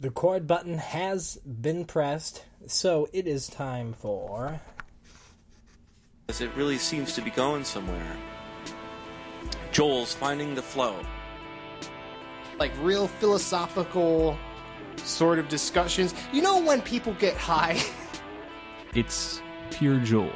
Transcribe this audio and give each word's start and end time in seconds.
The 0.00 0.08
record 0.10 0.46
button 0.46 0.78
has 0.78 1.38
been 1.38 1.84
pressed, 1.84 2.44
so 2.66 3.08
it 3.12 3.26
is 3.26 3.48
time 3.48 3.92
for. 3.92 4.60
As 6.28 6.40
it 6.40 6.54
really 6.54 6.78
seems 6.78 7.14
to 7.14 7.20
be 7.20 7.30
going 7.30 7.64
somewhere. 7.64 8.16
Joel's 9.72 10.14
finding 10.14 10.54
the 10.54 10.62
flow. 10.62 10.94
like 12.60 12.72
real 12.80 13.06
philosophical 13.08 14.36
sort 14.96 15.38
of 15.38 15.48
discussions. 15.48 16.14
You 16.32 16.42
know 16.42 16.60
when 16.60 16.80
people 16.82 17.14
get 17.14 17.36
high? 17.36 17.80
It's 18.94 19.42
pure 19.70 19.98
Joel. 19.98 20.32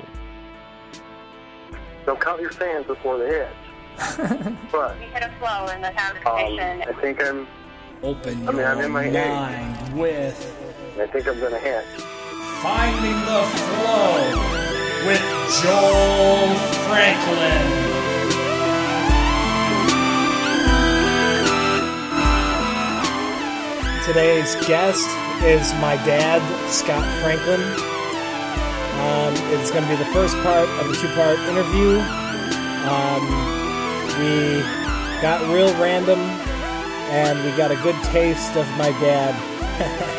Don't 2.04 2.20
count 2.20 2.40
your 2.40 2.50
fans 2.50 2.86
before 2.86 3.16
they 3.16 3.28
hit. 3.28 3.48
but 4.70 4.98
We 4.98 5.06
hit 5.06 5.22
a 5.22 5.32
flow 5.38 5.66
in 5.74 5.80
the 5.80 5.88
um, 5.88 6.16
conversation. 6.22 6.82
I 6.82 6.92
think 7.00 7.24
I'm. 7.24 7.46
Open 8.02 8.48
I 8.48 8.52
mean, 8.52 8.64
I'm 8.64 8.78
your 8.78 8.86
in 8.86 8.92
my 8.92 9.08
mind 9.08 9.86
age. 9.86 9.94
with 9.94 10.98
I 10.98 11.06
think 11.06 11.28
I'm 11.28 11.38
gonna 11.38 11.58
hit. 11.58 11.84
Finding 12.60 13.18
the 13.30 13.42
Flow 13.62 14.52
with 15.06 15.22
Joel 15.62 16.54
Franklin. 16.88 17.92
Today's 24.04 24.56
guest 24.66 25.06
is 25.44 25.72
my 25.74 25.94
dad, 26.04 26.42
Scott 26.68 27.06
Franklin. 27.22 27.62
Um, 28.98 29.32
it's 29.54 29.70
going 29.70 29.84
to 29.84 29.88
be 29.88 29.96
the 29.96 30.10
first 30.12 30.34
part 30.42 30.68
of 30.68 30.90
a 30.90 30.94
two 30.94 31.08
part 31.14 31.38
interview. 31.38 31.98
Um, 32.82 33.22
we 34.18 34.60
got 35.22 35.40
real 35.54 35.72
random 35.80 36.18
and 37.12 37.44
we 37.44 37.54
got 37.58 37.70
a 37.70 37.76
good 37.76 38.02
taste 38.04 38.56
of 38.56 38.66
my 38.78 38.88
dad. 39.00 40.08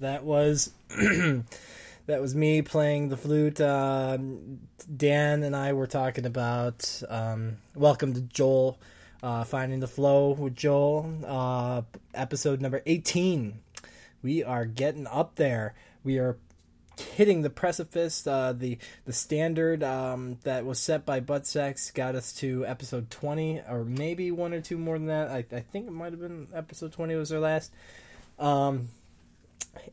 that 0.00 0.24
was 0.24 0.72
that 0.88 2.20
was 2.20 2.34
me 2.34 2.62
playing 2.62 3.08
the 3.08 3.16
flute. 3.16 3.60
Um, 3.60 4.60
Dan 4.94 5.42
and 5.42 5.54
I 5.54 5.72
were 5.72 5.86
talking 5.86 6.26
about 6.26 7.02
um, 7.08 7.56
Welcome 7.74 8.14
to 8.14 8.20
Joel, 8.20 8.78
uh, 9.22 9.44
finding 9.44 9.80
the 9.80 9.88
flow 9.88 10.30
with 10.30 10.54
Joel. 10.54 11.12
Uh, 11.24 11.82
episode 12.14 12.60
number 12.60 12.82
eighteen. 12.86 13.60
We 14.22 14.42
are 14.42 14.64
getting 14.64 15.06
up 15.06 15.36
there. 15.36 15.74
We 16.02 16.18
are 16.18 16.36
hitting 16.98 17.42
the 17.42 17.50
precipice. 17.50 18.26
Uh, 18.26 18.52
the 18.52 18.78
the 19.04 19.12
standard 19.12 19.82
um, 19.82 20.38
that 20.44 20.64
was 20.64 20.78
set 20.78 21.04
by 21.04 21.20
Butt 21.20 21.46
Sex 21.46 21.90
got 21.90 22.14
us 22.14 22.32
to 22.34 22.64
episode 22.66 23.10
twenty, 23.10 23.62
or 23.68 23.84
maybe 23.84 24.30
one 24.30 24.52
or 24.52 24.60
two 24.60 24.78
more 24.78 24.98
than 24.98 25.08
that. 25.08 25.28
I, 25.28 25.44
I 25.52 25.60
think 25.60 25.86
it 25.86 25.92
might 25.92 26.12
have 26.12 26.20
been 26.20 26.48
episode 26.54 26.92
twenty 26.92 27.14
was 27.14 27.32
our 27.32 27.40
last. 27.40 27.72
Um, 28.38 28.88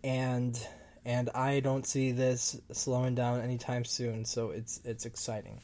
and 0.03 0.59
and 1.05 1.29
I 1.31 1.59
don't 1.59 1.85
see 1.85 2.11
this 2.11 2.59
slowing 2.71 3.16
down 3.16 3.41
anytime 3.41 3.85
soon. 3.85 4.25
So 4.25 4.51
it's 4.51 4.79
it's 4.85 5.05
exciting. 5.05 5.61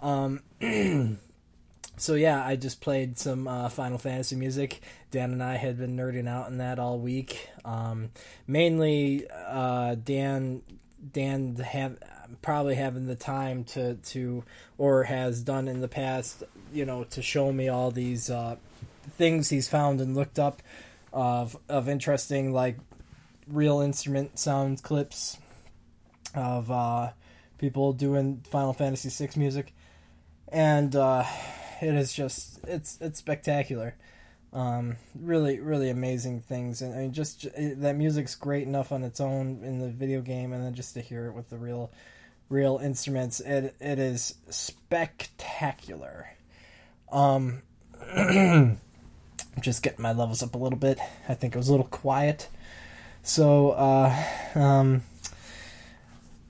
Um, 0.00 0.40
so 1.96 2.14
yeah, 2.14 2.44
I 2.44 2.56
just 2.56 2.80
played 2.80 3.18
some 3.18 3.46
uh, 3.46 3.68
Final 3.68 3.98
Fantasy 3.98 4.36
music. 4.36 4.80
Dan 5.10 5.32
and 5.32 5.42
I 5.42 5.56
had 5.56 5.78
been 5.78 5.96
nerding 5.96 6.28
out 6.28 6.46
on 6.46 6.58
that 6.58 6.78
all 6.78 6.98
week. 6.98 7.48
Um, 7.64 8.10
mainly, 8.46 9.26
uh, 9.30 9.96
Dan 9.96 10.62
Dan 11.12 11.56
have 11.56 11.96
probably 12.40 12.74
having 12.74 13.06
the 13.06 13.14
time 13.14 13.64
to 13.64 13.94
to 13.94 14.44
or 14.78 15.04
has 15.04 15.42
done 15.42 15.68
in 15.68 15.80
the 15.80 15.88
past, 15.88 16.42
you 16.72 16.84
know, 16.84 17.04
to 17.04 17.22
show 17.22 17.52
me 17.52 17.68
all 17.68 17.90
these 17.90 18.30
uh, 18.30 18.56
things 19.18 19.50
he's 19.50 19.68
found 19.68 20.00
and 20.00 20.14
looked 20.14 20.38
up 20.38 20.62
of 21.12 21.56
of 21.68 21.88
interesting 21.88 22.52
like 22.52 22.78
real 23.52 23.80
instrument 23.80 24.38
sound 24.38 24.82
clips 24.82 25.36
of 26.34 26.70
uh, 26.70 27.10
people 27.58 27.92
doing 27.92 28.42
Final 28.50 28.72
Fantasy 28.72 29.10
VI 29.10 29.32
music, 29.36 29.74
and 30.48 30.96
uh, 30.96 31.24
it 31.80 31.94
is 31.94 32.12
just 32.12 32.60
it's 32.64 32.98
it's 33.00 33.18
spectacular. 33.18 33.94
Um, 34.54 34.96
really, 35.18 35.60
really 35.60 35.88
amazing 35.88 36.40
things, 36.40 36.82
and 36.82 36.94
I 36.94 36.98
mean, 36.98 37.12
just 37.12 37.44
it, 37.44 37.80
that 37.80 37.96
music's 37.96 38.34
great 38.34 38.66
enough 38.66 38.92
on 38.92 39.02
its 39.02 39.20
own 39.20 39.62
in 39.62 39.78
the 39.78 39.88
video 39.88 40.20
game, 40.20 40.52
and 40.52 40.64
then 40.64 40.74
just 40.74 40.94
to 40.94 41.00
hear 41.00 41.26
it 41.26 41.32
with 41.32 41.48
the 41.48 41.56
real, 41.56 41.90
real 42.48 42.78
instruments, 42.82 43.40
it 43.40 43.74
it 43.80 43.98
is 43.98 44.34
spectacular. 44.50 46.30
Um, 47.10 47.62
just 49.60 49.82
getting 49.82 50.02
my 50.02 50.12
levels 50.12 50.42
up 50.42 50.54
a 50.54 50.58
little 50.58 50.78
bit. 50.78 50.98
I 51.28 51.34
think 51.34 51.54
it 51.54 51.58
was 51.58 51.68
a 51.68 51.72
little 51.72 51.86
quiet. 51.86 52.48
So, 53.22 53.70
uh, 53.70 54.24
um, 54.54 55.02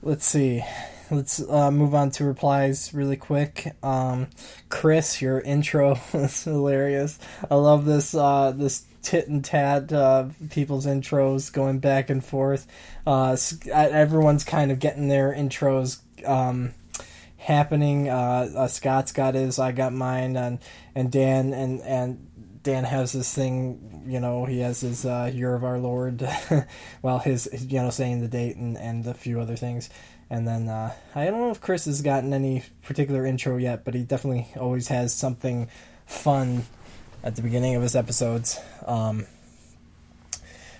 let's 0.01 0.25
see. 0.25 0.63
Let's 1.11 1.47
uh, 1.47 1.69
move 1.69 1.93
on 1.93 2.09
to 2.11 2.25
replies 2.25 2.93
really 2.93 3.15
quick. 3.15 3.75
Um, 3.83 4.27
Chris, 4.69 5.21
your 5.21 5.39
intro 5.41 5.99
was 6.13 6.43
hilarious. 6.43 7.19
I 7.49 7.55
love 7.55 7.85
this 7.85 8.15
uh, 8.15 8.51
this 8.55 8.85
tit 9.03 9.27
and 9.27 9.45
tat 9.45 9.93
uh, 9.93 10.29
people's 10.49 10.87
intros 10.87 11.53
going 11.53 11.77
back 11.79 12.09
and 12.09 12.25
forth. 12.25 12.65
Uh, 13.05 13.37
everyone's 13.71 14.43
kind 14.43 14.71
of 14.71 14.79
getting 14.79 15.09
their 15.09 15.31
intros 15.31 15.99
um, 16.25 16.73
happening. 17.37 18.09
Uh, 18.09 18.49
uh, 18.55 18.67
Scott's 18.67 19.11
got 19.11 19.35
his, 19.35 19.59
I 19.59 19.73
got 19.73 19.93
mine, 19.93 20.35
and 20.35 20.59
and 20.95 21.11
Dan 21.11 21.53
and 21.53 21.81
and 21.81 22.27
Dan 22.63 22.85
has 22.85 23.11
this 23.11 23.33
thing, 23.33 24.03
you 24.07 24.19
know, 24.19 24.45
he 24.45 24.59
has 24.59 24.81
his 24.81 25.05
uh, 25.05 25.29
Year 25.33 25.53
of 25.53 25.63
Our 25.63 25.79
Lord, 25.79 26.27
well, 27.01 27.19
his, 27.19 27.49
you 27.69 27.81
know, 27.81 27.89
saying 27.89 28.21
the 28.21 28.27
date 28.27 28.55
and, 28.55 28.77
and 28.77 29.05
a 29.05 29.13
few 29.13 29.39
other 29.39 29.55
things. 29.55 29.89
And 30.29 30.47
then 30.47 30.69
uh, 30.69 30.93
I 31.13 31.25
don't 31.25 31.39
know 31.39 31.51
if 31.51 31.61
Chris 31.61 31.85
has 31.85 32.01
gotten 32.01 32.33
any 32.33 32.63
particular 32.83 33.25
intro 33.25 33.57
yet, 33.57 33.83
but 33.83 33.93
he 33.93 34.03
definitely 34.03 34.47
always 34.57 34.87
has 34.87 35.13
something 35.13 35.69
fun 36.05 36.65
at 37.23 37.35
the 37.35 37.41
beginning 37.41 37.75
of 37.75 37.81
his 37.81 37.95
episodes. 37.95 38.59
Um, 38.85 39.27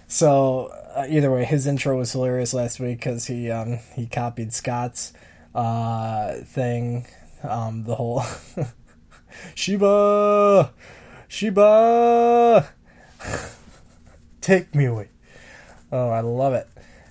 so 0.07 0.67
uh, 0.95 1.05
either 1.09 1.31
way, 1.31 1.45
his 1.45 1.67
intro 1.67 1.97
was 1.97 2.11
hilarious 2.11 2.53
last 2.53 2.79
week 2.79 2.99
because 2.99 3.25
he 3.25 3.49
um, 3.49 3.79
he 3.95 4.05
copied 4.05 4.53
Scott's 4.53 5.13
uh, 5.55 6.35
thing, 6.45 7.07
um, 7.43 7.83
the 7.83 7.95
whole 7.95 8.23
Shiba, 9.55 10.71
Shiba, 11.33 12.69
take 14.41 14.75
me 14.75 14.85
away. 14.85 15.09
Oh, 15.91 16.09
I 16.09 16.19
love 16.19 16.53
it. 16.53 16.67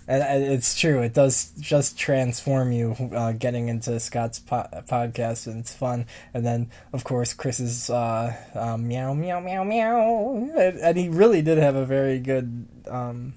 And 0.07 0.45
it's 0.45 0.79
true. 0.79 1.03
It 1.03 1.13
does 1.13 1.53
just 1.59 1.99
transform 1.99 2.71
you 2.71 2.95
uh, 3.13 3.33
getting 3.33 3.67
into 3.67 3.99
Scott's 3.99 4.39
po- 4.39 4.69
podcast, 4.89 5.49
and 5.49 5.59
it's 5.59 5.75
fun. 5.75 6.07
And 6.33 6.47
then, 6.47 6.71
of 6.93 7.03
course, 7.03 7.35
Chris's 7.35 7.91
uh, 7.91 8.33
um, 8.55 8.87
meow, 8.87 9.13
meow, 9.13 9.41
meow, 9.41 9.65
meow. 9.65 10.53
And, 10.57 10.79
and, 10.79 10.97
he 10.97 11.09
really 11.09 11.43
did 11.43 11.59
have 11.59 11.75
a 11.75 11.85
very 11.85 12.21
good. 12.21 12.69
Um, 12.87 13.35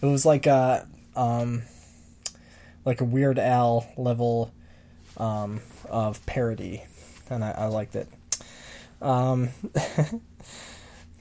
it 0.00 0.06
was 0.06 0.24
like 0.24 0.46
a 0.46 0.88
um, 1.14 1.64
like 2.86 3.02
a 3.02 3.04
Weird 3.04 3.38
Al 3.38 3.86
level 3.98 4.50
um, 5.18 5.60
of 5.90 6.24
parody, 6.24 6.84
and 7.28 7.44
I, 7.44 7.50
I 7.50 7.66
liked 7.66 7.96
it. 7.96 8.08
Um, 9.00 9.48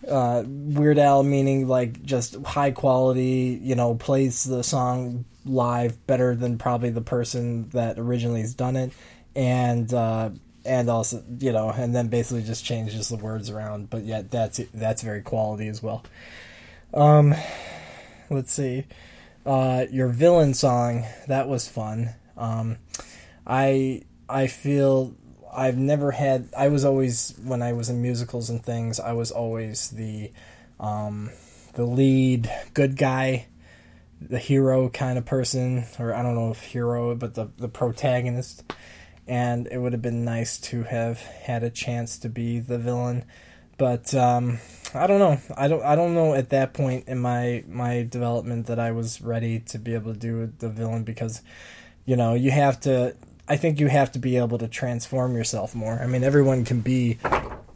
uh, 0.07 0.43
Weird 0.45 0.97
Al 0.97 1.23
meaning 1.23 1.67
like 1.67 2.03
just 2.03 2.35
high 2.43 2.71
quality, 2.71 3.59
you 3.61 3.75
know, 3.75 3.95
plays 3.95 4.43
the 4.43 4.63
song 4.63 5.25
live 5.45 6.05
better 6.07 6.35
than 6.35 6.57
probably 6.57 6.89
the 6.89 7.01
person 7.01 7.69
that 7.69 7.97
originally 7.97 8.41
has 8.41 8.53
done 8.53 8.75
it, 8.75 8.91
and 9.35 9.93
uh, 9.93 10.29
and 10.65 10.89
also 10.89 11.23
you 11.39 11.51
know, 11.51 11.69
and 11.69 11.95
then 11.95 12.07
basically 12.07 12.43
just 12.43 12.65
changes 12.65 13.09
the 13.09 13.17
words 13.17 13.49
around. 13.49 13.89
But 13.89 14.03
yet 14.03 14.31
that's 14.31 14.59
that's 14.73 15.01
very 15.01 15.21
quality 15.21 15.67
as 15.67 15.81
well. 15.81 16.03
Um, 16.93 17.35
let's 18.29 18.51
see, 18.51 18.85
uh, 19.45 19.85
your 19.91 20.09
villain 20.09 20.53
song 20.53 21.05
that 21.27 21.47
was 21.47 21.67
fun. 21.67 22.11
Um, 22.37 22.77
I 23.45 24.03
I 24.27 24.47
feel 24.47 25.15
I've 25.53 25.77
never 25.77 26.11
had. 26.11 26.49
I 26.57 26.69
was 26.69 26.85
always 26.85 27.33
when 27.43 27.61
I 27.61 27.73
was 27.73 27.89
in 27.89 28.01
musicals 28.01 28.49
and 28.49 28.63
things. 28.63 28.99
I 28.99 29.13
was 29.13 29.31
always 29.31 29.89
the 29.89 30.31
um, 30.79 31.31
the 31.73 31.85
lead 31.85 32.51
good 32.73 32.97
guy, 32.97 33.47
the 34.21 34.39
hero 34.39 34.89
kind 34.89 35.17
of 35.17 35.25
person, 35.25 35.85
or 35.97 36.13
I 36.13 36.21
don't 36.21 36.35
know 36.35 36.51
if 36.51 36.61
hero, 36.61 37.15
but 37.15 37.35
the 37.35 37.49
the 37.57 37.69
protagonist. 37.69 38.73
And 39.27 39.67
it 39.71 39.77
would 39.77 39.93
have 39.93 40.01
been 40.01 40.25
nice 40.25 40.57
to 40.59 40.83
have 40.83 41.19
had 41.19 41.61
a 41.61 41.69
chance 41.69 42.17
to 42.19 42.29
be 42.29 42.59
the 42.59 42.79
villain, 42.79 43.25
but 43.77 44.13
um, 44.15 44.57
I 44.93 45.05
don't 45.05 45.19
know. 45.19 45.39
I 45.55 45.67
don't. 45.67 45.83
I 45.83 45.95
don't 45.95 46.15
know 46.15 46.33
at 46.33 46.49
that 46.49 46.73
point 46.73 47.07
in 47.07 47.19
my 47.19 47.63
my 47.67 48.03
development 48.03 48.65
that 48.67 48.79
I 48.79 48.91
was 48.91 49.21
ready 49.21 49.59
to 49.59 49.77
be 49.77 49.93
able 49.93 50.13
to 50.13 50.19
do 50.19 50.51
the 50.57 50.69
villain 50.69 51.03
because, 51.03 51.43
you 52.05 52.15
know, 52.15 52.33
you 52.33 52.49
have 52.49 52.79
to 52.81 53.15
I 53.49 53.57
think 53.57 53.79
you 53.79 53.87
have 53.87 54.11
to 54.11 54.19
be 54.19 54.37
able 54.37 54.59
to 54.59 54.67
transform 54.67 55.35
yourself 55.35 55.73
more. 55.73 55.99
I 55.99 56.05
mean, 56.05 56.23
everyone 56.23 56.65
can 56.65 56.81
be 56.81 57.17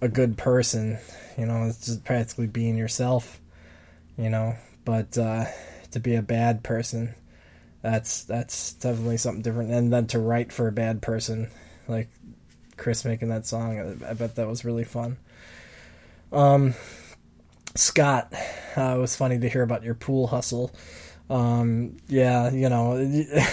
a 0.01 0.07
good 0.07 0.37
person, 0.37 0.99
you 1.35 1.47
know, 1.47 1.63
it's 1.63 1.87
just 1.87 2.03
practically 2.03 2.45
being 2.45 2.77
yourself, 2.77 3.41
you 4.15 4.29
know, 4.29 4.55
but 4.85 5.17
uh, 5.17 5.45
to 5.91 5.99
be 5.99 6.13
a 6.13 6.21
bad 6.21 6.63
person, 6.63 7.15
that's 7.81 8.23
that's 8.23 8.73
definitely 8.73 9.17
something 9.17 9.41
different. 9.41 9.71
And 9.71 9.91
then 9.91 10.05
to 10.07 10.19
write 10.19 10.53
for 10.53 10.67
a 10.67 10.71
bad 10.71 11.01
person, 11.01 11.49
like 11.87 12.09
Chris 12.77 13.03
making 13.03 13.29
that 13.29 13.47
song, 13.47 13.97
I, 14.07 14.13
bet 14.13 14.35
that 14.35 14.47
was 14.47 14.63
really 14.63 14.83
fun. 14.83 15.17
Um, 16.31 16.75
Scott, 17.73 18.31
uh, 18.77 18.95
it 18.95 18.99
was 18.99 19.15
funny 19.15 19.39
to 19.39 19.49
hear 19.49 19.63
about 19.63 19.83
your 19.83 19.95
pool 19.95 20.27
hustle. 20.27 20.71
Um, 21.31 21.97
yeah, 22.07 22.51
you 22.51 22.69
know. 22.69 22.97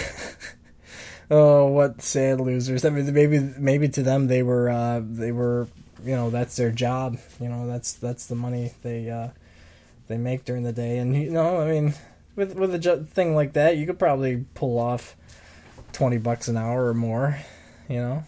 oh, 1.31 1.67
what 1.67 2.01
sad 2.01 2.39
losers! 2.39 2.85
I 2.85 2.89
mean, 2.89 3.11
maybe 3.13 3.39
maybe 3.39 3.89
to 3.89 4.03
them 4.03 4.27
they 4.27 4.43
were 4.43 4.69
uh, 4.69 5.01
they 5.03 5.31
were 5.31 5.67
you 6.03 6.15
know 6.15 6.29
that's 6.29 6.55
their 6.55 6.71
job. 6.71 7.17
You 7.39 7.49
know 7.49 7.65
that's 7.65 7.93
that's 7.93 8.27
the 8.27 8.35
money 8.35 8.73
they 8.83 9.09
uh, 9.09 9.29
they 10.07 10.17
make 10.17 10.45
during 10.45 10.63
the 10.63 10.73
day, 10.73 10.97
and 10.97 11.15
you 11.15 11.31
know 11.31 11.59
I 11.59 11.71
mean 11.71 11.95
with 12.35 12.55
with 12.55 12.75
a 12.75 12.97
thing 12.97 13.35
like 13.35 13.53
that, 13.53 13.77
you 13.77 13.85
could 13.85 13.97
probably 13.97 14.45
pull 14.53 14.77
off 14.77 15.15
twenty 15.93 16.17
bucks 16.17 16.47
an 16.47 16.57
hour 16.57 16.87
or 16.87 16.93
more. 16.93 17.39
You 17.89 17.97
know, 17.97 18.23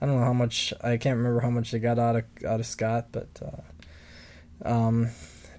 I 0.00 0.06
don't 0.06 0.18
know 0.18 0.24
how 0.24 0.32
much 0.32 0.72
I 0.82 0.96
can't 0.96 1.16
remember 1.16 1.40
how 1.40 1.50
much 1.50 1.70
they 1.70 1.78
got 1.78 1.98
out 1.98 2.16
of 2.16 2.24
out 2.46 2.60
of 2.60 2.66
Scott, 2.66 3.08
but 3.12 3.28
uh, 3.42 4.68
um, 4.68 5.10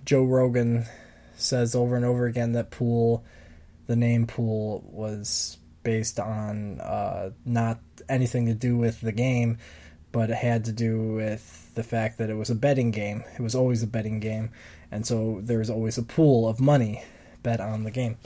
Joe 0.06 0.24
Rogan 0.24 0.86
says 1.36 1.76
over 1.76 1.96
and 1.96 2.06
over 2.06 2.26
again 2.26 2.54
that 2.54 2.72
pool, 2.72 3.24
the 3.88 3.96
name 3.96 4.28
pool 4.28 4.84
was 4.86 5.58
based 5.84 6.20
on 6.20 6.80
uh, 6.82 7.32
not 7.46 7.80
anything 8.10 8.46
to 8.46 8.54
do 8.54 8.78
with 8.78 9.02
the 9.02 9.12
game, 9.12 9.58
but 10.12 10.30
it 10.30 10.38
had 10.38 10.66
to 10.66 10.72
do 10.72 11.14
with 11.14 11.74
the 11.76 11.84
fact 11.84 12.18
that 12.18 12.30
it 12.30 12.36
was 12.36 12.50
a 12.50 12.56
betting 12.56 12.92
game. 12.92 13.24
It 13.38 13.42
was 13.42 13.56
always 13.56 13.82
a 13.84 13.88
betting 13.88 14.20
game, 14.20 14.52
and 14.92 15.06
so 15.06 15.40
there's 15.42 15.70
always 15.70 15.98
a 15.98 16.04
pool 16.04 16.48
of 16.48 16.60
money 16.60 17.04
bet 17.44 17.60
on 17.60 17.84
the 17.84 17.92
game 17.92 18.18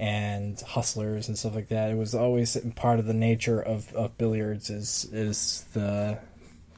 and 0.00 0.58
hustlers 0.62 1.28
and 1.28 1.38
stuff 1.38 1.54
like 1.54 1.68
that. 1.68 1.90
It 1.90 1.96
was 1.96 2.14
always 2.14 2.56
part 2.74 2.98
of 2.98 3.06
the 3.06 3.14
nature 3.14 3.60
of, 3.60 3.92
of 3.94 4.16
billiards 4.16 4.70
is 4.70 5.06
is 5.12 5.66
the 5.74 6.18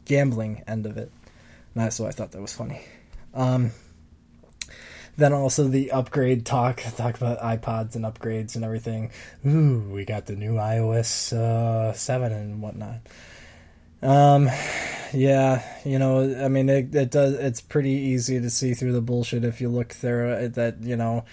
gambling 0.05 0.65
end 0.67 0.87
of 0.87 0.97
it. 0.97 1.13
And 1.75 1.85
that's 1.85 2.01
why 2.01 2.09
I 2.09 2.11
thought 2.11 2.33
that 2.33 2.41
was 2.41 2.53
funny. 2.53 2.83
Um, 3.33 3.71
then 5.17 5.33
also 5.33 5.69
the 5.69 5.91
upgrade 5.93 6.47
talk, 6.47 6.83
talk 6.97 7.17
about 7.17 7.39
iPods 7.41 7.95
and 7.95 8.05
upgrades 8.05 8.57
and 8.57 8.65
everything. 8.65 9.11
Ooh, 9.47 9.81
we 9.93 10.05
got 10.05 10.27
the 10.27 10.37
new 10.37 10.55
iOS 10.55 11.33
uh, 11.33 11.93
seven 11.93 12.33
and 12.33 12.63
whatnot. 12.63 13.01
Um, 14.03 14.51
yeah, 15.13 15.63
you 15.85 15.99
know, 15.99 16.45
I 16.45 16.49
mean, 16.49 16.69
it, 16.69 16.95
it 16.95 17.11
does. 17.11 17.35
It's 17.35 17.61
pretty 17.61 17.91
easy 17.91 18.41
to 18.41 18.51
see 18.51 18.75
through 18.75 18.93
the 18.93 19.01
bullshit 19.01 19.45
if 19.45 19.61
you 19.61 19.69
look 19.69 19.93
through 19.93 20.33
it. 20.33 20.55
That 20.55 20.83
you 20.83 20.97
know, 20.97 21.25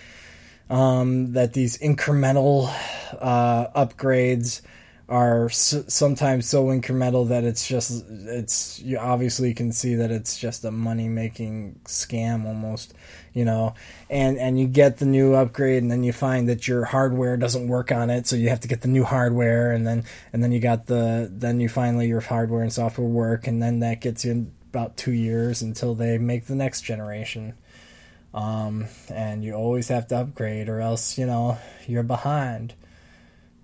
um, 0.70 1.34
that 1.34 1.54
these 1.54 1.78
incremental 1.80 2.72
uh, 3.20 3.68
upgrades 3.86 4.62
are 5.08 5.46
s- 5.46 5.84
sometimes 5.88 6.48
so 6.48 6.66
incremental 6.66 7.30
that 7.30 7.44
it's 7.44 7.68
just 7.68 8.06
it's 8.08 8.80
you 8.80 9.00
obviously 9.00 9.54
can 9.56 9.72
see 9.72 9.96
that 9.96 10.12
it's 10.12 10.38
just 10.38 10.64
a 10.64 10.70
money 10.70 11.10
making 11.10 11.80
scam 11.86 12.46
almost 12.46 12.94
you 13.34 13.46
know 13.46 13.74
and 14.10 14.38
and 14.38 14.60
you 14.60 14.68
get 14.68 14.98
the 14.98 15.06
new 15.06 15.34
upgrade 15.34 15.82
and 15.82 15.92
then 15.92 16.04
you 16.04 16.12
find 16.14 16.50
that 16.50 16.68
your 16.68 16.86
hardware 16.86 17.38
doesn't 17.38 17.68
work 17.68 17.92
on 17.92 18.10
it 18.10 18.28
so 18.28 18.36
you 18.36 18.50
have 18.50 18.60
to 18.60 18.68
get 18.68 18.82
the 18.82 18.88
new 18.88 19.04
hardware 19.04 19.72
and 19.72 19.86
then 19.86 20.04
and 20.34 20.44
then 20.44 20.52
you 20.52 20.60
got 20.60 20.86
the 20.88 21.30
then 21.32 21.60
you 21.60 21.70
finally 21.70 22.08
your 22.08 22.22
hardware 22.22 22.62
and 22.62 22.74
software 22.74 23.08
work 23.08 23.48
and 23.48 23.62
then 23.62 23.80
that 23.80 24.02
gets 24.02 24.26
you 24.26 24.52
about 24.70 24.98
2 24.98 25.12
years 25.12 25.62
until 25.62 25.96
they 25.96 26.20
make 26.20 26.46
the 26.46 26.54
next 26.54 26.82
generation. 26.82 27.56
Um, 28.36 28.86
and 29.10 29.44
you 29.44 29.56
always 29.56 29.88
have 29.88 30.08
to 30.10 30.18
upgrade 30.18 30.70
or 30.70 30.82
else 30.82 31.18
you 31.18 31.26
know 31.26 31.58
you're 31.88 32.04
behind 32.04 32.76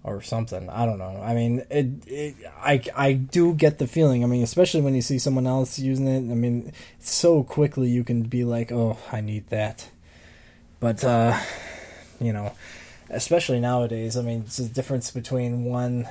or 0.06 0.22
something. 0.22 0.70
I 0.70 0.86
don't 0.86 1.00
know. 1.00 1.20
I 1.22 1.34
mean, 1.34 1.64
it, 1.70 1.88
it, 2.08 2.36
I 2.60 2.82
I 2.96 3.14
do 3.14 3.54
get 3.54 3.80
the 3.80 3.88
feeling. 3.88 4.24
I 4.24 4.28
mean, 4.28 4.44
especially 4.44 4.82
when 4.82 4.94
you 4.94 5.02
see 5.02 5.18
someone 5.18 5.48
else 5.48 5.80
using 5.80 6.08
it. 6.08 6.32
I 6.32 6.36
mean, 6.36 6.72
so 7.00 7.44
quickly 7.44 7.90
you 7.90 8.04
can 8.04 8.24
be 8.24 8.44
like, 8.44 8.72
"Oh, 8.72 8.98
I 9.12 9.22
need 9.22 9.48
that." 9.48 9.90
But 10.80 11.04
uh, 11.04 11.40
you 12.22 12.32
know, 12.32 12.54
especially 13.10 13.60
nowadays, 13.60 14.16
I 14.16 14.22
mean, 14.22 14.46
the 14.46 14.70
difference 14.72 15.10
between 15.10 15.66
one 15.66 16.08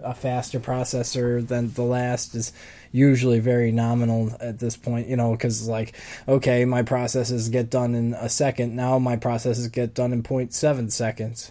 a 0.00 0.14
faster 0.14 0.60
processor 0.60 1.44
than 1.44 1.72
the 1.72 1.82
last 1.82 2.32
is 2.36 2.52
usually 2.92 3.40
very 3.40 3.72
nominal 3.72 4.30
at 4.38 4.60
this 4.60 4.76
point, 4.76 5.08
you 5.08 5.16
know, 5.16 5.32
because 5.32 5.66
like, 5.66 5.92
okay, 6.28 6.64
my 6.64 6.82
processes 6.82 7.48
get 7.48 7.68
done 7.68 7.96
in 7.96 8.14
a 8.14 8.28
second. 8.28 8.76
Now 8.76 9.00
my 9.00 9.16
processes 9.16 9.66
get 9.66 9.94
done 9.94 10.12
in 10.12 10.22
0.7 10.22 10.92
seconds 10.92 11.50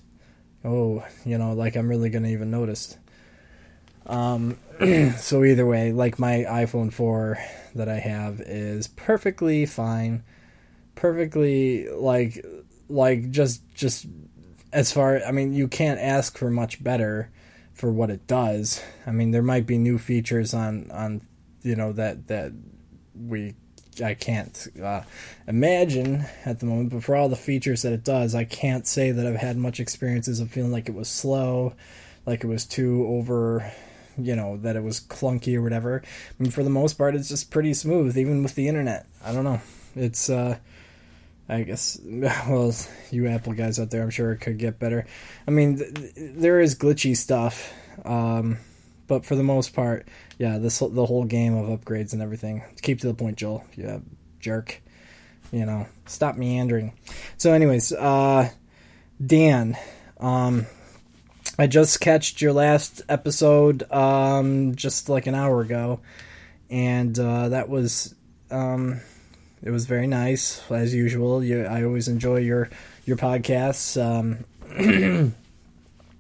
oh, 0.67 1.05
you 1.25 1.37
know, 1.37 1.53
like 1.53 1.75
I'm 1.75 1.87
really 1.87 2.09
gonna 2.09 2.27
even 2.27 2.51
notice. 2.51 2.97
Um, 4.05 4.57
so 5.17 5.43
either 5.43 5.65
way, 5.65 5.91
like 5.91 6.19
my 6.19 6.45
iPhone 6.47 6.91
4 6.93 7.37
that 7.75 7.89
I 7.89 7.99
have 7.99 8.41
is 8.41 8.87
perfectly 8.87 9.65
fine, 9.65 10.23
perfectly 10.95 11.89
like 11.89 12.45
like 12.89 13.31
just 13.31 13.61
just 13.73 14.05
as 14.73 14.91
far 14.91 15.21
I 15.25 15.31
mean 15.31 15.53
you 15.53 15.67
can't 15.67 15.99
ask 15.99 16.37
for 16.37 16.49
much 16.49 16.83
better 16.83 17.31
for 17.73 17.91
what 17.91 18.09
it 18.09 18.27
does. 18.27 18.83
I 19.05 19.11
mean 19.11 19.31
there 19.31 19.43
might 19.43 19.65
be 19.65 19.77
new 19.77 19.97
features 19.97 20.53
on 20.53 20.89
on 20.91 21.21
you 21.63 21.75
know 21.75 21.91
that 21.93 22.27
that 22.27 22.53
we 23.15 23.55
I 24.01 24.13
can't 24.13 24.67
uh, 24.81 25.01
imagine 25.47 26.25
at 26.45 26.59
the 26.59 26.65
moment. 26.65 26.91
But 26.91 27.03
for 27.03 27.15
all 27.15 27.29
the 27.29 27.35
features 27.35 27.81
that 27.81 27.93
it 27.93 28.03
does, 28.03 28.35
I 28.35 28.43
can't 28.45 28.87
say 28.87 29.11
that 29.11 29.25
I've 29.25 29.35
had 29.35 29.57
much 29.57 29.79
experiences 29.79 30.39
of 30.39 30.51
feeling 30.51 30.71
like 30.71 30.89
it 30.89 30.95
was 30.95 31.09
slow, 31.09 31.73
like 32.25 32.43
it 32.43 32.47
was 32.47 32.65
too 32.65 33.05
over, 33.07 33.71
you 34.17 34.35
know, 34.35 34.57
that 34.57 34.75
it 34.75 34.83
was 34.83 34.99
clunky 34.99 35.55
or 35.55 35.61
whatever. 35.61 36.01
I 36.05 36.43
mean, 36.43 36.51
for 36.51 36.63
the 36.63 36.69
most 36.69 36.93
part, 36.93 37.15
it's 37.15 37.29
just 37.29 37.51
pretty 37.51 37.73
smooth, 37.73 38.17
even 38.17 38.43
with 38.43 38.55
the 38.55 38.67
internet. 38.67 39.07
I 39.23 39.33
don't 39.33 39.43
know. 39.43 39.61
It's 39.95 40.29
uh, 40.29 40.57
I 41.49 41.63
guess, 41.63 41.99
well, 42.05 42.75
you 43.11 43.27
Apple 43.27 43.53
guys 43.53 43.79
out 43.79 43.89
there, 43.91 44.03
I'm 44.03 44.09
sure 44.09 44.31
it 44.31 44.39
could 44.39 44.57
get 44.57 44.79
better. 44.79 45.05
I 45.47 45.51
mean, 45.51 45.77
th- 45.77 46.13
there 46.15 46.59
is 46.59 46.75
glitchy 46.75 47.15
stuff, 47.15 47.73
um, 48.05 48.57
but 49.07 49.25
for 49.25 49.35
the 49.35 49.43
most 49.43 49.73
part, 49.73 50.07
yeah, 50.37 50.57
this 50.57 50.79
the 50.79 51.05
whole 51.05 51.23
game 51.23 51.55
of 51.55 51.79
upgrades 51.79 52.13
and 52.13 52.21
everything. 52.21 52.63
Keep 52.81 53.01
to 53.01 53.07
the 53.07 53.13
point, 53.13 53.37
Joel. 53.37 53.65
Yeah, 53.75 53.99
jerk. 54.39 54.81
You 55.51 55.65
know, 55.65 55.87
stop 56.05 56.35
meandering. 56.35 56.93
So, 57.37 57.53
anyways, 57.53 57.93
uh, 57.93 58.49
Dan, 59.25 59.77
um, 60.19 60.65
I 61.57 61.67
just 61.67 62.01
catched 62.01 62.41
your 62.41 62.51
last 62.53 63.01
episode, 63.07 63.89
um, 63.91 64.75
just 64.75 65.07
like 65.07 65.25
an 65.25 65.35
hour 65.35 65.61
ago, 65.61 66.01
and 66.69 67.17
uh, 67.17 67.49
that 67.49 67.69
was, 67.69 68.13
um 68.51 68.99
it 69.63 69.71
was 69.71 69.85
very 69.85 70.07
nice 70.07 70.61
as 70.71 70.93
usual. 70.93 71.43
You, 71.43 71.65
I 71.65 71.83
always 71.83 72.07
enjoy 72.07 72.37
your 72.37 72.69
your 73.05 73.17
podcasts. 73.17 73.97
Um, 73.99 75.33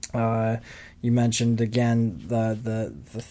uh, 0.13 0.57
you 1.01 1.11
mentioned 1.11 1.61
again 1.61 2.23
the, 2.27 2.57
the 2.61 2.93
the 3.13 3.25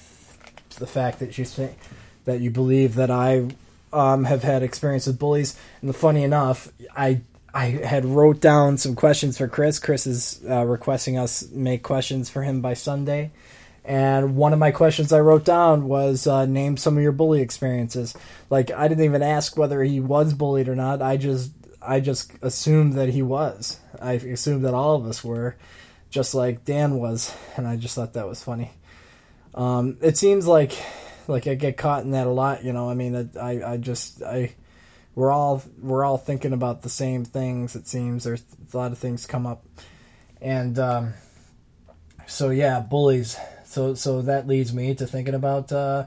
the 0.78 0.86
fact 0.86 1.18
that 1.20 1.38
you 1.38 1.44
think 1.44 1.76
that 2.24 2.40
you 2.40 2.50
believe 2.50 2.94
that 2.96 3.10
I 3.10 3.48
um, 3.92 4.24
have 4.24 4.42
had 4.42 4.62
experience 4.62 5.06
with 5.06 5.18
bullies. 5.18 5.58
And 5.80 5.94
funny 5.94 6.22
enough, 6.22 6.70
I 6.96 7.22
I 7.54 7.66
had 7.66 8.04
wrote 8.04 8.40
down 8.40 8.76
some 8.76 8.94
questions 8.94 9.38
for 9.38 9.48
Chris. 9.48 9.78
Chris 9.78 10.06
is 10.06 10.42
uh, 10.48 10.64
requesting 10.64 11.16
us 11.16 11.48
make 11.50 11.82
questions 11.82 12.28
for 12.28 12.42
him 12.42 12.60
by 12.60 12.74
Sunday. 12.74 13.30
And 13.82 14.34
one 14.36 14.52
of 14.52 14.58
my 14.58 14.72
questions 14.72 15.12
I 15.12 15.20
wrote 15.20 15.44
down 15.44 15.86
was 15.86 16.26
uh, 16.26 16.44
name 16.44 16.76
some 16.76 16.96
of 16.96 17.02
your 17.02 17.12
bully 17.12 17.40
experiences. 17.40 18.14
Like 18.50 18.70
I 18.72 18.88
didn't 18.88 19.04
even 19.04 19.22
ask 19.22 19.56
whether 19.56 19.82
he 19.82 20.00
was 20.00 20.34
bullied 20.34 20.68
or 20.68 20.74
not. 20.74 21.00
I 21.00 21.16
just 21.16 21.52
I 21.80 22.00
just 22.00 22.32
assumed 22.42 22.94
that 22.94 23.10
he 23.10 23.22
was. 23.22 23.78
I 24.02 24.14
assumed 24.14 24.64
that 24.64 24.74
all 24.74 24.96
of 24.96 25.06
us 25.06 25.22
were, 25.24 25.56
just 26.16 26.34
like 26.34 26.64
Dan 26.64 26.98
was, 26.98 27.34
and 27.58 27.68
I 27.68 27.76
just 27.76 27.94
thought 27.94 28.14
that 28.14 28.26
was 28.26 28.42
funny. 28.42 28.70
Um, 29.54 29.98
it 30.00 30.16
seems 30.16 30.46
like 30.46 30.72
like 31.28 31.46
I 31.46 31.54
get 31.56 31.76
caught 31.76 32.04
in 32.04 32.12
that 32.12 32.26
a 32.26 32.30
lot. 32.30 32.64
You 32.64 32.72
know, 32.72 32.88
I 32.88 32.94
mean, 32.94 33.30
I 33.38 33.62
I 33.74 33.76
just 33.76 34.22
I 34.22 34.54
we're 35.14 35.30
all 35.30 35.62
we're 35.78 36.06
all 36.06 36.16
thinking 36.16 36.54
about 36.54 36.80
the 36.80 36.88
same 36.88 37.26
things. 37.26 37.76
It 37.76 37.86
seems 37.86 38.24
there's 38.24 38.42
a 38.72 38.76
lot 38.78 38.92
of 38.92 38.98
things 38.98 39.26
come 39.26 39.46
up, 39.46 39.66
and 40.40 40.78
um, 40.78 41.12
so 42.26 42.48
yeah, 42.48 42.80
bullies 42.80 43.36
so 43.66 43.92
so 43.92 44.22
that 44.22 44.48
leads 44.48 44.72
me 44.72 44.94
to 44.94 45.06
thinking 45.06 45.34
about 45.34 45.70
uh, 45.70 46.06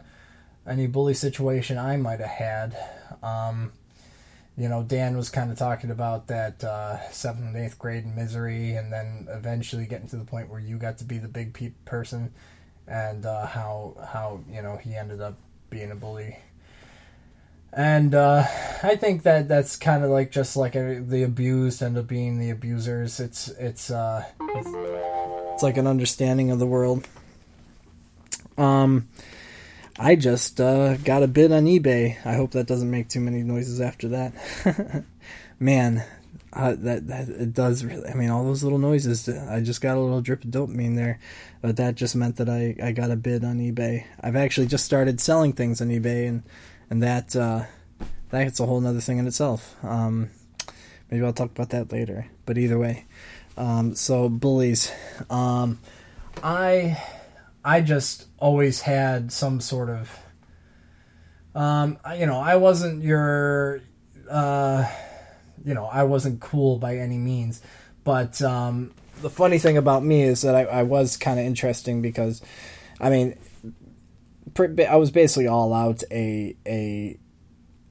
any 0.65 0.87
bully 0.87 1.13
situation 1.13 1.77
I 1.77 1.97
might 1.97 2.19
have 2.19 2.29
had. 2.29 2.77
Um, 3.21 3.73
you 4.59 4.67
know, 4.67 4.83
Dan 4.83 5.15
was 5.15 5.29
kind 5.29 5.51
of 5.51 5.57
talking 5.57 5.89
about 5.89 6.27
that 6.27 6.61
uh, 6.65 7.09
seventh 7.11 7.45
and 7.45 7.55
eighth 7.55 7.79
grade 7.79 8.05
misery, 8.05 8.73
and 8.73 8.91
then 8.91 9.25
eventually 9.29 9.85
getting 9.85 10.09
to 10.09 10.17
the 10.17 10.25
point 10.25 10.49
where 10.49 10.59
you 10.59 10.77
got 10.77 10.97
to 10.97 11.05
be 11.05 11.17
the 11.17 11.29
big 11.29 11.53
pe- 11.53 11.71
person, 11.85 12.33
and 12.85 13.25
uh, 13.25 13.45
how 13.45 13.95
how 14.11 14.41
you 14.51 14.61
know 14.61 14.75
he 14.75 14.95
ended 14.95 15.21
up 15.21 15.37
being 15.69 15.91
a 15.91 15.95
bully. 15.95 16.37
And 17.71 18.13
uh, 18.13 18.43
I 18.83 18.97
think 18.97 19.23
that 19.23 19.47
that's 19.47 19.77
kind 19.77 20.03
of 20.03 20.09
like 20.09 20.29
just 20.29 20.57
like 20.57 20.75
a, 20.75 20.99
the 20.99 21.23
abused 21.23 21.81
end 21.81 21.97
up 21.97 22.07
being 22.07 22.37
the 22.37 22.49
abusers. 22.49 23.21
It's 23.21 23.47
it's, 23.47 23.89
uh, 23.89 24.25
it's 24.41 24.69
it's 25.53 25.63
like 25.63 25.77
an 25.77 25.87
understanding 25.87 26.51
of 26.51 26.59
the 26.59 26.67
world. 26.67 27.07
Um, 28.57 29.07
I 29.97 30.15
just 30.15 30.61
uh, 30.61 30.97
got 30.97 31.23
a 31.23 31.27
bid 31.27 31.51
on 31.51 31.65
eBay. 31.65 32.17
I 32.25 32.33
hope 32.33 32.51
that 32.51 32.67
doesn't 32.67 32.89
make 32.89 33.09
too 33.09 33.19
many 33.19 33.43
noises 33.43 33.81
after 33.81 34.09
that. 34.09 35.03
Man, 35.59 36.03
uh, 36.53 36.75
that 36.79 37.07
that 37.07 37.29
it 37.29 37.53
does 37.53 37.83
really. 37.83 38.07
I 38.09 38.13
mean, 38.13 38.29
all 38.29 38.43
those 38.43 38.63
little 38.63 38.79
noises. 38.79 39.27
I 39.27 39.61
just 39.61 39.81
got 39.81 39.97
a 39.97 39.99
little 39.99 40.21
drip 40.21 40.43
of 40.43 40.51
dopamine 40.51 40.95
there, 40.95 41.19
but 41.61 41.77
that 41.77 41.95
just 41.95 42.15
meant 42.15 42.37
that 42.37 42.49
I, 42.49 42.75
I 42.81 42.91
got 42.91 43.11
a 43.11 43.15
bid 43.15 43.43
on 43.43 43.59
eBay. 43.59 44.05
I've 44.21 44.35
actually 44.35 44.67
just 44.67 44.85
started 44.85 45.19
selling 45.19 45.53
things 45.53 45.81
on 45.81 45.89
eBay, 45.89 46.27
and 46.27 46.43
and 46.89 47.03
that 47.03 47.35
uh, 47.35 47.65
that's 48.29 48.59
a 48.59 48.65
whole 48.65 48.85
other 48.85 49.01
thing 49.01 49.17
in 49.17 49.27
itself. 49.27 49.75
Um, 49.83 50.29
maybe 51.11 51.25
I'll 51.25 51.33
talk 51.33 51.51
about 51.51 51.69
that 51.69 51.91
later. 51.91 52.27
But 52.45 52.57
either 52.57 52.79
way, 52.79 53.05
um, 53.57 53.95
so 53.95 54.29
bullies. 54.29 54.91
Um, 55.29 55.79
I 56.43 57.01
I 57.63 57.81
just 57.81 58.27
always 58.37 58.81
had 58.81 59.31
some 59.31 59.59
sort 59.59 59.89
of, 59.89 60.19
um, 61.55 61.97
you 62.17 62.25
know, 62.25 62.39
I 62.39 62.55
wasn't 62.55 63.03
your, 63.03 63.81
uh, 64.29 64.89
you 65.65 65.73
know, 65.73 65.85
I 65.85 66.03
wasn't 66.03 66.39
cool 66.39 66.77
by 66.77 66.97
any 66.97 67.17
means, 67.17 67.61
but 68.03 68.41
um, 68.41 68.93
the 69.21 69.29
funny 69.29 69.59
thing 69.59 69.77
about 69.77 70.03
me 70.03 70.21
is 70.21 70.41
that 70.43 70.55
I, 70.55 70.63
I 70.63 70.83
was 70.83 71.17
kind 71.17 71.39
of 71.39 71.45
interesting 71.45 72.01
because, 72.01 72.41
I 72.99 73.09
mean, 73.09 73.37
I 74.57 74.95
was 74.95 75.11
basically 75.11 75.47
all 75.47 75.73
out 75.73 76.03
a 76.11 76.55
a 76.65 77.19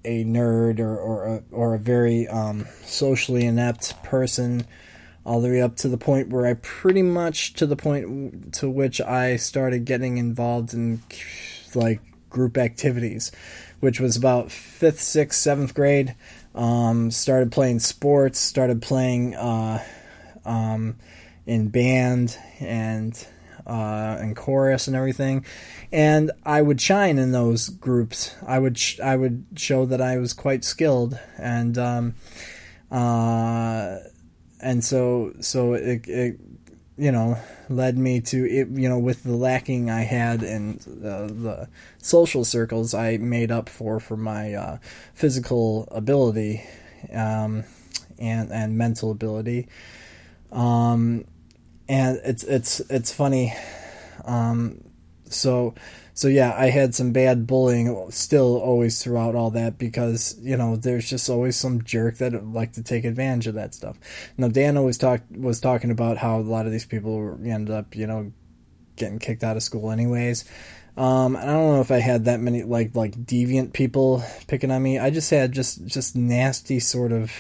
a 0.04 0.24
nerd 0.24 0.80
or 0.80 0.98
or 0.98 1.26
a, 1.26 1.42
or 1.50 1.74
a 1.74 1.78
very 1.78 2.26
um, 2.28 2.66
socially 2.84 3.44
inept 3.44 4.02
person 4.02 4.66
all 5.28 5.42
the 5.42 5.48
way 5.48 5.60
up 5.60 5.76
to 5.76 5.88
the 5.88 5.98
point 5.98 6.30
where 6.30 6.46
I 6.46 6.54
pretty 6.54 7.02
much 7.02 7.52
to 7.54 7.66
the 7.66 7.76
point 7.76 8.54
to 8.54 8.70
which 8.70 8.98
I 8.98 9.36
started 9.36 9.84
getting 9.84 10.16
involved 10.16 10.72
in 10.72 11.02
like 11.74 12.00
group 12.30 12.56
activities, 12.56 13.30
which 13.80 14.00
was 14.00 14.16
about 14.16 14.50
fifth, 14.50 15.00
sixth, 15.00 15.38
seventh 15.38 15.74
grade. 15.74 16.16
Um, 16.54 17.10
started 17.10 17.52
playing 17.52 17.80
sports, 17.80 18.38
started 18.38 18.80
playing 18.80 19.34
uh, 19.36 19.84
um, 20.46 20.96
in 21.46 21.68
band 21.68 22.36
and 22.58 23.14
uh, 23.66 24.16
and 24.18 24.34
chorus 24.34 24.86
and 24.86 24.96
everything, 24.96 25.44
and 25.92 26.30
I 26.46 26.62
would 26.62 26.80
shine 26.80 27.18
in 27.18 27.32
those 27.32 27.68
groups. 27.68 28.34
I 28.46 28.58
would 28.58 28.78
sh- 28.78 28.98
I 28.98 29.16
would 29.16 29.44
show 29.56 29.84
that 29.84 30.00
I 30.00 30.16
was 30.16 30.32
quite 30.32 30.64
skilled 30.64 31.18
and. 31.36 31.76
Um, 31.76 32.14
uh, 32.90 33.98
and 34.60 34.84
so 34.84 35.32
so 35.40 35.74
it, 35.74 36.06
it 36.08 36.38
you 36.96 37.12
know 37.12 37.38
led 37.68 37.96
me 37.96 38.20
to 38.20 38.44
it 38.44 38.68
you 38.68 38.88
know 38.88 38.98
with 38.98 39.22
the 39.22 39.36
lacking 39.36 39.90
I 39.90 40.02
had 40.02 40.42
in 40.42 40.78
the, 40.78 41.32
the 41.32 41.68
social 41.98 42.44
circles 42.44 42.94
I 42.94 43.16
made 43.18 43.50
up 43.50 43.68
for 43.68 44.00
for 44.00 44.16
my 44.16 44.54
uh, 44.54 44.78
physical 45.14 45.88
ability 45.90 46.64
um, 47.12 47.64
and 48.18 48.52
and 48.52 48.76
mental 48.76 49.10
ability. 49.10 49.68
Um, 50.50 51.24
and 51.88 52.20
it's 52.24 52.44
it's 52.44 52.80
it's 52.90 53.12
funny. 53.12 53.54
Um, 54.24 54.84
so 55.30 55.74
so 56.18 56.26
yeah, 56.26 56.52
I 56.58 56.70
had 56.70 56.96
some 56.96 57.12
bad 57.12 57.46
bullying 57.46 58.10
still 58.10 58.56
always 58.56 59.00
throughout 59.00 59.36
all 59.36 59.52
that 59.52 59.78
because 59.78 60.36
you 60.40 60.56
know 60.56 60.74
there's 60.74 61.08
just 61.08 61.30
always 61.30 61.54
some 61.54 61.84
jerk 61.84 62.16
that 62.16 62.44
like 62.44 62.72
to 62.72 62.82
take 62.82 63.04
advantage 63.04 63.46
of 63.46 63.54
that 63.54 63.72
stuff. 63.72 63.96
Now 64.36 64.48
Dan 64.48 64.76
always 64.76 64.98
talked 64.98 65.30
was 65.30 65.60
talking 65.60 65.92
about 65.92 66.16
how 66.16 66.40
a 66.40 66.42
lot 66.42 66.66
of 66.66 66.72
these 66.72 66.86
people 66.86 67.38
ended 67.44 67.72
up 67.72 67.94
you 67.94 68.08
know 68.08 68.32
getting 68.96 69.20
kicked 69.20 69.44
out 69.44 69.56
of 69.56 69.62
school 69.62 69.92
anyways. 69.92 70.44
Um, 70.96 71.36
I 71.36 71.44
don't 71.44 71.74
know 71.74 71.80
if 71.82 71.92
I 71.92 72.00
had 72.00 72.24
that 72.24 72.40
many 72.40 72.64
like 72.64 72.96
like 72.96 73.12
deviant 73.12 73.72
people 73.72 74.24
picking 74.48 74.72
on 74.72 74.82
me. 74.82 74.98
I 74.98 75.10
just 75.10 75.30
had 75.30 75.52
just 75.52 75.86
just 75.86 76.16
nasty 76.16 76.80
sort 76.80 77.12
of. 77.12 77.30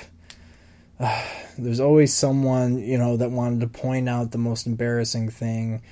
Uh, 1.00 1.26
there's 1.58 1.80
always 1.80 2.14
someone 2.14 2.78
you 2.78 2.96
know 2.96 3.16
that 3.16 3.32
wanted 3.32 3.58
to 3.58 3.66
point 3.66 4.08
out 4.08 4.30
the 4.30 4.38
most 4.38 4.68
embarrassing 4.68 5.30
thing 5.30 5.82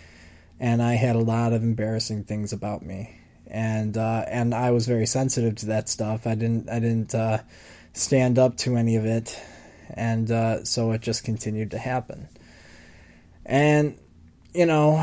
and 0.58 0.82
I 0.82 0.94
had 0.94 1.16
a 1.16 1.20
lot 1.20 1.52
of 1.52 1.62
embarrassing 1.62 2.24
things 2.24 2.52
about 2.52 2.82
me, 2.82 3.18
and 3.46 3.96
uh, 3.96 4.24
and 4.28 4.54
I 4.54 4.70
was 4.70 4.86
very 4.86 5.06
sensitive 5.06 5.56
to 5.56 5.66
that 5.66 5.88
stuff. 5.88 6.26
I 6.26 6.34
didn't 6.34 6.70
I 6.70 6.78
didn't 6.80 7.14
uh, 7.14 7.38
stand 7.92 8.38
up 8.38 8.56
to 8.58 8.76
any 8.76 8.96
of 8.96 9.04
it, 9.04 9.38
and 9.90 10.30
uh, 10.30 10.64
so 10.64 10.92
it 10.92 11.00
just 11.00 11.24
continued 11.24 11.70
to 11.72 11.78
happen. 11.78 12.28
And 13.44 13.98
you 14.54 14.66
know, 14.66 14.96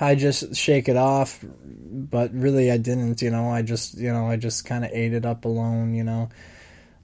I 0.00 0.14
just 0.14 0.56
shake 0.56 0.88
it 0.88 0.96
off, 0.96 1.44
but 1.44 2.32
really 2.32 2.70
I 2.70 2.78
didn't. 2.78 3.20
You 3.20 3.30
know, 3.30 3.50
I 3.50 3.62
just 3.62 3.98
you 3.98 4.12
know 4.12 4.28
I 4.28 4.36
just 4.36 4.64
kind 4.64 4.84
of 4.84 4.90
ate 4.92 5.12
it 5.12 5.26
up 5.26 5.44
alone. 5.44 5.94
You 5.94 6.04
know, 6.04 6.28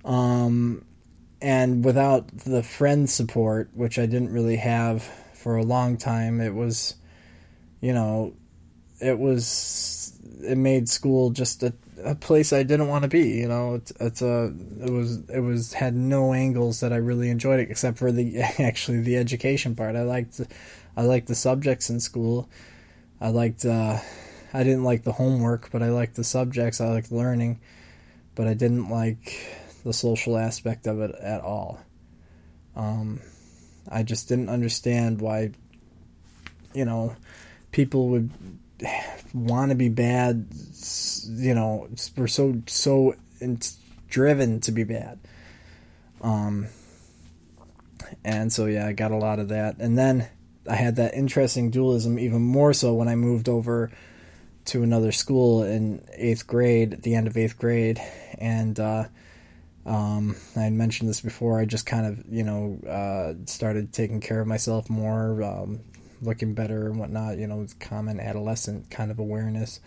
um, 0.05 0.85
and 1.43 1.85
without 1.85 2.29
the 2.29 2.63
friend 2.63 3.09
support, 3.09 3.69
which 3.75 3.99
I 3.99 4.07
didn't 4.07 4.33
really 4.33 4.57
have 4.57 5.03
for 5.35 5.57
a 5.57 5.63
long 5.63 5.99
time, 5.99 6.41
it 6.41 6.55
was 6.55 6.95
you 7.85 7.93
know, 7.93 8.33
it 8.99 9.19
was 9.19 10.19
it 10.43 10.57
made 10.57 10.89
school 10.89 11.29
just 11.29 11.63
a 11.63 11.75
a 12.03 12.15
place 12.15 12.51
I 12.53 12.63
didn't 12.63 12.89
want 12.89 13.03
to 13.03 13.09
be. 13.09 13.41
You 13.41 13.49
know, 13.49 13.75
it's, 13.75 13.93
it's 14.01 14.23
a 14.23 14.55
it 14.81 14.91
was 14.91 15.29
it 15.29 15.41
was 15.41 15.75
had 15.75 15.95
no 15.95 16.33
angles 16.33 16.81
that 16.81 16.95
I 16.95 16.97
really 16.97 17.29
enjoyed 17.29 17.61
it 17.61 17.71
except 17.71 17.99
for 17.99 18.11
the 18.11 18.41
actually 18.59 19.03
the 19.03 19.19
education 19.19 19.77
part. 19.77 19.97
I 19.97 20.03
liked 20.03 20.41
I 20.97 21.03
liked 21.03 21.29
the 21.29 21.35
subjects 21.35 21.91
in 21.91 22.01
school. 22.01 22.49
I 23.21 23.29
liked 23.29 23.67
uh, 23.67 23.99
I 24.55 24.65
didn't 24.65 24.85
like 24.85 25.03
the 25.03 25.13
homework, 25.13 25.71
but 25.71 25.83
I 25.83 25.91
liked 25.91 26.17
the 26.17 26.25
subjects. 26.25 26.81
I 26.81 26.89
liked 26.89 27.13
learning, 27.13 27.61
but 28.35 28.47
I 28.47 28.55
didn't 28.55 28.89
like 28.89 29.47
the 29.85 29.93
social 29.93 30.39
aspect 30.39 30.87
of 30.87 31.03
it 31.03 31.15
at 31.17 31.43
all. 31.43 31.81
Um, 32.75 33.21
I 33.91 34.05
just 34.05 34.27
didn't 34.27 34.49
understand 34.49 35.21
why, 35.21 35.51
you 36.73 36.87
know, 36.87 37.15
people 37.75 38.09
would 38.09 38.31
want 39.35 39.71
to 39.71 39.75
be 39.75 39.89
bad. 39.89 40.47
You 41.27 41.55
know, 41.55 41.89
we're 42.17 42.29
so 42.29 42.63
so 42.67 43.17
driven 44.09 44.61
to 44.61 44.71
be 44.71 44.85
bad. 44.85 45.19
Um, 46.23 46.69
and 48.25 48.53
so 48.53 48.67
yeah, 48.67 48.87
I 48.87 48.93
got 48.93 49.11
a 49.11 49.17
lot 49.17 49.41
of 49.41 49.49
that, 49.49 49.77
and 49.79 49.99
then 49.99 50.29
I 50.71 50.77
had 50.77 50.97
that 50.97 51.15
interesting 51.15 51.71
dualism 51.71 52.19
even 52.19 52.41
more 52.41 52.73
so 52.73 52.95
when 52.95 53.09
I 53.09 53.17
moved 53.17 53.49
over 53.49 53.91
to 54.67 54.83
another 54.83 55.13
school 55.13 55.63
in 55.63 56.03
eighth 56.15 56.47
grade, 56.47 56.95
at 56.95 57.03
the 57.03 57.15
end 57.15 57.27
of 57.27 57.37
eighth 57.37 57.59
grade, 57.59 58.01
and 58.39 58.79
uh, 58.79 59.05
um, 59.85 60.37
I 60.57 60.61
had 60.61 60.73
mentioned 60.73 61.11
this 61.11 61.21
before. 61.21 61.61
I 61.61 61.65
just 61.65 61.87
kind 61.87 62.07
of, 62.07 62.25
you 62.31 62.45
know, 62.45 62.79
uh, 62.89 63.35
started 63.47 63.93
taking 63.93 64.21
care 64.21 64.41
of 64.41 64.47
myself 64.47 64.89
more, 64.89 65.43
um, 65.43 65.81
looking 66.25 66.55
better 66.55 66.89
and 66.89 66.99
whatnot. 66.99 67.39
You 67.39 67.47
know, 67.47 67.67
common 67.81 68.21
adolescent 68.21 68.91
kind 68.91 69.11
of 69.11 69.19
awareness, 69.19 69.81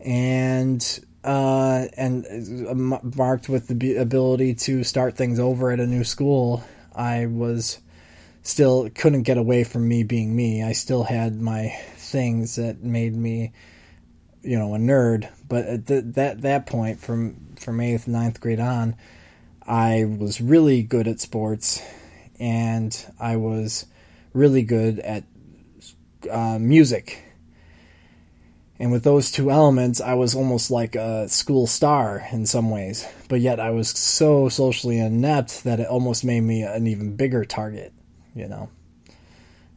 and 0.00 0.82
uh, 1.24 1.86
and 1.96 2.24
uh, 2.68 2.74
marked 3.16 3.48
with 3.48 3.66
the 3.66 3.96
ability 3.96 4.54
to 4.54 4.84
start 4.84 5.16
things 5.16 5.40
over 5.40 5.72
at 5.72 5.80
a 5.80 5.86
new 5.86 6.04
school. 6.04 6.62
I 6.94 7.26
was 7.26 7.80
still 8.42 8.88
couldn't 8.90 9.24
get 9.24 9.36
away 9.36 9.64
from 9.64 9.88
me 9.88 10.04
being 10.04 10.34
me. 10.34 10.62
I 10.62 10.72
still 10.72 11.02
had 11.02 11.40
my 11.40 11.76
things 11.96 12.56
that 12.56 12.82
made 12.82 13.14
me, 13.14 13.52
you 14.42 14.56
know, 14.56 14.74
a 14.74 14.78
nerd. 14.78 15.28
But 15.48 15.66
at 15.66 15.86
that 15.86 16.42
that 16.42 16.66
point, 16.66 17.00
from 17.00 17.54
from 17.56 17.80
eighth, 17.80 18.06
ninth 18.06 18.40
grade 18.40 18.60
on, 18.60 18.96
I 19.66 20.04
was 20.04 20.40
really 20.40 20.82
good 20.82 21.08
at 21.08 21.20
sports, 21.20 21.82
and 22.38 22.96
I 23.18 23.36
was 23.36 23.86
really 24.32 24.62
good 24.62 25.00
at 25.00 25.24
uh, 26.30 26.58
music. 26.58 27.22
And 28.78 28.92
with 28.92 29.04
those 29.04 29.30
two 29.30 29.50
elements, 29.50 30.00
I 30.00 30.14
was 30.14 30.34
almost 30.34 30.70
like 30.70 30.96
a 30.96 31.28
school 31.28 31.66
star 31.66 32.26
in 32.30 32.44
some 32.44 32.70
ways. 32.70 33.06
But 33.28 33.40
yet, 33.40 33.58
I 33.58 33.70
was 33.70 33.88
so 33.88 34.48
socially 34.50 34.98
inept 34.98 35.64
that 35.64 35.80
it 35.80 35.88
almost 35.88 36.24
made 36.24 36.42
me 36.42 36.62
an 36.62 36.86
even 36.86 37.16
bigger 37.16 37.44
target. 37.44 37.92
You 38.34 38.48
know, 38.48 38.68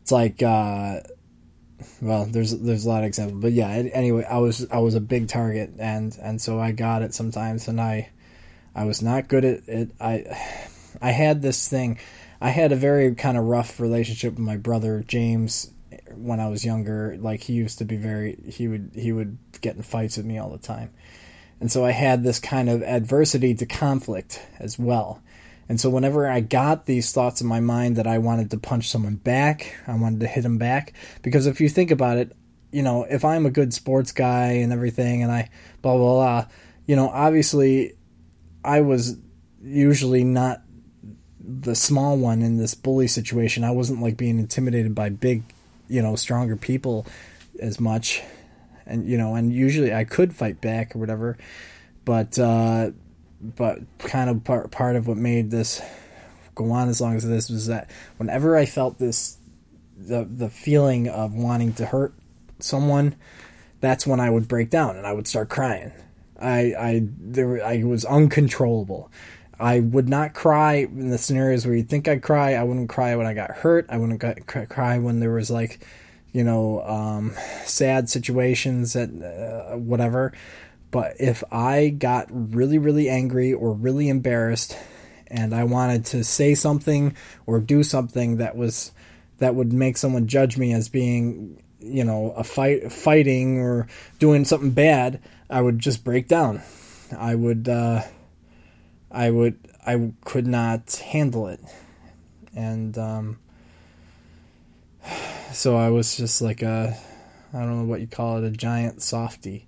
it's 0.01 0.11
like, 0.11 0.43
uh, 0.43 0.99
well, 2.01 2.25
there's 2.25 2.51
there's 2.59 2.85
a 2.85 2.89
lot 2.89 3.03
of 3.03 3.07
examples, 3.07 3.41
but 3.41 3.53
yeah. 3.53 3.69
Anyway, 3.69 4.25
I 4.25 4.39
was 4.39 4.67
I 4.69 4.79
was 4.79 4.95
a 4.95 5.01
big 5.01 5.29
target, 5.29 5.71
and 5.79 6.17
and 6.21 6.41
so 6.41 6.59
I 6.59 6.73
got 6.73 7.01
it 7.01 7.13
sometimes, 7.13 7.69
and 7.69 7.79
I 7.79 8.09
I 8.75 8.83
was 8.83 9.01
not 9.01 9.29
good 9.29 9.45
at 9.45 9.67
it. 9.67 9.91
I 10.01 10.25
I 11.01 11.11
had 11.11 11.41
this 11.41 11.69
thing. 11.69 11.99
I 12.41 12.49
had 12.49 12.71
a 12.71 12.75
very 12.75 13.15
kind 13.15 13.37
of 13.37 13.45
rough 13.45 13.79
relationship 13.79 14.33
with 14.33 14.39
my 14.39 14.57
brother 14.57 15.03
James 15.07 15.71
when 16.19 16.39
I 16.39 16.47
was 16.47 16.65
younger. 16.65 17.17
Like 17.19 17.41
he 17.41 17.53
used 17.53 17.77
to 17.79 17.85
be 17.85 17.95
very 17.95 18.37
he 18.47 18.67
would 18.67 18.91
he 18.93 19.11
would 19.11 19.37
get 19.61 19.75
in 19.75 19.81
fights 19.81 20.17
with 20.17 20.25
me 20.25 20.37
all 20.37 20.49
the 20.49 20.57
time. 20.57 20.91
And 21.59 21.71
so 21.71 21.85
I 21.85 21.91
had 21.91 22.23
this 22.23 22.39
kind 22.39 22.69
of 22.69 22.81
adversity 22.83 23.53
to 23.55 23.65
conflict 23.65 24.41
as 24.59 24.79
well. 24.79 25.21
And 25.67 25.79
so 25.79 25.89
whenever 25.89 26.27
I 26.27 26.39
got 26.39 26.85
these 26.85 27.11
thoughts 27.11 27.41
in 27.41 27.47
my 27.47 27.59
mind 27.59 27.95
that 27.97 28.07
I 28.07 28.17
wanted 28.17 28.49
to 28.51 28.57
punch 28.57 28.89
someone 28.89 29.15
back, 29.15 29.75
I 29.85 29.95
wanted 29.95 30.21
to 30.21 30.27
hit 30.27 30.45
him 30.45 30.57
back 30.57 30.93
because 31.21 31.45
if 31.45 31.61
you 31.61 31.69
think 31.69 31.91
about 31.91 32.17
it, 32.17 32.35
you 32.71 32.81
know, 32.81 33.03
if 33.03 33.23
I'm 33.23 33.45
a 33.45 33.51
good 33.51 33.73
sports 33.73 34.11
guy 34.11 34.53
and 34.53 34.73
everything 34.73 35.21
and 35.21 35.31
I 35.31 35.49
blah 35.81 35.95
blah 35.97 36.13
blah, 36.13 36.45
you 36.85 36.95
know, 36.95 37.09
obviously 37.09 37.93
I 38.63 38.81
was 38.81 39.17
usually 39.61 40.23
not 40.23 40.61
the 41.49 41.75
small 41.75 42.17
one 42.17 42.41
in 42.41 42.57
this 42.57 42.75
bully 42.75 43.07
situation. 43.07 43.63
I 43.63 43.71
wasn't 43.71 44.01
like 44.01 44.17
being 44.17 44.39
intimidated 44.39 44.93
by 44.93 45.09
big, 45.09 45.43
you 45.89 46.01
know, 46.01 46.15
stronger 46.15 46.55
people 46.55 47.05
as 47.59 47.79
much. 47.79 48.21
And 48.85 49.05
you 49.07 49.17
know, 49.17 49.35
and 49.35 49.53
usually 49.53 49.93
I 49.93 50.03
could 50.05 50.33
fight 50.33 50.61
back 50.61 50.95
or 50.95 50.99
whatever. 50.99 51.37
But 52.05 52.39
uh 52.39 52.91
but 53.41 53.79
kind 53.99 54.29
of 54.29 54.43
part 54.43 54.71
part 54.71 54.95
of 54.95 55.07
what 55.07 55.17
made 55.17 55.51
this 55.51 55.81
go 56.55 56.71
on 56.71 56.89
as 56.89 56.99
long 56.99 57.15
as 57.15 57.27
this 57.27 57.49
was 57.49 57.67
that 57.67 57.89
whenever 58.17 58.55
I 58.55 58.65
felt 58.65 58.99
this 58.99 59.37
the 59.97 60.25
the 60.29 60.49
feeling 60.49 61.07
of 61.07 61.33
wanting 61.33 61.73
to 61.73 61.85
hurt 61.85 62.13
someone, 62.59 63.15
that's 63.81 64.07
when 64.07 64.19
I 64.19 64.29
would 64.29 64.47
break 64.47 64.69
down 64.69 64.97
and 64.97 65.05
I 65.05 65.13
would 65.13 65.27
start 65.27 65.49
crying 65.49 65.91
I 66.41 66.73
I 66.77 67.07
there 67.19 67.63
I 67.63 67.83
was 67.83 68.05
uncontrollable. 68.05 69.11
I 69.59 69.79
would 69.79 70.07
not 70.07 70.33
cry 70.33 70.75
in 70.75 71.09
the 71.09 71.17
scenarios 71.17 71.65
where 71.65 71.75
you'd 71.75 71.89
think 71.89 72.07
I'd 72.07 72.21
cry. 72.21 72.53
I 72.53 72.63
wouldn't 72.63 72.89
cry 72.89 73.15
when 73.15 73.27
I 73.27 73.33
got 73.33 73.51
hurt. 73.51 73.85
I 73.89 73.97
wouldn't 73.97 74.47
cry 74.69 74.97
when 74.97 75.19
there 75.19 75.31
was 75.31 75.51
like, 75.51 75.85
you 76.31 76.43
know, 76.43 76.81
um, 76.83 77.33
sad 77.65 78.09
situations 78.09 78.93
that 78.93 79.09
uh, 79.09 79.77
whatever. 79.77 80.33
But 80.91 81.15
if 81.19 81.43
I 81.51 81.89
got 81.89 82.27
really 82.31 82.77
really 82.77 83.09
angry 83.09 83.53
or 83.53 83.73
really 83.73 84.09
embarrassed, 84.09 84.77
and 85.27 85.53
I 85.53 85.63
wanted 85.65 86.05
to 86.05 86.23
say 86.23 86.55
something 86.55 87.15
or 87.45 87.59
do 87.59 87.83
something 87.83 88.37
that 88.37 88.55
was 88.55 88.91
that 89.39 89.55
would 89.55 89.73
make 89.73 89.97
someone 89.97 90.27
judge 90.27 90.57
me 90.57 90.73
as 90.73 90.89
being, 90.89 91.61
you 91.79 92.03
know, 92.03 92.31
a 92.31 92.43
fight 92.43 92.91
fighting 92.91 93.59
or 93.59 93.87
doing 94.19 94.45
something 94.45 94.71
bad 94.71 95.19
I 95.49 95.61
would 95.61 95.79
just 95.79 96.03
break 96.03 96.27
down. 96.27 96.61
I 97.17 97.33
would, 97.33 97.67
uh, 97.67 98.03
I 99.11 99.29
would, 99.29 99.57
I 99.85 100.11
could 100.23 100.47
not 100.47 100.95
handle 100.95 101.47
it, 101.47 101.61
and 102.55 102.97
um, 102.97 103.39
so 105.51 105.77
I 105.77 105.89
was 105.89 106.15
just 106.17 106.41
like 106.41 106.61
a, 106.61 106.97
I 107.53 107.59
don't 107.59 107.79
know 107.79 107.85
what 107.85 108.01
you 108.01 108.07
call 108.07 108.37
it, 108.37 108.43
a 108.43 108.51
giant 108.51 109.01
softy, 109.01 109.67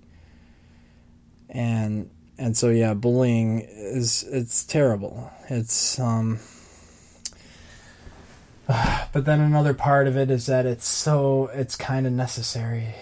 and 1.49 2.09
and 2.37 2.55
so 2.55 2.69
yeah, 2.69 2.93
bullying 2.93 3.61
is 3.61 4.23
it's 4.23 4.63
terrible. 4.63 5.31
It's 5.49 5.99
um. 5.99 6.39
But 9.13 9.25
then 9.25 9.41
another 9.41 9.73
part 9.73 10.07
of 10.07 10.15
it 10.15 10.31
is 10.31 10.45
that 10.45 10.65
it's 10.65 10.87
so 10.87 11.49
it's 11.53 11.75
kind 11.75 12.07
of 12.07 12.13
necessary 12.13 12.95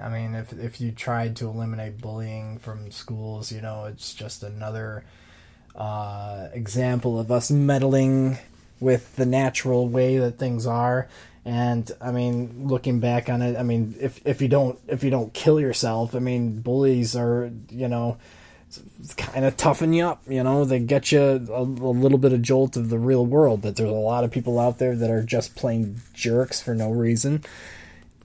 I 0.00 0.08
mean, 0.08 0.34
if 0.34 0.52
if 0.52 0.80
you 0.80 0.92
tried 0.92 1.36
to 1.36 1.48
eliminate 1.48 2.00
bullying 2.00 2.58
from 2.58 2.90
schools, 2.90 3.52
you 3.52 3.60
know, 3.60 3.84
it's 3.84 4.14
just 4.14 4.42
another 4.42 5.04
uh, 5.76 6.48
example 6.52 7.18
of 7.18 7.30
us 7.30 7.50
meddling 7.50 8.38
with 8.80 9.16
the 9.16 9.26
natural 9.26 9.88
way 9.88 10.18
that 10.18 10.38
things 10.38 10.66
are. 10.66 11.08
And 11.44 11.90
I 12.00 12.12
mean, 12.12 12.68
looking 12.68 13.00
back 13.00 13.28
on 13.28 13.42
it, 13.42 13.56
I 13.56 13.62
mean, 13.62 13.96
if 14.00 14.20
if 14.24 14.40
you 14.40 14.48
don't 14.48 14.78
if 14.86 15.02
you 15.02 15.10
don't 15.10 15.32
kill 15.32 15.60
yourself, 15.60 16.14
I 16.14 16.20
mean, 16.20 16.60
bullies 16.60 17.16
are 17.16 17.50
you 17.70 17.88
know 17.88 18.18
kind 19.16 19.44
of 19.44 19.56
toughen 19.56 19.92
you 19.92 20.04
up. 20.04 20.22
You 20.28 20.42
know, 20.42 20.64
they 20.64 20.78
get 20.78 21.10
you 21.10 21.20
a, 21.20 21.36
a, 21.36 21.64
little 21.64 22.18
bit 22.18 22.32
of 22.32 22.42
jolt 22.42 22.76
of 22.76 22.90
the 22.90 22.98
real 22.98 23.26
world. 23.26 23.62
That 23.62 23.76
there's 23.76 23.90
a 23.90 23.92
lot 23.92 24.24
of 24.24 24.30
people 24.30 24.58
out 24.58 24.78
there 24.78 24.94
that 24.94 25.10
are 25.10 25.22
just 25.22 25.56
plain 25.56 26.00
jerks 26.14 26.60
for 26.60 26.74
no 26.74 26.90
reason, 26.90 27.44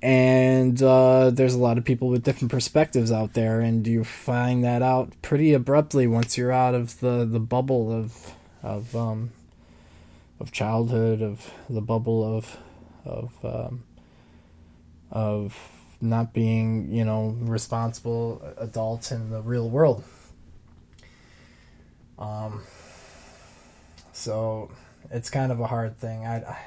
and 0.01 0.81
uh, 0.81 1.31
there's 1.31 1.55
a 1.55 1.60
lot 1.60 1.77
of 1.77 1.86
people 1.86 2.10
with 2.10 2.23
different 2.23 2.51
perspectives 2.51 3.12
out 3.12 3.33
there, 3.33 3.60
and 3.62 3.86
you 3.88 4.03
find 4.03 4.63
that 4.63 4.81
out 4.81 5.13
pretty 5.21 5.53
abruptly 5.53 6.05
once 6.05 6.38
you're 6.38 6.51
out 6.51 6.75
of 6.75 6.99
the, 6.99 7.25
the 7.25 7.39
bubble 7.39 7.91
of 7.91 8.33
of 8.62 8.95
um, 8.95 9.31
of 10.39 10.51
childhood, 10.51 11.21
of 11.21 11.51
the 11.69 11.81
bubble 11.81 12.38
of 12.38 12.57
of 13.05 13.33
um, 13.43 13.83
of 15.10 15.57
not 15.99 16.31
being 16.31 16.91
you 16.93 17.03
know 17.03 17.36
responsible 17.39 18.41
adults 18.57 19.12
in 19.12 19.31
the 19.31 19.41
real 19.41 19.69
world. 19.69 20.03
Um, 22.19 22.62
so 24.13 24.71
it's 25.10 25.29
kind 25.29 25.51
of 25.51 25.60
a 25.60 25.67
hard 25.67 25.97
thing. 25.97 26.25
I. 26.25 26.57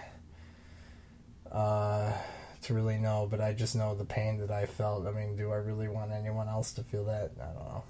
Uh, 1.52 2.12
to 2.70 2.74
really 2.74 2.98
know, 2.98 3.26
but 3.28 3.40
I 3.40 3.52
just 3.52 3.74
know 3.74 3.96
the 3.96 4.04
pain 4.04 4.38
that 4.38 4.50
I 4.50 4.64
felt. 4.64 5.04
I 5.04 5.10
mean, 5.10 5.36
do 5.36 5.50
I 5.50 5.56
really 5.56 5.88
want 5.88 6.12
anyone 6.12 6.48
else 6.48 6.72
to 6.74 6.84
feel 6.84 7.04
that? 7.06 7.32
I 7.40 7.46
don't 7.46 7.64
know. 7.64 7.82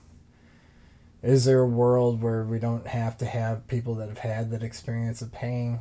Is 1.23 1.45
there 1.45 1.61
a 1.61 1.67
world 1.67 2.23
where 2.23 2.45
we 2.45 2.59
don't 2.59 2.87
have 2.87 3.19
to 3.19 3.27
have 3.27 3.69
people 3.69 3.97
that 3.97 4.09
have 4.09 4.19
had 4.19 4.51
that 4.53 4.63
experience 4.63 5.21
of 5.21 5.33
pain? 5.33 5.81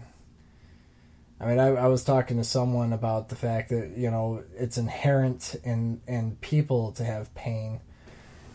I 1.39 1.45
mean, 1.45 1.59
I, 1.59 1.67
I 1.67 1.87
was 1.87 2.03
talking 2.03 2.35
to 2.37 2.43
someone 2.43 2.91
about 2.91 3.29
the 3.29 3.37
fact 3.37 3.69
that 3.69 3.93
you 3.95 4.11
know 4.11 4.43
it's 4.57 4.77
inherent 4.77 5.55
in 5.63 6.01
in 6.05 6.35
people 6.41 6.91
to 6.93 7.05
have 7.05 7.33
pain, 7.35 7.79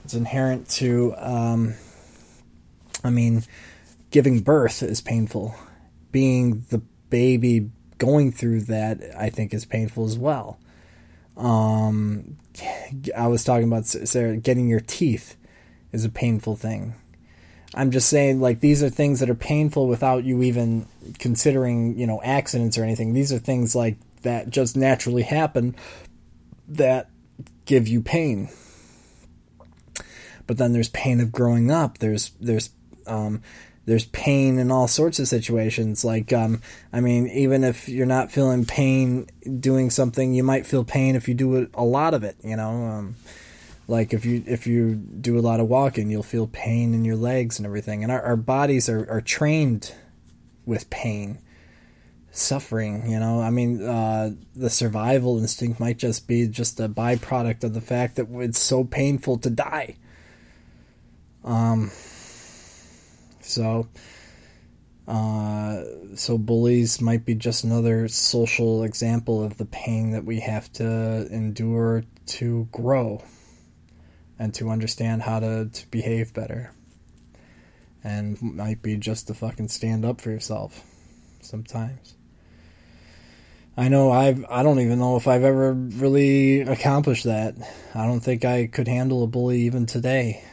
It's 0.05 0.13
inherent 0.13 0.69
to, 0.71 1.15
um, 1.17 1.75
I 3.03 3.09
mean, 3.09 3.45
giving 4.11 4.41
birth 4.41 4.83
is 4.83 5.01
painful. 5.01 5.55
Being 6.13 6.67
the 6.69 6.83
baby 7.09 7.71
going 8.05 8.33
through 8.33 8.63
that, 8.63 9.01
I 9.17 9.31
think, 9.31 9.55
is 9.55 9.65
painful 9.65 10.05
as 10.05 10.19
well. 10.19 10.59
Um, 11.37 12.37
I 13.17 13.27
was 13.27 13.45
talking 13.45 13.67
about 13.67 13.87
Sarah 13.87 14.37
getting 14.37 14.69
your 14.69 14.81
teeth 14.81 15.37
is 15.93 16.05
a 16.05 16.09
painful 16.09 16.57
thing. 16.57 16.95
I'm 17.75 17.91
just 17.91 18.09
saying, 18.09 18.41
like, 18.41 18.61
these 18.61 18.83
are 18.83 18.91
things 18.91 19.21
that 19.21 19.31
are 19.31 19.35
painful 19.35 19.89
without 19.89 20.25
you 20.25 20.43
even 20.43 20.87
considering, 21.19 21.99
you 21.99 22.07
know, 22.07 22.21
accidents 22.23 22.79
or 22.79 22.85
anything. 22.85 23.15
These 23.15 23.33
are 23.33 23.39
things 23.39 23.75
like 23.75 23.97
that 24.23 24.51
just 24.51 24.77
naturally 24.77 25.23
happen 25.23 25.75
that 26.69 27.11
give 27.65 27.89
you 27.89 28.01
pain. 28.01 28.49
But 30.47 30.59
then 30.59 30.73
there's 30.73 30.89
pain 30.91 31.21
of 31.21 31.33
growing 31.33 31.71
up. 31.71 31.99
There's 31.99 32.31
there's 32.41 32.71
um, 33.07 33.43
there's 33.87 34.07
pain 34.07 34.59
in 34.59 34.71
all 34.71 34.89
sorts 34.89 35.19
of 35.19 35.29
situations. 35.29 36.05
Like 36.05 36.33
um, 36.33 36.63
I 36.93 37.01
mean, 37.01 37.29
even 37.29 37.65
if 37.65 37.89
you're 37.89 38.07
not 38.07 38.33
feeling 38.33 38.65
pain 38.65 39.29
doing 39.61 39.91
something, 39.91 40.35
you 40.35 40.43
might 40.43 40.67
feel 40.67 40.85
pain 40.85 41.17
if 41.17 41.29
you 41.29 41.35
do 41.35 41.69
a 41.75 41.85
lot 41.85 42.15
of 42.15 42.25
it. 42.25 42.37
You 42.43 42.57
know, 42.57 42.71
um, 42.71 43.17
like 43.87 44.13
if 44.15 44.25
you 44.25 44.43
if 44.47 44.67
you 44.67 44.95
do 44.95 45.39
a 45.39 45.41
lot 45.41 45.61
of 45.61 45.69
walking, 45.69 46.11
you'll 46.11 46.23
feel 46.23 46.47
pain 46.47 46.95
in 46.95 47.05
your 47.05 47.17
legs 47.17 47.59
and 47.59 47.67
everything. 47.67 48.03
And 48.03 48.11
our, 48.11 48.23
our 48.23 48.37
bodies 48.37 48.89
are, 48.89 49.09
are 49.11 49.21
trained 49.21 49.95
with 50.67 50.89
pain 50.91 51.39
suffering 52.37 53.09
you 53.09 53.21
know 53.21 53.41
i 53.41 53.49
mean 53.49 53.81
uh, 53.81 54.29
the 54.57 54.69
survival 54.69 55.39
instinct 55.39 55.79
might 55.79 55.97
just 55.97 56.27
be 56.27 56.49
just 56.49 56.81
a 56.81 56.89
byproduct 56.89 57.63
of 57.63 57.75
the 57.75 57.81
fact 57.81 58.17
that 58.17 58.27
it's 58.41 58.59
so 58.59 58.83
painful 58.83 59.39
to 59.39 59.49
die 59.49 59.95
um 61.45 61.93
so 63.45 63.89
uh 65.07 65.83
so 66.15 66.39
bullies 66.39 67.01
might 67.01 67.27
be 67.27 67.35
just 67.35 67.63
another 67.63 68.09
social 68.09 68.83
example 68.83 69.45
of 69.45 69.59
the 69.59 69.67
pain 69.67 70.13
that 70.13 70.25
we 70.25 70.41
have 70.41 70.73
to 70.73 71.29
endure 71.31 72.03
to 72.27 72.67
grow 72.73 73.23
and 74.39 74.53
to 74.55 74.71
understand 74.71 75.23
how 75.23 75.39
to, 75.39 75.69
to 75.69 75.87
behave 75.91 76.33
better 76.33 76.73
and 78.03 78.41
might 78.41 78.81
be 78.83 78.97
just 78.97 79.27
to 79.27 79.35
fucking 79.35 79.69
stand 79.69 80.05
up 80.07 80.21
for 80.21 80.31
yourself 80.31 80.83
sometimes 81.41 82.15
I 83.77 83.89
know 83.89 84.13
I've 84.13 84.45
I 84.49 84.63
don't 84.63 84.79
even 84.79 85.01
know 85.01 85.17
if 85.17 85.27
I've 85.27 85.43
ever 85.43 85.73
really 85.73 86.61
accomplished 86.61 87.25
that. 87.25 87.57
I 87.93 88.07
don't 88.07 88.21
think 88.21 88.45
I 88.45 88.69
could 88.69 88.87
handle 88.87 89.25
a 89.25 89.27
bully 89.27 89.63
even 89.63 89.87
today. 89.87 90.45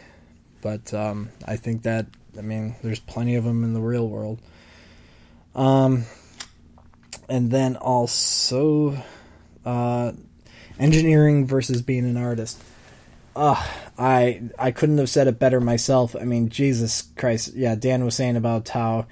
But 0.61 0.93
um, 0.93 1.29
I 1.45 1.55
think 1.55 1.83
that 1.83 2.07
I 2.37 2.41
mean 2.41 2.75
there's 2.83 2.99
plenty 2.99 3.35
of 3.35 3.43
them 3.43 3.63
in 3.63 3.73
the 3.73 3.81
real 3.81 4.07
world. 4.07 4.39
Um, 5.53 6.05
and 7.27 7.51
then 7.51 7.75
also 7.75 9.01
uh, 9.65 10.11
engineering 10.79 11.45
versus 11.45 11.81
being 11.81 12.05
an 12.05 12.17
artist. 12.17 12.61
Uh, 13.35 13.65
I 13.97 14.41
I 14.59 14.71
couldn't 14.71 14.97
have 14.97 15.09
said 15.09 15.27
it 15.27 15.39
better 15.39 15.61
myself. 15.61 16.15
I 16.19 16.25
mean, 16.25 16.49
Jesus 16.49 17.03
Christ. 17.15 17.53
Yeah, 17.53 17.75
Dan 17.75 18.03
was 18.03 18.15
saying 18.15 18.35
about 18.35 18.67
how 18.69 19.07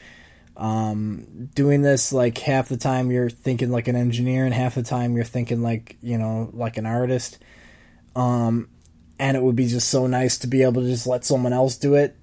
um, 0.59 1.49
doing 1.55 1.81
this 1.81 2.11
like 2.11 2.37
half 2.37 2.67
the 2.67 2.77
time 2.77 3.11
you're 3.11 3.29
thinking 3.29 3.71
like 3.71 3.87
an 3.87 3.95
engineer 3.95 4.43
and 4.43 4.53
half 4.53 4.75
the 4.75 4.83
time 4.83 5.15
you're 5.15 5.23
thinking 5.23 5.61
like 5.61 5.95
you 6.01 6.17
know 6.17 6.49
like 6.53 6.77
an 6.77 6.85
artist 6.85 7.39
um, 8.15 8.67
and 9.17 9.37
it 9.37 9.41
would 9.41 9.55
be 9.55 9.67
just 9.67 9.87
so 9.87 10.05
nice 10.05 10.37
to 10.39 10.47
be 10.47 10.63
able 10.63 10.81
to 10.81 10.89
just 10.89 11.07
let 11.07 11.23
someone 11.23 11.53
else 11.53 11.77
do 11.77 11.95
it 11.95 12.17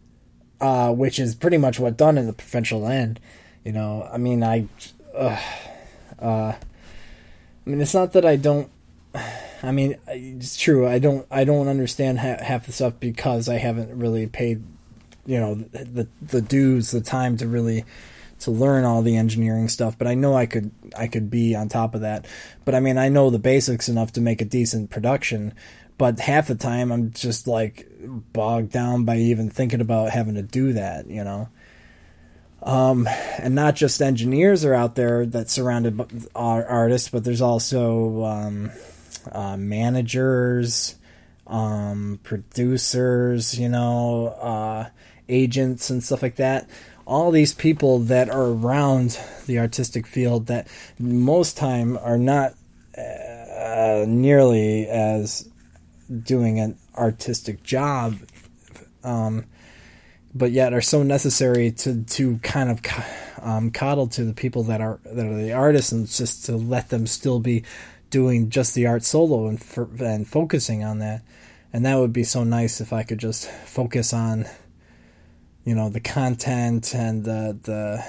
uh, 0.61 0.93
which 0.93 1.19
is 1.19 1.35
pretty 1.35 1.59
much 1.59 1.79
what 1.79 1.97
done 1.97 2.19
in 2.19 2.27
the 2.27 2.33
provincial 2.33 2.87
end 2.87 3.21
you 3.65 3.73
know 3.73 4.09
i 4.13 4.17
mean 4.17 4.43
i 4.43 4.67
uh, 5.15 5.41
uh, 6.19 6.53
i 6.55 7.71
mean 7.71 7.81
it's 7.81 7.95
not 7.95 8.13
that 8.13 8.25
i 8.25 8.37
don't 8.37 8.71
i 9.63 9.73
mean 9.73 9.97
it's 10.09 10.57
true 10.57 10.87
i 10.87 10.99
don't 10.99 11.27
i 11.31 11.45
don't 11.45 11.69
understand 11.69 12.19
ha- 12.19 12.43
half 12.43 12.67
the 12.67 12.73
stuff 12.73 12.95
because 13.01 13.49
i 13.49 13.57
haven't 13.57 13.99
really 13.99 14.27
paid 14.27 14.63
you 15.27 15.39
know 15.39 15.55
the 15.55 16.07
the 16.23 16.41
dues 16.41 16.91
the 16.91 17.01
time 17.01 17.37
to 17.37 17.47
really 17.47 17.85
to 18.41 18.51
learn 18.51 18.85
all 18.85 19.03
the 19.03 19.17
engineering 19.17 19.69
stuff, 19.69 19.97
but 19.97 20.07
I 20.07 20.15
know 20.15 20.35
I 20.35 20.47
could 20.47 20.71
I 20.97 21.07
could 21.07 21.31
be 21.31 21.55
on 21.55 21.69
top 21.69 21.95
of 21.95 22.03
that. 22.03 22.27
But 22.65 22.75
I 22.75 22.81
mean, 22.81 22.99
I 22.99 23.09
know 23.09 23.31
the 23.31 23.39
basics 23.39 23.89
enough 23.89 24.13
to 24.13 24.21
make 24.21 24.41
a 24.41 24.45
decent 24.45 24.91
production, 24.91 25.55
but 25.99 26.19
half 26.21 26.49
the 26.49 26.55
time 26.55 26.93
I'm 26.93 27.13
just 27.13 27.47
like 27.47 27.89
bogged 28.01 28.73
down 28.73 29.05
by 29.05 29.17
even 29.17 29.51
thinking 29.51 29.81
about 29.81 30.11
having 30.11 30.35
to 30.35 30.43
do 30.43 30.75
that, 30.75 31.07
you 31.07 31.25
know. 31.25 31.49
Um, 32.63 33.09
and 33.39 33.55
not 33.55 33.77
just 33.77 34.03
engineers 34.03 34.65
are 34.65 34.75
out 34.75 34.95
there 34.95 35.25
that 35.27 35.51
surrounded 35.51 36.01
artists, 36.35 37.09
but 37.09 37.23
there's 37.23 37.43
also 37.43 38.25
um, 38.25 38.71
uh, 39.31 39.57
managers, 39.57 40.97
um, 41.47 42.19
producers, 42.25 43.59
you 43.59 43.69
know, 43.69 44.29
uh, 44.41 44.89
agents 45.29 45.91
and 45.91 46.03
stuff 46.03 46.23
like 46.23 46.37
that 46.37 46.69
all 47.07 47.31
these 47.31 47.55
people 47.55 48.01
that 48.01 48.29
are 48.29 48.47
around 48.47 49.19
the 49.47 49.59
artistic 49.59 50.07
field 50.07 50.47
that 50.47 50.67
most 50.99 51.57
time 51.57 51.97
are 51.99 52.19
not 52.19 52.53
uh, 52.99 54.05
nearly 54.09 54.89
as 54.89 55.49
doing 56.23 56.61
an 56.61 56.79
artistic 56.97 57.63
job 57.63 58.17
um, 59.05 59.45
but 60.35 60.53
yet 60.53 60.73
are 60.73 60.83
so 60.83 61.03
necessary 61.03 61.71
to 61.71 62.03
to 62.05 62.39
kind 62.39 62.71
of 62.71 62.81
um, 63.43 63.71
coddle 63.71 64.07
to 64.07 64.25
the 64.25 64.33
people 64.33 64.63
that 64.65 64.81
are 64.81 64.99
that 65.05 65.27
are 65.27 65.37
the 65.37 65.53
artists 65.53 65.93
and 65.93 66.09
just 66.09 66.45
to 66.45 66.57
let 66.57 66.91
them 66.91 67.07
still 67.07 67.41
be 67.41 67.65
doing 68.11 68.51
just 68.51 68.75
the 68.75 68.87
art 68.87 69.03
solo 69.03 69.47
and 69.47 69.63
for, 69.63 69.89
and 70.01 70.29
focusing 70.29 70.85
on 70.85 70.99
that 70.99 71.23
and 71.73 71.85
that 71.85 71.99
would 71.99 72.13
be 72.13 72.25
so 72.25 72.45
nice 72.45 72.81
if 72.81 72.93
I 72.93 73.03
could 73.03 73.19
just 73.19 73.51
focus 73.51 74.13
on 74.13 74.47
you 75.65 75.75
know 75.75 75.89
the 75.89 76.01
content 76.01 76.95
and 76.95 77.25
the 77.25 77.59
the 77.63 78.05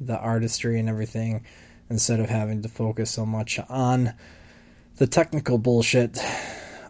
the 0.00 0.18
artistry 0.18 0.78
and 0.78 0.88
everything 0.88 1.44
instead 1.90 2.20
of 2.20 2.28
having 2.28 2.62
to 2.62 2.68
focus 2.68 3.10
so 3.10 3.24
much 3.24 3.58
on 3.68 4.12
the 4.96 5.06
technical 5.06 5.58
bullshit. 5.58 6.18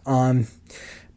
Um, 0.09 0.47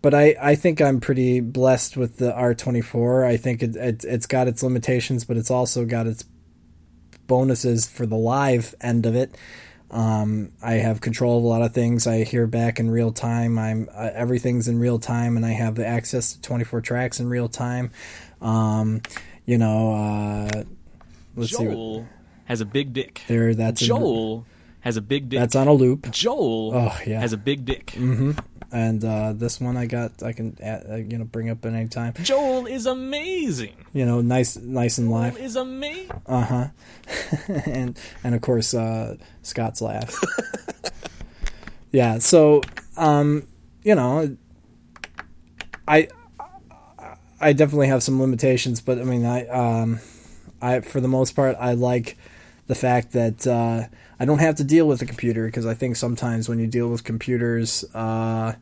but 0.02 0.14
I, 0.14 0.36
I 0.42 0.56
think 0.56 0.82
I'm 0.82 1.00
pretty 1.00 1.40
blessed 1.40 1.96
with 1.96 2.18
the 2.18 2.32
R24. 2.32 3.26
I 3.26 3.38
think 3.38 3.64
it, 3.64 3.76
it 3.76 4.04
it's 4.04 4.26
got 4.26 4.48
its 4.48 4.64
limitations, 4.64 5.26
but 5.26 5.38
it's 5.38 5.52
also 5.52 5.86
got 5.86 6.08
its 6.08 6.26
bonuses 7.28 7.88
for 7.88 8.06
the 8.06 8.18
live 8.18 8.76
end 8.82 9.06
of 9.06 9.16
it. 9.16 9.38
Um, 9.92 10.54
I 10.62 10.74
have 10.74 11.02
control 11.02 11.38
of 11.38 11.44
a 11.44 11.48
lot 11.48 11.62
of 11.62 11.74
things. 11.74 12.08
I 12.08 12.24
hear 12.24 12.48
back 12.48 12.80
in 12.80 12.90
real 12.90 13.12
time. 13.12 13.60
I'm 13.60 13.90
uh, 13.94 14.10
everything's 14.14 14.68
in 14.68 14.80
real 14.80 15.00
time, 15.00 15.38
and 15.38 15.46
I 15.46 15.52
have 15.52 15.76
the 15.76 15.86
access 15.86 16.34
to 16.34 16.42
24 16.42 16.82
tracks 16.82 17.20
in 17.20 17.30
real 17.30 17.50
time. 17.50 17.92
Um, 18.42 19.02
you 19.46 19.58
know, 19.58 19.94
uh, 19.94 20.64
let's 21.36 21.52
Joel 21.52 22.00
see. 22.00 22.06
has 22.46 22.62
a 22.62 22.66
big 22.66 22.94
dick. 22.94 23.22
There, 23.28 23.54
that's 23.54 23.82
Joel 23.82 24.38
in, 24.38 24.46
has 24.80 24.98
a 24.98 25.02
big 25.02 25.30
dick. 25.30 25.40
That's 25.40 25.56
on 25.56 25.68
a 25.68 25.74
loop. 25.74 26.10
Joel, 26.12 26.72
oh 26.74 26.98
yeah, 27.06 27.20
has 27.20 27.34
a 27.34 27.38
big 27.38 27.66
dick. 27.66 27.88
Mm-hmm. 27.88 28.32
And 28.72 29.04
uh, 29.04 29.34
this 29.34 29.60
one 29.60 29.76
I 29.76 29.86
got, 29.86 30.24
I 30.24 30.32
can 30.32 30.58
uh, 30.64 30.96
you 30.96 31.18
know 31.18 31.26
bring 31.26 31.50
up 31.50 31.66
at 31.66 31.74
any 31.74 31.90
time. 31.90 32.14
Joel 32.22 32.68
is 32.68 32.86
amazing. 32.86 33.76
You 33.94 34.06
know, 34.06 34.22
nice, 34.22 34.56
nice 34.58 34.98
and 34.98 35.12
live. 35.12 35.36
Joel 35.36 35.46
is 35.46 35.56
amazing. 35.58 36.12
Uh 36.26 36.42
huh. 36.42 36.68
and 37.66 38.00
and 38.24 38.36
of 38.36 38.42
course 38.42 38.74
uh, 38.74 39.18
Scott's 39.42 39.82
laugh. 39.82 40.16
yeah. 41.92 42.20
So 42.20 42.62
um, 42.96 43.48
you 43.84 43.96
know, 43.96 44.38
I 45.88 46.08
I 47.42 47.54
definitely 47.54 47.88
have 47.88 48.04
some 48.04 48.22
limitations, 48.22 48.82
but 48.82 49.00
I 49.00 49.04
mean, 49.04 49.26
I, 49.26 49.48
um, 49.48 50.00
I 50.62 50.82
for 50.82 51.02
the 51.02 51.08
most 51.08 51.36
part, 51.36 51.58
I 51.60 51.74
like 51.74 52.18
the 52.68 52.76
fact 52.76 53.14
that 53.14 53.48
uh, 53.48 53.88
I 54.22 54.26
don't 54.26 54.38
have 54.38 54.54
to 54.58 54.64
deal 54.64 54.88
with 54.88 55.02
a 55.02 55.08
computer 55.08 55.48
because 55.48 55.66
I 55.66 55.74
think 55.74 55.96
sometimes 55.96 56.48
when 56.48 56.60
you 56.60 56.68
deal 56.68 56.90
with 56.90 57.04
computers, 57.04 57.84
uh, 57.96 58.54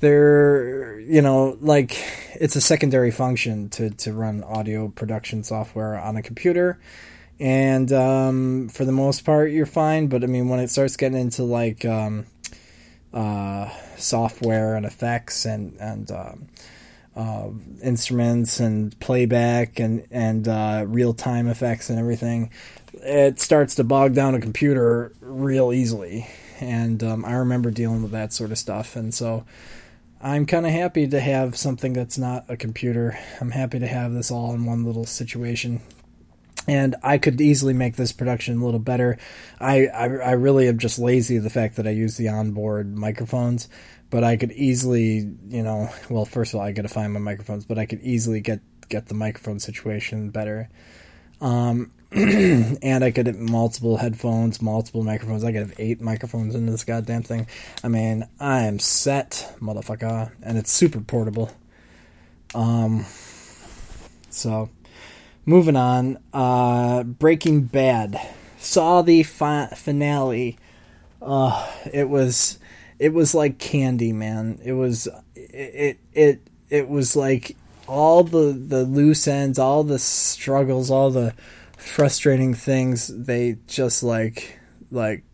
they're 0.00 1.00
you 1.00 1.22
know 1.22 1.56
like 1.62 1.96
it's 2.34 2.54
a 2.54 2.60
secondary 2.60 3.10
function 3.10 3.70
to 3.70 3.88
to 3.88 4.12
run 4.12 4.44
audio 4.44 4.88
production 4.88 5.42
software 5.42 5.98
on 5.98 6.18
a 6.18 6.22
computer. 6.22 6.78
And 7.40 7.90
um, 7.94 8.68
for 8.68 8.84
the 8.84 8.92
most 8.92 9.24
part, 9.24 9.52
you're 9.52 9.64
fine. 9.64 10.08
But 10.08 10.22
I 10.22 10.26
mean, 10.26 10.50
when 10.50 10.60
it 10.60 10.68
starts 10.68 10.98
getting 10.98 11.18
into 11.18 11.44
like 11.44 11.86
um, 11.86 12.26
uh, 13.14 13.70
software 13.96 14.76
and 14.76 14.84
effects 14.84 15.46
and 15.46 15.78
and 15.80 16.10
um, 16.10 16.48
uh, 17.16 17.48
instruments 17.82 18.60
and 18.60 19.00
playback 19.00 19.80
and 19.80 20.06
and 20.10 20.46
uh, 20.46 20.84
real 20.86 21.14
time 21.14 21.48
effects 21.48 21.88
and 21.88 21.98
everything, 21.98 22.50
it 23.02 23.40
starts 23.40 23.74
to 23.76 23.84
bog 23.84 24.14
down 24.14 24.34
a 24.34 24.40
computer 24.40 25.12
real 25.20 25.72
easily. 25.72 26.28
And 26.60 27.02
um, 27.02 27.24
I 27.24 27.32
remember 27.32 27.70
dealing 27.70 28.02
with 28.02 28.12
that 28.12 28.32
sort 28.32 28.52
of 28.52 28.58
stuff, 28.58 28.96
and 28.96 29.12
so 29.12 29.44
I'm 30.20 30.46
kind 30.46 30.64
of 30.64 30.72
happy 30.72 31.06
to 31.08 31.20
have 31.20 31.56
something 31.56 31.92
that's 31.92 32.16
not 32.16 32.46
a 32.48 32.56
computer. 32.56 33.18
I'm 33.42 33.50
happy 33.50 33.78
to 33.78 33.86
have 33.86 34.14
this 34.14 34.30
all 34.30 34.54
in 34.54 34.64
one 34.64 34.84
little 34.84 35.04
situation. 35.04 35.82
And 36.66 36.96
I 37.02 37.18
could 37.18 37.42
easily 37.42 37.74
make 37.74 37.96
this 37.96 38.12
production 38.12 38.58
a 38.58 38.64
little 38.64 38.80
better. 38.80 39.18
I, 39.60 39.86
I, 39.88 40.04
I 40.04 40.30
really 40.30 40.66
am 40.66 40.78
just 40.78 40.98
lazy 40.98 41.36
the 41.36 41.50
fact 41.50 41.76
that 41.76 41.86
I 41.86 41.90
use 41.90 42.16
the 42.16 42.28
onboard 42.28 42.96
microphones, 42.96 43.68
but 44.08 44.24
I 44.24 44.38
could 44.38 44.52
easily, 44.52 45.30
you 45.48 45.62
know, 45.62 45.90
well, 46.08 46.24
first 46.24 46.54
of 46.54 46.60
all, 46.60 46.66
I 46.66 46.72
got 46.72 46.82
to 46.82 46.88
find 46.88 47.12
my 47.12 47.20
microphones, 47.20 47.66
but 47.66 47.78
I 47.78 47.84
could 47.84 48.00
easily 48.00 48.40
get 48.40 48.60
get 48.88 49.06
the 49.06 49.14
microphone 49.14 49.58
situation 49.58 50.30
better. 50.30 50.70
Um, 51.40 51.90
and 52.12 53.02
I 53.02 53.10
could 53.10 53.26
have 53.26 53.38
multiple 53.38 53.96
headphones, 53.96 54.62
multiple 54.62 55.02
microphones. 55.02 55.42
I 55.42 55.50
could 55.50 55.62
have 55.62 55.74
eight 55.78 56.00
microphones 56.00 56.54
in 56.54 56.66
this 56.66 56.84
goddamn 56.84 57.22
thing. 57.22 57.46
I 57.82 57.88
mean, 57.88 58.28
I 58.38 58.62
am 58.62 58.78
set, 58.78 59.54
motherfucker, 59.60 60.30
and 60.42 60.56
it's 60.56 60.70
super 60.70 61.00
portable. 61.00 61.50
Um, 62.54 63.04
so 64.30 64.70
moving 65.44 65.76
on. 65.76 66.18
Uh, 66.32 67.02
Breaking 67.02 67.62
Bad 67.62 68.20
saw 68.58 69.02
the 69.02 69.24
fi- 69.24 69.72
finale. 69.74 70.56
Uh, 71.20 71.68
it 71.92 72.08
was 72.08 72.58
it 72.98 73.12
was 73.12 73.34
like 73.34 73.58
candy, 73.58 74.12
man. 74.12 74.60
It 74.64 74.72
was 74.74 75.08
it 75.34 75.98
it 76.12 76.48
it 76.70 76.88
was 76.88 77.16
like 77.16 77.56
all 77.86 78.24
the 78.24 78.52
the 78.52 78.84
loose 78.84 79.26
ends, 79.28 79.58
all 79.58 79.84
the 79.84 79.98
struggles, 79.98 80.90
all 80.90 81.10
the 81.10 81.34
frustrating 81.76 82.54
things. 82.54 83.08
They 83.08 83.58
just 83.66 84.02
like 84.02 84.58
like 84.90 85.24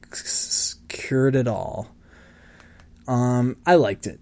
cured 0.89 1.37
it 1.37 1.49
all. 1.49 1.89
Um, 3.07 3.57
I 3.67 3.75
liked 3.75 4.07
it, 4.07 4.21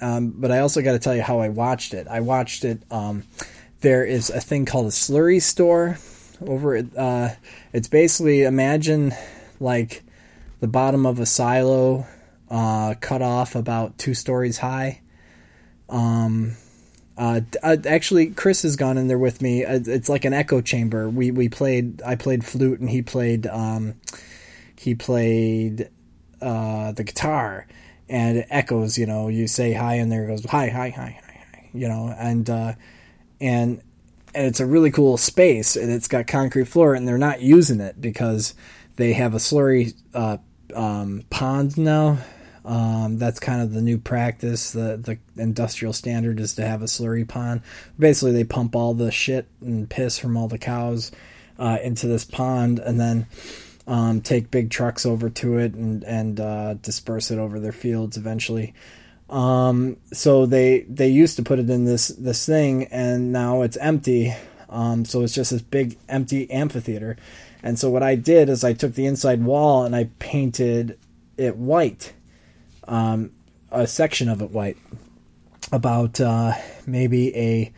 um, 0.00 0.34
but 0.36 0.50
I 0.50 0.58
also 0.60 0.82
got 0.82 0.92
to 0.92 0.98
tell 0.98 1.16
you 1.16 1.22
how 1.22 1.40
I 1.40 1.48
watched 1.48 1.94
it. 1.94 2.06
I 2.08 2.20
watched 2.20 2.64
it. 2.64 2.82
Um, 2.90 3.24
there 3.80 4.04
is 4.04 4.30
a 4.30 4.40
thing 4.40 4.64
called 4.64 4.86
a 4.86 4.90
slurry 4.90 5.40
store 5.40 5.98
over 6.40 6.74
at. 6.74 6.96
Uh, 6.96 7.30
it's 7.72 7.88
basically 7.88 8.42
imagine 8.42 9.12
like 9.60 10.02
the 10.60 10.68
bottom 10.68 11.06
of 11.06 11.20
a 11.20 11.26
silo, 11.26 12.06
uh, 12.50 12.94
cut 13.00 13.22
off 13.22 13.54
about 13.54 13.98
two 13.98 14.14
stories 14.14 14.58
high. 14.58 15.00
Um, 15.88 16.56
uh, 17.16 17.40
uh, 17.62 17.76
actually, 17.86 18.26
Chris 18.30 18.62
has 18.62 18.76
gone 18.76 18.98
in 18.98 19.08
there 19.08 19.18
with 19.18 19.40
me. 19.40 19.64
Uh, 19.64 19.80
It's 19.86 20.08
like 20.08 20.24
an 20.24 20.32
echo 20.32 20.60
chamber. 20.60 21.08
We 21.08 21.30
we 21.30 21.48
played. 21.48 22.02
I 22.02 22.16
played 22.16 22.44
flute, 22.44 22.80
and 22.80 22.90
he 22.90 23.02
played. 23.02 23.46
Um, 23.46 23.94
he 24.76 24.94
played 24.94 25.90
uh, 26.42 26.92
the 26.92 27.04
guitar, 27.04 27.66
and 28.08 28.38
it 28.38 28.46
echoes. 28.50 28.98
You 28.98 29.06
know, 29.06 29.28
you 29.28 29.46
say 29.46 29.72
hi, 29.72 29.94
and 29.94 30.10
there 30.10 30.26
goes 30.26 30.44
hi, 30.44 30.68
hi, 30.68 30.90
hi, 30.90 31.18
hi, 31.24 31.44
hi. 31.52 31.70
You 31.72 31.88
know, 31.88 32.14
and 32.18 32.50
uh, 32.50 32.72
and 33.40 33.80
and 34.34 34.46
it's 34.46 34.60
a 34.60 34.66
really 34.66 34.90
cool 34.90 35.16
space, 35.16 35.76
and 35.76 35.92
it's 35.92 36.08
got 36.08 36.26
concrete 36.26 36.66
floor, 36.66 36.94
and 36.94 37.06
they're 37.06 37.18
not 37.18 37.40
using 37.40 37.80
it 37.80 38.00
because 38.00 38.54
they 38.96 39.12
have 39.12 39.34
a 39.34 39.38
slurry 39.38 39.94
uh, 40.14 40.38
um, 40.74 41.22
pond 41.30 41.78
now. 41.78 42.18
Um, 42.64 43.18
that's 43.18 43.38
kind 43.38 43.60
of 43.60 43.72
the 43.72 43.82
new 43.82 43.98
practice. 43.98 44.72
The 44.72 44.96
the 44.96 45.18
industrial 45.40 45.92
standard 45.92 46.40
is 46.40 46.54
to 46.54 46.66
have 46.66 46.80
a 46.82 46.86
slurry 46.86 47.26
pond. 47.28 47.62
Basically, 47.98 48.32
they 48.32 48.44
pump 48.44 48.74
all 48.74 48.94
the 48.94 49.10
shit 49.10 49.46
and 49.60 49.88
piss 49.88 50.18
from 50.18 50.36
all 50.36 50.48
the 50.48 50.58
cows 50.58 51.12
uh, 51.58 51.78
into 51.82 52.06
this 52.06 52.24
pond, 52.24 52.78
and 52.78 52.98
then 52.98 53.26
um, 53.86 54.22
take 54.22 54.50
big 54.50 54.70
trucks 54.70 55.04
over 55.04 55.28
to 55.28 55.58
it 55.58 55.74
and 55.74 56.04
and 56.04 56.40
uh, 56.40 56.74
disperse 56.74 57.30
it 57.30 57.38
over 57.38 57.60
their 57.60 57.72
fields 57.72 58.16
eventually. 58.16 58.72
Um, 59.28 59.98
so 60.12 60.46
they 60.46 60.80
they 60.88 61.08
used 61.08 61.36
to 61.36 61.42
put 61.42 61.58
it 61.58 61.68
in 61.68 61.84
this 61.84 62.08
this 62.08 62.46
thing, 62.46 62.84
and 62.84 63.30
now 63.32 63.62
it's 63.62 63.76
empty. 63.76 64.34
Um, 64.70 65.04
so 65.04 65.22
it's 65.22 65.34
just 65.34 65.50
this 65.50 65.62
big 65.62 65.98
empty 66.08 66.50
amphitheater. 66.50 67.16
And 67.62 67.78
so 67.78 67.90
what 67.90 68.02
I 68.02 68.14
did 68.14 68.48
is 68.48 68.64
I 68.64 68.72
took 68.72 68.94
the 68.94 69.06
inside 69.06 69.42
wall 69.44 69.84
and 69.84 69.94
I 69.94 70.10
painted 70.18 70.98
it 71.36 71.56
white 71.56 72.12
um, 72.86 73.32
a 73.70 73.86
section 73.86 74.28
of 74.28 74.42
it 74.42 74.50
white, 74.50 74.76
about 75.72 76.20
uh, 76.20 76.52
maybe 76.86 77.34
a 77.36 77.72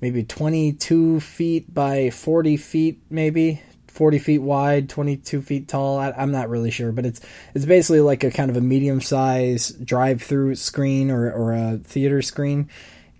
maybe 0.00 0.22
22 0.22 1.20
feet 1.20 1.72
by 1.72 2.10
40 2.10 2.56
feet, 2.56 3.00
maybe 3.10 3.62
40 3.88 4.18
feet 4.18 4.38
wide, 4.38 4.88
22 4.88 5.40
feet 5.42 5.68
tall. 5.68 5.98
I, 5.98 6.12
I'm 6.12 6.30
not 6.30 6.48
really 6.48 6.70
sure, 6.70 6.92
but 6.92 7.06
it's 7.06 7.20
it's 7.54 7.64
basically 7.64 8.00
like 8.00 8.24
a 8.24 8.30
kind 8.30 8.50
of 8.50 8.56
a 8.56 8.60
medium 8.60 9.00
size 9.00 9.70
drive 9.70 10.22
through 10.22 10.54
screen 10.56 11.10
or 11.10 11.30
or 11.32 11.52
a 11.52 11.78
theater 11.78 12.22
screen, 12.22 12.68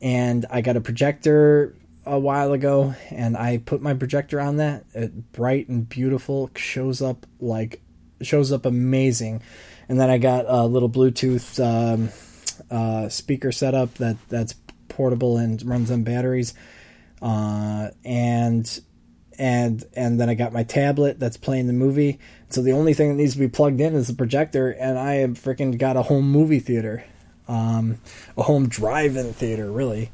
and 0.00 0.44
I 0.50 0.60
got 0.60 0.76
a 0.76 0.80
projector 0.80 1.74
a 2.06 2.18
while 2.18 2.52
ago 2.52 2.94
and 3.10 3.36
I 3.36 3.58
put 3.58 3.82
my 3.82 3.92
projector 3.92 4.40
on 4.40 4.56
that. 4.58 4.84
It 4.94 5.32
bright 5.32 5.68
and 5.68 5.88
beautiful 5.88 6.50
shows 6.54 7.02
up 7.02 7.26
like 7.40 7.82
shows 8.22 8.52
up 8.52 8.64
amazing. 8.64 9.42
And 9.88 10.00
then 10.00 10.10
I 10.10 10.18
got 10.18 10.46
a 10.48 10.66
little 10.66 10.90
Bluetooth 10.90 11.62
um, 11.62 12.10
uh, 12.70 13.08
speaker 13.08 13.52
setup 13.52 13.94
that 13.94 14.16
that's 14.28 14.54
portable 14.88 15.36
and 15.36 15.62
runs 15.64 15.90
on 15.90 16.02
batteries. 16.02 16.54
Uh, 17.22 17.90
and 18.04 18.80
and 19.38 19.84
and 19.94 20.20
then 20.20 20.28
I 20.28 20.34
got 20.34 20.52
my 20.52 20.64
tablet 20.64 21.18
that's 21.18 21.36
playing 21.36 21.66
the 21.66 21.72
movie. 21.72 22.18
So 22.48 22.62
the 22.62 22.72
only 22.72 22.94
thing 22.94 23.08
that 23.08 23.14
needs 23.16 23.34
to 23.34 23.38
be 23.38 23.48
plugged 23.48 23.80
in 23.80 23.94
is 23.94 24.08
the 24.08 24.14
projector, 24.14 24.70
and 24.70 24.98
I 24.98 25.14
have 25.16 25.32
freaking 25.32 25.78
got 25.78 25.96
a 25.96 26.02
home 26.02 26.30
movie 26.30 26.60
theater, 26.60 27.04
um, 27.48 27.98
a 28.36 28.42
home 28.42 28.68
drive-in 28.68 29.32
theater, 29.32 29.70
really. 29.70 30.10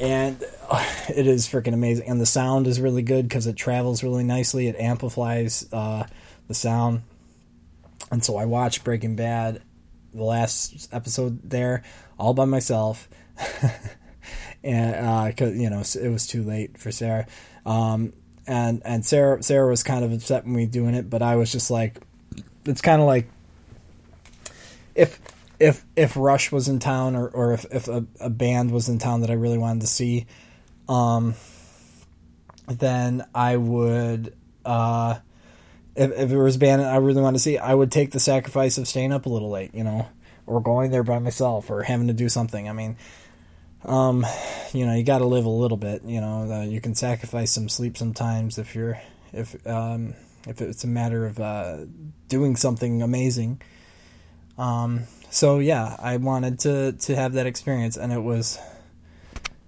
And 0.00 0.42
uh, 0.70 0.84
it 1.14 1.26
is 1.26 1.46
freaking 1.46 1.74
amazing, 1.74 2.08
and 2.08 2.20
the 2.20 2.26
sound 2.26 2.66
is 2.66 2.80
really 2.80 3.02
good 3.02 3.28
because 3.28 3.46
it 3.46 3.56
travels 3.56 4.02
really 4.02 4.24
nicely. 4.24 4.66
It 4.68 4.76
amplifies 4.76 5.68
uh, 5.72 6.06
the 6.48 6.54
sound, 6.54 7.02
and 8.10 8.24
so 8.24 8.36
I 8.36 8.44
watched 8.44 8.84
Breaking 8.84 9.16
Bad, 9.16 9.62
the 10.12 10.24
last 10.24 10.88
episode 10.92 11.48
there, 11.48 11.82
all 12.18 12.34
by 12.34 12.44
myself. 12.44 13.08
and 14.62 14.94
uh, 14.94 15.32
cause 15.36 15.56
you 15.56 15.70
know 15.70 15.80
it 15.80 16.08
was 16.08 16.26
too 16.26 16.42
late 16.42 16.78
for 16.78 16.92
Sarah, 16.92 17.26
um, 17.64 18.12
and 18.46 18.82
and 18.84 19.04
Sarah 19.04 19.42
Sarah 19.42 19.68
was 19.68 19.82
kind 19.82 20.04
of 20.04 20.12
upset 20.12 20.44
with 20.44 20.54
me 20.54 20.66
doing 20.66 20.94
it, 20.94 21.08
but 21.08 21.22
I 21.22 21.36
was 21.36 21.50
just 21.52 21.70
like, 21.70 22.00
it's 22.66 22.80
kind 22.80 23.00
of 23.00 23.06
like 23.06 23.30
if 24.94 25.20
if 25.58 25.84
if 25.96 26.16
Rush 26.16 26.52
was 26.52 26.68
in 26.68 26.78
town 26.78 27.16
or 27.16 27.28
or 27.28 27.52
if 27.52 27.64
if 27.70 27.88
a, 27.88 28.04
a 28.20 28.30
band 28.30 28.70
was 28.70 28.88
in 28.88 28.98
town 28.98 29.22
that 29.22 29.30
I 29.30 29.34
really 29.34 29.58
wanted 29.58 29.82
to 29.82 29.86
see, 29.86 30.26
um, 30.88 31.34
then 32.66 33.24
I 33.34 33.56
would. 33.56 34.34
Uh, 34.64 35.18
if, 36.00 36.12
if 36.12 36.32
it 36.32 36.38
was 36.38 36.56
a 36.56 36.58
band 36.58 36.80
I 36.80 36.96
really 36.96 37.20
wanted 37.20 37.38
to 37.38 37.42
see, 37.42 37.58
I 37.58 37.74
would 37.74 37.92
take 37.92 38.12
the 38.12 38.20
sacrifice 38.20 38.78
of 38.78 38.88
staying 38.88 39.12
up 39.12 39.26
a 39.26 39.28
little 39.28 39.50
late, 39.50 39.74
you 39.74 39.84
know, 39.84 40.08
or 40.46 40.62
going 40.62 40.90
there 40.90 41.02
by 41.02 41.18
myself, 41.18 41.70
or 41.70 41.82
having 41.82 42.06
to 42.06 42.14
do 42.14 42.30
something. 42.30 42.68
I 42.68 42.72
mean, 42.72 42.96
um, 43.84 44.24
you 44.72 44.86
know, 44.86 44.94
you 44.94 45.04
got 45.04 45.18
to 45.18 45.26
live 45.26 45.44
a 45.44 45.50
little 45.50 45.76
bit. 45.76 46.02
You 46.04 46.22
know, 46.22 46.50
uh, 46.50 46.62
you 46.62 46.80
can 46.80 46.94
sacrifice 46.94 47.52
some 47.52 47.68
sleep 47.68 47.98
sometimes 47.98 48.56
if 48.56 48.74
you're 48.74 48.98
if 49.34 49.54
um, 49.66 50.14
if 50.48 50.62
it's 50.62 50.84
a 50.84 50.88
matter 50.88 51.26
of 51.26 51.38
uh, 51.38 51.84
doing 52.28 52.56
something 52.56 53.02
amazing. 53.02 53.60
Um, 54.56 55.04
so 55.30 55.58
yeah, 55.58 55.96
I 55.98 56.16
wanted 56.16 56.60
to 56.60 56.92
to 56.92 57.14
have 57.14 57.34
that 57.34 57.46
experience, 57.46 57.98
and 57.98 58.10
it 58.10 58.22
was 58.22 58.58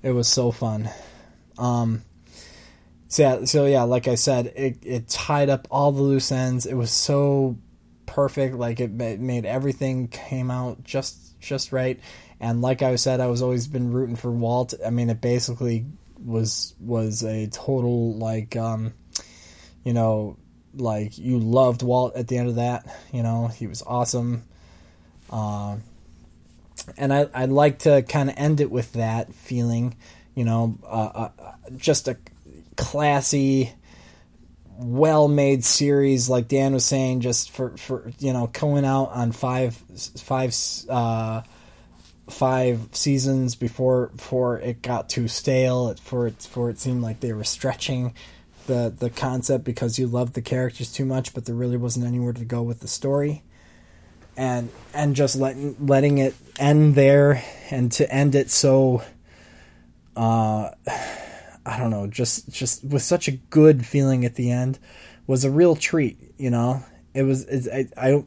it 0.02 0.12
was 0.12 0.28
so 0.28 0.50
fun. 0.50 0.88
Um, 1.58 2.02
so 3.12 3.22
yeah, 3.22 3.44
so 3.44 3.66
yeah, 3.66 3.82
like 3.82 4.08
I 4.08 4.14
said, 4.14 4.54
it 4.56 4.78
it 4.80 5.06
tied 5.06 5.50
up 5.50 5.68
all 5.70 5.92
the 5.92 6.00
loose 6.00 6.32
ends. 6.32 6.64
It 6.64 6.72
was 6.72 6.90
so 6.90 7.58
perfect. 8.06 8.54
Like 8.54 8.80
it 8.80 8.90
ma- 8.90 9.16
made 9.18 9.44
everything 9.44 10.08
came 10.08 10.50
out 10.50 10.82
just 10.82 11.38
just 11.38 11.72
right. 11.72 12.00
And 12.40 12.62
like 12.62 12.80
I 12.80 12.96
said, 12.96 13.20
I 13.20 13.26
was 13.26 13.42
always 13.42 13.66
been 13.66 13.92
rooting 13.92 14.16
for 14.16 14.30
Walt. 14.30 14.72
I 14.84 14.88
mean, 14.88 15.10
it 15.10 15.20
basically 15.20 15.84
was 16.24 16.74
was 16.80 17.22
a 17.22 17.48
total 17.48 18.14
like 18.14 18.56
um, 18.56 18.94
you 19.84 19.92
know, 19.92 20.38
like 20.74 21.18
you 21.18 21.38
loved 21.38 21.82
Walt 21.82 22.16
at 22.16 22.28
the 22.28 22.38
end 22.38 22.48
of 22.48 22.54
that. 22.54 22.86
You 23.12 23.22
know, 23.22 23.48
he 23.48 23.66
was 23.66 23.82
awesome. 23.82 24.44
Um, 25.28 25.82
and 26.96 27.12
I 27.12 27.28
I'd 27.34 27.50
like 27.50 27.80
to 27.80 28.00
kind 28.04 28.30
of 28.30 28.36
end 28.38 28.62
it 28.62 28.70
with 28.70 28.94
that 28.94 29.34
feeling. 29.34 29.96
You 30.34 30.46
know, 30.46 30.78
uh, 30.82 31.28
uh, 31.38 31.52
just 31.76 32.08
a 32.08 32.16
classy 32.76 33.72
well 34.78 35.28
made 35.28 35.64
series 35.64 36.28
like 36.28 36.48
Dan 36.48 36.72
was 36.72 36.84
saying 36.84 37.20
just 37.20 37.50
for 37.50 37.76
for 37.76 38.12
you 38.18 38.32
know 38.32 38.48
going 38.48 38.84
out 38.84 39.10
on 39.12 39.32
five 39.32 39.74
five 40.16 40.54
uh 40.88 41.42
five 42.28 42.88
seasons 42.92 43.54
before 43.54 44.08
before 44.08 44.58
it 44.60 44.82
got 44.82 45.08
too 45.08 45.28
stale 45.28 45.94
for 45.96 46.26
it 46.28 46.48
for 46.50 46.70
it 46.70 46.78
seemed 46.78 47.02
like 47.02 47.20
they 47.20 47.32
were 47.32 47.44
stretching 47.44 48.14
the 48.66 48.94
the 48.96 49.10
concept 49.10 49.64
because 49.64 49.98
you 49.98 50.06
loved 50.06 50.34
the 50.34 50.42
characters 50.42 50.92
too 50.92 51.04
much 51.04 51.34
but 51.34 51.44
there 51.44 51.54
really 51.54 51.76
wasn't 51.76 52.04
anywhere 52.04 52.32
to 52.32 52.44
go 52.44 52.62
with 52.62 52.80
the 52.80 52.88
story. 52.88 53.42
And 54.34 54.70
and 54.94 55.14
just 55.14 55.36
letting 55.36 55.76
letting 55.86 56.16
it 56.18 56.34
end 56.58 56.94
there 56.94 57.44
and 57.70 57.92
to 57.92 58.10
end 58.10 58.34
it 58.34 58.50
so 58.50 59.02
uh 60.16 60.70
I 61.64 61.78
don't 61.78 61.90
know, 61.90 62.06
just 62.06 62.50
just 62.50 62.84
with 62.84 63.02
such 63.02 63.28
a 63.28 63.32
good 63.32 63.86
feeling 63.86 64.24
at 64.24 64.34
the 64.34 64.50
end 64.50 64.78
was 65.26 65.44
a 65.44 65.50
real 65.50 65.76
treat, 65.76 66.18
you 66.38 66.50
know. 66.50 66.84
It 67.14 67.22
was 67.22 67.44
it, 67.44 67.92
I, 67.96 68.08
I 68.08 68.24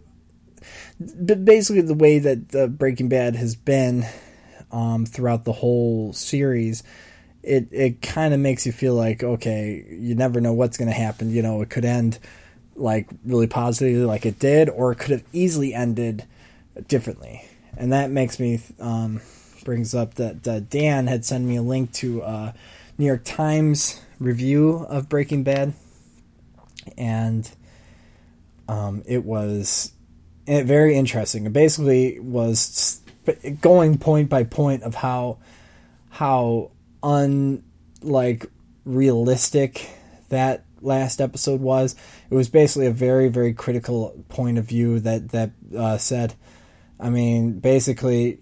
but 1.00 1.44
basically 1.44 1.82
the 1.82 1.94
way 1.94 2.20
that 2.20 2.56
uh, 2.56 2.68
Breaking 2.68 3.10
Bad 3.10 3.36
has 3.36 3.56
been 3.56 4.06
um, 4.72 5.06
throughout 5.06 5.44
the 5.44 5.54
whole 5.54 6.14
series, 6.14 6.84
it 7.44 7.68
it 7.72 8.02
kind 8.02 8.34
of 8.34 8.40
makes 8.40 8.66
you 8.66 8.72
feel 8.72 8.96
like 8.96 9.24
okay, 9.24 9.86
you 9.90 10.16
never 10.16 10.40
know 10.40 10.54
what's 10.54 10.78
going 10.78 10.90
to 10.90 10.94
happen. 10.94 11.30
You 11.30 11.42
know, 11.42 11.62
it 11.62 11.70
could 11.70 11.86
end 11.86 12.20
like 12.76 13.10
really 13.26 13.48
positively, 13.48 14.06
like 14.06 14.26
it 14.26 14.40
did, 14.40 14.70
or 14.70 14.92
it 14.92 15.00
could 15.00 15.12
have 15.12 15.24
easily 15.34 15.74
ended 15.74 16.26
differently, 16.88 17.46
and 17.78 17.92
that 17.92 18.12
makes 18.12 18.40
me 18.40 18.62
um, 18.80 19.22
brings 19.64 19.94
up 19.94 20.16
that 20.16 20.48
uh, 20.48 20.60
Dan 20.62 21.08
had 21.08 21.26
sent 21.26 21.46
me 21.46 21.58
a 21.58 21.62
link 21.62 21.92
to 21.94 22.22
a 22.22 22.54
New 22.98 23.06
York 23.06 23.24
Times 23.26 24.02
review 24.20 24.86
of 24.90 25.10
Breaking 25.10 25.44
Bad, 25.44 25.74
and 26.98 27.50
um, 28.68 29.04
it 29.06 29.26
was 29.26 29.92
eh, 30.48 30.64
very 30.64 30.96
interesting. 30.96 31.46
It 31.46 31.54
basically 31.54 32.20
was 32.20 33.02
going 33.62 33.98
point 33.98 34.30
by 34.30 34.44
point 34.44 34.84
of 34.84 34.96
how 34.96 35.40
how 36.10 36.72
unlike 37.04 38.46
realistic 38.86 39.90
that 40.30 40.64
last 40.82 41.20
episode 41.20 41.60
was. 41.60 41.96
It 42.30 42.36
was 42.36 42.48
basically 42.48 42.88
a 42.88 42.92
very 42.92 43.28
very 43.28 43.54
critical 43.54 44.24
point 44.30 44.58
of 44.58 44.66
view 44.66 45.00
that 45.02 45.30
that 45.30 45.52
uh, 45.78 45.98
said, 45.98 46.34
I 47.00 47.10
mean, 47.10 47.60
basically, 47.60 48.40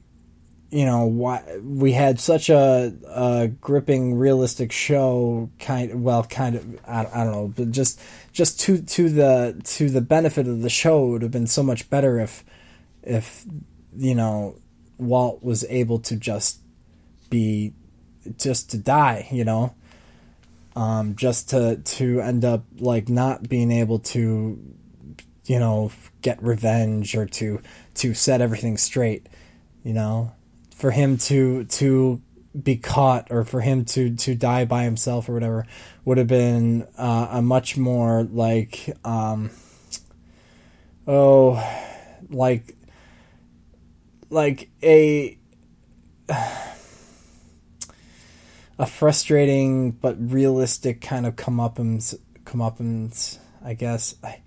you 0.73 0.85
know, 0.85 1.05
why 1.05 1.43
we 1.63 1.91
had 1.91 2.19
such 2.19 2.49
a, 2.49 2.91
a 3.07 3.47
gripping, 3.61 4.15
realistic 4.15 4.71
show. 4.71 5.51
Kind 5.59 6.03
well, 6.03 6.23
kind 6.23 6.55
of, 6.55 6.79
I, 6.87 7.05
I 7.13 7.23
don't 7.23 7.31
know, 7.31 7.53
but 7.55 7.69
just 7.69 8.01
just 8.31 8.59
to 8.61 8.81
to 8.81 9.09
the 9.09 9.61
to 9.63 9.89
the 9.91 10.01
benefit 10.01 10.47
of 10.47 10.63
the 10.63 10.71
show, 10.71 11.05
it 11.05 11.09
would 11.11 11.21
have 11.21 11.31
been 11.31 11.45
so 11.45 11.61
much 11.61 11.91
better 11.91 12.19
if 12.19 12.43
if 13.03 13.45
you 13.95 14.15
know 14.15 14.55
Walt 14.97 15.43
was 15.43 15.63
able 15.69 15.99
to 15.99 16.15
just 16.15 16.59
be 17.29 17.73
just 18.39 18.71
to 18.71 18.79
die, 18.79 19.27
you 19.31 19.45
know, 19.45 19.75
um, 20.75 21.15
just 21.15 21.51
to 21.51 21.75
to 21.77 22.19
end 22.19 22.43
up 22.43 22.63
like 22.79 23.09
not 23.09 23.47
being 23.47 23.71
able 23.71 23.99
to, 23.99 24.59
you 25.45 25.59
know, 25.59 25.91
get 26.23 26.41
revenge 26.41 27.15
or 27.15 27.27
to 27.27 27.61
to 27.93 28.15
set 28.15 28.41
everything 28.41 28.75
straight, 28.77 29.27
you 29.83 29.93
know, 29.93 30.31
for 30.83 30.91
him 30.91 31.15
to 31.15 31.63
to 31.63 32.21
be 32.61 32.75
caught 32.75 33.29
or 33.31 33.45
for 33.45 33.61
him 33.61 33.85
to 33.85 34.13
to 34.17 34.35
die 34.35 34.65
by 34.65 34.83
himself 34.83 35.29
or 35.29 35.33
whatever 35.33 35.65
would 36.03 36.17
have 36.17 36.27
been 36.27 36.85
uh, 36.97 37.27
a 37.31 37.41
much 37.41 37.77
more 37.77 38.23
like 38.23 38.89
um 39.05 39.49
oh 41.07 41.55
like 42.29 42.75
like 44.29 44.69
a 44.83 45.37
a 48.77 48.85
frustrating 48.85 49.91
but 49.91 50.17
realistic 50.19 50.99
kind 50.99 51.25
of 51.25 51.37
comeuppance 51.37 52.13
comeuppance 52.43 53.37
I 53.63 53.73
guess. 53.73 54.15
I, 54.21 54.41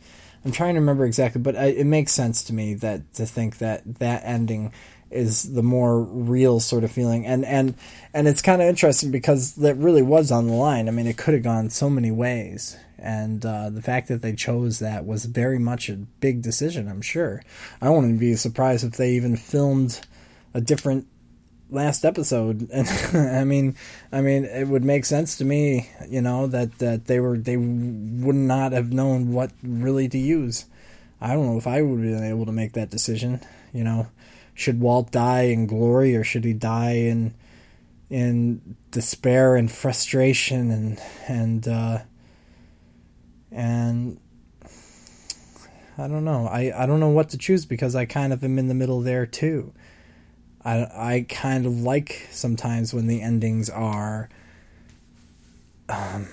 I'm 0.44 0.52
trying 0.52 0.74
to 0.74 0.80
remember 0.80 1.06
exactly 1.06 1.40
but 1.40 1.56
I, 1.56 1.68
it 1.68 1.86
makes 1.86 2.12
sense 2.12 2.44
to 2.44 2.52
me 2.52 2.74
that 2.74 3.14
to 3.14 3.24
think 3.24 3.56
that 3.56 4.00
that 4.00 4.20
ending 4.26 4.74
is 5.16 5.54
the 5.54 5.62
more 5.62 6.02
real 6.02 6.60
sort 6.60 6.84
of 6.84 6.92
feeling. 6.92 7.26
And 7.26 7.44
and 7.44 7.74
and 8.14 8.28
it's 8.28 8.42
kind 8.42 8.62
of 8.62 8.68
interesting 8.68 9.10
because 9.10 9.54
that 9.56 9.76
really 9.76 10.02
was 10.02 10.30
on 10.30 10.46
the 10.46 10.52
line. 10.52 10.88
I 10.88 10.92
mean 10.92 11.06
it 11.06 11.16
could 11.16 11.34
have 11.34 11.42
gone 11.42 11.70
so 11.70 11.90
many 11.90 12.10
ways. 12.10 12.76
And 12.98 13.44
uh, 13.44 13.70
the 13.70 13.82
fact 13.82 14.08
that 14.08 14.22
they 14.22 14.32
chose 14.34 14.78
that 14.78 15.04
was 15.04 15.26
very 15.26 15.58
much 15.58 15.88
a 15.88 15.96
big 15.96 16.42
decision 16.42 16.88
i'm 16.88 17.02
sure. 17.02 17.42
I 17.80 17.90
wouldn't 17.90 18.20
be 18.20 18.34
surprised 18.36 18.84
if 18.84 18.92
they 18.92 19.12
even 19.12 19.36
filmed 19.36 20.00
a 20.54 20.60
different 20.60 21.06
last 21.70 22.04
episode. 22.04 22.68
And 22.70 22.88
i 23.14 23.44
mean 23.44 23.76
i 24.12 24.20
mean 24.20 24.44
it 24.44 24.68
would 24.68 24.84
make 24.84 25.04
sense 25.04 25.36
to 25.38 25.44
me 25.44 25.90
you 26.08 26.20
know 26.20 26.46
that 26.46 26.78
that 26.78 27.06
they 27.06 27.20
were 27.20 27.38
they 27.38 27.56
would 27.56 28.36
not 28.36 28.72
have 28.72 28.92
known 28.92 29.32
what 29.32 29.50
really 29.62 30.08
to 30.08 30.18
use. 30.18 30.66
I 31.20 31.32
don't 31.32 31.46
know 31.46 31.58
if 31.58 31.66
i 31.66 31.80
would 31.80 32.04
have 32.04 32.20
been 32.20 32.24
able 32.24 32.46
to 32.46 32.52
make 32.52 32.72
that 32.74 32.90
decision 32.90 33.40
you 33.72 33.84
know 33.84 34.06
should 34.56 34.80
Walt 34.80 35.12
die 35.12 35.42
in 35.42 35.66
glory 35.66 36.16
or 36.16 36.24
should 36.24 36.44
he 36.44 36.52
die 36.52 36.94
in 36.94 37.34
in 38.10 38.76
despair 38.90 39.54
and 39.54 39.70
frustration 39.70 40.70
and 40.70 41.00
and 41.28 41.68
uh, 41.68 41.98
and 43.52 44.18
I 45.98 46.08
don't 46.08 46.24
know. 46.24 46.46
I, 46.46 46.72
I 46.76 46.86
don't 46.86 47.00
know 47.00 47.08
what 47.08 47.28
to 47.30 47.38
choose 47.38 47.64
because 47.64 47.94
I 47.94 48.04
kind 48.04 48.32
of 48.32 48.42
am 48.42 48.58
in 48.58 48.68
the 48.68 48.74
middle 48.74 49.00
there 49.00 49.26
too. 49.26 49.72
I 50.64 50.78
I 50.92 51.26
kind 51.28 51.66
of 51.66 51.80
like 51.80 52.26
sometimes 52.30 52.92
when 52.92 53.06
the 53.06 53.22
endings 53.22 53.70
are 53.70 54.28
um 55.88 56.26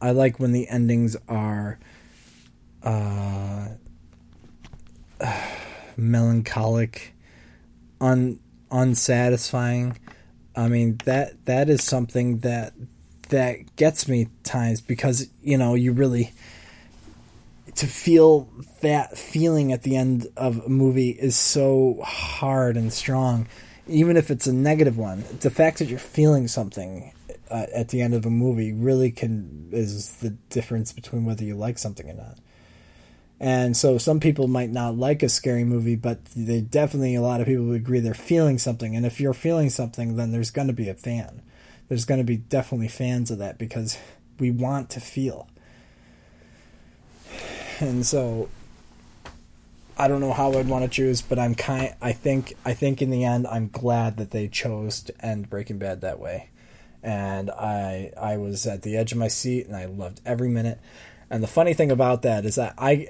I 0.00 0.10
like 0.10 0.38
when 0.38 0.52
the 0.52 0.68
endings 0.68 1.16
are 1.28 1.78
uh, 2.82 3.68
melancholic 5.96 7.13
un 8.04 8.38
unsatisfying. 8.70 9.98
I 10.54 10.68
mean 10.68 10.98
that 11.04 11.44
that 11.46 11.68
is 11.68 11.82
something 11.82 12.38
that 12.38 12.74
that 13.30 13.76
gets 13.76 14.06
me 14.06 14.28
times 14.42 14.80
because 14.80 15.28
you 15.42 15.56
know 15.58 15.74
you 15.74 15.92
really 15.92 16.32
to 17.76 17.86
feel 17.86 18.48
that 18.82 19.16
feeling 19.18 19.72
at 19.72 19.82
the 19.82 19.96
end 19.96 20.26
of 20.36 20.58
a 20.64 20.68
movie 20.68 21.10
is 21.10 21.36
so 21.36 22.00
hard 22.04 22.76
and 22.76 22.92
strong 22.92 23.48
even 23.88 24.16
if 24.16 24.30
it's 24.30 24.46
a 24.46 24.52
negative 24.52 24.96
one 24.96 25.24
the 25.40 25.50
fact 25.50 25.78
that 25.78 25.88
you're 25.88 25.98
feeling 25.98 26.46
something 26.46 27.12
uh, 27.50 27.66
at 27.74 27.88
the 27.88 28.00
end 28.00 28.14
of 28.14 28.24
a 28.24 28.30
movie 28.30 28.72
really 28.72 29.10
can 29.10 29.68
is 29.72 30.16
the 30.16 30.30
difference 30.50 30.92
between 30.92 31.24
whether 31.24 31.42
you 31.42 31.56
like 31.56 31.78
something 31.78 32.08
or 32.08 32.14
not 32.14 32.38
and 33.44 33.76
so 33.76 33.98
some 33.98 34.20
people 34.20 34.48
might 34.48 34.70
not 34.70 34.96
like 34.96 35.22
a 35.22 35.28
scary 35.28 35.64
movie, 35.64 35.96
but 35.96 36.24
they 36.34 36.62
definitely, 36.62 37.14
a 37.14 37.20
lot 37.20 37.42
of 37.42 37.46
people 37.46 37.66
would 37.66 37.76
agree 37.76 38.00
they're 38.00 38.14
feeling 38.14 38.56
something. 38.56 38.96
And 38.96 39.04
if 39.04 39.20
you're 39.20 39.34
feeling 39.34 39.68
something, 39.68 40.16
then 40.16 40.32
there's 40.32 40.50
going 40.50 40.68
to 40.68 40.72
be 40.72 40.88
a 40.88 40.94
fan. 40.94 41.42
There's 41.90 42.06
going 42.06 42.20
to 42.20 42.24
be 42.24 42.38
definitely 42.38 42.88
fans 42.88 43.30
of 43.30 43.36
that 43.36 43.58
because 43.58 43.98
we 44.38 44.50
want 44.50 44.88
to 44.90 45.00
feel. 45.00 45.46
And 47.80 48.06
so 48.06 48.48
I 49.98 50.08
don't 50.08 50.22
know 50.22 50.32
how 50.32 50.50
I'd 50.54 50.66
want 50.66 50.84
to 50.84 50.90
choose, 50.90 51.20
but 51.20 51.38
I'm 51.38 51.54
kind 51.54 51.94
I 52.00 52.12
think 52.12 52.54
I 52.64 52.72
think 52.72 53.02
in 53.02 53.10
the 53.10 53.24
end 53.24 53.46
I'm 53.46 53.68
glad 53.68 54.16
that 54.16 54.30
they 54.30 54.48
chose 54.48 55.02
to 55.02 55.26
end 55.26 55.50
Breaking 55.50 55.76
Bad 55.76 56.00
that 56.00 56.18
way. 56.18 56.48
And 57.02 57.50
I 57.50 58.10
I 58.18 58.38
was 58.38 58.66
at 58.66 58.80
the 58.80 58.96
edge 58.96 59.12
of 59.12 59.18
my 59.18 59.28
seat 59.28 59.66
and 59.66 59.76
I 59.76 59.84
loved 59.84 60.22
every 60.24 60.48
minute. 60.48 60.80
And 61.28 61.42
the 61.42 61.48
funny 61.48 61.74
thing 61.74 61.90
about 61.90 62.22
that 62.22 62.46
is 62.46 62.54
that 62.54 62.72
I 62.78 63.08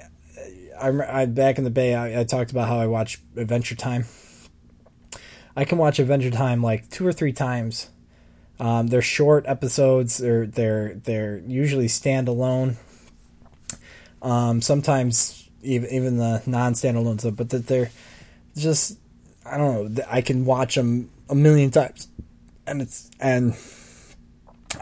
I, 0.79 1.21
I 1.21 1.25
back 1.25 1.57
in 1.57 1.63
the 1.63 1.69
Bay, 1.69 1.95
I, 1.95 2.21
I 2.21 2.23
talked 2.23 2.51
about 2.51 2.67
how 2.67 2.79
I 2.79 2.87
watch 2.87 3.19
Adventure 3.35 3.75
Time. 3.75 4.05
I 5.55 5.65
can 5.65 5.77
watch 5.77 5.99
Adventure 5.99 6.31
Time 6.31 6.61
like 6.61 6.89
two 6.89 7.05
or 7.05 7.13
three 7.13 7.33
times. 7.33 7.89
Um, 8.59 8.87
they're 8.87 9.01
short 9.01 9.45
episodes. 9.47 10.17
They're 10.17 10.47
they're 10.47 10.95
they're 10.95 11.37
usually 11.39 11.87
standalone. 11.87 12.75
Um, 14.21 14.61
sometimes 14.61 15.49
even 15.61 15.89
even 15.89 16.17
the 16.17 16.41
non-standalone 16.45 17.19
stuff, 17.19 17.35
but 17.35 17.49
that 17.49 17.67
they're 17.67 17.91
just 18.55 18.97
I 19.45 19.57
don't 19.57 19.95
know. 19.95 20.03
I 20.09 20.21
can 20.21 20.45
watch 20.45 20.75
them 20.75 21.11
a 21.29 21.35
million 21.35 21.71
times, 21.71 22.07
and 22.65 22.81
it's 22.81 23.09
and 23.19 23.55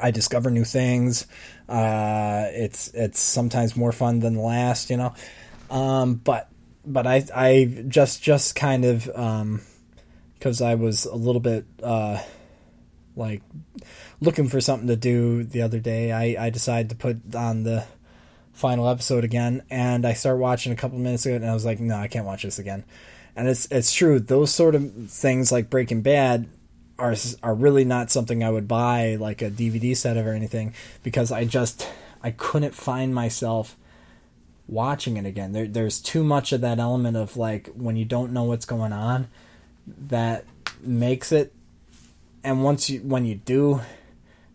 I 0.02 0.12
discover 0.12 0.50
new 0.50 0.64
things. 0.64 1.28
Uh, 1.68 2.46
it's 2.52 2.90
it's 2.94 3.20
sometimes 3.20 3.76
more 3.76 3.92
fun 3.92 4.20
than 4.20 4.36
the 4.36 4.42
last, 4.42 4.90
you 4.90 4.98
know. 4.98 5.14
Um, 5.74 6.16
but 6.16 6.50
but 6.86 7.08
I 7.08 7.26
I 7.36 7.84
just 7.88 8.22
just 8.22 8.56
kind 8.56 8.86
of 8.86 9.06
because 9.06 10.62
um, 10.62 10.68
I 10.68 10.76
was 10.76 11.06
a 11.06 11.16
little 11.16 11.42
bit 11.42 11.66
uh, 11.82 12.22
like 13.16 13.42
looking 14.22 14.48
for 14.48 14.62
something 14.62 14.88
to 14.88 14.96
do 14.96 15.44
the 15.44 15.64
other 15.64 15.80
day. 15.80 16.12
I 16.12 16.46
I 16.46 16.50
decided 16.52 16.90
to 16.90 16.96
put 16.96 17.36
on 17.36 17.64
the 17.64 17.86
final 18.54 18.88
episode 18.88 19.24
again, 19.24 19.64
and 19.72 20.06
I 20.06 20.14
started 20.14 20.38
watching 20.38 20.72
a 20.72 20.76
couple 20.76 21.00
minutes 21.00 21.26
ago, 21.26 21.36
and 21.36 21.46
I 21.46 21.56
was 21.56 21.66
like, 21.66 21.80
no, 21.80 21.96
I 21.96 22.08
can't 22.08 22.26
watch 22.26 22.44
this 22.44 22.60
again. 22.60 22.84
And 23.36 23.48
it's 23.48 23.68
it's 23.72 23.92
true. 23.92 24.20
Those 24.20 24.54
sort 24.54 24.76
of 24.76 25.10
things 25.10 25.52
like 25.52 25.72
Breaking 25.72 26.04
Bad 26.04 26.48
are 27.00 27.16
are 27.42 27.56
really 27.56 27.84
not 27.84 28.12
something 28.12 28.44
I 28.44 28.52
would 28.52 28.68
buy 28.68 29.16
like 29.16 29.42
a 29.42 29.50
DVD 29.50 29.98
set 29.98 30.18
of 30.18 30.28
or 30.28 30.34
anything 30.34 30.76
because 31.02 31.32
I 31.32 31.46
just 31.46 31.90
I 32.22 32.30
couldn't 32.30 32.76
find 32.76 33.16
myself 33.16 33.76
watching 34.68 35.18
it 35.18 35.26
again. 35.26 35.52
There, 35.52 35.68
there's 35.68 36.00
too 36.00 36.24
much 36.24 36.52
of 36.52 36.62
that 36.62 36.80
element 36.80 37.18
of 37.18 37.38
like 37.38 37.70
when 37.76 37.96
you 37.96 38.06
don't 38.06 38.32
know 38.32 38.44
what's 38.44 38.66
going 38.66 38.94
on 38.94 39.28
that 39.88 40.46
makes 40.82 41.32
it 41.32 41.54
and 42.44 42.64
once 42.64 42.90
you 42.90 43.00
when 43.02 43.26
you 43.26 43.36
do 43.36 43.82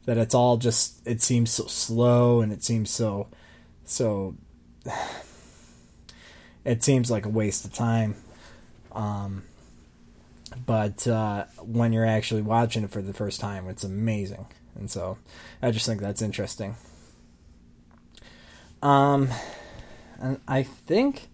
that 0.04 0.16
it's 0.16 0.34
all 0.34 0.56
just 0.56 1.06
it 1.06 1.20
seems 1.22 1.50
so 1.50 1.66
slow 1.66 2.40
and 2.40 2.52
it 2.52 2.62
seems 2.62 2.90
so 2.90 3.26
so 3.84 4.34
it 6.64 6.82
seems 6.82 7.10
like 7.10 7.26
a 7.26 7.30
waste 7.30 7.64
of 7.64 7.72
time. 7.72 8.14
Um 8.92 9.44
but 10.64 11.06
uh 11.06 11.44
when 11.62 11.92
you're 11.92 12.06
actually 12.06 12.42
watching 12.42 12.84
it 12.84 12.90
for 12.90 13.02
the 13.02 13.12
first 13.12 13.40
time 13.40 13.68
it's 13.68 13.84
amazing. 13.84 14.46
And 14.74 14.90
so 14.90 15.18
i 15.60 15.70
just 15.70 15.86
think 15.86 16.00
that's 16.00 16.22
interesting. 16.22 16.76
Um 18.82 19.28
and 20.20 20.40
i 20.46 20.62
think 20.62 21.28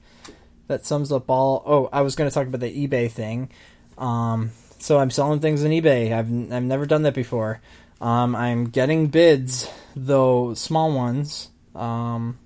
that 0.69 0.85
sums 0.85 1.13
up 1.13 1.29
all 1.29 1.63
oh 1.67 1.89
i 1.93 2.01
was 2.01 2.15
going 2.15 2.29
to 2.29 2.35
talk 2.35 2.47
about 2.47 2.61
the 2.61 2.87
ebay 2.87 3.11
thing. 3.11 3.51
Um 3.99 4.51
so 4.79 4.99
i'm 4.99 5.11
selling 5.11 5.41
things 5.41 5.65
on 5.65 5.71
ebay. 5.71 6.13
I've 6.13 6.53
i've 6.53 6.63
never 6.63 6.87
done 6.87 7.03
that 7.03 7.15
before. 7.15 7.61
Um 8.01 8.35
i'm 8.35 8.67
getting 8.67 9.09
bids 9.09 9.71
though 9.95 10.55
small 10.55 10.93
ones. 10.93 11.51
Um 11.75 12.39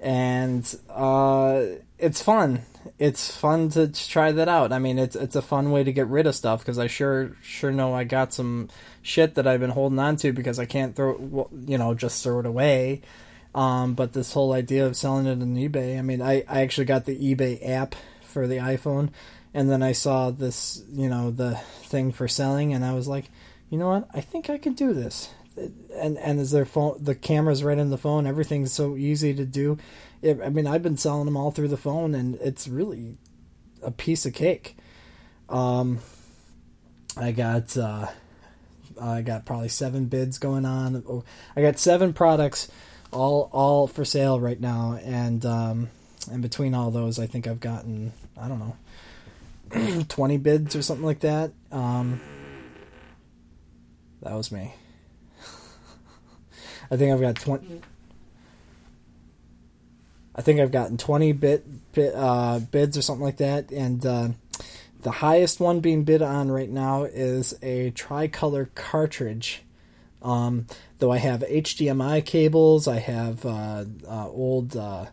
and 0.00 0.78
uh 0.90 1.64
it's 1.98 2.22
fun. 2.22 2.62
It's 2.98 3.34
fun 3.36 3.68
to 3.70 3.88
try 3.88 4.32
that 4.32 4.48
out. 4.48 4.72
I 4.72 4.78
mean 4.78 4.98
it's 4.98 5.14
it's 5.16 5.36
a 5.36 5.42
fun 5.42 5.70
way 5.70 5.84
to 5.84 5.92
get 5.92 6.06
rid 6.08 6.26
of 6.26 6.34
stuff 6.34 6.60
because 6.60 6.78
i 6.78 6.86
sure 6.86 7.36
sure 7.42 7.72
know 7.72 7.94
i 7.94 8.04
got 8.04 8.32
some 8.32 8.68
shit 9.02 9.34
that 9.34 9.46
i've 9.46 9.60
been 9.60 9.70
holding 9.70 9.98
on 9.98 10.16
to 10.16 10.32
because 10.32 10.58
i 10.58 10.64
can't 10.64 10.94
throw 10.94 11.48
you 11.66 11.76
know 11.76 11.92
just 11.94 12.22
throw 12.22 12.38
it 12.38 12.46
away 12.46 13.02
um, 13.54 13.94
but 13.94 14.12
this 14.12 14.32
whole 14.32 14.52
idea 14.52 14.86
of 14.86 14.96
selling 14.96 15.26
it 15.26 15.42
on 15.42 15.56
eBay, 15.56 15.98
I 15.98 16.02
mean, 16.02 16.22
I, 16.22 16.44
I 16.48 16.62
actually 16.62 16.86
got 16.86 17.04
the 17.04 17.34
eBay 17.34 17.68
app 17.68 17.94
for 18.22 18.46
the 18.46 18.56
iPhone, 18.56 19.10
and 19.52 19.70
then 19.70 19.82
I 19.82 19.92
saw 19.92 20.30
this, 20.30 20.82
you 20.90 21.08
know, 21.08 21.30
the 21.30 21.56
thing 21.84 22.12
for 22.12 22.28
selling, 22.28 22.72
and 22.72 22.84
I 22.84 22.94
was 22.94 23.08
like, 23.08 23.30
you 23.68 23.78
know 23.78 23.88
what? 23.88 24.08
I 24.14 24.20
think 24.20 24.48
I 24.48 24.58
could 24.58 24.76
do 24.76 24.92
this. 24.92 25.30
And 25.94 26.16
and 26.16 26.40
as 26.40 26.50
their 26.50 26.64
phone, 26.64 26.96
the 27.02 27.14
camera's 27.14 27.62
right 27.62 27.76
in 27.76 27.90
the 27.90 27.98
phone. 27.98 28.26
Everything's 28.26 28.72
so 28.72 28.96
easy 28.96 29.34
to 29.34 29.44
do. 29.44 29.76
It, 30.22 30.40
I 30.42 30.48
mean, 30.48 30.66
I've 30.66 30.82
been 30.82 30.96
selling 30.96 31.26
them 31.26 31.36
all 31.36 31.50
through 31.50 31.68
the 31.68 31.76
phone, 31.76 32.14
and 32.14 32.36
it's 32.36 32.66
really 32.66 33.18
a 33.82 33.90
piece 33.90 34.24
of 34.24 34.32
cake. 34.32 34.76
Um, 35.50 35.98
I 37.18 37.32
got 37.32 37.76
uh, 37.76 38.06
I 38.98 39.20
got 39.20 39.44
probably 39.44 39.68
seven 39.68 40.06
bids 40.06 40.38
going 40.38 40.64
on. 40.64 41.04
Oh, 41.06 41.24
I 41.54 41.60
got 41.60 41.78
seven 41.78 42.14
products 42.14 42.70
all 43.12 43.48
all 43.52 43.86
for 43.86 44.04
sale 44.04 44.40
right 44.40 44.60
now. 44.60 44.98
And 45.02 45.44
um 45.46 45.88
and 46.30 46.42
between 46.42 46.74
all 46.74 46.90
those 46.90 47.18
i 47.18 47.26
think 47.26 47.46
i've 47.46 47.60
gotten 47.60 48.12
i 48.40 48.48
don't 48.48 48.58
know 48.58 48.76
20 50.08 50.36
bids 50.36 50.76
or 50.76 50.82
something 50.82 51.04
like 51.04 51.20
that. 51.20 51.52
Um 51.70 52.20
that 54.22 54.34
was 54.34 54.52
me. 54.52 54.74
I 56.90 56.96
think 56.96 57.12
i've 57.12 57.20
got 57.20 57.36
20 57.36 57.80
i 60.34 60.42
think 60.42 60.60
i've 60.60 60.72
gotten 60.72 60.96
20 60.96 61.32
bit, 61.32 61.92
bit 61.92 62.14
uh 62.14 62.58
bids 62.58 62.96
or 62.96 63.02
something 63.02 63.24
like 63.24 63.38
that. 63.38 63.70
And 63.70 64.04
uh 64.04 64.28
the 65.02 65.10
highest 65.10 65.58
one 65.58 65.80
being 65.80 66.04
bid 66.04 66.22
on 66.22 66.52
right 66.52 66.70
now 66.70 67.04
is 67.04 67.54
a 67.62 67.90
tricolor 67.90 68.70
cartridge 68.76 69.62
um, 70.22 70.66
though 70.98 71.12
I 71.12 71.18
have 71.18 71.40
HDMI 71.40 72.24
cables, 72.24 72.86
I 72.86 72.98
have 72.98 73.44
uh, 73.44 73.84
uh, 74.08 74.28
old 74.28 74.76
uh, 74.76 75.06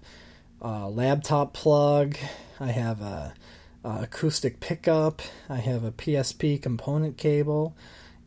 laptop 0.61 1.53
plug, 1.53 2.15
I 2.59 2.67
have 2.67 3.01
a, 3.01 3.33
a, 3.83 4.03
acoustic 4.03 4.59
pickup, 4.59 5.21
I 5.49 5.57
have 5.57 5.83
a 5.83 5.91
PSP 5.91 6.61
component 6.61 7.17
cable, 7.17 7.75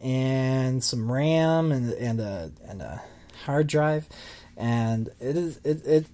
and 0.00 0.82
some 0.82 1.10
RAM 1.10 1.70
and 1.70 1.92
and 1.92 2.20
a 2.20 2.52
and 2.66 2.82
a 2.82 3.02
hard 3.44 3.68
drive, 3.68 4.08
and 4.56 5.08
it 5.20 5.36
is 5.36 5.58
it 5.64 5.86
it. 5.86 6.06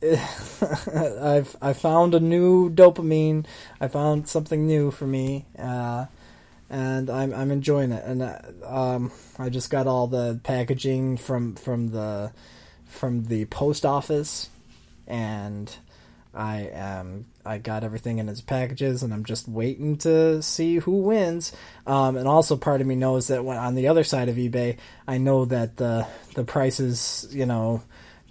it 0.00 0.18
I've 1.22 1.54
I 1.62 1.72
found 1.74 2.12
a 2.12 2.18
new 2.18 2.68
dopamine. 2.68 3.46
I 3.80 3.86
found 3.86 4.28
something 4.28 4.66
new 4.66 4.90
for 4.90 5.06
me. 5.06 5.46
Uh, 5.56 6.06
and 6.72 7.10
I'm 7.10 7.34
I'm 7.34 7.52
enjoying 7.52 7.92
it. 7.92 8.02
And 8.04 8.22
uh, 8.22 8.38
um, 8.64 9.12
I 9.38 9.50
just 9.50 9.70
got 9.70 9.86
all 9.86 10.06
the 10.06 10.40
packaging 10.42 11.18
from 11.18 11.54
from 11.54 11.88
the 11.88 12.32
from 12.86 13.24
the 13.24 13.44
post 13.44 13.84
office, 13.84 14.48
and 15.06 15.70
I 16.34 16.70
am 16.72 17.26
I 17.44 17.58
got 17.58 17.84
everything 17.84 18.18
in 18.18 18.28
its 18.30 18.40
packages, 18.40 19.02
and 19.02 19.12
I'm 19.12 19.24
just 19.24 19.46
waiting 19.46 19.98
to 19.98 20.42
see 20.42 20.76
who 20.76 21.02
wins. 21.02 21.52
Um, 21.86 22.16
and 22.16 22.26
also, 22.26 22.56
part 22.56 22.80
of 22.80 22.86
me 22.86 22.96
knows 22.96 23.28
that 23.28 23.44
when 23.44 23.58
on 23.58 23.74
the 23.74 23.88
other 23.88 24.02
side 24.02 24.30
of 24.30 24.36
eBay, 24.36 24.78
I 25.06 25.18
know 25.18 25.44
that 25.44 25.76
the 25.76 26.06
the 26.34 26.44
prices 26.44 27.28
you 27.30 27.44
know 27.44 27.82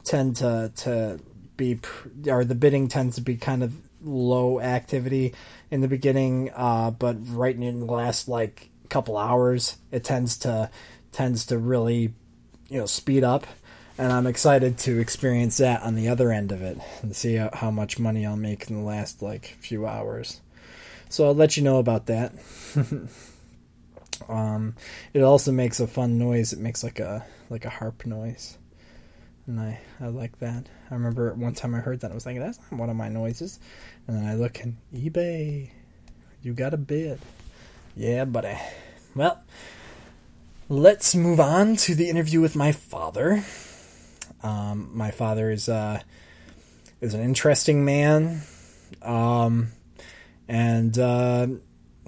tend 0.04 0.38
to 0.38 0.72
to 0.78 1.20
be 1.58 1.80
or 2.26 2.44
the 2.44 2.56
bidding 2.56 2.88
tends 2.88 3.18
to 3.18 3.22
be 3.22 3.38
kind 3.38 3.62
of 3.62 3.76
low 4.04 4.60
activity 4.60 5.34
in 5.70 5.82
the 5.82 5.88
beginning, 5.88 6.52
uh, 6.56 6.92
but 6.92 7.18
right 7.28 7.56
in 7.56 7.80
the 7.80 7.86
last 7.86 8.28
like 8.28 8.70
couple 8.90 9.18
hours, 9.18 9.78
it 9.92 10.04
tends 10.04 10.38
to 10.40 10.70
tends 11.12 11.46
to 11.48 11.58
really 11.58 12.14
you 12.70 12.80
know 12.80 12.86
speed 12.86 13.24
up, 13.24 13.46
and 13.98 14.12
I'm 14.12 14.28
excited 14.28 14.78
to 14.80 15.00
experience 15.00 15.58
that 15.58 15.82
on 15.82 15.96
the 15.96 16.10
other 16.10 16.32
end 16.32 16.52
of 16.52 16.62
it 16.62 16.78
and 17.02 17.16
see 17.16 17.36
how, 17.36 17.72
much 17.72 18.00
money 18.00 18.26
I'll 18.26 18.38
make 18.38 18.70
in 18.70 18.78
the 18.78 18.84
last 18.84 19.22
like 19.22 19.46
few 19.60 19.86
hours. 19.86 20.42
So 21.10 21.26
I'll 21.26 21.36
let 21.36 21.58
you 21.58 21.64
know 21.64 21.78
about 21.78 22.06
that. 22.06 22.34
um, 24.30 24.76
it 25.14 25.22
also 25.22 25.52
makes 25.52 25.80
a 25.80 25.88
fun 25.88 26.18
noise. 26.18 26.54
It 26.54 26.60
makes 26.60 26.84
like 26.84 27.00
a 27.00 27.26
like 27.50 27.66
a 27.66 27.70
harp 27.70 28.06
noise 28.06 28.58
and 29.52 29.60
I, 29.60 29.80
I 30.00 30.08
like 30.08 30.40
that. 30.40 30.66
I 30.90 30.94
remember 30.94 31.34
one 31.34 31.54
time 31.54 31.76
I 31.76 31.80
heard 31.80 32.00
that 32.00 32.12
I 32.12 32.14
was 32.14 32.26
like, 32.26 32.40
that's 32.40 32.58
not 32.72 32.80
one 32.80 32.90
of 32.90 32.96
my 32.96 33.10
noises. 33.10 33.60
And 34.08 34.16
then 34.16 34.26
I 34.26 34.36
look 34.36 34.62
and 34.62 34.78
eBay, 34.96 35.72
you 36.42 36.54
got 36.54 36.74
a 36.74 36.78
bid. 36.78 37.20
Yeah, 37.94 38.24
buddy. 38.24 38.58
Well, 39.14 39.44
let's 40.70 41.14
move 41.16 41.42
on 41.42 41.76
to 41.78 41.96
the 41.96 42.10
interview 42.10 42.40
with 42.40 42.56
my 42.56 42.72
father. 42.72 43.44
Um, 44.42 44.90
my 44.94 45.12
father 45.12 45.52
is 45.52 45.68
uh, 45.68 46.02
is 47.02 47.14
an 47.14 47.22
interesting 47.22 47.84
man, 47.84 48.42
um, 49.02 49.74
and 50.48 50.98
uh, 50.98 51.48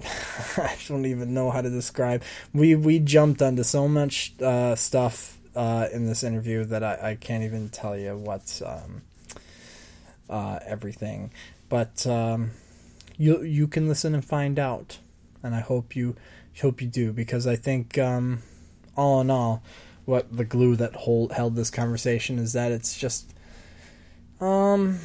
I 0.56 0.76
don't 0.88 1.04
even 1.04 1.34
know 1.34 1.50
how 1.50 1.60
to 1.60 1.70
describe. 1.70 2.22
We 2.54 2.74
we 2.74 2.98
jumped 2.98 3.42
onto 3.42 3.62
so 3.62 3.86
much 3.86 4.32
uh, 4.40 4.74
stuff 4.74 5.33
uh, 5.54 5.88
in 5.92 6.06
this 6.06 6.22
interview 6.22 6.64
that 6.64 6.82
I, 6.82 7.10
I 7.10 7.14
can't 7.14 7.44
even 7.44 7.68
tell 7.68 7.96
you 7.96 8.16
what's 8.16 8.62
um, 8.62 9.02
uh, 10.28 10.58
everything. 10.66 11.30
But 11.68 12.06
um, 12.06 12.50
you 13.16 13.42
you 13.42 13.66
can 13.68 13.88
listen 13.88 14.14
and 14.14 14.24
find 14.24 14.58
out, 14.58 14.98
and 15.42 15.54
I 15.54 15.60
hope 15.60 15.96
you 15.96 16.16
hope 16.60 16.80
you 16.80 16.88
do 16.88 17.12
because 17.12 17.46
I 17.46 17.56
think 17.56 17.98
um, 17.98 18.42
all 18.96 19.20
in 19.20 19.30
all, 19.30 19.62
what 20.04 20.36
the 20.36 20.44
glue 20.44 20.76
that 20.76 20.94
hold, 20.94 21.32
held 21.32 21.56
this 21.56 21.70
conversation 21.70 22.38
is 22.38 22.52
that 22.52 22.72
it's 22.72 22.98
just 22.98 23.32
um 24.40 24.98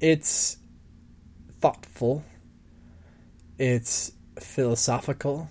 it's 0.00 0.56
thoughtful, 1.60 2.24
it's 3.58 4.12
philosophical, 4.38 5.50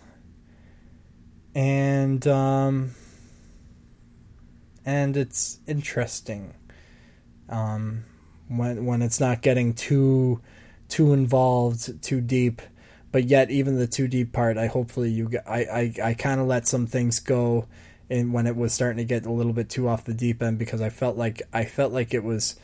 and 1.54 2.26
um 2.28 2.92
and 4.86 5.16
it's 5.18 5.60
interesting 5.68 6.54
um, 7.50 8.04
when 8.48 8.86
when 8.86 9.02
it's 9.02 9.20
not 9.20 9.42
getting 9.42 9.74
too 9.74 10.42
too 10.88 11.14
involved, 11.14 12.02
too 12.02 12.22
deep. 12.22 12.62
But 13.12 13.24
yet, 13.24 13.50
even 13.50 13.78
the 13.78 13.88
too 13.88 14.08
deep 14.08 14.34
part, 14.34 14.58
I 14.58 14.68
hopefully 14.68 15.10
you 15.10 15.32
I 15.48 15.60
I, 15.60 15.94
I 16.04 16.14
kind 16.14 16.40
of 16.40 16.48
let 16.48 16.68
some 16.68 16.86
things 16.86 17.20
go, 17.20 17.68
and 18.10 18.34
when 18.34 18.46
it 18.46 18.56
was 18.56 18.74
starting 18.74 18.98
to 18.98 19.06
get 19.06 19.26
a 19.26 19.32
little 19.32 19.54
bit 19.54 19.70
too 19.70 19.88
off 19.88 20.06
the 20.06 20.14
deep 20.14 20.44
end 20.44 20.60
because 20.60 20.82
I 20.82 20.90
felt 20.90 21.18
like 21.18 21.42
I 21.52 21.66
felt 21.66 21.92
like 21.92 22.14
it 22.14 22.24
was 22.24 22.56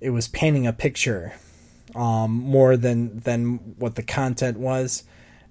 it 0.00 0.10
was 0.10 0.28
painting 0.28 0.66
a 0.66 0.72
picture 0.72 1.32
um, 1.94 2.32
more 2.32 2.76
than 2.76 3.20
than 3.20 3.56
what 3.78 3.94
the 3.94 4.02
content 4.02 4.58
was, 4.58 5.04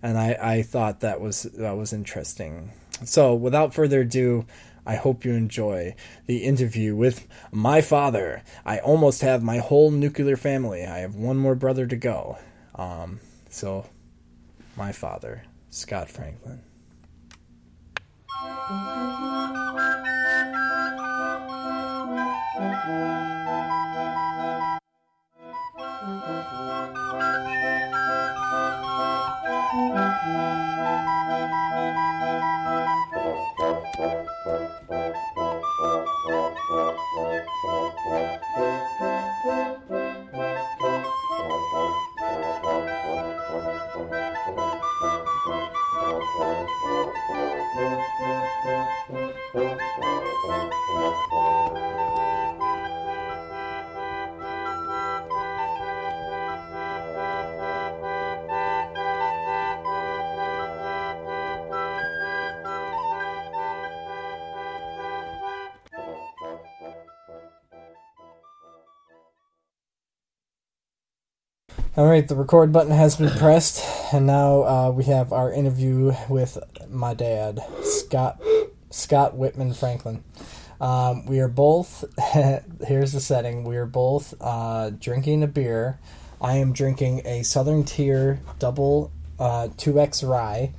and 0.03 0.17
I 0.17 0.37
I 0.39 0.61
thought 0.61 0.99
that 0.99 1.19
was 1.19 1.43
that 1.43 1.75
was 1.75 1.91
interesting. 1.91 2.71
So 3.05 3.33
without 3.33 3.73
further 3.73 4.01
ado, 4.01 4.45
I 4.85 4.95
hope 4.95 5.25
you 5.25 5.33
enjoy 5.33 5.95
the 6.25 6.43
interview 6.43 6.95
with 6.95 7.27
my 7.51 7.81
father. 7.81 8.43
I 8.65 8.79
almost 8.79 9.21
have 9.21 9.43
my 9.43 9.57
whole 9.57 9.91
nuclear 9.91 10.37
family. 10.37 10.85
I 10.85 10.99
have 10.99 11.15
one 11.15 11.37
more 11.37 11.55
brother 11.55 11.85
to 11.87 11.95
go. 11.95 12.37
Um, 12.75 13.19
so, 13.49 13.85
my 14.75 14.91
father, 14.91 15.43
Scott 15.69 16.09
Franklin. 16.09 16.61
All 71.99 72.07
right, 72.07 72.25
the 72.25 72.33
record 72.37 72.71
button 72.71 72.93
has 72.93 73.17
been 73.17 73.29
pressed, 73.29 73.83
and 74.13 74.25
now 74.25 74.63
uh, 74.63 74.89
we 74.89 75.03
have 75.03 75.33
our 75.33 75.51
interview 75.51 76.13
with 76.29 76.57
my 76.89 77.13
dad, 77.13 77.59
Scott 77.83 78.41
Scott 78.89 79.35
Whitman 79.35 79.73
Franklin. 79.73 80.23
Um, 80.79 81.25
we 81.25 81.41
are 81.41 81.49
both. 81.49 82.05
here's 82.87 83.11
the 83.11 83.19
setting. 83.19 83.65
We 83.65 83.75
are 83.75 83.85
both 83.85 84.33
uh, 84.39 84.91
drinking 84.91 85.43
a 85.43 85.47
beer. 85.47 85.99
I 86.41 86.55
am 86.55 86.71
drinking 86.71 87.23
a 87.25 87.43
Southern 87.43 87.83
Tier 87.83 88.39
Double 88.59 89.11
uh, 89.37 89.67
Two 89.75 89.99
X 89.99 90.23
Rye, 90.23 90.71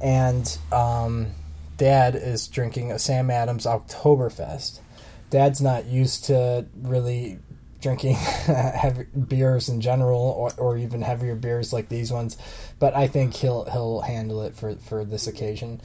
and 0.00 0.56
um, 0.70 1.32
Dad 1.78 2.14
is 2.14 2.46
drinking 2.46 2.92
a 2.92 3.00
Sam 3.00 3.28
Adams 3.28 3.66
Oktoberfest. 3.66 4.78
Dad's 5.30 5.60
not 5.60 5.86
used 5.86 6.26
to 6.26 6.66
really 6.80 7.40
drinking 7.80 8.14
heavy 8.14 9.04
beers 9.04 9.68
in 9.68 9.80
general, 9.80 10.20
or, 10.20 10.50
or 10.56 10.76
even 10.76 11.02
heavier 11.02 11.34
beers 11.34 11.72
like 11.72 11.88
these 11.88 12.12
ones, 12.12 12.36
but 12.78 12.94
I 12.94 13.06
think 13.06 13.34
he'll 13.34 13.64
he'll 13.70 14.00
handle 14.00 14.42
it 14.42 14.54
for 14.54 14.76
for 14.76 15.04
this 15.04 15.26
occasion. 15.26 15.80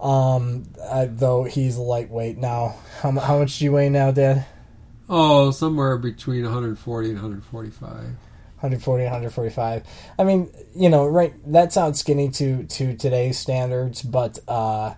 Um, 0.00 0.64
uh, 0.82 1.06
though 1.08 1.44
he's 1.44 1.76
lightweight 1.78 2.36
now. 2.36 2.74
How, 3.00 3.12
how 3.12 3.38
much 3.38 3.58
do 3.58 3.64
you 3.64 3.72
weigh 3.72 3.88
now, 3.88 4.10
Dad? 4.10 4.44
Oh, 5.08 5.50
somewhere 5.52 5.96
between 5.96 6.42
140 6.42 7.08
and 7.10 7.16
145. 7.16 8.16
140 8.62 9.02
145 9.02 9.82
i 10.20 10.22
mean 10.22 10.48
you 10.72 10.88
know 10.88 11.04
right 11.04 11.34
that 11.50 11.72
sounds 11.72 11.98
skinny 11.98 12.30
to 12.30 12.62
to 12.66 12.96
today's 12.96 13.36
standards 13.36 14.02
but 14.02 14.38
uh 14.46 14.94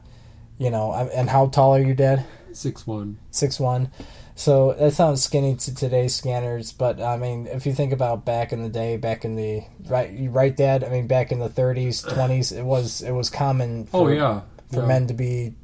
you 0.59 0.71
know 0.71 0.93
and 0.93 1.31
how 1.31 1.47
tall 1.47 1.75
are 1.75 1.81
you 1.81 1.95
dad 1.95 2.27
Six 2.53 2.87
one. 2.87 3.17
six 3.31 3.59
one 3.59 3.91
so 4.37 4.73
that 4.75 4.93
sounds 4.93 5.23
skinny 5.23 5.55
to 5.55 5.73
today's 5.75 6.15
standards 6.15 6.73
but 6.73 7.01
i 7.01 7.17
mean 7.17 7.47
if 7.47 7.67
you 7.67 7.73
think 7.73 7.93
about 7.93 8.25
back 8.25 8.53
in 8.53 8.63
the 8.63 8.69
day 8.69 8.97
back 8.97 9.25
in 9.25 9.37
the 9.37 9.63
right 9.87 10.11
you 10.11 10.29
right 10.31 10.57
dad 10.57 10.83
i 10.83 10.89
mean 10.89 11.07
back 11.07 11.31
in 11.31 11.39
the 11.39 11.49
30s 11.49 12.05
20s 12.05 12.51
it 12.59 12.65
was 12.65 13.01
it 13.03 13.13
was 13.13 13.31
common 13.31 13.87
for, 13.87 14.09
Oh 14.09 14.13
yeah. 14.13 14.41
for 14.73 14.81
yeah. 14.81 14.87
men 14.87 15.07
to 15.07 15.15
be 15.15 15.55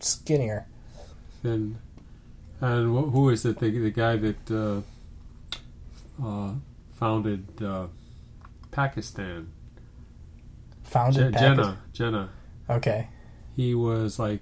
skinnier 0.00 0.66
And 1.42 1.76
and 2.60 3.12
who 3.12 3.30
is 3.30 3.44
it? 3.44 3.60
The, 3.60 3.70
the 3.70 3.90
guy 3.92 4.16
that 4.16 4.50
uh, 4.50 4.80
uh, 6.20 6.50
founded 6.98 7.46
uh, 7.62 7.86
Pakistan. 8.72 9.46
founded 10.82 11.32
Je- 11.34 11.38
Pakistan- 11.38 11.56
Jinnah. 11.56 11.76
Jinnah. 11.94 12.28
okay 12.68 13.08
He 13.54 13.74
was 13.74 14.18
like. 14.18 14.40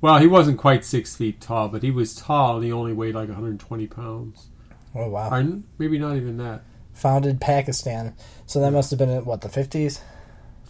Well, 0.00 0.18
he 0.18 0.26
wasn't 0.26 0.58
quite 0.58 0.84
six 0.84 1.16
feet 1.16 1.40
tall, 1.40 1.68
but 1.68 1.82
he 1.82 1.90
was 1.90 2.14
tall. 2.14 2.56
and 2.56 2.64
He 2.64 2.72
only 2.72 2.92
weighed 2.92 3.14
like 3.14 3.28
120 3.28 3.86
pounds, 3.86 4.48
oh 4.94 5.08
wow 5.08 5.30
or 5.30 5.60
maybe 5.78 5.98
not 5.98 6.16
even 6.16 6.36
that. 6.38 6.62
founded 6.94 7.40
pakistan 7.40 8.14
so 8.46 8.58
that 8.60 8.70
must 8.72 8.90
have 8.90 8.98
been 8.98 9.10
in 9.10 9.24
what 9.24 9.40
the 9.42 9.48
50s 9.48 10.00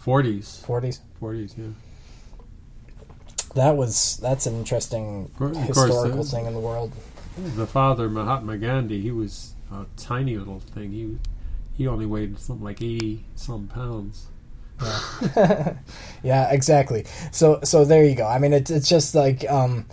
40s, 0.03 0.65
40s 0.65 0.99
40s, 1.21 1.57
yeah. 1.57 1.65
That 3.55 3.75
was 3.75 4.17
that's 4.17 4.45
an 4.45 4.55
interesting 4.55 5.29
course, 5.37 5.57
historical 5.57 6.23
thing 6.23 6.45
in 6.45 6.53
the 6.53 6.59
world. 6.59 6.93
The 7.37 7.65
father, 7.67 8.09
Mahatma 8.09 8.57
Gandhi, 8.57 9.01
he 9.01 9.11
was 9.11 9.53
a 9.71 9.85
tiny 9.95 10.37
little 10.37 10.59
thing. 10.59 10.91
He 10.91 11.17
he 11.75 11.87
only 11.87 12.05
weighed 12.05 12.37
something 12.39 12.63
like 12.63 12.81
80 12.81 13.23
some 13.35 13.67
pounds. 13.67 14.27
Yeah, 14.81 15.73
yeah, 16.23 16.51
exactly. 16.51 17.05
So 17.31 17.59
so 17.63 17.85
there 17.85 18.03
you 18.03 18.15
go. 18.15 18.27
I 18.27 18.39
mean, 18.39 18.53
it's 18.53 18.71
it's 18.71 18.89
just 18.89 19.15
like 19.15 19.49
um, 19.49 19.85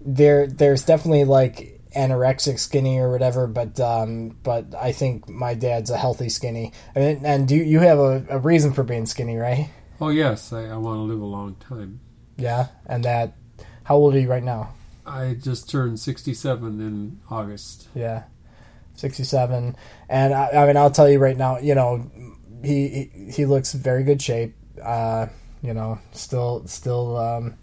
there 0.00 0.46
there's 0.46 0.84
definitely 0.84 1.24
like 1.24 1.80
anorexic 1.96 2.58
skinny 2.58 2.98
or 2.98 3.10
whatever, 3.10 3.46
but 3.46 3.78
um, 3.80 4.36
but 4.42 4.74
I 4.74 4.92
think 4.92 5.28
my 5.28 5.54
dad's 5.54 5.90
a 5.90 5.96
healthy 5.96 6.28
skinny. 6.28 6.72
I 6.96 6.98
mean, 6.98 7.20
and 7.24 7.46
do 7.46 7.56
you 7.56 7.80
have 7.80 7.98
a, 7.98 8.24
a 8.30 8.38
reason 8.38 8.72
for 8.72 8.82
being 8.82 9.06
skinny, 9.06 9.36
right? 9.36 9.70
Oh 10.00 10.08
yes, 10.08 10.52
I, 10.52 10.66
I 10.66 10.76
want 10.76 10.98
to 10.98 11.02
live 11.02 11.20
a 11.20 11.26
long 11.26 11.56
time. 11.56 12.00
Yeah, 12.36 12.68
and 12.86 13.04
that. 13.04 13.34
How 13.84 13.96
old 13.96 14.14
are 14.14 14.20
you 14.20 14.28
right 14.30 14.42
now? 14.42 14.74
I 15.04 15.34
just 15.34 15.68
turned 15.68 15.98
67 15.98 16.80
in 16.80 17.18
August. 17.28 17.88
Yeah, 17.94 18.24
sixty-seven. 18.94 19.76
And 20.08 20.32
I, 20.32 20.50
I 20.50 20.66
mean, 20.66 20.76
I'll 20.76 20.90
tell 20.90 21.08
you 21.08 21.18
right 21.18 21.36
now. 21.36 21.58
You 21.58 21.74
know, 21.74 22.10
he 22.62 23.10
he, 23.30 23.46
looks 23.46 23.72
very 23.72 24.04
good 24.04 24.20
shape. 24.20 24.54
Uh, 24.82 25.26
you 25.62 25.74
know, 25.74 25.98
still 26.12 26.66
still 26.66 27.16
um, 27.16 27.54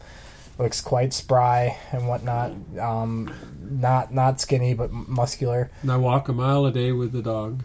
looks 0.58 0.82
quite 0.82 1.14
spry 1.14 1.78
and 1.92 2.08
whatnot. 2.08 2.52
Um, 2.80 3.34
not 3.62 4.14
not 4.14 4.40
skinny, 4.40 4.74
but 4.74 4.92
muscular. 4.92 5.72
And 5.82 5.92
I 5.92 5.98
walk 5.98 6.30
a 6.30 6.34
mile 6.34 6.66
a 6.66 6.72
day 6.72 6.92
with 6.92 7.12
the 7.12 7.22
dog. 7.22 7.64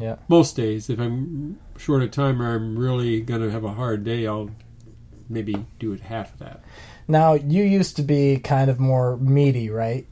Yeah. 0.00 0.16
Most 0.28 0.56
days, 0.56 0.88
if 0.88 0.98
I'm 0.98 1.58
short 1.76 2.02
of 2.02 2.10
time 2.10 2.40
or 2.40 2.54
I'm 2.54 2.78
really 2.78 3.20
going 3.20 3.42
to 3.42 3.50
have 3.50 3.64
a 3.64 3.72
hard 3.72 4.04
day, 4.04 4.26
I'll 4.26 4.50
maybe 5.28 5.66
do 5.78 5.92
it 5.92 6.00
half 6.00 6.32
of 6.32 6.38
that. 6.40 6.62
Now 7.08 7.34
you 7.34 7.62
used 7.62 7.96
to 7.96 8.02
be 8.02 8.38
kind 8.38 8.70
of 8.70 8.80
more 8.80 9.16
meaty, 9.16 9.68
right? 9.68 10.06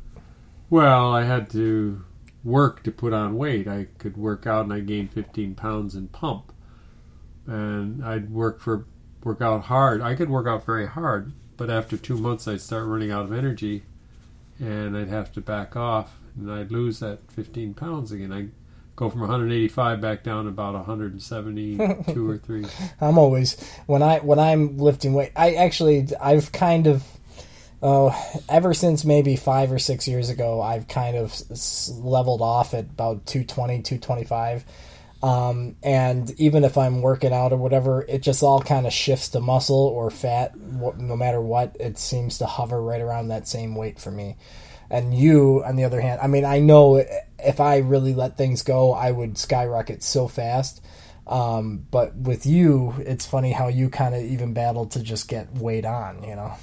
Well, 0.69 1.13
I 1.13 1.25
had 1.25 1.51
to 1.51 2.05
work 2.45 2.83
to 2.85 2.93
put 2.93 3.13
on 3.13 3.37
weight. 3.37 3.67
I 3.67 3.87
could 3.99 4.17
work 4.17 4.47
out 4.47 4.65
and 4.65 4.73
I 4.73 4.81
gained 4.81 5.13
15 5.13 5.55
pounds 5.55 5.95
and 5.95 6.11
pump. 6.11 6.53
And 7.51 8.05
I'd 8.05 8.31
work 8.31 8.61
for 8.61 8.87
work 9.25 9.43
out 9.43 9.65
hard. 9.65 10.01
I 10.01 10.15
could 10.15 10.31
work 10.31 10.47
out 10.47 10.65
very 10.65 10.87
hard, 10.87 11.33
but 11.57 11.69
after 11.69 11.97
2 11.97 12.17
months 12.17 12.49
I'd 12.49 12.61
start 12.61 12.87
running 12.87 13.11
out 13.11 13.25
of 13.25 13.33
energy 13.33 13.83
and 14.59 14.97
I'd 14.97 15.09
have 15.09 15.33
to 15.33 15.41
back 15.41 15.75
off 15.77 16.17
and 16.37 16.51
I'd 16.51 16.71
lose 16.71 17.01
that 17.01 17.19
15 17.33 17.75
pounds 17.75 18.13
again. 18.13 18.33
I'd 18.33 18.53
go 18.97 19.09
from 19.09 19.21
185 19.21 20.01
back 20.01 20.23
down 20.23 20.45
to 20.45 20.51
about 20.51 20.75
172 20.75 22.31
or 22.31 22.37
3. 22.37 22.67
I'm 23.01 23.19
always 23.19 23.57
when 23.87 24.03
I 24.03 24.19
when 24.19 24.39
I'm 24.39 24.77
lifting 24.79 25.15
weight. 25.15 25.33
I 25.35 25.55
actually 25.55 26.09
I've 26.21 26.53
kind 26.53 26.87
of 26.87 27.03
oh 27.83 28.15
ever 28.49 28.75
since 28.75 29.05
maybe 29.05 29.37
five 29.37 29.73
or 29.73 29.79
six 29.79 30.07
years 30.07 30.29
ago 30.29 30.61
I've 30.61 30.87
kind 30.87 31.17
of 31.17 31.35
leveled 31.99 32.43
off 32.43 32.75
at 32.75 32.85
about 32.85 33.27
220 33.27 33.83
225 33.83 34.65
um, 35.23 35.77
and 35.83 36.31
even 36.41 36.65
if 36.65 36.79
I'm 36.79 37.03
working 37.03 37.33
out 37.33 37.53
or 37.53 37.57
whatever 37.57 38.05
it 38.09 38.23
just 38.23 38.43
all 38.43 38.61
kind 38.61 38.87
of 38.87 38.93
shifts 38.93 39.29
to 39.31 39.41
muscle 39.41 39.77
or 39.77 40.11
fat 40.11 40.59
no 40.59 41.17
matter 41.17 41.41
what 41.41 41.77
it 41.79 41.99
seems 41.99 42.39
to 42.39 42.47
hover 42.47 42.83
right 42.83 43.01
around 43.01 43.29
that 43.29 43.47
same 43.47 43.75
weight 43.75 43.99
for 43.99 44.11
me 44.11 44.37
and 44.89 45.15
you 45.15 45.63
on 45.65 45.77
the 45.77 45.85
other 45.85 46.01
hand 46.01 46.21
I 46.23 46.27
mean 46.27 46.45
I 46.45 46.59
know 46.61 47.05
if 47.39 47.61
I 47.61 47.79
really 47.79 48.15
let 48.15 48.37
things 48.37 48.63
go 48.63 48.93
I 48.93 49.11
would 49.11 49.37
skyrocket 49.37 50.03
so 50.03 50.27
fast 50.29 50.81
um, 51.31 51.87
but 51.93 52.17
with 52.17 52.45
you, 52.45 52.93
it's 52.99 53.25
funny 53.25 53.53
how 53.53 53.69
you 53.69 53.89
kind 53.89 54.17
of 54.17 54.23
even 54.23 54.53
battled 54.53 54.91
to 54.93 55.03
just 55.03 55.29
get 55.29 55.55
weight 55.55 55.87
on, 55.87 56.25
you 56.25 56.35
know. 56.35 56.55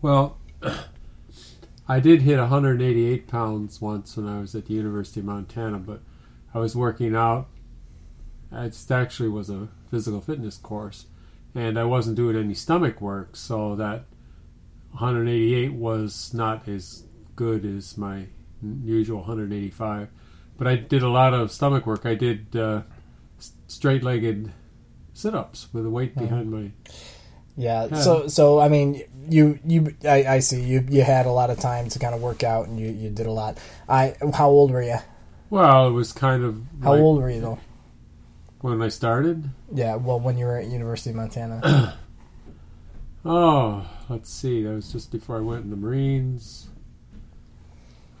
Well, 0.00 0.38
I 1.88 2.00
did 2.00 2.22
hit 2.22 2.38
188 2.38 3.28
pounds 3.28 3.80
once 3.80 4.16
when 4.16 4.26
I 4.26 4.40
was 4.40 4.54
at 4.54 4.66
the 4.66 4.74
University 4.74 5.20
of 5.20 5.26
Montana, 5.26 5.78
but 5.78 6.00
I 6.56 6.58
was 6.58 6.74
working 6.74 7.14
out. 7.14 7.48
It 8.50 8.90
actually 8.90 9.28
was 9.28 9.50
a 9.50 9.68
physical 9.90 10.22
fitness 10.22 10.56
course, 10.56 11.04
and 11.54 11.78
I 11.78 11.84
wasn't 11.84 12.16
doing 12.16 12.34
any 12.34 12.54
stomach 12.54 12.98
work, 12.98 13.36
so 13.36 13.76
that 13.76 14.06
188 14.92 15.74
was 15.74 16.32
not 16.32 16.66
as 16.66 17.02
good 17.34 17.66
as 17.66 17.98
my 17.98 18.28
usual 18.82 19.18
185. 19.18 20.08
But 20.56 20.66
I 20.66 20.76
did 20.76 21.02
a 21.02 21.10
lot 21.10 21.34
of 21.34 21.52
stomach 21.52 21.84
work. 21.84 22.06
I 22.06 22.14
did 22.14 22.56
uh, 22.56 22.84
straight-legged 23.68 24.50
sit-ups 25.12 25.68
with 25.74 25.84
a 25.84 25.90
weight 25.90 26.16
behind 26.16 26.50
my 26.50 26.70
Yeah. 27.54 27.88
Yeah. 27.90 28.00
So, 28.00 28.28
so 28.28 28.60
I 28.60 28.70
mean, 28.70 29.02
you, 29.28 29.58
you, 29.62 29.94
I, 30.04 30.24
I 30.24 30.38
see 30.38 30.62
you. 30.62 30.86
You 30.88 31.02
had 31.02 31.26
a 31.26 31.32
lot 31.32 31.50
of 31.50 31.58
time 31.60 31.90
to 31.90 31.98
kind 31.98 32.14
of 32.14 32.22
work 32.22 32.42
out, 32.42 32.66
and 32.66 32.80
you, 32.80 32.88
you 32.88 33.10
did 33.10 33.26
a 33.26 33.32
lot. 33.32 33.58
I, 33.86 34.16
how 34.32 34.48
old 34.48 34.70
were 34.70 34.82
you? 34.82 34.96
Well, 35.50 35.88
it 35.88 35.92
was 35.92 36.12
kind 36.12 36.42
of 36.44 36.62
How 36.82 36.92
like 36.92 37.00
old 37.00 37.22
were 37.22 37.30
you 37.30 37.40
though? 37.40 37.58
when 38.60 38.82
I 38.82 38.88
started. 38.88 39.50
Yeah. 39.72 39.96
Well, 39.96 40.18
when 40.18 40.36
you 40.38 40.46
were 40.46 40.56
at 40.58 40.66
University 40.66 41.10
of 41.10 41.16
Montana. 41.16 41.98
Oh, 43.28 43.84
let's 44.08 44.30
see. 44.30 44.62
That 44.62 44.70
was 44.74 44.92
just 44.92 45.10
before 45.10 45.36
I 45.38 45.40
went 45.40 45.64
in 45.64 45.70
the 45.70 45.76
Marines. 45.76 46.68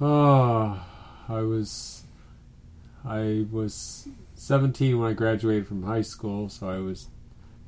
Oh, 0.00 0.84
I 1.28 1.40
was 1.42 2.02
I 3.04 3.46
was 3.52 4.08
17 4.34 4.98
when 4.98 5.08
I 5.10 5.14
graduated 5.14 5.68
from 5.68 5.84
high 5.84 6.02
school, 6.02 6.48
so 6.48 6.68
I 6.68 6.78
was 6.78 7.06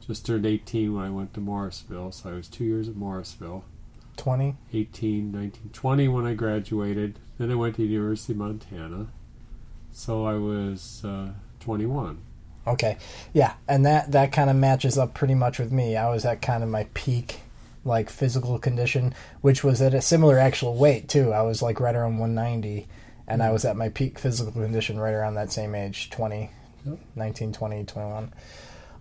just 0.04 0.26
turned 0.26 0.46
18 0.46 0.92
when 0.94 1.04
I 1.04 1.10
went 1.10 1.32
to 1.34 1.40
Morrisville. 1.40 2.10
So 2.10 2.30
I 2.30 2.32
was 2.32 2.48
2 2.48 2.64
years 2.64 2.88
at 2.88 2.96
Morrisville. 2.96 3.64
Twenty. 4.16 4.56
18, 4.72 5.30
19, 5.30 5.70
20 5.72 6.08
when 6.08 6.26
I 6.26 6.34
graduated. 6.34 7.20
Then 7.38 7.52
I 7.52 7.54
went 7.54 7.76
to 7.76 7.82
the 7.82 7.88
University 7.88 8.32
of 8.32 8.38
Montana. 8.40 9.06
So 9.98 10.24
I 10.26 10.34
was 10.34 11.02
uh, 11.04 11.32
21. 11.58 12.18
Okay. 12.68 12.98
Yeah, 13.32 13.54
and 13.66 13.84
that 13.84 14.12
that 14.12 14.30
kind 14.30 14.48
of 14.48 14.54
matches 14.54 14.96
up 14.96 15.12
pretty 15.12 15.34
much 15.34 15.58
with 15.58 15.72
me. 15.72 15.96
I 15.96 16.08
was 16.08 16.24
at 16.24 16.40
kind 16.40 16.62
of 16.62 16.68
my 16.68 16.86
peak 16.94 17.40
like 17.84 18.08
physical 18.08 18.60
condition, 18.60 19.12
which 19.40 19.64
was 19.64 19.82
at 19.82 19.94
a 19.94 20.00
similar 20.00 20.38
actual 20.38 20.76
weight 20.76 21.08
too. 21.08 21.32
I 21.32 21.42
was 21.42 21.62
like 21.62 21.80
right 21.80 21.96
around 21.96 22.18
190 22.18 22.86
and 23.26 23.42
I 23.42 23.50
was 23.50 23.64
at 23.64 23.76
my 23.76 23.88
peak 23.88 24.20
physical 24.20 24.52
condition 24.52 25.00
right 25.00 25.14
around 25.14 25.34
that 25.34 25.50
same 25.50 25.74
age 25.74 26.10
20, 26.10 26.48
19, 27.16 27.52
20, 27.52 27.84
21. 27.84 28.32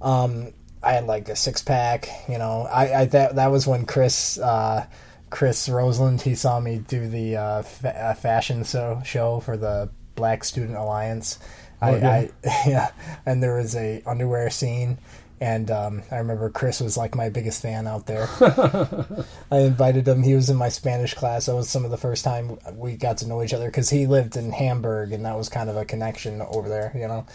Um, 0.01 0.53
I 0.81 0.93
had 0.93 1.05
like 1.05 1.29
a 1.29 1.35
six 1.35 1.61
pack, 1.61 2.09
you 2.27 2.39
know. 2.39 2.67
I, 2.71 3.01
I 3.01 3.05
that 3.05 3.35
that 3.35 3.51
was 3.51 3.67
when 3.67 3.85
Chris 3.85 4.39
uh, 4.39 4.87
Chris 5.29 5.69
Roseland 5.69 6.23
he 6.23 6.33
saw 6.33 6.59
me 6.59 6.79
do 6.79 7.07
the 7.07 7.35
uh, 7.35 7.61
fa- 7.61 7.95
uh, 7.95 8.13
fashion 8.15 8.63
show 8.63 8.99
show 9.05 9.39
for 9.41 9.57
the 9.57 9.89
Black 10.17 10.43
Student 10.43 10.77
Alliance. 10.77 11.39
I, 11.81 11.91
Okay. 11.91 12.29
I 12.43 12.59
yeah, 12.67 12.91
and 13.25 13.41
there 13.41 13.55
was 13.55 13.75
a 13.75 14.01
underwear 14.05 14.49
scene, 14.49 14.97
and 15.39 15.69
um, 15.69 16.01
I 16.11 16.17
remember 16.17 16.49
Chris 16.49 16.81
was 16.81 16.97
like 16.97 17.15
my 17.15 17.29
biggest 17.29 17.61
fan 17.61 17.87
out 17.87 18.07
there. 18.07 18.27
I 19.51 19.59
invited 19.59 20.07
him. 20.07 20.23
He 20.23 20.33
was 20.33 20.49
in 20.49 20.57
my 20.57 20.69
Spanish 20.69 21.13
class. 21.13 21.45
That 21.45 21.55
was 21.55 21.69
some 21.69 21.85
of 21.85 21.91
the 21.91 21.97
first 21.97 22.25
time 22.25 22.57
we 22.73 22.97
got 22.97 23.19
to 23.19 23.27
know 23.27 23.43
each 23.43 23.53
other 23.53 23.67
because 23.67 23.91
he 23.91 24.07
lived 24.07 24.35
in 24.35 24.51
Hamburg, 24.51 25.13
and 25.13 25.23
that 25.25 25.37
was 25.37 25.49
kind 25.49 25.69
of 25.69 25.77
a 25.77 25.85
connection 25.85 26.41
over 26.41 26.67
there, 26.67 26.91
you 26.95 27.07
know. 27.07 27.25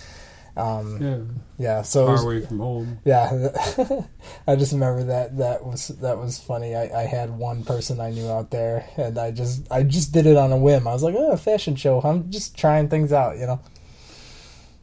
Um, 0.54 0.98
Yeah, 1.00 1.18
yeah, 1.58 1.82
so 1.82 2.04
far 2.04 2.12
was- 2.14 2.24
away 2.24 2.40
from 2.44 2.58
home. 2.58 2.98
yeah, 3.04 3.48
I 4.46 4.54
just 4.56 4.72
remember 4.72 5.04
that 5.04 5.38
that 5.38 5.64
was 5.64 5.88
that 5.88 6.18
was 6.18 6.38
funny. 6.38 6.74
I, 6.74 7.02
I 7.02 7.04
had 7.06 7.30
one 7.30 7.64
person 7.64 8.00
I 8.00 8.10
knew 8.10 8.28
out 8.28 8.50
there, 8.50 8.86
and 8.98 9.18
I 9.18 9.30
just 9.30 9.70
I 9.72 9.82
just 9.82 10.12
did 10.12 10.26
it 10.26 10.36
on 10.36 10.52
a 10.52 10.56
whim. 10.58 10.86
I 10.86 10.92
was 10.92 11.02
like, 11.02 11.14
oh, 11.16 11.32
a 11.32 11.36
fashion 11.38 11.74
show. 11.76 12.00
I'm 12.02 12.30
just 12.30 12.56
trying 12.56 12.88
things 12.88 13.12
out, 13.12 13.38
you 13.38 13.46
know. 13.46 13.60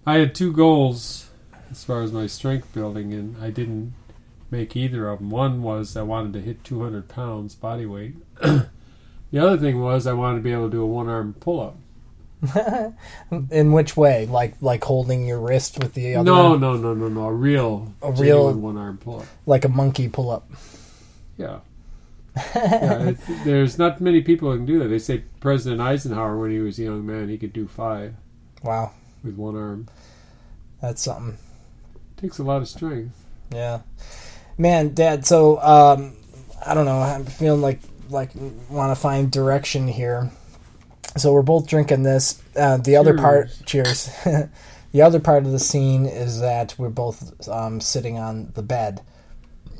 I 0.08 0.16
had 0.16 0.34
two 0.34 0.52
goals 0.52 1.30
as 1.70 1.84
far 1.84 2.02
as 2.02 2.12
my 2.12 2.26
strength 2.26 2.74
building, 2.74 3.14
and 3.14 3.38
I 3.44 3.52
didn't 3.52 3.94
make 4.50 4.76
either 4.76 5.08
of 5.08 5.20
them. 5.20 5.30
One 5.30 5.62
was 5.62 5.96
I 5.96 6.02
wanted 6.02 6.34
to 6.34 6.42
hit 6.42 6.64
200 6.64 7.08
pounds 7.08 7.54
body 7.54 7.86
weight. 7.86 8.16
the 8.42 9.38
other 9.40 9.58
thing 9.58 9.80
was 9.82 10.08
I 10.08 10.14
wanted 10.14 10.38
to 10.38 10.42
be 10.44 10.52
able 10.52 10.66
to 10.66 10.72
do 10.72 10.82
a 10.82 10.88
one 10.88 11.08
arm 11.10 11.36
pull 11.40 11.60
up. 11.62 11.78
In 13.52 13.72
which 13.74 13.98
way? 13.98 14.26
Like 14.26 14.56
like 14.62 14.84
holding 14.84 15.26
your 15.26 15.40
wrist 15.40 15.80
with 15.80 15.94
the 15.94 16.16
other, 16.16 16.24
No, 16.24 16.56
no, 16.56 16.78
no, 16.78 16.94
no, 16.94 17.08
no. 17.10 17.24
A 17.26 17.34
real, 17.34 17.94
A 18.02 18.12
real- 18.12 18.54
one 18.54 18.78
arm 18.78 18.98
pull 18.98 19.20
up. 19.22 19.26
like 19.46 19.66
a 19.66 19.70
monkey 19.70 20.08
pull 20.08 20.30
up. 20.32 20.50
Yeah. 21.38 21.60
yeah 22.56 23.12
there's 23.44 23.78
not 23.78 24.00
many 24.00 24.22
people 24.22 24.50
who 24.52 24.58
can 24.58 24.66
do 24.66 24.80
that. 24.80 24.88
They 24.88 25.00
say 25.00 25.24
President 25.42 25.82
Eisenhower, 25.82 26.38
when 26.38 26.52
he 26.52 26.60
was 26.60 26.80
a 26.80 26.84
young 26.84 27.06
man, 27.06 27.28
he 27.28 27.38
could 27.38 27.52
do 27.52 27.68
five 27.68 28.14
Wow, 28.64 28.92
with 29.24 29.36
one 29.36 29.56
arm. 29.58 29.88
that's 30.82 31.02
something. 31.02 31.38
takes 32.18 32.38
a 32.40 32.44
lot 32.44 32.62
of 32.62 32.68
strength. 32.70 33.16
Yeah, 33.52 33.82
man, 34.58 34.94
Dad. 34.94 35.26
So 35.26 35.60
um, 35.62 36.16
I 36.66 36.74
don't 36.74 36.86
know. 36.86 37.00
I'm 37.02 37.26
feeling 37.26 37.62
like 37.62 37.80
like 38.10 38.32
want 38.70 38.96
to 38.96 39.02
find 39.02 39.30
direction 39.32 39.88
here. 39.88 40.30
So 41.18 41.34
we're 41.34 41.42
both 41.42 41.68
drinking 41.68 42.04
this. 42.04 42.42
Uh, 42.56 42.78
the 42.78 42.96
other 42.96 43.18
part, 43.18 43.50
cheers. 43.66 44.10
the 44.92 45.02
other 45.02 45.20
part 45.20 45.46
of 45.46 45.52
the 45.52 45.60
scene 45.60 46.06
is 46.06 46.40
that 46.40 46.76
we're 46.78 46.90
both 46.90 47.48
um, 47.50 47.82
sitting 47.82 48.18
on 48.18 48.52
the 48.56 48.62
bed. 48.62 49.02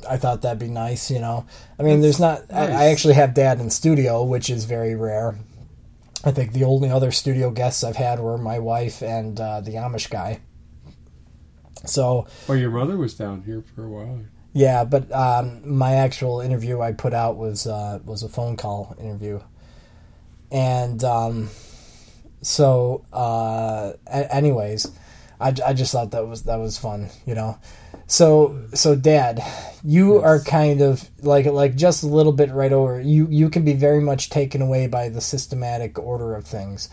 I 0.08 0.16
thought 0.16 0.42
that'd 0.42 0.58
be 0.58 0.68
nice, 0.68 1.10
you 1.10 1.20
know. 1.20 1.46
I 1.78 1.82
mean, 1.82 2.00
there's 2.00 2.18
not. 2.20 2.42
I, 2.52 2.66
I 2.68 2.84
actually 2.86 3.14
have 3.14 3.34
Dad 3.34 3.60
in 3.60 3.70
studio, 3.70 4.24
which 4.24 4.48
is 4.50 4.64
very 4.64 4.94
rare. 4.94 5.38
I 6.24 6.32
think 6.32 6.52
the 6.52 6.64
only 6.64 6.90
other 6.90 7.12
studio 7.12 7.50
guests 7.50 7.82
I've 7.84 7.96
had 7.96 8.18
were 8.20 8.36
my 8.36 8.58
wife 8.58 9.02
and 9.02 9.38
uh, 9.40 9.60
the 9.60 9.72
Amish 9.72 10.10
guy. 10.10 10.40
So 11.86 12.26
Well, 12.46 12.58
your 12.58 12.70
mother 12.70 12.96
was 12.96 13.14
down 13.14 13.42
here 13.42 13.62
for 13.74 13.84
a 13.84 13.88
while. 13.88 14.20
yeah, 14.52 14.84
but 14.84 15.10
um, 15.12 15.62
my 15.64 15.94
actual 15.94 16.40
interview 16.40 16.80
I 16.80 16.92
put 16.92 17.14
out 17.14 17.36
was 17.36 17.66
uh, 17.66 18.00
was 18.04 18.22
a 18.22 18.28
phone 18.28 18.56
call 18.56 18.94
interview, 19.00 19.40
and 20.50 21.02
um, 21.04 21.50
so 22.42 23.04
uh, 23.12 23.92
a- 24.06 24.34
anyways, 24.34 24.90
I, 25.40 25.54
I 25.64 25.72
just 25.72 25.92
thought 25.92 26.10
that 26.12 26.26
was 26.26 26.42
that 26.44 26.56
was 26.56 26.78
fun, 26.78 27.08
you 27.26 27.34
know. 27.34 27.58
So 28.06 28.60
so 28.74 28.94
Dad, 28.96 29.40
you 29.84 30.18
are 30.18 30.40
kind 30.40 30.80
of 30.80 31.08
like 31.22 31.46
like 31.46 31.76
just 31.76 32.02
a 32.02 32.06
little 32.06 32.32
bit 32.32 32.50
right 32.50 32.72
over. 32.72 33.00
You 33.00 33.26
you 33.30 33.50
can 33.50 33.64
be 33.64 33.74
very 33.74 34.00
much 34.00 34.30
taken 34.30 34.62
away 34.62 34.86
by 34.86 35.08
the 35.08 35.20
systematic 35.20 35.98
order 35.98 36.34
of 36.34 36.44
things, 36.44 36.88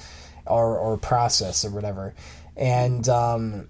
or 0.45 0.77
or 0.77 0.97
process 0.97 1.65
or 1.65 1.71
whatever, 1.71 2.13
and. 2.55 3.07
Um, 3.09 3.69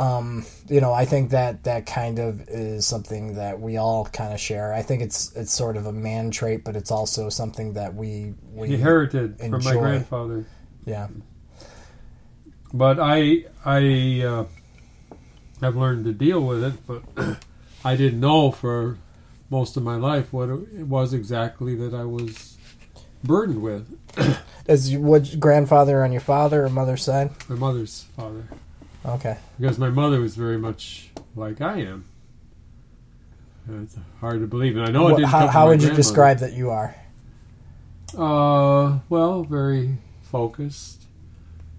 um, 0.00 0.44
you 0.68 0.80
know, 0.80 0.92
I 0.92 1.04
think 1.04 1.30
that 1.30 1.64
that 1.64 1.86
kind 1.86 2.18
of 2.18 2.48
is 2.48 2.86
something 2.86 3.34
that 3.34 3.60
we 3.60 3.76
all 3.76 4.06
kind 4.06 4.32
of 4.32 4.40
share. 4.40 4.72
I 4.72 4.82
think 4.82 5.02
it's 5.02 5.34
it's 5.36 5.52
sort 5.52 5.76
of 5.76 5.86
a 5.86 5.92
man 5.92 6.30
trait, 6.30 6.64
but 6.64 6.74
it's 6.74 6.90
also 6.90 7.28
something 7.28 7.74
that 7.74 7.94
we 7.94 8.34
we 8.52 8.74
Inherited 8.74 9.38
from 9.38 9.62
my 9.62 9.72
grandfather. 9.72 10.46
yeah 10.84 11.08
but 12.72 12.98
I 13.00 13.44
I 13.64 14.22
uh, 14.22 14.44
have 15.60 15.76
learned 15.76 16.04
to 16.06 16.12
deal 16.12 16.40
with 16.40 16.64
it. 16.64 16.74
But 16.86 17.02
I 17.84 17.96
didn't 17.96 18.20
know 18.20 18.50
for 18.50 18.98
most 19.48 19.76
of 19.76 19.82
my 19.82 19.96
life 19.96 20.32
what 20.32 20.48
it 20.48 20.86
was 20.86 21.12
exactly 21.12 21.74
that 21.76 21.94
I 21.94 22.04
was 22.04 22.56
burdened 23.24 23.62
with. 23.62 23.98
Is 24.66 24.92
you, 24.92 25.00
what 25.00 25.40
grandfather 25.40 26.04
on 26.04 26.12
your 26.12 26.20
father 26.20 26.64
or 26.64 26.68
mother's 26.68 27.02
side? 27.02 27.30
My 27.48 27.56
mother's 27.56 28.06
father, 28.16 28.44
Okay, 29.04 29.38
because 29.58 29.78
my 29.78 29.88
mother 29.88 30.20
was 30.20 30.36
very 30.36 30.58
much 30.58 31.10
like 31.34 31.60
I 31.60 31.78
am. 31.78 32.04
It's 33.82 33.96
hard 34.20 34.40
to 34.40 34.46
believe, 34.46 34.76
and 34.76 34.86
I 34.86 34.90
know 34.90 35.08
it 35.08 35.16
didn't. 35.16 35.28
how 35.28 35.38
come 35.38 35.48
from 35.48 35.52
how 35.52 35.68
would 35.68 35.82
you 35.82 35.92
describe 35.92 36.38
that 36.38 36.52
you 36.52 36.70
are? 36.70 36.94
Uh, 38.16 38.98
well, 39.08 39.44
very 39.44 39.98
focused. 40.22 41.04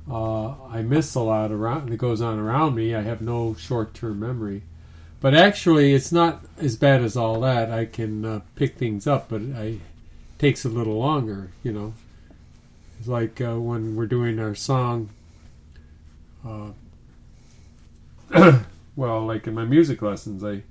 Uh, 0.09 0.53
I 0.67 0.81
miss 0.81 1.13
a 1.15 1.19
lot 1.19 1.51
around 1.51 1.89
that 1.89 1.97
goes 1.97 2.21
on 2.21 2.39
around 2.39 2.75
me. 2.75 2.95
I 2.95 3.01
have 3.01 3.21
no 3.21 3.55
short-term 3.55 4.19
memory, 4.19 4.63
but 5.19 5.35
actually, 5.35 5.93
it's 5.93 6.11
not 6.11 6.43
as 6.57 6.75
bad 6.75 7.03
as 7.03 7.15
all 7.15 7.39
that. 7.41 7.71
I 7.71 7.85
can 7.85 8.25
uh, 8.25 8.39
pick 8.55 8.77
things 8.77 9.05
up, 9.05 9.29
but 9.29 9.41
I 9.55 9.77
takes 10.39 10.65
a 10.65 10.69
little 10.69 10.97
longer. 10.97 11.51
You 11.61 11.73
know, 11.73 11.93
it's 12.99 13.07
like 13.07 13.39
uh, 13.41 13.59
when 13.59 13.95
we're 13.95 14.07
doing 14.07 14.39
our 14.39 14.55
song. 14.55 15.09
Uh, 16.45 16.69
well, 18.95 19.25
like 19.25 19.47
in 19.47 19.53
my 19.53 19.65
music 19.65 20.01
lessons, 20.01 20.43
I 20.43 20.63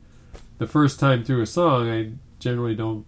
the 0.59 0.67
first 0.67 1.01
time 1.01 1.25
through 1.25 1.43
a 1.43 1.47
song, 1.47 1.89
I 1.91 2.13
generally 2.39 2.75
don't 2.75 3.07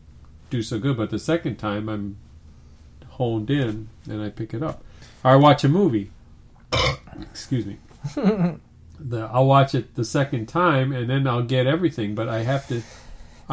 do 0.50 0.62
so 0.62 0.78
good, 0.78 0.96
but 0.96 1.10
the 1.10 1.18
second 1.18 1.56
time, 1.56 1.88
I'm 1.88 2.16
honed 3.08 3.50
in 3.50 3.88
and 4.08 4.22
I 4.22 4.30
pick 4.30 4.54
it 4.54 4.62
up. 4.62 4.82
Or 5.24 5.32
I 5.32 5.36
watch 5.36 5.64
a 5.64 5.68
movie. 5.68 6.10
Excuse 7.20 7.66
me. 7.66 7.78
the, 8.98 9.30
I'll 9.32 9.46
watch 9.46 9.74
it 9.74 9.94
the 9.94 10.04
second 10.04 10.46
time 10.46 10.92
and 10.92 11.08
then 11.08 11.26
I'll 11.26 11.42
get 11.42 11.66
everything, 11.66 12.14
but 12.14 12.28
I 12.28 12.42
have 12.42 12.66
to. 12.68 12.82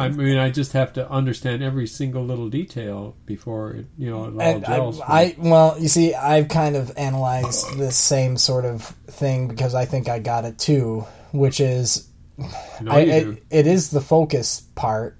I 0.00 0.08
mean, 0.08 0.38
I 0.38 0.50
just 0.50 0.72
have 0.72 0.92
to 0.94 1.08
understand 1.10 1.62
every 1.62 1.86
single 1.86 2.24
little 2.24 2.48
detail 2.48 3.16
before 3.26 3.72
it, 3.72 3.86
you 3.98 4.10
know, 4.10 4.24
it 4.24 4.34
all 4.34 4.40
And 4.40 4.64
I, 4.64 4.76
gels. 4.76 4.98
me. 4.98 5.04
I 5.06 5.36
well, 5.38 5.76
you 5.78 5.88
see, 5.88 6.14
I've 6.14 6.48
kind 6.48 6.76
of 6.76 6.92
analyzed 6.96 7.78
this 7.78 7.96
same 7.96 8.36
sort 8.36 8.64
of 8.64 8.82
thing 9.08 9.48
because 9.48 9.74
I 9.74 9.84
think 9.84 10.08
I 10.08 10.18
got 10.18 10.44
it 10.44 10.58
too, 10.58 11.06
which 11.32 11.60
is 11.60 12.08
I 12.38 12.44
I, 12.88 13.00
it, 13.00 13.42
it 13.50 13.66
is 13.66 13.90
the 13.90 14.00
focus 14.00 14.62
part. 14.74 15.16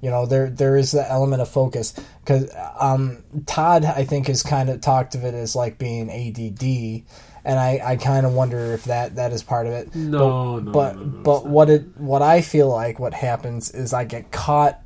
You 0.00 0.10
know, 0.10 0.26
there 0.26 0.50
there 0.50 0.76
is 0.76 0.92
the 0.92 1.08
element 1.10 1.42
of 1.42 1.48
focus 1.48 1.94
because 2.20 2.50
um, 2.78 3.22
Todd, 3.46 3.84
I 3.84 4.04
think, 4.04 4.26
has 4.26 4.42
kind 4.42 4.68
of 4.68 4.80
talked 4.80 5.14
of 5.14 5.24
it 5.24 5.34
as 5.34 5.56
like 5.56 5.78
being 5.78 6.10
ADD, 6.10 7.06
and 7.46 7.60
I, 7.60 7.80
I 7.82 7.96
kind 7.96 8.26
of 8.26 8.32
wonder 8.32 8.74
if 8.74 8.84
that 8.84 9.14
that 9.14 9.32
is 9.32 9.44
part 9.44 9.68
of 9.68 9.72
it. 9.72 9.94
No, 9.94 10.58
no, 10.58 10.72
but 10.72 10.96
no, 10.96 11.04
no, 11.04 11.22
but 11.22 11.46
what 11.46 11.70
it 11.70 11.96
what 11.96 12.20
I 12.20 12.42
feel 12.42 12.68
like 12.68 12.98
what 12.98 13.14
happens 13.14 13.70
is 13.70 13.94
I 13.94 14.04
get 14.04 14.32
caught 14.32 14.82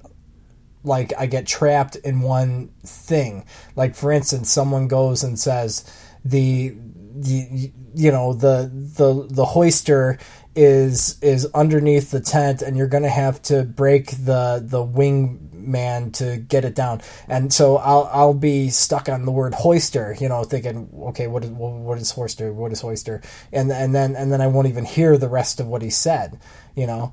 like 0.85 1.15
I 1.19 1.25
get 1.25 1.47
trapped 1.47 1.97
in 1.97 2.21
one 2.21 2.69
thing. 2.85 3.47
Like 3.77 3.97
for 3.97 4.13
instance, 4.13 4.51
someone 4.51 4.89
goes 4.89 5.25
and 5.25 5.39
says 5.39 5.91
the 6.23 6.77
the 7.15 7.73
you 7.95 8.13
know 8.13 8.35
the 8.35 8.71
the 8.73 9.27
the 9.35 9.47
hoister 9.47 10.21
is 10.55 11.19
is 11.23 11.47
underneath 11.55 12.11
the 12.11 12.21
tent 12.21 12.61
and 12.61 12.77
you're 12.77 12.89
going 12.89 13.05
to 13.05 13.09
have 13.09 13.41
to 13.43 13.63
break 13.63 14.11
the 14.11 14.63
the 14.63 14.83
wing 14.83 15.50
man 15.61 16.11
to 16.13 16.37
get 16.37 16.65
it 16.65 16.75
down. 16.75 17.01
And 17.29 17.53
so 17.53 17.77
i'll 17.77 18.09
i'll 18.13 18.35
be 18.35 18.71
stuck 18.71 19.09
on 19.09 19.25
the 19.25 19.33
word 19.33 19.53
hoister 19.53 20.19
you 20.21 20.29
know 20.29 20.45
thinking 20.45 20.89
okay 21.09 21.27
what 21.27 21.45
is 21.45 21.51
what 21.51 21.99
is 21.99 22.13
hoister? 22.13 22.53
What 22.53 22.73
is 22.73 22.83
hoister? 22.83 23.25
And 23.53 23.71
and 23.71 23.95
then 23.95 24.17
and 24.17 24.33
then 24.33 24.41
i 24.41 24.47
won't 24.47 24.69
even 24.69 24.85
hear 24.85 25.17
the 25.17 25.29
rest 25.29 25.61
of 25.61 25.67
what 25.67 25.83
he 25.83 25.91
said 25.91 26.39
you 26.75 26.87
know? 26.87 27.13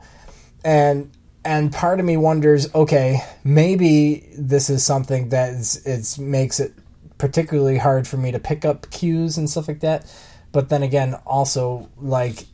And 0.63 1.11
and 1.45 1.71
part 1.71 1.99
of 1.99 2.05
me 2.05 2.17
wonders 2.17 2.73
okay 2.73 3.19
maybe 3.43 4.29
this 4.37 4.69
is 4.69 4.85
something 4.85 5.29
that 5.29 5.51
is 5.53 5.85
it's 5.85 6.17
makes 6.17 6.59
it 6.59 6.73
particularly 7.17 7.77
hard 7.77 8.07
for 8.07 8.17
me 8.17 8.31
to 8.31 8.39
pick 8.39 8.65
up 8.65 8.89
cues 8.91 9.37
and 9.37 9.49
stuff 9.49 9.67
like 9.67 9.79
that. 9.79 10.05
But 10.51 10.69
then 10.69 10.83
again 10.83 11.15
also 11.25 11.89
like 11.97 12.45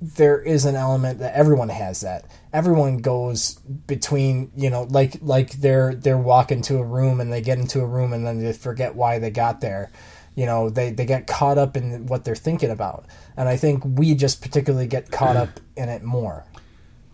there 0.00 0.40
is 0.40 0.64
an 0.64 0.74
element 0.74 1.20
that 1.20 1.34
everyone 1.34 1.68
has 1.68 2.00
that 2.00 2.24
everyone 2.52 2.98
goes 2.98 3.54
between 3.86 4.50
you 4.56 4.68
know 4.68 4.82
like 4.84 5.16
like 5.22 5.52
they're 5.52 5.94
they're 5.94 6.18
walking 6.18 6.62
to 6.62 6.78
a 6.78 6.84
room 6.84 7.20
and 7.20 7.32
they 7.32 7.40
get 7.40 7.58
into 7.58 7.80
a 7.80 7.86
room 7.86 8.12
and 8.12 8.26
then 8.26 8.42
they 8.42 8.52
forget 8.52 8.94
why 8.94 9.18
they 9.18 9.30
got 9.30 9.60
there. 9.60 9.90
You 10.34 10.46
know 10.46 10.70
they, 10.70 10.90
they 10.90 11.04
get 11.06 11.26
caught 11.26 11.58
up 11.58 11.76
in 11.76 12.06
what 12.06 12.24
they're 12.24 12.34
thinking 12.34 12.70
about. 12.70 13.06
And 13.36 13.48
i 13.48 13.56
think 13.56 13.82
we 13.84 14.14
just 14.14 14.42
particularly 14.42 14.86
get 14.86 15.10
caught 15.10 15.36
up 15.36 15.60
in 15.76 15.88
it 15.88 16.02
more. 16.02 16.44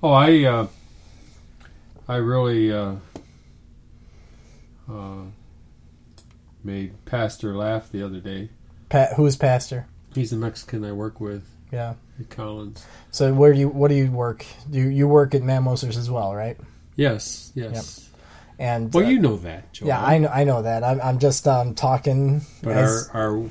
Oh, 0.03 0.13
I 0.13 0.45
uh, 0.45 0.67
I 2.09 2.17
really 2.17 2.73
uh, 2.73 2.95
uh, 4.91 5.25
made 6.63 7.05
Pastor 7.05 7.57
laugh 7.57 7.91
the 7.91 8.03
other 8.03 8.21
day. 8.21 8.51
Pat, 8.89 9.15
who's 9.15 9.37
pastor? 9.37 9.87
He's 10.15 10.33
a 10.33 10.37
Mexican 10.37 10.85
I 10.85 10.93
work 10.93 11.21
with. 11.21 11.45
Yeah 11.71 11.95
at 12.21 12.31
Collins. 12.31 12.85
so 13.11 13.33
where 13.35 13.53
do 13.53 13.59
you 13.61 13.69
what 13.69 13.89
do 13.89 13.95
you 13.95 14.11
work 14.11 14.45
you 14.71 14.89
you 14.89 15.07
work 15.09 15.35
at 15.35 15.43
Mammosers 15.43 15.97
as 15.97 16.11
well 16.11 16.35
right 16.35 16.57
Yes, 16.97 17.53
yes. 17.55 18.09
and 18.59 18.93
Well, 18.93 19.05
uh, 19.07 19.09
you 19.09 19.19
know 19.21 19.37
that, 19.39 19.73
Joel. 19.73 19.89
yeah 19.89 20.05
i 20.05 20.19
know 20.19 20.29
i 20.29 20.45
know 20.45 20.63
that 20.63 20.83
i'm, 20.85 21.01
I'm 21.01 21.19
just 21.19 21.47
um 21.47 21.75
talking 21.75 22.43
But 22.63 22.77
as, 22.77 23.09
our 23.15 23.31
our 23.33 23.45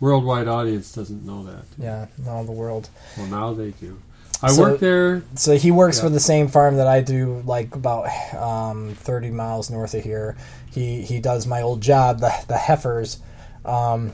worldwide 0.00 0.48
audience 0.48 0.92
doesn't 0.92 1.24
know 1.24 1.44
that. 1.44 1.64
yeah 1.78 2.06
all 2.28 2.44
the 2.44 2.52
world 2.52 2.88
Well, 3.16 3.26
now 3.26 3.54
they 3.54 3.70
do. 3.72 3.98
I 4.44 4.50
So- 4.50 4.62
work 4.62 4.80
there. 4.80 5.22
So 5.36 5.56
he 5.56 5.70
works 5.70 5.98
Yeah. 5.98 6.04
for 6.04 6.10
the 6.10 6.18
same 6.18 6.48
farm 6.48 6.76
that 6.78 6.88
I 6.88 7.00
do, 7.00 7.44
like 7.46 7.76
about 7.76 8.08
um, 8.34 8.94
thirty 8.96 9.30
miles 9.30 9.70
north 9.70 9.94
of 9.94 10.02
here. 10.02 10.36
He 10.68 11.02
he 11.02 11.20
does 11.20 11.46
my 11.46 11.62
old 11.62 11.80
job, 11.80 12.18
the 12.18 12.32
the 12.48 12.56
heifers, 12.58 13.20
um, 13.64 14.10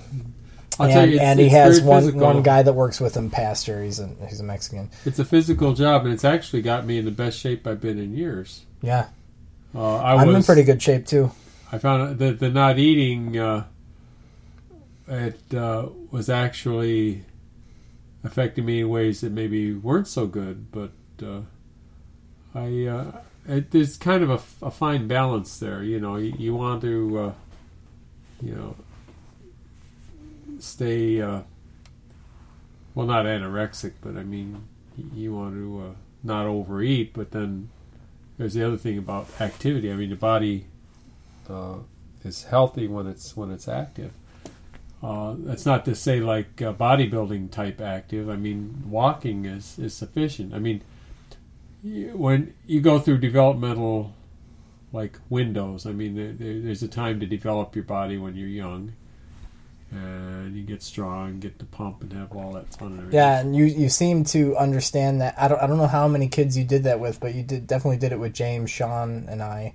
I'll 0.79 0.91
and, 0.91 1.13
you, 1.13 1.19
and 1.19 1.41
he 1.41 1.49
has 1.49 1.81
one 1.81 2.03
physical. 2.03 2.21
one 2.21 2.43
guy 2.43 2.63
that 2.63 2.73
works 2.73 3.01
with 3.01 3.17
him, 3.17 3.31
Pastor. 3.31 3.83
He's 3.83 3.99
a 4.01 4.09
he's 4.29 4.41
a 4.41 4.45
Mexican. 4.45 4.91
It's 5.05 5.19
a 5.19 5.25
physical 5.25 5.75
job, 5.75 6.05
and 6.05 6.13
it's 6.15 6.25
actually 6.25 6.63
got 6.63 6.87
me 6.87 6.99
in 6.99 7.05
the 7.05 7.11
best 7.11 7.39
shape 7.39 7.67
I've 7.67 7.81
been 7.81 7.99
in 7.99 8.15
years. 8.17 8.65
Yeah, 8.83 9.09
Uh, 9.75 9.97
I 9.97 10.15
I'm 10.17 10.29
was, 10.29 10.37
in 10.37 10.43
pretty 10.45 10.63
good 10.63 10.81
shape 10.81 11.07
too. 11.07 11.33
I 11.73 11.79
found 11.79 12.19
that 12.19 12.39
the 12.39 12.49
not 12.49 12.79
eating 12.79 13.37
uh, 13.39 13.65
it 15.09 15.55
uh, 15.55 15.89
was 16.11 16.29
actually 16.31 17.25
affecting 18.25 18.65
me 18.65 18.81
in 18.81 18.89
ways 18.89 19.21
that 19.23 19.33
maybe 19.33 19.73
weren't 19.75 20.07
so 20.09 20.27
good. 20.27 20.71
But 20.71 20.93
uh, 21.23 21.41
I 22.55 22.87
uh, 22.87 23.13
it, 23.49 23.71
there's 23.73 23.97
kind 23.97 24.23
of 24.23 24.31
a, 24.31 24.67
a 24.67 24.71
fine 24.71 25.09
balance 25.09 25.59
there. 25.59 25.83
You 25.83 25.99
know, 26.01 26.17
you, 26.17 26.35
you 26.39 26.55
want 26.55 26.83
to 26.83 27.19
uh, 27.19 27.33
you 28.43 28.55
know 28.55 28.77
stay 30.63 31.21
uh, 31.21 31.43
well, 32.95 33.07
not 33.07 33.27
anorexic, 33.27 33.93
but 34.01 34.17
I 34.17 34.23
mean 34.25 34.67
you 35.15 35.35
want 35.35 35.55
to 35.55 35.83
uh, 35.91 35.95
not 36.23 36.47
overeat. 36.47 37.13
But 37.13 37.31
then 37.31 37.71
there's 38.37 38.55
the 38.55 38.67
other 38.67 38.77
thing 38.77 38.99
about 38.99 39.29
activity. 39.41 39.91
I 39.91 39.95
mean, 39.95 40.11
the 40.11 40.17
body 40.17 40.67
uh, 41.49 41.77
is 42.25 42.45
healthy 42.45 42.87
when 42.87 43.07
it's 43.07 43.37
when 43.37 43.51
it's 43.51 43.69
active. 43.69 44.13
Uh, 45.03 45.35
that's 45.39 45.65
not 45.65 45.85
to 45.85 45.95
say 45.95 46.21
like 46.21 46.61
uh, 46.61 46.73
bodybuilding 46.73 47.51
type 47.51 47.81
active. 47.81 48.29
I 48.29 48.37
mean, 48.37 48.83
walking 48.87 49.45
is, 49.45 49.79
is 49.79 49.95
sufficient. 49.95 50.53
I 50.53 50.59
mean, 50.59 50.83
when 51.83 52.55
you 52.67 52.81
go 52.81 52.99
through 52.99 53.19
developmental 53.19 54.15
like 54.93 55.19
windows, 55.29 55.87
I 55.87 55.93
mean, 55.93 56.17
there, 56.17 56.33
there's 56.61 56.83
a 56.83 56.89
time 56.89 57.21
to 57.21 57.27
develop 57.27 57.77
your 57.77 57.85
body 57.85 58.19
when 58.19 58.35
you're 58.35 58.49
young, 58.49 58.95
and 59.91 60.55
you 60.57 60.63
get 60.63 60.83
strong, 60.83 61.41
get 61.41 61.59
to 61.59 61.65
pump, 61.65 62.03
and 62.03 62.13
have 62.13 62.33
all 62.33 62.53
that 62.53 62.75
fun. 62.75 62.89
And 62.89 62.99
everything. 62.99 63.19
Yeah, 63.19 63.41
and 63.41 63.57
you 63.57 63.65
you 63.65 63.89
seem 63.89 64.25
to 64.25 64.57
understand 64.57 65.21
that. 65.21 65.35
I 65.39 65.49
don't 65.49 65.61
I 65.63 65.67
don't 65.67 65.79
know 65.79 65.87
how 65.87 66.09
many 66.09 66.29
kids 66.29 66.57
you 66.57 66.65
did 66.65 66.85
that 66.85 67.01
with, 67.01 67.21
but 67.21 67.35
you 67.35 67.43
did 67.43 67.67
definitely 67.67 67.99
did 67.99 68.13
it 68.13 68.19
with 68.19 68.35
James, 68.35 68.71
Sean, 68.71 69.27
and 69.29 69.43
I. 69.43 69.75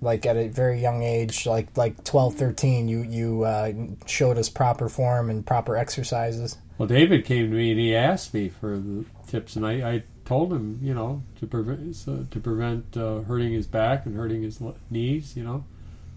Like 0.00 0.26
at 0.26 0.36
a 0.36 0.48
very 0.48 0.82
young 0.82 1.02
age, 1.02 1.46
like 1.46 1.74
like 1.78 2.04
12, 2.04 2.34
13, 2.34 2.88
you 2.88 3.02
you 3.02 3.44
uh, 3.44 3.72
showed 4.06 4.36
us 4.36 4.50
proper 4.50 4.90
form 4.90 5.30
and 5.30 5.46
proper 5.46 5.76
exercises. 5.76 6.58
Well, 6.76 6.88
David 6.88 7.24
came 7.24 7.50
to 7.50 7.56
me 7.56 7.70
and 7.70 7.80
he 7.80 7.94
asked 7.94 8.34
me 8.34 8.50
for 8.50 8.76
the 8.76 9.04
tips, 9.28 9.56
and 9.56 9.64
I, 9.64 9.72
I 9.72 10.02
told 10.24 10.52
him, 10.52 10.78
you 10.82 10.92
know, 10.92 11.22
to 11.40 11.46
prevent 11.46 11.94
so, 11.96 12.26
to 12.30 12.40
prevent 12.40 12.96
uh, 12.96 13.20
hurting 13.20 13.52
his 13.52 13.66
back 13.66 14.04
and 14.04 14.16
hurting 14.16 14.42
his 14.42 14.60
knees. 14.90 15.36
You 15.36 15.44
know, 15.44 15.64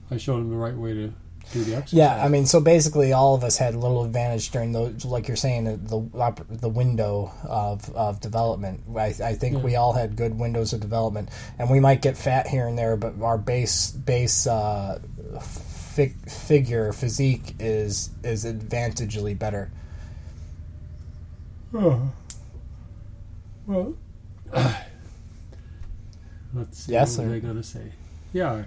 I 0.09 0.17
showed 0.17 0.39
him 0.39 0.49
the 0.49 0.57
right 0.57 0.75
way 0.75 0.93
to 0.93 1.13
do 1.53 1.63
the 1.63 1.75
exercise. 1.75 1.93
Yeah, 1.93 2.23
I 2.23 2.27
mean, 2.27 2.45
so 2.45 2.59
basically, 2.59 3.13
all 3.13 3.35
of 3.35 3.43
us 3.43 3.57
had 3.57 3.73
a 3.73 3.79
little 3.79 4.03
advantage 4.03 4.51
during 4.51 4.71
those, 4.71 5.05
like 5.05 5.27
you're 5.27 5.37
saying, 5.37 5.65
the 5.65 5.75
the, 6.49 6.69
window 6.69 7.31
of, 7.43 7.89
of 7.95 8.19
development. 8.19 8.83
I, 8.95 9.13
I 9.23 9.33
think 9.33 9.63
we 9.63 9.75
all 9.75 9.93
had 9.93 10.15
good 10.15 10.37
windows 10.37 10.73
of 10.73 10.79
development, 10.79 11.29
and 11.57 11.69
we 11.69 11.79
might 11.79 12.01
get 12.01 12.17
fat 12.17 12.47
here 12.47 12.67
and 12.67 12.77
there, 12.77 12.97
but 12.97 13.21
our 13.21 13.37
base 13.37 13.91
base 13.91 14.47
uh, 14.47 14.99
fig- 15.41 16.29
figure 16.29 16.93
physique 16.93 17.55
is 17.59 18.09
is 18.23 18.45
advantagely 18.45 19.37
better. 19.37 19.71
Oh. 21.73 22.11
Well, 23.65 23.95
let's 26.53 26.79
see. 26.79 26.91
Yes, 26.93 27.17
what 27.17 27.27
sir. 27.27 27.39
going 27.39 27.55
to 27.55 27.63
say? 27.63 27.91
Yeah, 28.31 28.63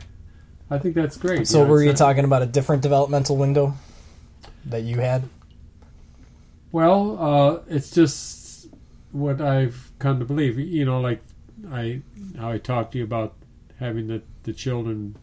I 0.70 0.78
think 0.78 0.94
that's 0.94 1.16
great. 1.16 1.48
So, 1.48 1.62
Yeah, 1.62 1.68
were 1.68 1.82
you 1.82 1.92
talking 1.92 2.24
about 2.24 2.42
a 2.42 2.46
different 2.46 2.82
developmental 2.82 3.36
window 3.36 3.74
that 4.66 4.82
you 4.82 4.98
had? 4.98 5.28
Well, 6.72 7.18
uh, 7.18 7.60
it's 7.68 7.90
just 7.90 8.68
what 9.10 9.40
I've 9.40 9.90
come 9.98 10.20
to 10.20 10.24
believe. 10.24 10.58
You 10.58 10.84
know, 10.84 11.00
like 11.00 11.22
I 11.70 12.02
how 12.38 12.50
I 12.50 12.58
talked 12.58 12.92
to 12.92 12.98
you 12.98 13.04
about 13.04 13.34
having 13.78 14.06
the 14.06 14.22
the 14.44 14.52
children 14.52 15.16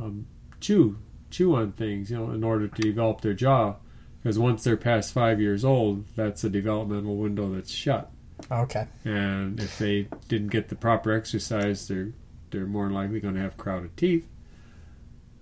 um, 0.00 0.26
chew 0.60 0.98
chew 1.30 1.54
on 1.54 1.72
things, 1.72 2.10
you 2.10 2.16
know, 2.16 2.30
in 2.30 2.42
order 2.42 2.68
to 2.68 2.82
develop 2.82 3.20
their 3.20 3.34
jaw. 3.34 3.74
Because 4.22 4.38
once 4.38 4.64
they're 4.64 4.76
past 4.76 5.12
five 5.12 5.40
years 5.40 5.64
old, 5.64 6.04
that's 6.16 6.42
a 6.42 6.50
developmental 6.50 7.16
window 7.16 7.52
that's 7.54 7.70
shut. 7.70 8.10
Okay. 8.50 8.86
And 9.04 9.60
if 9.60 9.78
they 9.78 10.08
didn't 10.28 10.48
get 10.48 10.68
the 10.68 10.74
proper 10.74 11.12
exercise, 11.12 11.86
they're 11.88 12.12
they're 12.50 12.66
more 12.66 12.90
likely 12.90 13.20
going 13.20 13.34
to 13.34 13.40
have 13.40 13.56
crowded 13.56 13.96
teeth. 13.96 14.26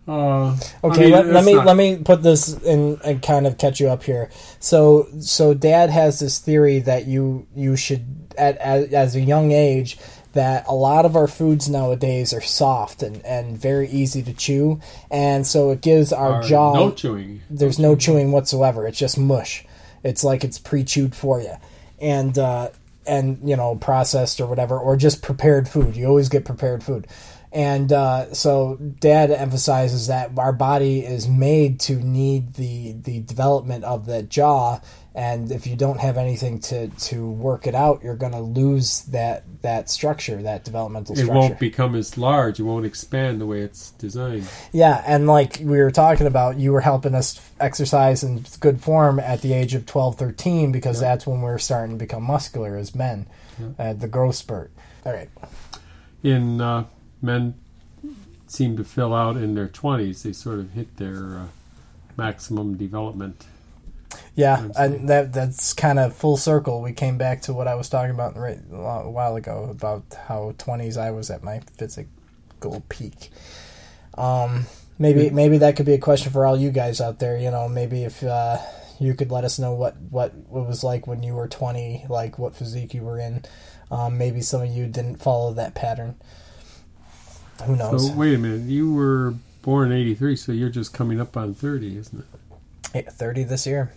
Uh, 0.06 0.50
I 0.50 0.58
Okay, 0.84 1.02
mean, 1.04 1.12
let, 1.12 1.26
let 1.26 1.44
me 1.44 1.54
not- 1.54 1.66
let 1.66 1.76
me 1.76 1.96
put 1.96 2.22
this 2.22 2.52
in 2.62 2.98
and 3.04 3.22
kind 3.22 3.46
of 3.46 3.56
catch 3.58 3.80
you 3.80 3.88
up 3.88 4.02
here. 4.02 4.30
So 4.60 5.08
so 5.20 5.54
dad 5.54 5.90
has 5.90 6.18
this 6.20 6.38
theory 6.38 6.80
that 6.80 7.06
you 7.06 7.46
you 7.54 7.76
should 7.76 8.04
at, 8.36 8.58
at 8.58 8.92
as 8.92 9.14
a 9.16 9.20
young 9.20 9.52
age 9.52 9.96
that 10.34 10.66
a 10.66 10.74
lot 10.74 11.04
of 11.06 11.14
our 11.16 11.28
foods 11.28 11.68
nowadays 11.70 12.34
are 12.34 12.40
soft 12.40 13.02
and, 13.04 13.24
and 13.24 13.56
very 13.56 13.88
easy 13.88 14.20
to 14.20 14.32
chew 14.34 14.80
and 15.08 15.46
so 15.46 15.70
it 15.70 15.80
gives 15.80 16.12
our 16.12 16.40
Or 16.40 16.42
jaw 16.42 16.74
no 16.74 16.90
chewing. 16.90 17.40
there's 17.48 17.78
no 17.78 17.94
chewing 17.94 18.32
whatsoever. 18.32 18.86
It's 18.86 18.98
just 18.98 19.16
mush. 19.16 19.64
It's 20.02 20.24
like 20.24 20.42
it's 20.44 20.58
pre-chewed 20.58 21.14
for 21.14 21.40
you, 21.40 21.54
and 21.98 22.36
uh, 22.36 22.70
and 23.06 23.38
you 23.48 23.56
know 23.56 23.76
processed 23.76 24.38
or 24.40 24.46
whatever, 24.46 24.78
or 24.78 24.96
just 24.96 25.22
prepared 25.22 25.66
food. 25.68 25.96
You 25.96 26.06
always 26.08 26.28
get 26.28 26.44
prepared 26.44 26.82
food, 26.84 27.06
and 27.54 27.92
uh, 27.92 28.34
so 28.34 28.74
Dad 28.74 29.30
emphasizes 29.30 30.08
that 30.08 30.36
our 30.36 30.52
body 30.52 31.04
is 31.04 31.28
made 31.28 31.78
to 31.80 31.94
need 31.94 32.54
the 32.54 32.94
the 32.94 33.20
development 33.20 33.84
of 33.84 34.06
the 34.06 34.24
jaw, 34.24 34.80
and 35.14 35.52
if 35.52 35.64
you 35.64 35.76
don't 35.76 36.00
have 36.00 36.16
anything 36.16 36.58
to 36.62 36.88
to 36.88 37.30
work 37.30 37.68
it 37.68 37.76
out, 37.76 38.02
you're 38.02 38.16
going 38.16 38.32
to 38.32 38.40
lose 38.40 39.02
that 39.02 39.44
that 39.62 39.88
structure, 39.88 40.42
that 40.42 40.64
developmental 40.64 41.16
It 41.16 41.28
won't 41.28 41.60
become 41.60 41.94
as 41.94 42.18
large. 42.18 42.58
It 42.58 42.64
won't 42.64 42.86
expand 42.86 43.40
the 43.40 43.46
way 43.46 43.60
it's 43.60 43.92
designed. 43.92 44.48
Yeah, 44.72 45.04
and 45.06 45.28
like 45.28 45.58
we 45.60 45.78
were 45.78 45.92
talking 45.92 46.26
about, 46.26 46.58
you 46.58 46.72
were 46.72 46.80
helping 46.80 47.14
us 47.14 47.40
exercise 47.60 48.24
in 48.24 48.44
good 48.58 48.80
form 48.80 49.20
at 49.20 49.42
the 49.42 49.52
age 49.52 49.74
of 49.74 49.86
12, 49.86 50.16
13, 50.16 50.72
because 50.72 50.98
that's 50.98 51.24
when 51.24 51.40
we 51.40 51.48
are 51.48 51.58
starting 51.58 51.96
to 51.96 52.04
become 52.04 52.24
muscular 52.24 52.76
as 52.76 52.96
men, 52.96 53.28
uh, 53.78 53.92
the 53.92 54.08
growth 54.08 54.34
spurt. 54.34 54.72
All 55.06 55.12
right. 55.12 55.30
in 56.24 56.60
uh, 56.60 56.84
men 57.24 57.54
seem 58.46 58.76
to 58.76 58.84
fill 58.84 59.14
out 59.14 59.36
in 59.36 59.54
their 59.54 59.68
20s 59.68 60.22
they 60.22 60.32
sort 60.32 60.58
of 60.60 60.72
hit 60.72 60.96
their 60.98 61.38
uh, 61.38 61.46
maximum 62.16 62.76
development 62.76 63.46
Yeah, 64.36 64.68
and 64.76 65.08
that 65.08 65.32
that's 65.32 65.72
kind 65.72 65.98
of 65.98 66.14
full 66.14 66.36
circle. 66.36 66.82
We 66.82 66.92
came 66.92 67.18
back 67.18 67.42
to 67.42 67.52
what 67.52 67.68
I 67.68 67.74
was 67.74 67.88
talking 67.88 68.10
about 68.10 68.36
right 68.36 68.58
a 68.72 69.08
while 69.10 69.36
ago 69.36 69.68
about 69.70 70.04
how 70.28 70.54
20s 70.58 70.96
I 70.96 71.10
was 71.12 71.30
at 71.30 71.42
my 71.42 71.60
physical 71.78 72.82
peak. 72.88 73.30
Um, 74.16 74.66
maybe 74.98 75.30
maybe 75.30 75.58
that 75.58 75.76
could 75.76 75.86
be 75.86 75.94
a 75.94 75.98
question 75.98 76.32
for 76.32 76.46
all 76.46 76.56
you 76.56 76.70
guys 76.70 77.00
out 77.00 77.18
there. 77.20 77.38
You 77.38 77.50
know, 77.50 77.68
maybe 77.68 78.04
if 78.04 78.22
uh, 78.22 78.58
you 79.00 79.14
could 79.14 79.30
let 79.30 79.44
us 79.44 79.58
know 79.58 79.72
what 79.74 79.96
what 80.10 80.32
it 80.34 80.48
was 80.48 80.84
like 80.84 81.06
when 81.06 81.22
you 81.22 81.34
were 81.34 81.48
20, 81.48 82.06
like 82.08 82.38
what 82.38 82.56
physique 82.56 82.94
you 82.94 83.02
were 83.02 83.18
in. 83.18 83.44
Um, 83.90 84.18
maybe 84.18 84.40
some 84.40 84.62
of 84.62 84.68
you 84.68 84.86
didn't 84.86 85.16
follow 85.16 85.52
that 85.54 85.74
pattern. 85.74 86.16
Who 87.62 87.76
knows? 87.76 88.08
so 88.08 88.14
wait 88.14 88.34
a 88.34 88.38
minute 88.38 88.62
you 88.62 88.92
were 88.92 89.34
born 89.62 89.90
in 89.92 89.98
83 89.98 90.36
so 90.36 90.52
you're 90.52 90.68
just 90.68 90.92
coming 90.92 91.20
up 91.20 91.36
on 91.36 91.54
30 91.54 91.96
isn't 91.96 92.18
it 92.20 92.26
Hey, 92.92 93.02
30 93.02 93.44
this 93.44 93.66
year. 93.66 93.92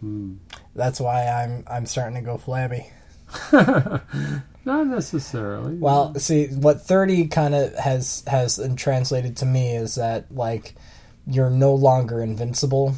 Hmm. 0.00 0.34
That's 0.74 1.00
why 1.00 1.26
I'm 1.26 1.64
I'm 1.66 1.86
starting 1.86 2.14
to 2.14 2.20
go 2.20 2.36
flabby. 2.38 2.90
not 3.52 4.86
necessarily 4.86 5.74
Well, 5.76 6.14
see, 6.16 6.46
what 6.46 6.82
thirty 6.82 7.26
kind 7.26 7.54
of 7.54 7.74
has 7.74 8.22
has 8.26 8.60
translated 8.76 9.36
to 9.38 9.46
me 9.46 9.74
is 9.74 9.96
that 9.96 10.32
like 10.34 10.74
you're 11.26 11.50
no 11.50 11.74
longer 11.74 12.20
invincible, 12.20 12.94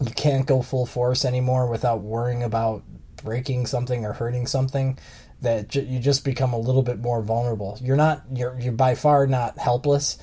you 0.00 0.12
can't 0.12 0.46
go 0.46 0.62
full 0.62 0.86
force 0.86 1.24
anymore 1.24 1.66
without 1.68 2.00
worrying 2.00 2.42
about 2.42 2.82
breaking 3.24 3.66
something 3.66 4.04
or 4.04 4.12
hurting 4.12 4.46
something 4.46 4.96
that 5.42 5.68
j- 5.68 5.84
you 5.84 5.98
just 5.98 6.24
become 6.24 6.52
a 6.52 6.58
little 6.58 6.82
bit 6.82 6.98
more 6.98 7.22
vulnerable. 7.22 7.78
You're 7.80 7.96
not 7.96 8.22
you're 8.32 8.58
you're 8.58 8.72
by 8.72 8.94
far 8.94 9.26
not 9.26 9.58
helpless 9.58 10.18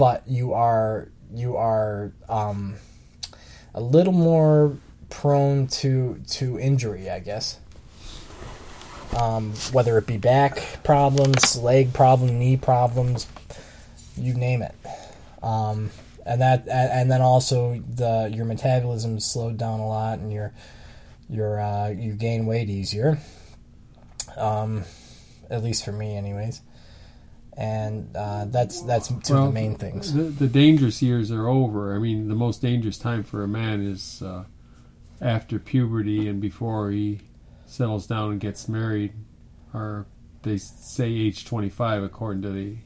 but 0.00 0.26
you 0.26 0.54
are 0.54 1.08
you 1.34 1.56
are 1.56 2.10
um, 2.26 2.76
a 3.74 3.80
little 3.82 4.14
more 4.14 4.74
prone 5.10 5.66
to 5.66 6.18
to 6.26 6.58
injury 6.58 7.10
i 7.10 7.18
guess. 7.18 7.58
Um, 9.14 9.52
whether 9.72 9.98
it 9.98 10.06
be 10.06 10.16
back 10.16 10.82
problems 10.84 11.56
leg 11.58 11.92
problem 11.92 12.38
knee 12.38 12.56
problems 12.56 13.26
you 14.16 14.32
name 14.32 14.62
it. 14.62 14.74
Um, 15.42 15.90
and 16.24 16.40
that 16.40 16.66
and 16.68 17.10
then 17.10 17.20
also 17.20 17.82
the 17.94 18.30
your 18.32 18.46
metabolism 18.46 19.20
slowed 19.20 19.58
down 19.58 19.80
a 19.80 19.86
lot 19.86 20.18
and 20.18 20.32
your 20.32 20.54
your 21.28 21.60
uh, 21.60 21.88
you 21.88 22.14
gain 22.14 22.46
weight 22.46 22.70
easier 22.70 23.18
um, 24.36 24.84
at 25.50 25.62
least 25.62 25.84
for 25.84 25.92
me 25.92 26.16
anyways 26.16 26.62
and 27.56 28.16
uh, 28.16 28.46
that's 28.46 28.80
that's 28.82 29.08
two 29.08 29.36
of 29.36 29.46
the 29.46 29.52
main 29.52 29.74
things 29.74 30.14
The, 30.14 30.22
the 30.22 30.46
dangerous 30.46 31.02
years 31.02 31.30
are 31.30 31.48
over. 31.48 31.94
I 31.94 31.98
mean, 31.98 32.28
the 32.28 32.34
most 32.34 32.62
dangerous 32.62 32.96
time 32.96 33.22
for 33.22 33.42
a 33.42 33.48
man 33.48 33.82
is 33.82 34.22
uh, 34.22 34.44
after 35.20 35.58
puberty 35.58 36.26
and 36.28 36.40
before 36.40 36.90
he 36.90 37.20
settles 37.66 38.06
down 38.06 38.32
and 38.32 38.40
gets 38.40 38.68
married, 38.68 39.12
or 39.74 40.06
they 40.42 40.56
say 40.56 41.06
age 41.12 41.44
25 41.44 42.02
according 42.02 42.42
to 42.42 42.50
the 42.50 42.76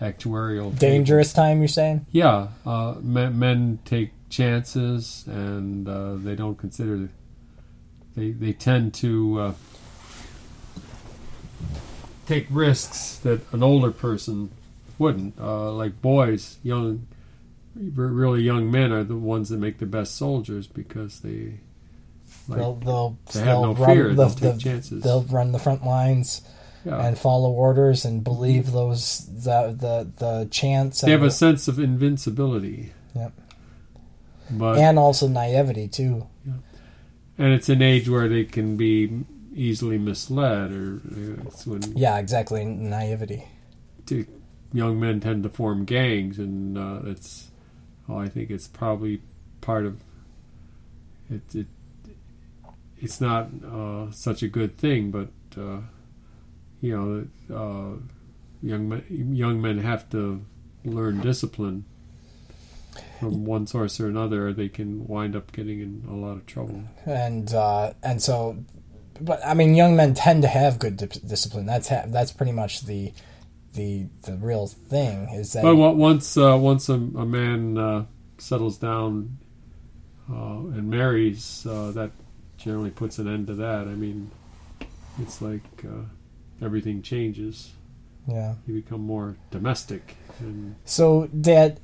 actuarial. 0.00 0.64
table. 0.66 0.70
dangerous 0.72 1.32
time 1.32 1.58
you're 1.58 1.68
saying 1.68 2.06
Yeah, 2.12 2.48
uh, 2.64 2.96
men, 3.00 3.38
men 3.38 3.78
take 3.84 4.10
chances 4.30 5.24
and 5.26 5.88
uh, 5.88 6.14
they 6.14 6.36
don't 6.36 6.56
consider. 6.56 7.08
They 8.14 8.30
they 8.30 8.52
tend 8.52 8.94
to 8.94 9.40
uh, 9.40 9.52
take 12.32 12.46
risks 12.50 13.18
that 13.18 13.40
an 13.52 13.62
older 13.62 13.90
person 13.90 14.50
wouldn't. 14.98 15.38
Uh, 15.38 15.72
like 15.72 16.00
boys, 16.00 16.58
young, 16.62 17.06
really 17.74 18.42
young 18.42 18.70
men 18.70 18.92
are 18.92 19.04
the 19.04 19.16
ones 19.16 19.48
that 19.48 19.58
make 19.58 19.78
the 19.78 19.86
best 19.86 20.16
soldiers 20.16 20.66
because 20.66 21.20
they. 21.20 21.60
Like, 22.48 22.58
they'll 22.58 22.74
they'll, 22.74 23.18
they 23.32 23.38
have 23.40 23.46
they'll 23.46 23.62
no 23.62 23.74
run 23.74 23.96
fear, 23.96 24.08
the, 24.08 24.14
they'll 24.14 24.28
the- 24.28 24.52
take 24.52 24.60
chances. 24.60 25.02
they'll 25.02 25.22
run 25.22 25.52
the 25.52 25.58
front 25.58 25.84
lines 25.84 26.42
yeah. 26.84 27.06
and 27.06 27.16
follow 27.16 27.50
orders 27.50 28.04
and 28.04 28.24
believe 28.24 28.72
those 28.72 29.26
the 29.26 29.76
the 29.78 30.10
the 30.16 30.48
chance 30.50 31.02
they 31.02 31.12
have 31.12 31.20
and, 31.20 31.28
a 31.28 31.32
sense 31.32 31.68
of 31.68 31.78
invincibility. 31.78 32.92
Yep. 33.14 33.32
But 34.50 34.78
and 34.78 34.98
also 34.98 35.28
naivety 35.28 35.86
too 35.88 36.26
and 37.38 37.52
it's 37.52 37.68
an 37.68 37.82
age 37.82 38.08
where 38.08 38.28
they 38.28 38.44
can 38.44 38.76
be 38.76 39.24
easily 39.54 39.98
misled, 39.98 40.72
or 40.72 41.00
uh, 41.10 41.46
it's 41.46 41.66
when 41.66 41.82
yeah 41.96 42.18
exactly 42.18 42.64
naivety 42.64 43.44
to, 44.06 44.26
young 44.72 44.98
men 44.98 45.20
tend 45.20 45.42
to 45.42 45.48
form 45.48 45.84
gangs, 45.84 46.38
and 46.38 46.78
uh, 46.78 47.00
it's. 47.04 47.48
Oh, 48.08 48.18
I 48.18 48.28
think 48.28 48.50
it's 48.50 48.68
probably 48.68 49.20
part 49.60 49.86
of. 49.86 50.00
It. 51.30 51.54
it 51.54 51.66
it's 52.98 53.20
not 53.20 53.48
uh, 53.64 54.12
such 54.12 54.42
a 54.44 54.48
good 54.48 54.76
thing, 54.76 55.10
but 55.10 55.28
uh, 55.60 55.80
you 56.80 56.96
know, 56.96 57.54
uh, 57.54 57.96
young 58.62 58.88
men, 58.88 59.04
young 59.34 59.60
men 59.60 59.78
have 59.78 60.08
to 60.10 60.44
learn 60.84 61.20
discipline 61.20 61.84
from 63.18 63.44
one 63.44 63.66
source 63.66 63.98
or 63.98 64.08
another, 64.08 64.48
or 64.48 64.52
they 64.52 64.68
can 64.68 65.06
wind 65.06 65.34
up 65.34 65.50
getting 65.52 65.80
in 65.80 66.04
a 66.08 66.14
lot 66.14 66.36
of 66.36 66.46
trouble. 66.46 66.84
and 67.04 67.52
uh, 67.52 67.92
and 68.02 68.22
so, 68.22 68.58
but 69.24 69.44
I 69.44 69.54
mean, 69.54 69.74
young 69.74 69.96
men 69.96 70.14
tend 70.14 70.42
to 70.42 70.48
have 70.48 70.78
good 70.78 70.96
di- 70.96 71.06
discipline. 71.26 71.66
That's 71.66 71.88
ha- 71.88 72.04
that's 72.06 72.32
pretty 72.32 72.52
much 72.52 72.82
the 72.82 73.12
the 73.74 74.06
the 74.22 74.36
real 74.36 74.66
thing. 74.66 75.28
Is 75.30 75.52
that 75.54 75.62
But 75.62 75.76
once 75.76 76.36
uh, 76.36 76.56
once 76.58 76.88
a, 76.88 76.94
a 76.94 77.26
man 77.26 77.78
uh, 77.78 78.04
settles 78.38 78.78
down 78.78 79.38
uh, 80.30 80.58
and 80.76 80.88
marries, 80.90 81.66
uh, 81.66 81.90
that 81.92 82.10
generally 82.58 82.90
puts 82.90 83.18
an 83.18 83.28
end 83.28 83.46
to 83.48 83.54
that. 83.54 83.82
I 83.88 83.94
mean, 83.94 84.30
it's 85.20 85.42
like 85.42 85.62
uh, 85.84 86.04
everything 86.64 87.02
changes. 87.02 87.70
yeah. 88.26 88.54
You 88.66 88.74
become 88.74 89.00
more 89.00 89.36
domestic, 89.50 90.16
and 90.38 90.76
So, 90.84 91.26
Dad, 91.28 91.80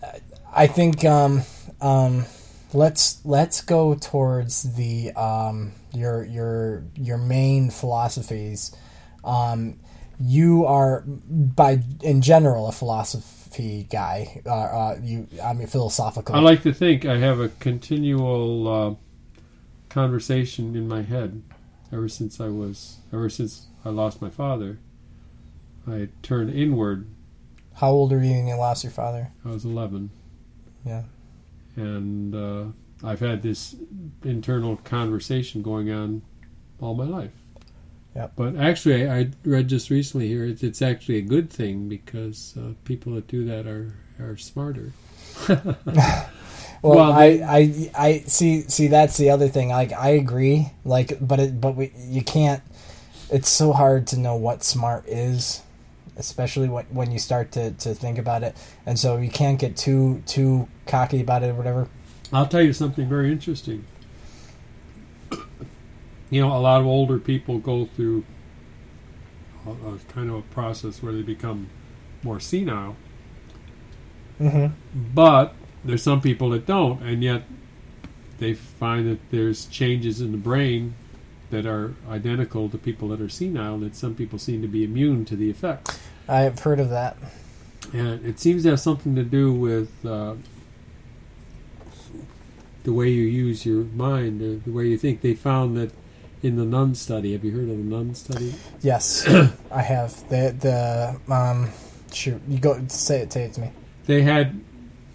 I 0.53 0.67
think 0.67 1.05
um, 1.05 1.43
um, 1.81 2.27
let's 2.73 3.25
let's 3.25 3.61
go 3.63 3.95
towards 3.95 4.75
the 4.75 5.13
um, 5.13 5.73
your 5.93 6.25
your 6.25 6.85
your 6.95 7.19
main 7.19 7.71
philosophies. 7.71 8.75
Um, 9.25 9.79
you 10.21 10.65
are 10.65 11.05
by 11.07 11.83
in 12.03 12.23
general 12.23 12.69
a 12.69 12.73
philosophy 12.73 13.87
guy. 13.91 14.43
Uh, 14.45 14.51
uh, 14.51 14.99
you, 15.03 15.29
I 15.43 15.53
mean, 15.53 15.67
philosophical. 15.67 16.35
I 16.35 16.41
like 16.41 16.63
to 16.63 16.73
think 16.73 17.05
I 17.05 17.19
have 17.19 17.41
a 17.41 17.49
continual 17.49 18.69
uh, 18.69 18.95
conversation 19.89 20.75
in 20.77 20.89
my 20.89 21.03
head 21.03 21.43
ever 21.93 22.09
since 22.09 22.41
I 22.41 22.49
was 22.49 22.99
ever 23.13 23.29
since 23.29 23.67
I 23.85 23.91
lost 23.91 24.21
my 24.21 24.31
father. 24.31 24.79
I 25.87 26.09
turned 26.23 26.51
inward. 26.51 27.07
How 27.75 27.91
old 27.91 28.13
are 28.13 28.23
you 28.23 28.33
when 28.33 28.49
you 28.49 28.57
lost 28.57 28.85
your 28.85 28.91
father? 28.91 29.31
I 29.45 29.49
was 29.49 29.65
eleven. 29.65 30.11
Yeah. 30.85 31.05
And 31.79 32.35
uh, 32.35 32.65
I've 33.07 33.21
had 33.21 33.43
this 33.43 33.77
internal 34.25 34.77
conversation 34.79 35.63
going 35.63 35.91
on 35.91 36.23
all 36.81 36.95
my 36.95 37.05
life. 37.05 37.33
Yep. 38.15 38.33
But 38.37 38.57
actually, 38.57 39.09
I 39.09 39.31
read 39.45 39.69
just 39.69 39.91
recently 39.91 40.29
here 40.29 40.45
it's, 40.45 40.63
it's 40.63 40.83
actually 40.83 41.19
a 41.19 41.23
good 41.23 41.51
thing 41.51 41.89
because 41.89 42.57
uh, 42.59 42.73
people 42.85 43.15
that 43.15 43.29
do 43.29 43.45
that 43.45 43.67
are 43.67 43.95
are 44.19 44.37
smarter. 44.37 44.93
Well, 46.81 46.95
Well, 46.97 47.13
I, 47.13 47.27
I, 47.45 47.91
I 47.97 48.19
see. 48.27 48.63
See, 48.63 48.87
that's 48.87 49.17
the 49.17 49.31
other 49.31 49.49
thing. 49.49 49.71
Like, 49.71 49.93
I 49.93 50.11
agree. 50.11 50.71
Like, 50.85 51.19
but 51.21 51.41
it, 51.41 51.61
but 51.61 51.75
we, 51.75 51.93
you 51.99 52.23
can't. 52.23 52.63
It's 53.31 53.49
so 53.49 53.73
hard 53.73 54.07
to 54.09 54.19
know 54.19 54.37
what 54.37 54.63
smart 54.63 55.07
is, 55.09 55.63
especially 56.19 56.69
when 56.69 56.85
when 56.87 57.13
you 57.13 57.19
start 57.19 57.53
to, 57.53 57.71
to 57.73 57.95
think 57.95 58.19
about 58.19 58.43
it. 58.43 58.57
And 58.85 58.99
so 58.99 59.17
you 59.17 59.31
can't 59.31 59.59
get 59.59 59.77
too 59.77 60.23
too 60.27 60.69
cocky 60.87 61.21
about 61.21 61.43
it 61.43 61.49
or 61.49 61.55
whatever. 61.55 61.89
I'll 62.33 62.49
tell 62.49 62.63
you 62.63 62.73
something 62.73 63.09
very 63.09 63.33
interesting. 63.33 63.85
You 66.31 66.43
know, 66.43 66.55
a 66.55 66.61
lot 66.61 66.79
of 66.79 66.87
older 66.87 67.19
people 67.19 67.59
go 67.59 67.87
through 67.87 68.23
a, 69.67 69.71
a 69.71 69.99
kind 70.09 70.29
of 70.29 70.35
a 70.35 70.43
process 70.43 71.03
where 71.03 71.11
they 71.11 71.23
become 71.23 71.71
more 72.23 72.39
senile. 72.39 72.97
Mm-hmm. 74.39 74.75
But 75.15 75.55
there's 75.83 76.03
some 76.03 76.21
people 76.21 76.51
that 76.51 76.67
don't, 76.67 77.01
and 77.01 77.23
yet 77.23 77.45
they 78.41 78.53
find 78.53 79.11
that 79.11 79.31
there's 79.31 79.65
changes 79.67 80.21
in 80.21 80.33
the 80.33 80.37
brain 80.37 80.97
that 81.51 81.67
are 81.67 81.95
identical 82.09 82.69
to 82.69 82.79
people 82.79 83.09
that 83.09 83.21
are 83.21 83.29
senile, 83.29 83.79
that 83.79 83.97
some 83.97 84.15
people 84.15 84.39
seem 84.39 84.63
to 84.63 84.69
be 84.69 84.85
immune 84.85 85.25
to 85.27 85.37
the 85.37 85.51
effects. 85.51 85.99
I've 86.29 86.59
heard 86.61 86.81
of 86.81 86.91
that. 86.91 87.17
And 87.93 88.25
it 88.27 88.39
seems 88.39 88.65
to 88.65 88.71
have 88.71 88.81
something 88.81 89.15
to 89.15 89.23
do 89.23 89.53
with 89.53 90.05
uh, 90.05 90.35
the 92.85 92.93
way 92.93 93.09
you 93.09 93.23
use 93.23 93.65
your 93.65 93.85
mind, 93.85 94.63
the 94.65 94.71
way 94.71 94.87
you 94.87 94.99
think. 94.99 95.23
They 95.23 95.35
found 95.35 95.77
that 95.77 95.93
in 96.43 96.57
the 96.57 96.65
nun 96.65 96.95
study. 96.95 97.33
Have 97.33 97.45
you 97.45 97.53
heard 97.53 97.69
of 97.69 97.77
the 97.79 97.85
nun 97.85 98.15
study? 98.15 98.55
Yes, 98.83 99.27
I 99.71 99.83
have. 99.83 100.29
The 100.29 100.55
the 100.59 101.33
um, 101.33 101.71
shoot, 102.13 102.41
you 102.49 102.59
go 102.59 102.79
say 102.89 103.21
it. 103.21 103.33
Say 103.33 103.45
it 103.45 103.55
to 103.55 103.63
me. 103.63 103.73
They 104.07 104.23
had, 104.23 104.61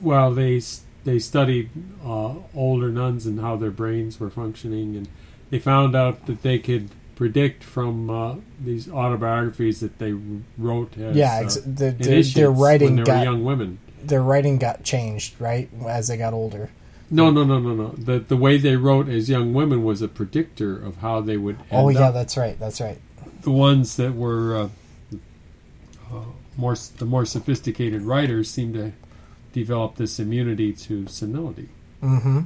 well, 0.01 0.33
they 0.33 0.61
they 1.03 1.19
studied 1.19 1.69
uh, 2.03 2.35
older 2.55 2.89
nuns 2.89 3.25
and 3.25 3.39
how 3.39 3.55
their 3.55 3.71
brains 3.71 4.19
were 4.19 4.29
functioning, 4.29 4.95
and 4.95 5.07
they 5.53 5.59
found 5.59 5.95
out 5.95 6.25
that 6.25 6.41
they 6.41 6.57
could 6.57 6.89
predict 7.15 7.63
from 7.63 8.09
uh, 8.09 8.35
these 8.59 8.89
autobiographies 8.89 9.81
that 9.81 9.99
they 9.99 10.11
wrote 10.57 10.97
as 10.97 11.15
yeah, 11.15 11.35
uh, 11.35 11.43
ex- 11.43 11.57
the, 11.57 11.91
their, 12.33 12.49
writing 12.49 12.95
when 12.95 12.95
they 12.95 13.03
got 13.03 13.19
were 13.19 13.23
young 13.23 13.43
women. 13.43 13.77
their 14.01 14.23
writing 14.23 14.57
got 14.57 14.83
changed 14.83 15.39
right 15.39 15.69
as 15.87 16.07
they 16.07 16.17
got 16.17 16.33
older. 16.33 16.71
No, 17.11 17.29
no, 17.29 17.43
no, 17.43 17.59
no, 17.59 17.75
no. 17.75 17.89
The 17.89 18.17
the 18.17 18.35
way 18.35 18.57
they 18.57 18.75
wrote 18.77 19.07
as 19.07 19.29
young 19.29 19.53
women 19.53 19.83
was 19.83 20.01
a 20.01 20.07
predictor 20.07 20.75
of 20.75 20.97
how 20.97 21.21
they 21.21 21.37
would. 21.37 21.57
End 21.57 21.67
Oh 21.71 21.89
yeah, 21.89 22.07
up. 22.07 22.15
that's 22.15 22.35
right. 22.35 22.59
That's 22.59 22.81
right. 22.81 22.99
the 23.43 23.51
ones 23.51 23.95
that 23.97 24.15
were 24.15 24.57
uh, 24.57 24.69
uh, 26.11 26.23
more 26.57 26.73
the 26.97 27.05
more 27.05 27.25
sophisticated 27.27 28.01
writers 28.01 28.49
seem 28.49 28.73
to 28.73 28.93
develop 29.51 29.97
this 29.97 30.19
immunity 30.19 30.73
to 30.73 31.05
senility. 31.05 31.69
Mm-hmm. 32.01 32.41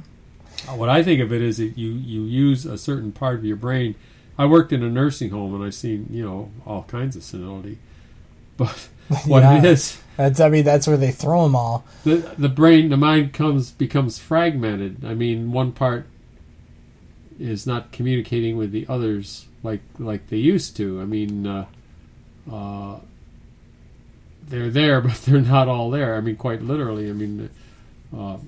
Uh, 0.66 0.72
What 0.72 0.88
I 0.88 1.02
think 1.02 1.20
of 1.20 1.32
it 1.32 1.42
is 1.42 1.58
that 1.58 1.76
you 1.78 1.90
you 1.90 2.22
use 2.22 2.64
a 2.66 2.78
certain 2.78 3.12
part 3.12 3.36
of 3.36 3.44
your 3.44 3.56
brain. 3.56 3.94
I 4.38 4.46
worked 4.46 4.72
in 4.72 4.82
a 4.82 4.88
nursing 4.90 5.30
home 5.30 5.54
and 5.54 5.62
I 5.64 5.70
seen 5.70 6.06
you 6.10 6.24
know 6.24 6.50
all 6.66 6.84
kinds 6.84 7.16
of 7.16 7.22
senility, 7.22 7.78
but 8.56 8.88
what 9.26 9.42
Yeah. 9.42 9.58
it 9.58 9.64
is 9.64 9.98
That's 10.16 10.40
I 10.40 10.48
mean 10.48 10.64
that's 10.64 10.86
where 10.86 10.96
they 10.96 11.10
throw 11.12 11.44
them 11.44 11.54
all. 11.56 11.84
the 12.04 12.16
the 12.38 12.48
brain 12.48 12.88
the 12.88 12.96
mind 12.96 13.32
comes 13.32 13.70
becomes 13.70 14.18
fragmented. 14.18 15.04
I 15.04 15.14
mean 15.14 15.52
one 15.52 15.72
part 15.72 16.06
is 17.38 17.66
not 17.66 17.92
communicating 17.92 18.56
with 18.56 18.72
the 18.72 18.84
others 18.88 19.46
like 19.62 19.80
like 19.98 20.28
they 20.28 20.36
used 20.38 20.76
to. 20.76 21.00
I 21.00 21.04
mean, 21.04 21.46
uh, 21.46 21.66
uh, 22.52 22.98
they're 24.48 24.70
there, 24.70 25.00
but 25.06 25.14
they're 25.22 25.40
not 25.40 25.68
all 25.68 25.90
there. 25.90 26.16
I 26.16 26.20
mean, 26.20 26.36
quite 26.36 26.62
literally. 26.62 27.08
I 27.08 27.12
mean, 27.12 27.48
uh, 28.16 28.38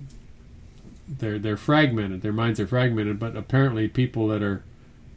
they're 1.18 1.38
they're 1.38 1.56
fragmented. 1.56 2.22
Their 2.22 2.32
minds 2.32 2.60
are 2.60 2.66
fragmented, 2.66 3.18
but 3.18 3.36
apparently, 3.36 3.88
people 3.88 4.28
that 4.28 4.42
are 4.42 4.62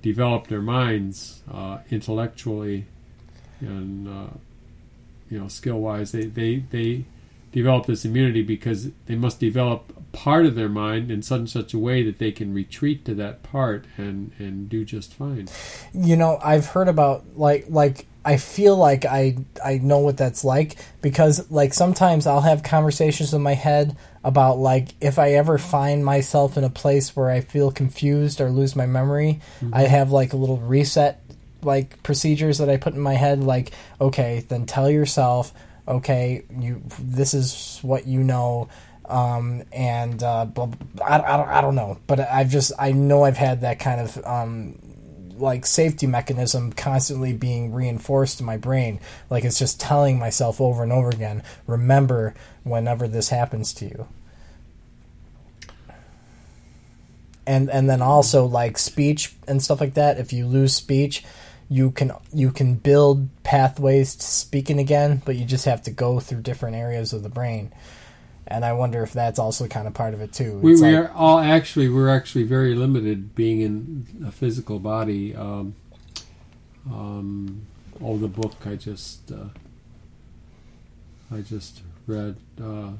develop 0.02 0.48
their 0.48 0.62
minds 0.62 1.41
uh, 1.52 1.80
intellectually 1.89 2.86
and 3.62 4.08
uh, 4.08 4.34
you 5.30 5.39
know 5.39 5.48
skill 5.48 5.80
wise, 5.80 6.12
they 6.12 6.26
they 6.26 6.58
they 6.72 7.06
develop 7.54 7.86
this 7.86 8.04
immunity 8.04 8.41
because 8.41 8.89
they 9.06 9.16
must 9.16 9.39
develop 9.39 9.94
part 10.12 10.46
of 10.46 10.56
their 10.56 10.70
mind 10.70 11.12
in 11.12 11.22
such 11.22 11.39
and 11.39 11.50
such 11.50 11.74
a 11.74 11.80
way 11.80 12.04
that 12.04 12.18
they 12.18 12.32
can 12.32 12.54
retreat 12.54 13.06
to 13.06 13.16
that 13.16 13.44
part 13.44 13.86
and 13.98 14.32
and 14.39 14.70
do 14.70 14.84
just 14.84 15.14
fine. 15.14 15.48
you 15.94 16.16
know 16.16 16.39
i've 16.44 16.68
heard 16.68 16.88
about 16.88 17.24
like 17.36 17.66
like 17.68 18.06
i 18.26 18.38
feel 18.38 18.78
like 18.78 19.06
i 19.06 19.36
i 19.64 19.78
know 19.80 20.00
what 20.00 20.18
that's 20.18 20.44
like 20.44 20.76
because 21.02 21.50
like 21.52 21.74
sometimes 21.74 22.28
i'll 22.28 22.41
have 22.41 22.62
conversations 22.64 23.34
in 23.34 23.41
my 23.41 23.54
head 23.54 23.96
about 24.24 24.58
like 24.58 24.90
if 25.02 25.20
i 25.20 25.34
ever 25.34 25.58
find 25.58 26.06
myself 26.06 26.58
in 26.58 26.64
a 26.64 26.70
place 26.70 27.16
where 27.16 27.30
i 27.30 27.42
feel 27.42 27.72
confused 27.72 28.40
or 28.40 28.50
lose 28.50 28.76
my 28.76 28.86
memory 28.86 29.40
i 29.74 29.82
have 29.84 30.12
like 30.12 30.34
a 30.34 30.38
little 30.38 30.58
reset 30.58 31.22
like 31.62 32.02
procedures 32.04 32.58
that 32.58 32.70
i 32.70 32.78
put 32.78 32.94
in 32.94 33.00
my 33.00 33.14
head 33.14 33.40
like 33.44 33.72
okay 34.00 34.46
then 34.48 34.66
tell 34.66 34.90
yourself 34.90 35.54
okay 35.88 36.44
you 36.58 36.82
this 37.00 37.34
is 37.34 37.80
what 37.82 38.08
you 38.08 38.24
know 38.24 38.70
um, 39.06 39.64
and 39.74 40.24
uh, 40.24 40.48
I, 41.06 41.20
I, 41.20 41.38
don't, 41.38 41.50
I 41.50 41.62
don't 41.62 41.76
know 41.76 42.00
but 42.08 42.22
i've 42.22 42.50
just 42.50 42.72
i 42.80 42.94
know 42.94 43.24
i've 43.24 43.38
had 43.38 43.62
that 43.62 43.80
kind 43.80 44.00
of 44.00 44.26
um, 44.26 44.80
like 45.38 45.66
safety 45.66 46.08
mechanism 46.08 46.72
constantly 46.74 47.34
being 47.34 47.74
reinforced 47.74 48.40
in 48.40 48.46
my 48.46 48.58
brain. 48.58 49.00
Like 49.30 49.44
it's 49.44 49.60
just 49.60 49.80
telling 49.80 50.20
myself 50.20 50.62
over 50.62 50.84
and 50.84 50.92
over 50.92 51.10
again 51.10 51.44
remember 51.68 52.34
whenever 52.64 53.08
this 53.08 53.30
happens 53.30 53.74
to 53.76 53.86
you. 53.86 54.08
And 57.46 57.70
and 57.70 57.90
then 57.90 58.02
also 58.02 58.46
like 58.46 58.78
speech 58.78 59.34
and 59.48 59.62
stuff 59.62 59.82
like 59.82 59.96
that 59.96 60.18
if 60.18 60.32
you 60.32 60.48
lose 60.48 60.74
speech 60.74 61.24
you 61.70 61.92
can 61.92 62.12
you 62.34 62.52
can 62.52 62.76
build 62.76 63.28
pathways 63.44 64.16
to 64.16 64.26
speaking 64.26 64.80
again 64.80 65.22
but 65.26 65.36
you 65.36 65.44
just 65.44 65.66
have 65.66 65.82
to 65.82 65.92
go 65.92 66.20
through 66.20 66.42
different 66.42 66.76
areas 66.76 67.14
of 67.14 67.24
the 67.24 67.30
brain 67.30 67.74
and 68.54 68.64
i 68.64 68.72
wonder 68.72 69.04
if 69.04 69.12
that's 69.12 69.39
also 69.39 69.68
kind 69.68 69.88
of 69.88 69.93
part 69.93 70.14
of 70.14 70.22
it 70.22 70.32
too 70.32 70.58
We, 70.60 70.76
we 70.76 70.82
like, 70.82 70.95
are 70.95 71.12
all 71.14 71.39
actually 71.39 71.89
we're 71.89 72.10
actually 72.10 72.43
very 72.43 72.76
limited 72.76 73.36
being 73.36 73.62
in 73.62 74.26
a 74.26 74.32
physical 74.32 74.80
body. 74.80 75.36
Um, 75.36 75.76
um, 76.89 77.66
oh, 78.01 78.18
the 78.18 78.28
book 78.28 78.54
I 78.66 78.76
just 78.76 79.32
uh, 79.32 79.49
I 81.32 81.41
just 81.41 81.82
read. 82.08 82.38
Uh, 82.62 82.91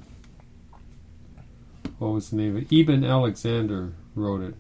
what 2.00 2.10
was 2.10 2.30
the 2.30 2.38
name 2.38 2.58
of 2.58 2.64
it? 2.64 2.76
Eben 2.76 3.04
Alexander 3.04 3.94
wrote 4.16 4.42
it. 4.42 4.56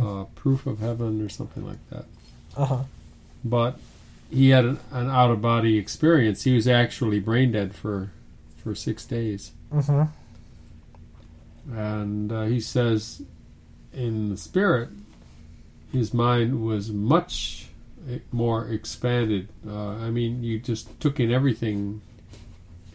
Uh, 0.00 0.24
Proof 0.34 0.66
of 0.66 0.78
Heaven 0.80 1.20
or 1.24 1.28
something 1.28 1.66
like 1.66 1.78
that. 1.90 2.04
uh-huh 2.56 2.84
But 3.44 3.78
he 4.30 4.50
had 4.50 4.64
an, 4.64 4.78
an 4.90 5.10
out 5.10 5.30
of 5.30 5.40
body 5.42 5.78
experience. 5.78 6.44
He 6.44 6.54
was 6.54 6.66
actually 6.66 7.20
brain 7.20 7.52
dead 7.52 7.74
for 7.74 8.10
for 8.64 8.74
six 8.74 9.04
days. 9.04 9.52
mm-hmm. 9.72 10.04
and 11.76 12.32
uh, 12.32 12.44
he 12.44 12.58
says 12.58 13.22
in 13.92 14.30
the 14.30 14.36
spirit 14.36 14.88
his 15.92 16.12
mind 16.12 16.64
was 16.64 16.90
much 16.90 17.68
eh, 18.10 18.18
more 18.32 18.66
expanded 18.68 19.48
uh, 19.68 19.90
i 19.90 20.10
mean 20.10 20.42
you 20.42 20.58
just 20.58 20.98
took 21.00 21.20
in 21.20 21.30
everything 21.30 22.00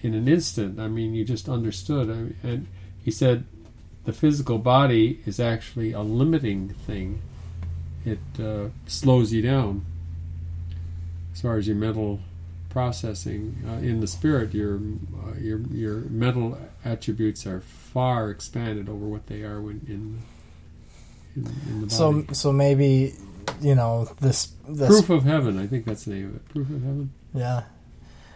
in 0.02 0.14
an 0.14 0.28
instant 0.28 0.80
i 0.80 0.88
mean 0.88 1.16
you 1.16 1.24
just 1.24 1.48
understood 1.48 2.10
I 2.10 2.14
mean, 2.14 2.36
and 2.44 2.68
he 3.04 3.12
said 3.12 3.46
the 4.06 4.14
physical 4.14 4.58
body 4.58 5.22
is 5.26 5.40
actually 5.40 5.94
a 5.94 6.02
limiting 6.02 6.70
thing 6.70 7.22
it 8.06 8.20
uh, 8.40 8.70
slows 8.88 9.32
you 9.32 9.42
down 9.42 9.86
as 11.34 11.42
far 11.42 11.58
as 11.58 11.68
your 11.68 11.78
mental 11.78 12.20
processing 12.70 13.58
uh, 13.68 13.74
in 13.86 14.00
the 14.00 14.08
spirit 14.08 14.54
your 14.54 14.76
uh, 14.78 15.34
your 15.40 15.60
your 15.72 15.96
mental 16.10 16.58
attributes 16.86 17.46
are 17.48 17.62
far 17.62 18.30
expanded 18.30 18.88
over 18.88 19.06
what 19.06 19.28
they 19.28 19.42
are 19.44 19.60
when 19.62 19.82
in 19.88 20.22
in, 21.36 21.46
in 21.68 21.82
the 21.82 21.88
body. 21.88 21.90
so 21.90 22.26
so 22.32 22.52
maybe 22.52 23.14
you 23.62 23.76
know 23.76 24.06
this 24.22 24.54
this 24.68 24.88
proof 24.90 25.10
of 25.10 25.24
heaven 25.24 25.58
i 25.60 25.66
think 25.68 25.86
that's 25.86 26.06
the 26.06 26.12
name 26.12 26.28
of 26.30 26.36
it 26.36 26.50
proof 26.50 26.70
of 26.70 26.82
heaven 26.82 27.12
Yeah. 27.34 27.64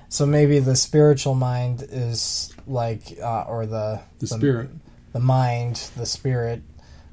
So 0.10 0.28
maybe 0.28 0.60
the 0.60 0.76
spiritual 0.76 1.34
mind 1.34 1.84
is 1.90 2.54
like, 2.68 3.18
uh, 3.20 3.46
or 3.48 3.66
the 3.66 4.00
the 4.20 4.28
spirit 4.28 4.70
the 5.12 5.20
mind, 5.20 5.90
the 5.98 6.06
spirit, 6.06 6.62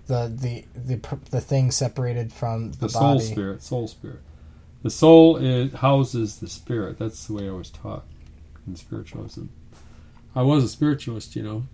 the 0.06 0.26
the 0.28 0.64
the 0.74 0.96
the 1.30 1.40
thing 1.40 1.70
separated 1.70 2.30
from 2.30 2.72
the, 2.72 2.76
the 2.78 2.88
soul 2.90 3.14
body. 3.14 3.24
spirit 3.24 3.62
soul 3.62 3.88
spirit 3.88 4.20
the 4.82 4.90
soul 4.90 5.36
is, 5.36 5.72
houses 5.74 6.38
the 6.40 6.48
spirit 6.48 6.98
that's 6.98 7.26
the 7.26 7.32
way 7.34 7.48
i 7.48 7.52
was 7.52 7.70
taught 7.70 8.04
in 8.66 8.74
spiritualism 8.76 9.44
i 10.34 10.42
was 10.42 10.64
a 10.64 10.68
spiritualist 10.68 11.34
you 11.36 11.42
know 11.42 11.64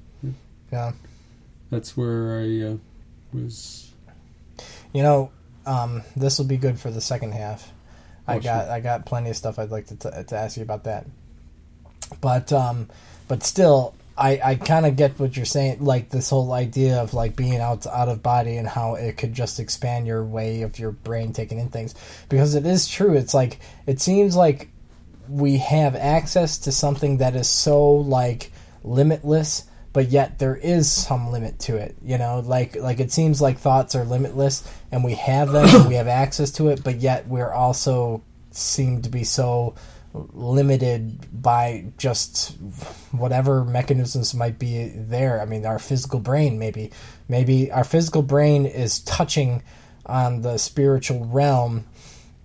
Yeah. 0.73 0.93
that's 1.71 1.97
where 1.97 2.39
i 2.41 2.73
uh, 2.73 2.77
was 3.33 3.93
You 4.93 5.03
know, 5.03 5.31
um, 5.67 6.03
this 6.17 6.39
will 6.39 6.47
be 6.47 6.57
good 6.57 6.79
for 6.81 6.91
the 6.91 7.01
second 7.03 7.33
half. 7.33 7.71
I 8.27 8.37
Oh, 8.37 8.41
got 8.41 8.65
sure. 8.65 8.73
I 8.73 8.81
got 8.81 9.05
plenty 9.05 9.29
of 9.31 9.37
stuff 9.37 9.59
I'd 9.59 9.71
like 9.71 9.87
to 9.89 9.97
t- 9.97 10.23
to 10.29 10.37
ask 10.37 10.57
you 10.57 10.63
about 10.63 10.85
that. 10.85 11.07
But 12.23 12.51
um, 12.53 12.89
but 13.29 13.43
still, 13.43 13.95
I 14.19 14.41
I 14.43 14.55
kind 14.55 14.87
of 14.87 14.97
get 14.97 15.19
what 15.19 15.37
you're 15.37 15.47
saying. 15.47 15.85
Like 15.85 16.11
this 16.11 16.31
whole 16.31 16.53
idea 16.53 17.01
of 17.01 17.15
like 17.15 17.37
being 17.37 17.61
out 17.61 17.87
out 17.87 18.09
of 18.09 18.23
body 18.23 18.57
and 18.57 18.69
how 18.69 18.95
it 18.95 19.17
could 19.17 19.35
just 19.35 19.61
expand 19.61 20.07
your 20.07 20.25
way 20.25 20.63
of 20.63 20.79
your 20.79 20.93
brain 20.93 21.33
taking 21.33 21.59
in 21.59 21.69
things 21.69 21.95
because 22.29 22.55
it 22.55 22.67
is 22.67 22.89
true. 22.89 23.15
It's 23.15 23.35
like 23.35 23.59
it 23.87 24.01
seems 24.01 24.37
like 24.37 24.71
we 25.29 25.59
have 25.59 25.97
access 25.97 26.59
to 26.59 26.73
something 26.73 27.19
that 27.19 27.35
is 27.35 27.49
so 27.49 27.91
like 27.91 28.53
limitless 28.85 29.65
but 29.93 30.09
yet 30.09 30.39
there 30.39 30.55
is 30.55 30.91
some 30.91 31.33
limit 31.33 31.59
to 31.59 31.77
it 31.77 31.97
you 32.03 32.17
know 32.17 32.41
like 32.41 32.77
like 32.77 33.01
it 33.01 33.11
seems 33.11 33.41
like 33.41 33.59
thoughts 33.59 33.97
are 33.97 34.05
limitless 34.05 34.63
and 34.93 35.03
we 35.03 35.15
have 35.15 35.51
them 35.51 35.67
and 35.75 35.89
we 35.89 35.95
have 35.95 36.07
access 36.07 36.53
to 36.53 36.69
it 36.69 36.85
but 36.85 36.97
yet 36.97 37.27
we're 37.27 37.51
also 37.51 38.23
seem 38.53 39.03
to 39.03 39.09
be 39.09 39.25
so 39.25 39.75
limited 40.33 41.43
by 41.43 41.93
just 41.99 42.57
whatever 43.13 43.65
mechanisms 43.65 44.35
might 44.35 44.59
be 44.59 44.89
there. 44.89 45.41
I 45.41 45.45
mean 45.45 45.67
our 45.67 45.79
physical 45.79 46.21
brain 46.21 46.59
maybe. 46.59 46.91
Maybe 47.29 47.71
our 47.71 47.85
physical 47.85 48.23
brain 48.23 48.67
is 48.67 49.01
touching 49.01 49.63
on 50.05 50.43
the 50.43 50.59
spiritual 50.59 51.25
realm 51.25 51.87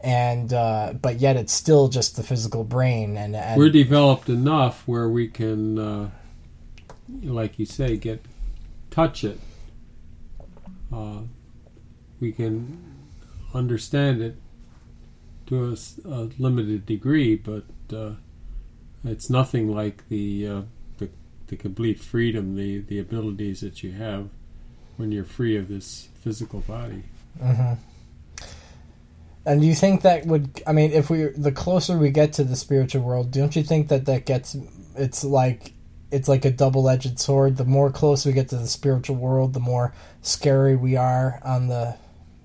and 0.03 0.51
uh, 0.51 0.93
but 0.99 1.19
yet 1.19 1.35
it's 1.35 1.53
still 1.53 1.87
just 1.87 2.15
the 2.15 2.23
physical 2.23 2.63
brain 2.63 3.17
and, 3.17 3.35
and 3.35 3.59
we're 3.59 3.69
developed 3.69 4.29
enough 4.29 4.87
where 4.87 5.07
we 5.07 5.27
can 5.27 5.77
uh, 5.77 6.09
like 7.23 7.59
you 7.59 7.65
say 7.65 7.97
get 7.97 8.23
touch 8.89 9.23
it. 9.23 9.39
Uh, 10.91 11.21
we 12.19 12.31
can 12.31 12.79
understand 13.53 14.21
it 14.21 14.35
to 15.51 15.65
a 15.69 16.09
a, 16.09 16.29
limited 16.39 16.85
degree 16.85 17.35
but 17.35 17.63
uh, 17.95 18.13
it's 19.03 19.29
nothing 19.29 19.73
like 19.73 20.07
the, 20.09 20.47
uh, 20.47 20.61
the 20.97 21.09
the 21.47 21.55
complete 21.55 21.99
freedom 21.99 22.55
the 22.55 22.79
the 22.79 22.97
abilities 22.99 23.61
that 23.61 23.83
you 23.83 23.91
have 23.91 24.29
when 24.97 25.11
you're 25.11 25.23
free 25.23 25.55
of 25.57 25.67
this 25.67 26.09
physical 26.23 26.61
body 26.61 27.03
Mhm. 27.39 27.77
And 29.45 29.61
do 29.61 29.67
you 29.67 29.73
think 29.73 30.01
that 30.03 30.25
would? 30.27 30.61
I 30.67 30.71
mean, 30.73 30.91
if 30.91 31.09
we 31.09 31.23
the 31.35 31.51
closer 31.51 31.97
we 31.97 32.11
get 32.11 32.33
to 32.33 32.43
the 32.43 32.55
spiritual 32.55 33.01
world, 33.01 33.31
don't 33.31 33.55
you 33.55 33.63
think 33.63 33.87
that 33.87 34.05
that 34.05 34.25
gets? 34.25 34.55
It's 34.95 35.23
like 35.23 35.73
it's 36.11 36.27
like 36.27 36.45
a 36.45 36.51
double 36.51 36.87
edged 36.89 37.19
sword. 37.19 37.57
The 37.57 37.65
more 37.65 37.89
close 37.89 38.25
we 38.25 38.33
get 38.33 38.49
to 38.49 38.57
the 38.57 38.67
spiritual 38.67 39.15
world, 39.15 39.53
the 39.53 39.59
more 39.59 39.95
scary 40.21 40.75
we 40.75 40.95
are 40.95 41.39
on 41.43 41.69
the 41.69 41.95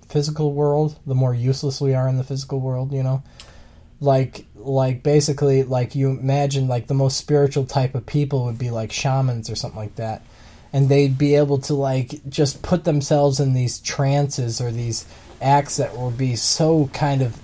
physical 0.08 0.52
world. 0.52 0.98
The 1.06 1.14
more 1.14 1.34
useless 1.34 1.80
we 1.80 1.94
are 1.94 2.08
in 2.08 2.16
the 2.16 2.24
physical 2.24 2.60
world. 2.60 2.92
You 2.92 3.02
know, 3.02 3.22
like 4.00 4.44
like 4.54 5.02
basically 5.02 5.62
like 5.62 5.94
you 5.94 6.10
imagine 6.10 6.68
like 6.68 6.86
the 6.86 6.94
most 6.94 7.16
spiritual 7.16 7.64
type 7.64 7.94
of 7.94 8.04
people 8.06 8.44
would 8.44 8.58
be 8.58 8.70
like 8.70 8.92
shamans 8.92 9.48
or 9.48 9.56
something 9.56 9.78
like 9.78 9.94
that 9.96 10.22
and 10.72 10.88
they'd 10.88 11.16
be 11.16 11.36
able 11.36 11.58
to 11.58 11.74
like 11.74 12.20
just 12.28 12.62
put 12.62 12.84
themselves 12.84 13.40
in 13.40 13.54
these 13.54 13.78
trances 13.78 14.60
or 14.60 14.70
these 14.70 15.06
acts 15.40 15.76
that 15.76 15.96
would 15.96 16.18
be 16.18 16.36
so 16.36 16.90
kind 16.92 17.22
of 17.22 17.38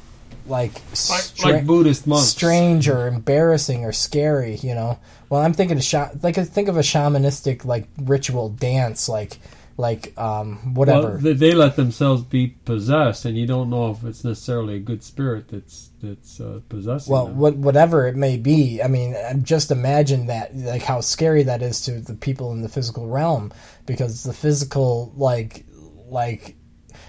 like 0.46 0.72
stra- 0.92 1.52
like 1.52 1.66
buddhist 1.66 2.06
monks 2.06 2.26
strange 2.26 2.88
or 2.88 3.06
embarrassing 3.06 3.84
or 3.84 3.92
scary 3.92 4.56
you 4.56 4.74
know 4.74 4.98
well 5.30 5.40
i'm 5.40 5.52
thinking 5.52 5.76
of 5.76 5.84
sha- 5.84 6.10
like 6.22 6.36
I 6.36 6.44
think 6.44 6.68
of 6.68 6.76
a 6.76 6.80
shamanistic 6.80 7.64
like 7.64 7.86
ritual 7.98 8.48
dance 8.48 9.08
like 9.08 9.38
like 9.76 10.16
um, 10.18 10.74
whatever. 10.74 11.18
Well, 11.22 11.34
they, 11.34 11.52
let 11.52 11.76
themselves 11.76 12.22
be 12.22 12.48
possessed, 12.48 13.24
and 13.24 13.36
you 13.36 13.46
don't 13.46 13.70
know 13.70 13.90
if 13.90 14.04
it's 14.04 14.24
necessarily 14.24 14.76
a 14.76 14.80
good 14.80 15.02
spirit 15.02 15.48
that's 15.48 15.90
that's 16.02 16.40
uh, 16.40 16.60
possessing 16.68 17.12
well, 17.12 17.26
them. 17.26 17.38
what, 17.38 17.56
whatever 17.56 18.06
it 18.06 18.16
may 18.16 18.36
be. 18.36 18.82
I 18.82 18.88
mean, 18.88 19.14
uh, 19.14 19.34
just 19.34 19.70
imagine 19.70 20.26
that, 20.26 20.54
like 20.56 20.82
how 20.82 21.00
scary 21.00 21.42
that 21.44 21.62
is 21.62 21.80
to 21.82 22.00
the 22.00 22.14
people 22.14 22.52
in 22.52 22.62
the 22.62 22.68
physical 22.68 23.08
realm, 23.08 23.52
because 23.86 24.22
the 24.22 24.32
physical, 24.34 25.12
like, 25.16 25.64
like. 26.08 26.56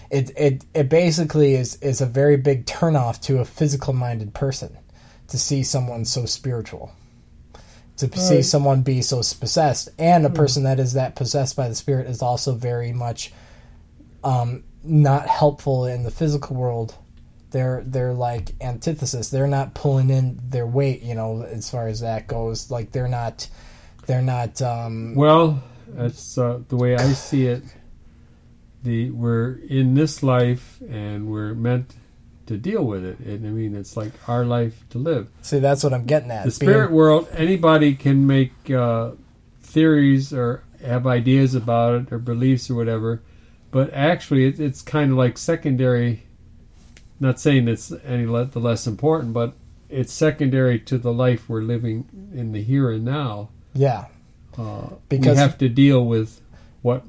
It, 0.10 0.32
it 0.38 0.66
it 0.76 0.90
basically 0.90 1.56
is, 1.56 1.78
is 1.78 2.00
a 2.00 2.06
very 2.06 2.38
big 2.38 2.68
turnoff 2.68 3.20
to 3.22 3.40
a 3.40 3.46
physical 3.46 3.94
minded 3.94 4.36
person 4.36 4.78
to 5.30 5.40
see 5.40 5.64
someone 5.64 6.06
so 6.06 6.28
spiritual 6.28 6.92
to 7.98 8.18
see 8.18 8.42
someone 8.42 8.82
be 8.82 9.02
so 9.02 9.18
possessed. 9.40 9.90
And 10.00 10.26
a 10.26 10.30
person 10.30 10.64
that 10.64 10.80
is 10.80 10.94
that 10.94 11.16
possessed 11.16 11.56
by 11.56 11.70
the 11.70 11.76
spirit 11.76 12.08
is 12.08 12.22
also 12.22 12.54
very 12.56 12.92
much 12.92 13.32
um, 14.24 14.64
not 14.84 15.28
helpful 15.28 15.86
in 15.86 16.04
the 16.04 16.12
physical 16.12 16.56
world. 16.56 16.96
They're 17.52 17.84
they're 17.86 18.14
like 18.14 18.52
antithesis. 18.62 19.30
They're 19.30 19.48
not 19.48 19.76
pulling 19.76 20.10
in 20.10 20.40
their 20.50 20.66
weight 20.66 21.04
you 21.04 21.14
know 21.14 21.44
as 21.44 21.70
far 21.70 21.88
as 21.88 22.00
that 22.00 22.28
goes. 22.28 22.72
Like 22.72 22.92
they're 22.92 23.08
not 23.08 23.48
they're 24.08 24.24
not 24.24 24.60
um 24.62 25.14
Well, 25.14 25.64
that's 25.88 26.38
uh, 26.38 26.62
the 26.68 26.76
way 26.76 26.96
I 26.96 27.14
see 27.14 27.46
it. 27.46 27.64
The 28.82 29.12
we're 29.12 29.60
in 29.70 29.94
this 29.94 30.24
life, 30.24 30.82
and 30.90 31.28
we're 31.28 31.54
meant 31.54 31.94
to 32.46 32.58
deal 32.58 32.84
with 32.84 33.04
it. 33.06 33.20
And 33.20 33.46
I 33.48 33.50
mean, 33.50 33.76
it's 33.76 33.96
like 33.96 34.12
our 34.28 34.46
life 34.46 34.84
to 34.90 34.98
live. 34.98 35.30
see 35.42 35.60
that's 35.60 35.84
what 35.84 35.94
i'm 35.94 36.06
getting 36.06 36.32
at 36.32 36.46
The 36.46 36.52
spirit 36.52 36.88
Being- 36.88 36.96
world, 36.98 37.28
anybody 37.34 37.96
can 37.96 38.28
make 38.28 38.54
uh, 38.70 39.12
theories 39.62 40.34
or 40.34 40.64
have 40.84 41.08
ideas 41.08 41.56
about 41.56 41.96
it 41.96 42.12
or 42.14 42.20
beliefs 42.20 42.70
or 42.70 42.76
whatever, 42.76 43.22
but 43.72 43.92
actually, 43.94 44.46
it, 44.46 44.60
it's 44.60 44.82
kind 44.82 45.12
of 45.12 45.18
like 45.18 45.38
secondary. 45.38 46.24
Not 47.20 47.40
saying 47.40 47.68
it's 47.70 47.92
any 48.06 48.26
le- 48.26 48.46
the 48.46 48.60
less 48.60 48.86
important, 48.86 49.34
but 49.34 49.54
it's 49.90 50.12
secondary 50.12 50.78
to 50.80 50.98
the 50.98 51.14
life 51.14 51.48
we're 51.48 51.62
living 51.62 52.06
in 52.34 52.52
the 52.52 52.62
here 52.62 52.92
and 52.92 53.06
now. 53.06 53.50
yeah 53.74 54.06
Uh, 54.58 54.90
Because- 55.10 55.36
we 55.38 55.42
have 55.42 55.58
to 55.60 55.70
deal 55.70 56.06
with 56.06 56.42
what 56.82 57.04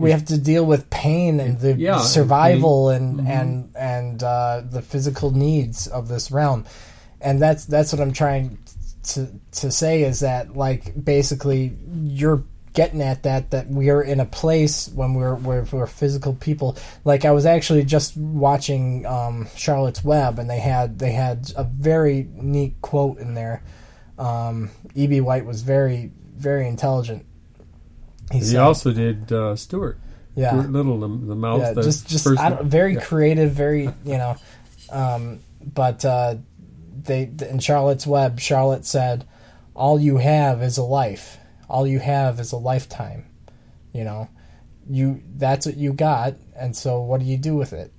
we 0.00 0.10
have 0.10 0.24
to 0.26 0.38
deal 0.38 0.64
with 0.64 0.90
pain 0.90 1.40
and 1.40 1.58
the 1.60 1.74
Yeah, 1.74 2.00
survival 2.00 2.88
and 2.90 3.28
and 3.28 3.72
and 3.76 4.22
uh, 4.22 4.62
the 4.68 4.82
physical 4.82 5.30
needs 5.30 5.86
of 5.86 6.08
this 6.08 6.30
realm, 6.30 6.64
and 7.20 7.40
that's 7.40 7.64
that's 7.66 7.92
what 7.92 8.00
I'm 8.00 8.12
trying 8.12 8.58
to 9.02 9.28
to 9.52 9.70
say 9.70 10.02
is 10.02 10.20
that 10.20 10.56
like 10.56 10.92
basically 11.04 11.76
you're 12.04 12.44
getting 12.72 13.02
at 13.02 13.24
that 13.24 13.50
that 13.50 13.68
we 13.68 13.90
are 13.90 14.02
in 14.02 14.20
a 14.20 14.24
place 14.24 14.88
when 14.88 15.14
we're 15.14 15.34
we're, 15.34 15.62
we're 15.72 15.86
physical 15.86 16.34
people. 16.34 16.76
Like 17.04 17.24
I 17.24 17.32
was 17.32 17.46
actually 17.46 17.84
just 17.84 18.16
watching 18.16 19.06
um, 19.06 19.48
Charlotte's 19.56 20.04
Web, 20.04 20.38
and 20.38 20.48
they 20.48 20.60
had 20.60 20.98
they 20.98 21.12
had 21.12 21.52
a 21.56 21.64
very 21.64 22.28
neat 22.32 22.80
quote 22.80 23.18
in 23.18 23.34
there. 23.34 23.62
Um, 24.18 24.70
E.B. 24.94 25.20
White 25.20 25.46
was 25.46 25.62
very 25.62 26.12
very 26.36 26.66
intelligent. 26.66 27.26
He 28.30 28.40
said- 28.42 28.60
also 28.60 28.92
did. 28.92 29.32
Uh, 29.32 29.56
Stuart, 29.56 29.98
yeah 30.34 30.50
Stuart 30.50 30.70
Little, 30.70 31.00
the, 31.00 31.08
the 31.26 31.34
mouth. 31.34 31.60
yeah, 31.60 31.72
the 31.72 31.82
just 31.82 32.08
just 32.08 32.24
first- 32.24 32.40
I 32.40 32.50
don't, 32.50 32.64
very 32.66 32.94
yeah. 32.94 33.00
creative, 33.00 33.52
very 33.52 33.84
you 34.04 34.18
know. 34.18 34.36
Um, 34.90 35.40
but 35.60 36.04
uh, 36.04 36.36
they 37.02 37.30
in 37.48 37.58
Charlotte's 37.58 38.06
Web, 38.06 38.40
Charlotte 38.40 38.84
said, 38.86 39.26
"All 39.74 40.00
you 40.00 40.18
have 40.18 40.62
is 40.62 40.78
a 40.78 40.82
life. 40.84 41.38
All 41.68 41.86
you 41.86 41.98
have 41.98 42.40
is 42.40 42.52
a 42.52 42.56
lifetime. 42.56 43.26
You 43.92 44.04
know, 44.04 44.28
you 44.88 45.22
that's 45.36 45.66
what 45.66 45.76
you 45.76 45.92
got, 45.92 46.34
and 46.56 46.76
so 46.76 47.00
what 47.00 47.20
do 47.20 47.26
you 47.26 47.36
do 47.36 47.56
with 47.56 47.72
it? 47.72 47.92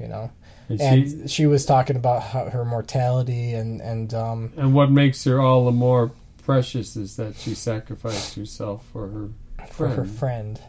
You 0.00 0.08
know." 0.08 0.30
And 0.68 0.80
And 0.80 1.08
she- 1.08 1.28
she, 1.28 1.46
was 1.46 1.66
talking 1.66 1.96
about 1.96 2.22
how, 2.22 2.48
her 2.48 2.64
mortality 2.64 3.52
and 3.52 3.82
and 3.82 4.14
um, 4.14 4.52
And 4.56 4.72
what 4.72 4.90
makes 4.90 5.22
her 5.24 5.38
all 5.40 5.66
the 5.66 5.72
more 5.72 6.10
precious 6.42 6.96
is 6.96 7.16
that 7.16 7.36
she 7.36 7.54
sacrificed 7.54 8.34
herself 8.34 8.86
for 8.92 9.08
her 9.08 9.28
for 9.72 9.88
her 9.88 10.04
friend. 10.04 10.60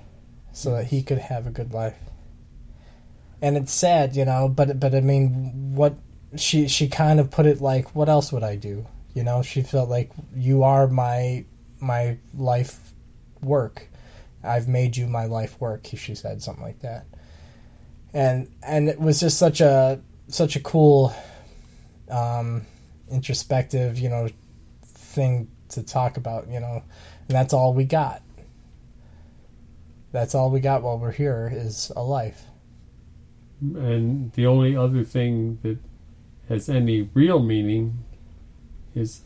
so 0.53 0.71
that 0.71 0.85
he 0.87 1.03
could 1.03 1.17
have 1.17 1.45
a 1.47 1.49
good 1.49 1.73
life. 1.73 1.97
And 3.41 3.57
it's 3.57 3.73
sad, 3.73 4.15
you 4.15 4.25
know, 4.25 4.47
but 4.47 4.79
but 4.79 4.95
I 4.95 5.01
mean 5.01 5.75
what 5.75 5.95
she 6.35 6.67
she 6.67 6.87
kind 6.87 7.19
of 7.19 7.29
put 7.31 7.45
it 7.45 7.61
like 7.61 7.93
what 7.95 8.09
else 8.09 8.31
would 8.31 8.43
I 8.43 8.55
do? 8.55 8.85
You 9.13 9.23
know, 9.23 9.41
she 9.41 9.61
felt 9.61 9.89
like 9.89 10.11
you 10.35 10.63
are 10.63 10.87
my 10.87 11.45
my 11.79 12.17
life 12.33 12.93
work. 13.41 13.89
I've 14.43 14.67
made 14.67 14.95
you 14.95 15.07
my 15.07 15.25
life 15.25 15.59
work, 15.59 15.87
she 15.93 16.15
said 16.15 16.41
something 16.41 16.63
like 16.63 16.79
that. 16.81 17.05
And 18.13 18.49
and 18.63 18.87
it 18.89 18.99
was 18.99 19.19
just 19.19 19.37
such 19.37 19.61
a 19.61 19.99
such 20.29 20.55
a 20.55 20.59
cool 20.61 21.13
um 22.09 22.65
introspective, 23.11 23.99
you 23.99 24.09
know, 24.09 24.29
thing 24.85 25.49
to 25.69 25.83
talk 25.83 26.17
about, 26.17 26.47
you 26.47 26.59
know. 26.59 26.83
And 27.27 27.35
that's 27.35 27.53
all 27.53 27.73
we 27.73 27.83
got 27.85 28.21
that's 30.15 30.33
all 30.33 30.49
we 30.49 30.59
got 30.59 30.81
while 30.81 30.97
we're 30.97 31.11
here 31.11 31.51
is 31.53 31.91
a 31.95 32.01
life. 32.01 32.45
And 33.61 34.31
the 34.33 34.45
only 34.45 34.75
other 34.75 35.03
thing 35.03 35.59
that 35.61 35.77
has 36.49 36.69
any 36.69 37.09
real 37.13 37.39
meaning 37.39 37.99
is 38.95 39.21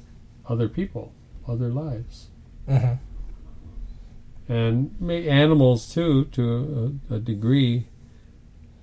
other 0.48 0.68
people, 0.68 1.14
other 1.48 1.70
lives. 1.70 2.28
hmm 2.68 2.94
and 4.50 5.00
may 5.00 5.30
animals 5.30 5.94
too 5.94 6.26
to 6.26 7.00
a, 7.10 7.16
a 7.16 7.20
degree 7.20 7.86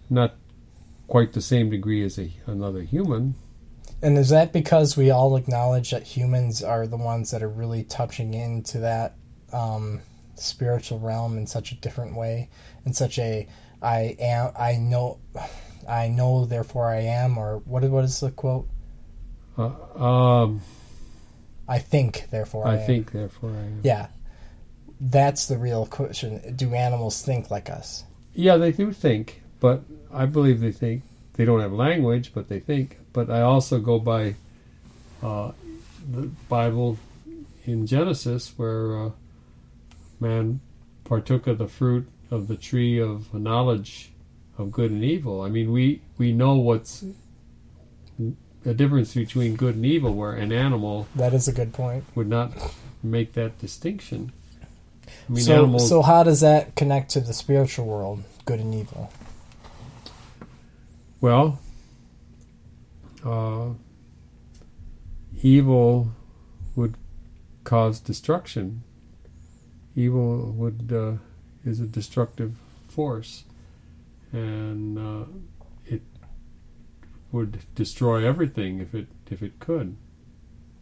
not 0.09 0.37
quite 1.09 1.33
the 1.33 1.41
same 1.41 1.69
degree 1.69 2.05
as 2.05 2.19
a, 2.19 2.31
another 2.47 2.83
human 2.83 3.35
And 4.01 4.17
is 4.17 4.29
that 4.29 4.53
because 4.53 4.97
we 4.97 5.11
all 5.11 5.37
acknowledge 5.37 5.91
that 5.91 6.05
humans 6.05 6.63
are 6.63 6.87
the 6.87 6.97
ones 6.97 7.33
that 7.33 7.43
are 7.43 7.49
really 7.49 7.83
touching 7.83 8.33
into 8.33 8.79
that 8.79 9.17
um, 9.53 10.03
spiritual 10.37 10.99
realm 11.01 11.37
in 11.39 11.47
such 11.47 11.73
a 11.73 11.75
different 11.75 12.17
way, 12.17 12.49
in 12.85 12.93
such 12.93 13.19
a 13.19 13.47
I 13.83 14.17
am, 14.19 14.53
I 14.59 14.77
know, 14.77 15.19
I 15.89 16.09
know, 16.09 16.45
therefore 16.47 16.89
I 16.89 17.01
am, 17.01 17.37
or 17.39 17.59
what? 17.65 17.83
What 17.85 18.05
is 18.05 18.21
the 18.21 18.31
quote? 18.31 18.69
uh, 19.59 19.73
um, 20.03 20.61
I 21.69 21.79
think, 21.79 22.29
therefore 22.31 22.67
I, 22.67 22.73
I 22.75 22.77
am. 22.79 22.87
think 22.87 23.13
therefore 23.13 23.51
I 23.51 23.63
am 23.65 23.81
Yeah, 23.83 24.09
that's 25.01 25.47
the 25.47 25.59
real 25.59 25.87
question. 25.87 26.55
Do 26.57 26.75
animals 26.75 27.23
think 27.23 27.51
like 27.51 27.69
us? 27.71 28.05
yeah 28.39 28.59
they 28.59 28.71
do 28.71 28.93
think 28.93 29.41
but 29.61 29.83
I 30.13 30.27
believe 30.27 30.61
they 30.61 30.71
think 30.73 31.03
they 31.35 31.47
don't 31.47 31.61
have 31.61 31.73
language 31.73 32.33
but 32.35 32.49
they 32.51 32.61
think 32.61 32.99
but 33.15 33.31
I 33.31 33.41
also 33.41 33.79
go 33.81 33.99
by 33.99 34.35
uh, 35.23 35.53
the 36.13 36.29
Bible 36.51 36.99
in 37.65 37.87
Genesis 37.87 38.53
where 38.59 39.07
uh, 39.07 39.11
man 40.21 40.61
partook 41.05 41.47
of 41.47 41.59
the 41.59 41.69
fruit 41.69 42.09
of 42.31 42.49
the 42.49 42.57
tree 42.57 42.99
of 42.99 43.33
knowledge 43.33 44.13
of 44.59 44.73
good 44.73 44.91
and 44.91 45.05
evil. 45.05 45.43
I 45.43 45.49
mean, 45.49 45.73
we 45.73 46.03
we 46.19 46.33
know 46.33 46.55
what's 46.57 47.05
the 48.63 48.75
difference 48.75 49.15
between 49.15 49.55
good 49.55 49.77
and 49.77 49.87
evil, 49.87 50.13
where 50.15 50.33
an 50.33 50.53
animal 50.53 51.07
That 51.15 51.33
is 51.35 51.47
a 51.47 51.53
good 51.53 51.73
point. 51.73 52.05
would 52.15 52.29
not 52.29 52.53
make 53.03 53.35
that 53.35 53.59
distinction. 53.59 54.33
I 55.29 55.33
mean, 55.33 55.45
so, 55.45 55.55
animals. 55.63 55.89
so 55.89 56.03
how 56.03 56.25
does 56.25 56.41
that 56.41 56.75
connect 56.75 57.11
to 57.13 57.21
the 57.21 57.33
spiritual 57.33 57.87
world, 57.87 58.25
good 58.45 58.59
and 58.59 58.75
evil? 58.75 59.13
Well, 61.21 61.61
uh, 63.25 63.71
evil 65.43 66.13
would 66.75 66.97
cause 67.65 68.01
destruction. 68.01 68.83
Evil 69.97 70.53
would 70.53 70.93
uh, 70.93 71.13
is 71.65 71.81
a 71.81 71.87
destructive 71.87 72.55
force, 72.89 73.45
and 74.33 74.99
uh, 74.99 75.25
it 75.87 76.03
would 77.33 77.59
destroy 77.75 78.27
everything 78.27 78.79
if 78.81 78.95
it 78.95 79.09
if 79.31 79.43
it 79.43 79.59
could. 79.59 79.97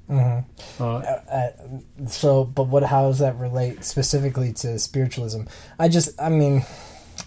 hmm 0.09 0.41
Uh, 0.81 0.85
uh, 0.85 1.51
so 2.07 2.45
but 2.45 2.65
what 2.65 2.82
how 2.82 3.09
does 3.09 3.20
that 3.20 3.39
relate 3.39 3.85
specifically 3.85 4.53
to 4.53 4.78
spiritualism? 4.78 5.43
I 5.78 5.89
just 5.89 6.20
i 6.20 6.28
mean 6.28 6.65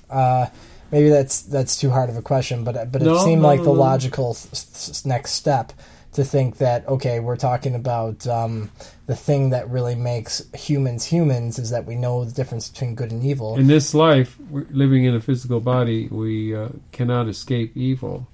uh 0.10 0.48
maybe 0.92 1.10
that's 1.10 1.42
that's 1.42 1.80
too 1.80 1.90
hard 1.90 2.10
of 2.10 2.18
a 2.18 2.22
question 2.22 2.64
but 2.64 2.92
but 2.92 3.02
it 3.02 3.06
No, 3.06 3.24
seemed 3.24 3.42
no, 3.42 3.48
like 3.48 3.60
no, 3.60 3.64
the 3.64 3.74
logical 3.74 4.32
s- 4.32 4.48
s- 4.54 5.06
next 5.06 5.32
step 5.32 5.74
to 6.18 6.24
think 6.26 6.58
that 6.58 6.88
okay 6.88 7.20
we're 7.20 7.38
talking 7.38 7.76
about 7.76 8.26
um 8.28 8.70
the 9.06 9.16
thing 9.16 9.52
that 9.52 9.70
really 9.70 9.96
makes 9.96 10.44
humans 10.54 11.06
humans 11.06 11.58
is 11.58 11.70
that 11.70 11.86
we 11.86 11.96
know 11.96 12.26
the 12.26 12.32
difference 12.32 12.70
between 12.70 12.96
good 12.96 13.12
and 13.12 13.24
evil 13.24 13.58
in 13.58 13.68
this 13.68 13.94
life, 13.94 14.38
living 14.52 15.06
in 15.06 15.16
a 15.16 15.20
physical 15.20 15.60
body, 15.60 16.08
we 16.10 16.56
uh, 16.56 16.70
cannot 16.92 17.28
escape 17.28 17.76
evil. 17.76 18.28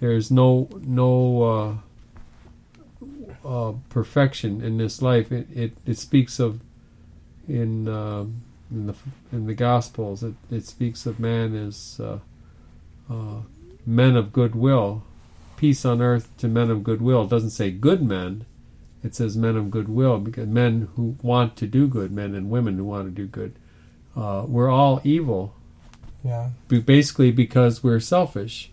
There's 0.00 0.30
no 0.30 0.68
no 0.82 1.80
uh, 3.44 3.48
uh, 3.48 3.72
perfection 3.88 4.62
in 4.62 4.78
this 4.78 5.00
life. 5.00 5.32
It, 5.32 5.48
it 5.54 5.72
it 5.86 5.98
speaks 5.98 6.38
of 6.38 6.60
in 7.48 7.88
uh, 7.88 8.26
in 8.70 8.86
the 8.86 8.94
in 9.32 9.46
the 9.46 9.54
Gospels. 9.54 10.22
It 10.22 10.34
it 10.50 10.66
speaks 10.66 11.06
of 11.06 11.18
man 11.18 11.54
as 11.54 12.00
uh, 12.00 12.18
uh, 13.10 13.40
men 13.86 14.16
of 14.16 14.32
goodwill, 14.32 15.04
peace 15.56 15.84
on 15.84 16.00
earth 16.02 16.28
to 16.38 16.48
men 16.48 16.70
of 16.70 16.84
goodwill. 16.84 17.22
It 17.22 17.30
doesn't 17.30 17.50
say 17.50 17.70
good 17.70 18.02
men. 18.02 18.44
It 19.02 19.14
says 19.14 19.36
men 19.36 19.56
of 19.56 19.70
goodwill 19.70 20.18
because 20.18 20.48
men 20.48 20.88
who 20.96 21.16
want 21.22 21.56
to 21.56 21.66
do 21.66 21.86
good, 21.86 22.10
men 22.10 22.34
and 22.34 22.50
women 22.50 22.76
who 22.76 22.84
want 22.84 23.06
to 23.06 23.10
do 23.10 23.26
good. 23.26 23.54
Uh, 24.16 24.44
we're 24.48 24.70
all 24.70 25.00
evil, 25.04 25.54
Yeah. 26.24 26.50
basically 26.68 27.30
because 27.30 27.84
we're 27.84 28.00
selfish. 28.00 28.70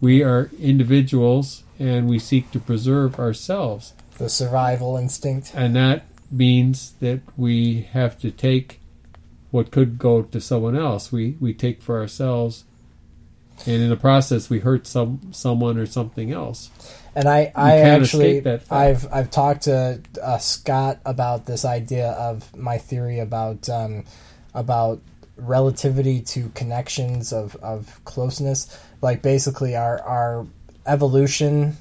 We 0.00 0.22
are 0.22 0.50
individuals 0.60 1.64
and 1.78 2.08
we 2.08 2.18
seek 2.18 2.50
to 2.52 2.60
preserve 2.60 3.18
ourselves. 3.18 3.94
The 4.18 4.28
survival 4.28 4.96
instinct. 4.96 5.52
And 5.54 5.74
that 5.74 6.04
means 6.30 6.92
that 7.00 7.20
we 7.36 7.88
have 7.92 8.18
to 8.20 8.30
take 8.30 8.80
what 9.50 9.70
could 9.70 9.98
go 9.98 10.22
to 10.22 10.40
someone 10.40 10.76
else. 10.76 11.10
We 11.10 11.36
we 11.40 11.54
take 11.54 11.80
for 11.82 11.98
ourselves, 12.00 12.64
and 13.66 13.82
in 13.82 13.88
the 13.88 13.96
process, 13.96 14.50
we 14.50 14.60
hurt 14.60 14.86
some 14.86 15.20
someone 15.32 15.78
or 15.78 15.86
something 15.86 16.32
else. 16.32 16.70
And 17.16 17.28
I, 17.28 17.52
I 17.54 17.78
actually, 17.78 18.30
escape 18.30 18.44
that 18.44 18.62
fact. 18.62 18.72
I've, 18.72 19.12
I've 19.12 19.30
talked 19.30 19.62
to 19.62 20.00
uh, 20.20 20.38
Scott 20.38 20.98
about 21.04 21.46
this 21.46 21.64
idea 21.64 22.10
of 22.10 22.54
my 22.56 22.78
theory 22.78 23.20
about, 23.20 23.68
um, 23.68 24.04
about 24.52 25.00
relativity 25.36 26.20
to 26.22 26.48
connections 26.50 27.32
of, 27.32 27.54
of 27.56 28.00
closeness. 28.04 28.76
Like 29.00 29.22
basically, 29.22 29.76
our, 29.76 30.02
our 30.02 30.46
evolution, 30.86 31.76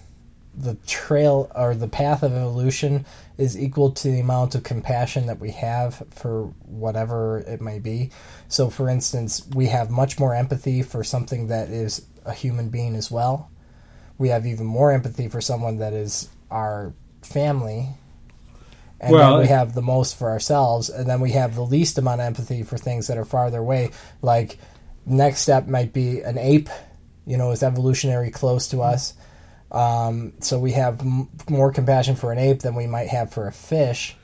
the 0.56 0.76
trail 0.86 1.52
or 1.56 1.76
the 1.76 1.88
path 1.88 2.24
of 2.24 2.34
evolution, 2.34 3.06
is 3.38 3.58
equal 3.58 3.92
to 3.92 4.10
the 4.10 4.20
amount 4.20 4.56
of 4.56 4.64
compassion 4.64 5.26
that 5.26 5.40
we 5.40 5.52
have 5.52 6.04
for 6.12 6.54
whatever 6.66 7.40
it 7.40 7.62
may 7.62 7.80
be. 7.80 8.12
So, 8.48 8.70
for 8.70 8.90
instance, 8.90 9.48
we 9.56 9.68
have 9.68 9.90
much 9.90 10.20
more 10.20 10.36
empathy 10.36 10.84
for 10.84 11.04
something 11.04 11.48
that 11.48 11.70
is 11.70 12.06
a 12.26 12.34
human 12.34 12.70
being 12.70 12.96
as 12.96 13.10
well. 13.10 13.50
We 14.18 14.30
have 14.30 14.46
even 14.46 14.66
more 14.66 14.92
empathy 14.92 15.28
for 15.28 15.42
someone 15.42 15.78
that 15.78 15.94
is 15.94 16.30
our 16.52 16.94
family. 17.24 17.90
And 19.00 19.12
Well, 19.12 19.32
then 19.32 19.42
we 19.42 19.48
have 19.48 19.74
the 19.74 19.82
most 19.82 20.18
for 20.18 20.30
ourselves 20.30 20.90
and 20.90 21.10
then 21.10 21.20
we 21.20 21.32
have 21.32 21.56
the 21.56 21.66
least 21.66 21.98
amount 21.98 22.22
of 22.22 22.28
empathy 22.28 22.64
for 22.64 22.78
things 22.78 23.08
that 23.08 23.18
are 23.18 23.26
farther 23.26 23.60
away. 23.60 23.92
Like 24.22 24.60
next 25.06 25.42
step 25.42 25.68
might 25.68 25.92
be 25.92 26.22
an 26.22 26.38
ape 26.38 26.70
you 27.26 27.38
know 27.38 27.52
is 27.52 27.64
evolutionary 27.64 28.32
close 28.32 28.68
to 28.70 28.82
us 28.82 29.14
um, 29.74 30.34
so 30.40 30.60
we 30.60 30.72
have 30.74 31.00
m- 31.02 31.30
more 31.50 31.72
compassion 31.72 32.16
for 32.16 32.32
an 32.32 32.38
ape 32.40 32.60
than 32.60 32.76
we 32.76 32.88
might 32.88 33.08
have 33.10 33.32
for 33.32 33.48
a 33.48 33.52
fish. 33.52 34.16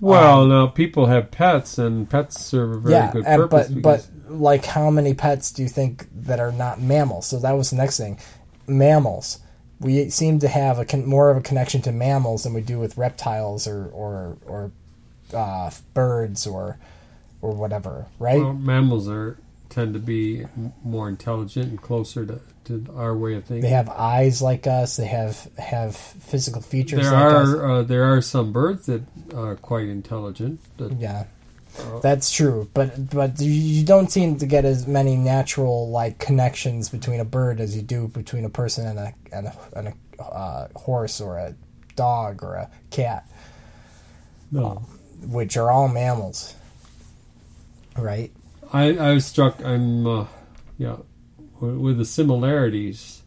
Well, 0.00 0.46
now 0.46 0.66
people 0.66 1.06
have 1.06 1.30
pets, 1.30 1.78
and 1.78 2.08
pets 2.10 2.40
serve 2.44 2.72
a 2.72 2.78
very 2.78 2.94
yeah 2.94 3.12
good 3.12 3.24
purpose. 3.24 3.68
but 3.68 3.74
because- 3.74 4.06
but 4.28 4.34
like 4.34 4.64
how 4.64 4.90
many 4.90 5.14
pets 5.14 5.52
do 5.52 5.62
you 5.62 5.68
think 5.68 6.06
that 6.14 6.40
are 6.40 6.52
not 6.52 6.80
mammals? 6.80 7.26
So 7.26 7.38
that 7.40 7.52
was 7.52 7.70
the 7.70 7.76
next 7.76 7.96
thing. 7.98 8.18
Mammals. 8.66 9.38
We 9.80 10.08
seem 10.10 10.38
to 10.40 10.48
have 10.48 10.78
a 10.78 10.84
con- 10.84 11.04
more 11.06 11.30
of 11.30 11.36
a 11.36 11.40
connection 11.40 11.82
to 11.82 11.92
mammals 11.92 12.44
than 12.44 12.54
we 12.54 12.60
do 12.60 12.78
with 12.78 12.96
reptiles 12.96 13.66
or 13.66 13.86
or 13.92 14.36
or 14.46 14.70
uh, 15.32 15.70
birds 15.94 16.46
or 16.46 16.78
or 17.42 17.50
whatever 17.52 18.06
right? 18.18 18.40
Well, 18.40 18.52
mammals 18.54 19.08
are 19.08 19.38
tend 19.68 19.92
to 19.94 20.00
be 20.00 20.44
more 20.84 21.08
intelligent 21.08 21.68
and 21.70 21.82
closer 21.82 22.24
to, 22.24 22.40
to 22.64 22.84
our 22.96 23.16
way 23.16 23.34
of 23.34 23.44
thinking. 23.44 23.62
they 23.62 23.68
have 23.68 23.88
eyes 23.90 24.40
like 24.42 24.66
us 24.66 24.96
they 24.96 25.06
have 25.06 25.48
have 25.58 25.94
physical 25.96 26.62
features 26.62 27.02
there 27.02 27.12
like 27.12 27.34
us 27.34 27.48
are 27.48 27.70
uh, 27.70 27.82
there 27.82 28.04
are 28.04 28.20
some 28.22 28.52
birds 28.52 28.86
that 28.86 29.02
are 29.34 29.56
quite 29.56 29.86
intelligent. 29.88 30.60
That, 30.78 30.92
Yeah, 31.00 31.24
Oh. 31.80 31.98
that's 32.00 32.30
true. 32.30 32.68
But 32.72 33.10
but 33.10 33.40
you- 33.40 33.84
don't 33.84 34.10
seem 34.10 34.36
to 34.38 34.46
get 34.46 34.64
as 34.64 34.86
many 34.86 35.16
natural 35.16 35.88
like 35.90 36.18
connections 36.20 36.88
between 36.88 37.18
a 37.20 37.24
bird 37.24 37.60
as 37.60 37.74
you 37.76 37.82
do 37.82 38.06
between 38.08 38.44
a 38.44 38.48
person 38.50 38.86
and 38.86 38.98
a 38.98 39.14
and 39.32 39.46
a, 39.48 39.54
and 39.76 39.88
a 39.88 40.22
uh, 40.22 40.68
horse 40.76 41.20
or 41.20 41.38
a 41.38 41.54
dog 41.96 42.42
or 42.44 42.54
a 42.54 42.70
cat, 42.90 43.28
no, 44.52 44.86
which 45.26 45.56
are 45.56 45.70
all 45.70 45.88
mammals, 45.88 46.54
right? 47.98 48.30
I 48.72 48.96
I 48.96 49.12
was 49.14 49.26
struck. 49.26 49.60
I'm 49.64 50.06
uh, 50.06 50.26
yeah 50.78 50.96
with 51.60 51.76
with 51.76 51.98
the 51.98 52.04
similarities. 52.04 53.22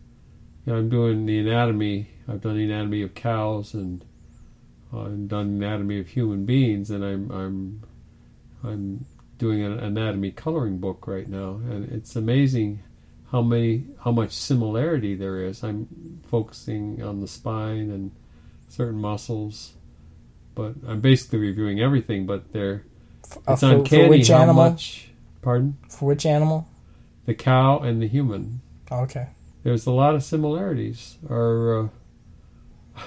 You 0.66 0.74
know, 0.74 0.80
I'm 0.80 0.90
doing 0.90 1.26
the 1.26 1.40
anatomy. 1.40 2.10
I've 2.28 2.42
done 2.42 2.58
the 2.58 2.66
anatomy 2.66 3.02
of 3.02 3.16
cows 3.16 3.74
and 3.74 4.04
uh, 4.94 5.02
I've 5.04 5.28
done 5.28 5.48
anatomy 5.48 6.00
of 6.00 6.08
human 6.08 6.46
beings, 6.46 6.90
and 6.90 7.04
I'm 7.04 7.32
I'm 7.32 7.84
I'm 8.64 9.06
doing 9.38 9.64
an 9.64 9.80
anatomy 9.80 10.32
coloring 10.32 10.78
book 10.80 11.08
right 11.08 11.28
now, 11.28 11.62
and 11.70 11.92
it's 11.92 12.16
amazing 12.16 12.84
how 13.32 13.42
many 13.42 13.86
how 14.04 14.12
much 14.12 14.32
similarity 14.32 15.16
there 15.16 15.42
is. 15.42 15.64
I'm 15.64 16.22
focusing 16.30 17.04
on 17.04 17.20
the 17.22 17.28
spine 17.28 17.90
and 17.92 18.12
certain 18.70 19.00
muscles, 19.00 19.74
but 20.56 20.76
I'm 20.88 21.02
basically 21.02 21.40
reviewing 21.40 21.80
everything. 21.82 22.26
But 22.26 22.54
they're 22.54 22.84
Uh, 23.48 23.54
it's 23.54 23.64
for, 23.64 23.86
for 23.88 24.06
uncanny 24.06 24.10
which 24.10 24.30
how 24.30 24.44
animal? 24.44 24.54
much. 24.54 25.10
Pardon 25.42 25.78
For 25.90 26.06
which 26.08 26.26
animal? 26.26 26.68
The 27.28 27.36
cow 27.36 27.78
and 27.80 28.02
the 28.02 28.08
human. 28.08 28.62
Okay. 28.92 29.28
There's 29.64 29.86
a 29.86 29.92
lot 29.92 30.16
of 30.16 30.24
similarities. 30.24 31.18
Our 31.30 31.84
uh, 31.84 33.02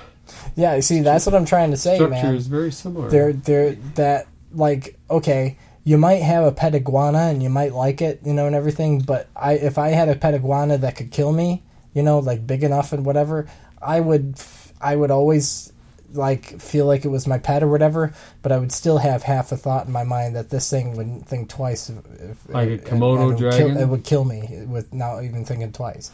Yeah, 0.54 0.78
see, 0.80 1.00
that's 1.00 1.26
what 1.26 1.34
I'm 1.34 1.46
trying 1.46 1.72
to 1.72 1.76
say, 1.76 1.96
structure 1.96 2.26
man. 2.26 2.34
is 2.36 2.46
very 2.46 2.70
similar. 2.70 3.10
they're 3.10 3.32
they're 3.32 3.72
that 3.96 4.26
like 4.52 4.96
okay 5.10 5.56
you 5.84 5.96
might 5.96 6.22
have 6.22 6.44
a 6.44 6.52
pet 6.52 6.74
iguana 6.74 7.18
and 7.30 7.42
you 7.42 7.48
might 7.48 7.72
like 7.72 8.02
it 8.02 8.20
you 8.24 8.34
know 8.34 8.46
and 8.46 8.54
everything 8.56 9.00
but 9.00 9.28
i 9.36 9.52
if 9.52 9.78
i 9.78 9.90
had 9.90 10.08
a 10.08 10.16
pet 10.16 10.34
iguana 10.34 10.76
that 10.76 10.96
could 10.96 11.12
kill 11.12 11.32
me 11.32 11.62
you 11.94 12.02
know 12.02 12.18
like 12.18 12.44
big 12.48 12.64
enough 12.64 12.92
and 12.92 13.06
whatever 13.06 13.46
i 13.80 14.00
would 14.00 14.34
I 14.80 14.96
would 14.96 15.10
always 15.10 15.72
like 16.12 16.60
feel 16.60 16.86
like 16.86 17.04
it 17.04 17.08
was 17.08 17.26
my 17.26 17.38
pet 17.38 17.62
or 17.62 17.68
whatever 17.68 18.12
but 18.42 18.50
i 18.52 18.58
would 18.58 18.72
still 18.72 18.98
have 18.98 19.22
half 19.22 19.52
a 19.52 19.56
thought 19.56 19.86
in 19.86 19.92
my 19.92 20.04
mind 20.04 20.34
that 20.34 20.50
this 20.50 20.68
thing 20.68 20.96
wouldn't 20.96 21.26
think 21.26 21.48
twice 21.48 21.88
if, 21.90 22.48
Like 22.48 22.68
a 22.68 22.78
Komodo 22.78 23.32
it 23.32 23.38
dragon? 23.38 23.72
kill, 23.74 23.76
it 23.80 23.86
would 23.86 24.04
kill 24.04 24.24
me 24.24 24.64
with 24.66 24.92
not 24.92 25.22
even 25.22 25.44
thinking 25.44 25.72
twice 25.72 26.10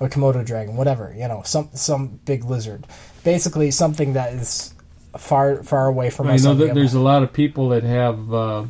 or 0.00 0.08
komodo 0.08 0.44
dragon 0.44 0.76
whatever 0.76 1.12
you 1.16 1.26
know 1.28 1.42
some 1.44 1.68
some 1.74 2.20
big 2.24 2.44
lizard 2.44 2.86
basically 3.24 3.70
something 3.70 4.12
that 4.14 4.32
is 4.32 4.74
far 5.18 5.62
far 5.62 5.86
away 5.86 6.08
from 6.10 6.28
I 6.28 6.36
know 6.36 6.54
that 6.54 6.74
there's 6.74 6.94
a 6.94 7.00
lot 7.00 7.22
of 7.22 7.32
people 7.32 7.68
that 7.70 7.82
have 7.84 8.32
uh, 8.32 8.64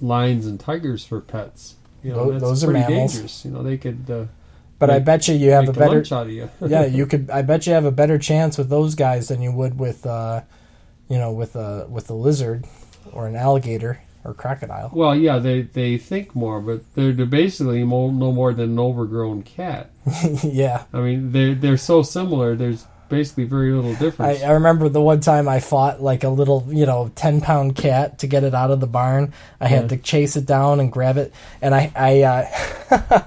lions 0.00 0.46
and 0.46 0.60
tigers 0.60 1.04
for 1.04 1.20
pets. 1.20 1.74
You 2.02 2.12
know, 2.12 2.24
Tho- 2.26 2.30
that's 2.32 2.42
those 2.42 2.64
are 2.64 2.70
mammals. 2.70 3.12
dangerous. 3.14 3.44
You 3.44 3.50
know, 3.50 3.62
they 3.62 3.76
could. 3.76 4.08
Uh, 4.08 4.24
but 4.78 4.90
I 4.90 4.98
bet 4.98 5.28
you 5.28 5.34
you 5.34 5.50
have 5.50 5.68
a 5.68 5.72
better 5.72 6.02
you. 6.28 6.50
yeah 6.66 6.84
you 6.84 7.06
could 7.10 7.30
I 7.30 7.42
bet 7.42 7.66
you 7.66 7.72
have 7.72 7.84
a 7.84 7.92
better 7.92 8.18
chance 8.18 8.58
with 8.58 8.68
those 8.68 8.94
guys 8.94 9.28
than 9.28 9.42
you 9.42 9.52
would 9.52 9.78
with 9.78 10.06
uh 10.06 10.42
you 11.08 11.18
know 11.18 11.32
with 11.32 11.56
a 11.56 11.86
with 11.88 12.10
a 12.10 12.14
lizard 12.14 12.64
or 13.12 13.26
an 13.26 13.36
alligator 13.36 14.00
or 14.24 14.34
crocodile 14.34 14.90
well, 14.92 15.14
yeah, 15.14 15.38
they 15.38 15.62
they 15.62 15.98
think 15.98 16.34
more, 16.34 16.60
but 16.60 16.82
they're, 16.94 17.12
they're 17.12 17.26
basically 17.26 17.84
mo- 17.84 18.10
no 18.10 18.32
more 18.32 18.52
than 18.52 18.70
an 18.70 18.78
overgrown 18.78 19.42
cat. 19.42 19.90
yeah 20.42 20.84
I 20.92 21.00
mean, 21.00 21.32
they're 21.32 21.54
they're 21.54 21.76
so 21.76 22.02
similar. 22.02 22.56
There's 22.56 22.86
basically 23.08 23.44
very 23.44 23.72
little 23.72 23.92
I, 23.92 23.98
difference. 23.98 24.42
I 24.42 24.52
remember 24.52 24.88
the 24.88 25.00
one 25.00 25.20
time 25.20 25.48
I 25.48 25.60
fought 25.60 26.02
like 26.02 26.24
a 26.24 26.28
little, 26.28 26.64
you 26.68 26.86
know, 26.86 27.10
ten 27.14 27.40
pound 27.40 27.76
cat 27.76 28.18
to 28.20 28.26
get 28.26 28.44
it 28.44 28.54
out 28.54 28.70
of 28.70 28.80
the 28.80 28.86
barn. 28.86 29.32
I 29.60 29.68
had 29.68 29.82
Yeah. 29.82 29.88
to 29.88 29.96
chase 29.98 30.36
it 30.36 30.46
down 30.46 30.80
and 30.80 30.90
grab 30.90 31.16
it, 31.16 31.32
and 31.62 31.74
I, 31.74 31.92
I, 31.94 32.22
uh, 32.22 33.24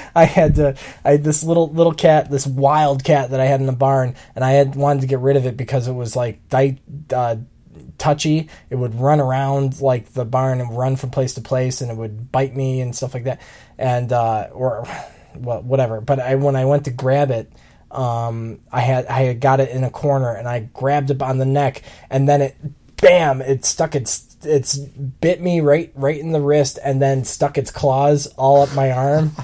I 0.14 0.24
had 0.24 0.54
to, 0.56 0.76
I 1.04 1.12
had 1.12 1.24
this 1.24 1.42
little 1.42 1.68
little 1.72 1.92
cat, 1.94 2.30
this 2.30 2.46
wild 2.46 3.04
cat 3.04 3.30
that 3.30 3.40
I 3.40 3.44
had 3.46 3.60
in 3.60 3.66
the 3.66 3.72
barn, 3.72 4.14
and 4.34 4.44
I 4.44 4.52
had 4.52 4.74
wanted 4.76 5.00
to 5.02 5.06
get 5.06 5.18
rid 5.20 5.36
of 5.36 5.46
it 5.46 5.56
because 5.56 5.88
it 5.88 5.92
was 5.92 6.16
like 6.16 6.48
di- 6.48 6.78
uh, 7.12 7.36
touchy. 7.98 8.48
It 8.70 8.76
would 8.76 8.94
run 8.94 9.20
around 9.20 9.80
like 9.80 10.12
the 10.12 10.24
barn 10.24 10.60
and 10.60 10.76
run 10.76 10.96
from 10.96 11.10
place 11.10 11.34
to 11.34 11.40
place, 11.40 11.80
and 11.80 11.90
it 11.90 11.96
would 11.96 12.30
bite 12.32 12.54
me 12.54 12.80
and 12.80 12.94
stuff 12.94 13.14
like 13.14 13.24
that, 13.24 13.40
and 13.78 14.12
uh, 14.12 14.48
or 14.52 14.86
well, 15.36 15.62
whatever. 15.62 16.00
But 16.00 16.20
I 16.20 16.34
when 16.36 16.56
I 16.56 16.64
went 16.64 16.84
to 16.84 16.90
grab 16.90 17.30
it 17.30 17.50
um, 17.96 18.60
I 18.70 18.80
had 18.80 19.06
I 19.06 19.22
had 19.22 19.40
got 19.40 19.58
it 19.58 19.70
in 19.70 19.82
a 19.82 19.90
corner 19.90 20.32
and 20.32 20.46
I 20.46 20.60
grabbed 20.60 21.10
it 21.10 21.22
on 21.22 21.38
the 21.38 21.46
neck 21.46 21.82
and 22.10 22.28
then 22.28 22.42
it 22.42 22.56
bam 22.98 23.42
it 23.42 23.64
stuck 23.64 23.94
its 23.94 24.36
it's 24.42 24.76
bit 24.76 25.40
me 25.40 25.60
right 25.60 25.90
right 25.94 26.20
in 26.20 26.32
the 26.32 26.40
wrist 26.40 26.78
and 26.84 27.00
then 27.00 27.24
stuck 27.24 27.56
its 27.56 27.70
claws 27.70 28.26
all 28.36 28.62
up 28.62 28.74
my 28.74 28.92
arm. 28.92 29.32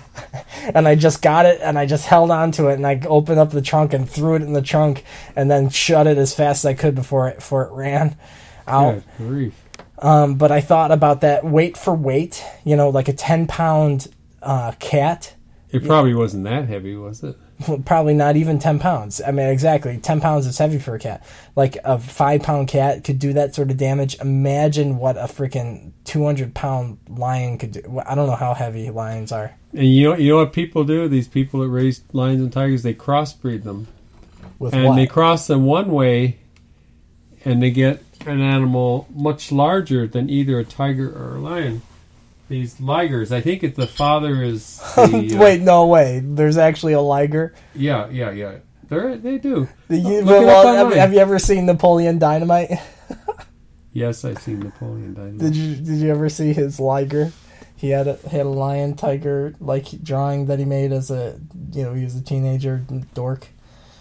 And 0.74 0.86
I 0.86 0.94
just 0.94 1.22
got 1.22 1.44
it 1.44 1.60
and 1.60 1.76
I 1.76 1.86
just 1.86 2.06
held 2.06 2.30
on 2.30 2.52
to 2.52 2.68
it 2.68 2.74
and 2.74 2.86
I 2.86 3.00
opened 3.06 3.40
up 3.40 3.50
the 3.50 3.60
trunk 3.60 3.92
and 3.92 4.08
threw 4.08 4.36
it 4.36 4.42
in 4.42 4.52
the 4.52 4.62
trunk 4.62 5.04
and 5.34 5.50
then 5.50 5.70
shut 5.70 6.06
it 6.06 6.18
as 6.18 6.32
fast 6.32 6.64
as 6.64 6.68
I 6.68 6.74
could 6.74 6.94
before 6.94 7.28
it 7.28 7.36
before 7.36 7.64
it 7.64 7.72
ran 7.72 8.16
out. 8.68 9.02
Um, 9.98 10.36
but 10.36 10.52
I 10.52 10.60
thought 10.60 10.92
about 10.92 11.22
that 11.22 11.44
weight 11.44 11.76
for 11.76 11.94
weight, 11.94 12.44
you 12.64 12.76
know, 12.76 12.90
like 12.90 13.08
a 13.08 13.12
10 13.12 13.48
pound 13.48 14.06
uh, 14.40 14.72
cat. 14.78 15.34
It 15.70 15.84
probably 15.84 16.14
wasn't 16.14 16.44
that 16.44 16.68
heavy, 16.68 16.94
was 16.94 17.24
it? 17.24 17.36
Well, 17.68 17.78
probably 17.78 18.14
not 18.14 18.36
even 18.36 18.58
10 18.58 18.78
pounds. 18.80 19.20
I 19.24 19.30
mean, 19.30 19.46
exactly. 19.48 19.98
10 19.98 20.20
pounds 20.20 20.46
is 20.46 20.58
heavy 20.58 20.78
for 20.78 20.94
a 20.94 20.98
cat. 20.98 21.24
Like 21.54 21.76
a 21.84 21.98
five 21.98 22.42
pound 22.42 22.68
cat 22.68 23.04
could 23.04 23.18
do 23.18 23.32
that 23.34 23.54
sort 23.54 23.70
of 23.70 23.76
damage. 23.76 24.18
Imagine 24.20 24.98
what 24.98 25.16
a 25.16 25.22
freaking 25.24 25.92
200 26.04 26.54
pound 26.54 26.98
lion 27.08 27.58
could 27.58 27.72
do. 27.72 28.02
I 28.04 28.14
don't 28.14 28.26
know 28.26 28.34
how 28.36 28.54
heavy 28.54 28.90
lions 28.90 29.30
are. 29.30 29.54
And 29.72 29.86
you 29.86 30.10
know, 30.10 30.16
you 30.16 30.30
know 30.30 30.36
what 30.38 30.52
people 30.52 30.84
do? 30.84 31.06
These 31.08 31.28
people 31.28 31.60
that 31.60 31.68
raise 31.68 32.02
lions 32.12 32.40
and 32.42 32.52
tigers, 32.52 32.82
they 32.82 32.94
crossbreed 32.94 33.62
them, 33.62 33.86
With 34.58 34.74
and 34.74 34.84
what? 34.84 34.96
they 34.96 35.06
cross 35.06 35.46
them 35.46 35.64
one 35.64 35.90
way, 35.92 36.38
and 37.44 37.62
they 37.62 37.70
get 37.70 38.02
an 38.26 38.40
animal 38.40 39.06
much 39.14 39.50
larger 39.50 40.06
than 40.06 40.28
either 40.28 40.58
a 40.58 40.64
tiger 40.64 41.10
or 41.10 41.36
a 41.36 41.40
lion. 41.40 41.82
These 42.48 42.76
ligers, 42.76 43.32
I 43.32 43.40
think 43.40 43.62
it, 43.62 43.76
the 43.76 43.86
father 43.86 44.42
is. 44.42 44.82
The, 44.94 45.36
uh, 45.36 45.38
Wait, 45.38 45.60
no 45.60 45.86
way. 45.86 46.20
There's 46.22 46.58
actually 46.58 46.92
a 46.92 47.00
liger. 47.00 47.54
Yeah, 47.74 48.08
yeah, 48.10 48.30
yeah. 48.30 48.58
They 48.88 49.16
they 49.16 49.38
do. 49.38 49.68
The, 49.88 49.96
you, 49.96 50.24
well, 50.24 50.74
have, 50.74 50.94
have 50.94 51.12
you 51.14 51.18
ever 51.18 51.38
seen 51.38 51.66
Napoleon 51.66 52.18
Dynamite? 52.18 52.78
Yes, 53.92 54.24
I've 54.24 54.38
seen 54.38 54.60
Napoleon 54.60 55.14
Dynamite. 55.14 55.38
Did 55.38 55.56
you 55.56 55.76
Did 55.76 55.98
you 55.98 56.10
ever 56.10 56.28
see 56.28 56.52
his 56.52 56.80
liger? 56.80 57.32
He 57.76 57.90
had 57.90 58.08
a 58.08 58.14
he 58.14 58.36
had 58.36 58.46
a 58.46 58.50
lion 58.50 58.94
tiger 58.94 59.54
like 59.60 60.02
drawing 60.02 60.46
that 60.46 60.58
he 60.58 60.64
made 60.64 60.92
as 60.92 61.10
a 61.10 61.38
you 61.72 61.82
know 61.82 61.94
he 61.94 62.04
was 62.04 62.16
a 62.16 62.22
teenager 62.22 62.84
dork. 63.12 63.48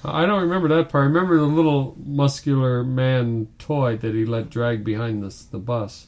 I 0.03 0.25
don't 0.25 0.41
remember 0.41 0.67
that 0.69 0.89
part. 0.89 1.03
I 1.03 1.07
remember 1.07 1.37
the 1.37 1.43
little 1.43 1.95
muscular 2.03 2.83
man 2.83 3.49
toy 3.59 3.97
that 3.97 4.15
he 4.15 4.25
let 4.25 4.49
drag 4.49 4.83
behind 4.83 5.23
this 5.23 5.43
the 5.43 5.59
bus. 5.59 6.07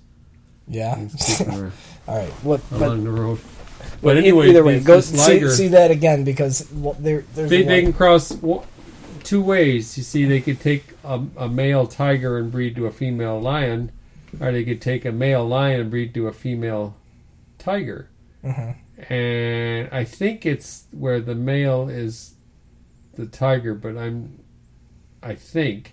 Yeah. 0.68 0.96
He's 0.98 1.38
kicking 1.38 1.54
her 1.54 1.72
All 2.08 2.18
right. 2.18 2.30
What? 2.44 2.62
But 2.70 2.82
along 2.82 3.04
the 3.04 3.12
road. 3.12 3.40
But 3.80 4.02
But 4.02 4.18
anyway, 4.18 4.50
either 4.50 4.64
way, 4.64 4.80
go 4.80 5.00
see, 5.00 5.48
see 5.50 5.68
that 5.70 5.92
again 5.92 6.24
because 6.24 6.70
well, 6.74 6.96
there 7.00 7.24
there's 7.34 7.50
They, 7.50 7.64
they 7.64 7.82
can 7.82 7.94
cross 7.94 8.38
two 9.24 9.42
ways. 9.42 9.98
You 9.98 10.04
see, 10.04 10.26
they 10.26 10.42
could 10.42 10.60
take 10.60 10.84
a, 11.04 11.22
a 11.38 11.48
male 11.48 11.88
tiger 11.88 12.38
and 12.38 12.52
breed 12.52 12.76
to 12.76 12.86
a 12.88 12.92
female 12.92 13.40
lion, 13.40 13.92
or 14.40 14.52
they 14.52 14.64
could 14.66 14.82
take 14.82 15.06
a 15.06 15.12
male 15.12 15.48
lion 15.48 15.82
and 15.82 15.90
breed 15.90 16.14
to 16.16 16.28
a 16.28 16.34
female 16.34 16.96
tiger. 17.58 18.10
Mm-hmm. 18.44 19.14
And 19.14 19.90
I 19.92 20.04
think 20.04 20.46
it's 20.46 20.86
where 20.92 21.20
the 21.20 21.36
male 21.36 21.90
is 21.90 22.36
the 23.16 23.26
tiger, 23.26 23.74
but 23.74 23.98
I'm, 23.98 24.40
I 25.22 25.36
think. 25.36 25.93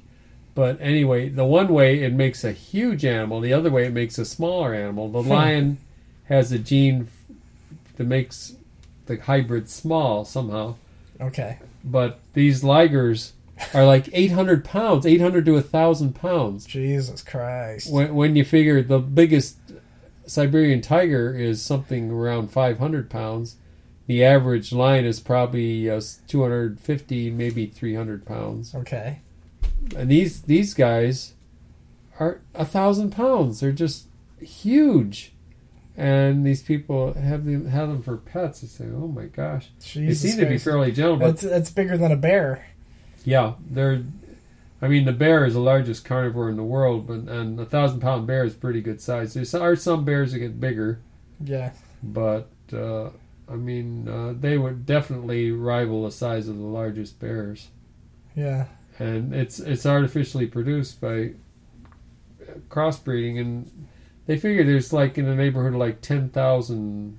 But 0.60 0.78
anyway, 0.78 1.30
the 1.30 1.46
one 1.46 1.68
way 1.68 2.02
it 2.02 2.12
makes 2.12 2.44
a 2.44 2.52
huge 2.52 3.02
animal, 3.06 3.40
the 3.40 3.54
other 3.54 3.70
way 3.70 3.86
it 3.86 3.94
makes 3.94 4.18
a 4.18 4.26
smaller 4.26 4.74
animal. 4.74 5.08
The 5.08 5.22
lion 5.22 5.78
has 6.28 6.52
a 6.52 6.58
gene 6.58 7.08
that 7.96 8.04
makes 8.06 8.56
the 9.06 9.16
hybrid 9.16 9.68
small 9.68 10.24
somehow 10.24 10.76
okay. 11.20 11.58
but 11.84 12.20
these 12.34 12.62
ligers 12.62 13.32
are 13.74 13.84
like 13.84 14.08
800 14.12 14.64
pounds 14.64 15.04
800 15.04 15.44
to 15.46 15.54
1000 15.54 16.14
pounds 16.14 16.64
Jesus 16.64 17.22
Christ. 17.22 17.92
when, 17.92 18.14
when 18.14 18.36
you 18.36 18.44
figure 18.44 18.82
the 18.82 19.00
biggest 19.00 19.56
siberian 20.26 20.80
tiger 20.80 21.34
is 21.34 21.60
something 21.60 22.10
around 22.12 22.52
500 22.52 23.10
pounds 23.10 23.56
the 24.06 24.24
average 24.24 24.72
lion 24.72 25.04
is 25.04 25.18
probably 25.18 25.90
uh, 25.90 26.00
250 26.28 27.30
maybe 27.30 27.66
300 27.66 28.24
pounds 28.24 28.74
Okay. 28.76 29.18
And 29.96 30.10
these 30.10 30.42
these 30.42 30.74
guys 30.74 31.34
are 32.18 32.40
a 32.54 32.64
thousand 32.64 33.10
pounds 33.10 33.60
they're 33.60 33.72
just 33.72 34.06
huge 34.40 35.32
and 35.96 36.46
these 36.46 36.62
people 36.62 37.12
have 37.14 37.44
them 37.44 37.66
have 37.68 37.88
them 37.88 38.00
for 38.02 38.16
pets. 38.16 38.60
They 38.62 38.68
say, 38.68 38.84
"Oh 38.86 39.06
my 39.08 39.26
gosh!" 39.26 39.68
Jesus 39.82 40.22
they 40.22 40.28
seem 40.30 40.40
to 40.40 40.46
be 40.46 40.56
fairly 40.56 40.92
gentle, 40.92 41.16
but 41.16 41.26
That's 41.26 41.42
that's 41.42 41.70
bigger 41.70 41.98
than 41.98 42.10
a 42.10 42.16
bear. 42.16 42.64
Yeah, 43.24 43.54
they're. 43.70 44.02
I 44.80 44.88
mean, 44.88 45.04
the 45.04 45.12
bear 45.12 45.44
is 45.44 45.52
the 45.52 45.60
largest 45.60 46.06
carnivore 46.06 46.48
in 46.48 46.56
the 46.56 46.62
world, 46.62 47.06
but 47.06 47.28
and 47.30 47.60
a 47.60 47.66
thousand 47.66 48.00
pound 48.00 48.26
bear 48.26 48.44
is 48.44 48.54
pretty 48.54 48.80
good 48.80 49.02
size. 49.02 49.34
There 49.34 49.60
are 49.62 49.76
some 49.76 50.06
bears 50.06 50.32
that 50.32 50.38
get 50.38 50.58
bigger, 50.58 51.00
Yeah. 51.44 51.72
but 52.02 52.48
uh, 52.72 53.10
I 53.46 53.56
mean, 53.56 54.08
uh, 54.08 54.32
they 54.40 54.56
would 54.56 54.86
definitely 54.86 55.50
rival 55.52 56.04
the 56.04 56.12
size 56.12 56.48
of 56.48 56.56
the 56.56 56.62
largest 56.64 57.20
bears. 57.20 57.68
Yeah. 58.34 58.66
And 59.00 59.34
it's 59.34 59.58
it's 59.58 59.86
artificially 59.86 60.46
produced 60.46 61.00
by 61.00 61.32
crossbreeding, 62.68 63.40
and 63.40 63.88
they 64.26 64.36
figure 64.36 64.62
there's 64.62 64.92
like 64.92 65.18
in 65.18 65.24
the 65.24 65.34
neighborhood 65.34 65.72
of 65.72 65.80
like 65.80 66.00
ten 66.02 66.28
thousand 66.28 67.18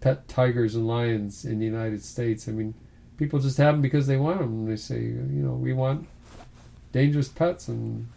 pet 0.00 0.26
tigers 0.28 0.74
and 0.74 0.86
lions 0.86 1.44
in 1.44 1.58
the 1.58 1.66
United 1.66 2.02
States. 2.02 2.48
I 2.48 2.52
mean, 2.52 2.74
people 3.16 3.38
just 3.38 3.58
have 3.58 3.74
them 3.74 3.82
because 3.82 4.06
they 4.06 4.16
want 4.16 4.40
them. 4.40 4.66
They 4.66 4.76
say, 4.76 5.00
you 5.00 5.42
know, 5.44 5.52
we 5.52 5.72
want 5.72 6.08
dangerous 6.92 7.28
pets, 7.28 7.68
and 7.68 8.08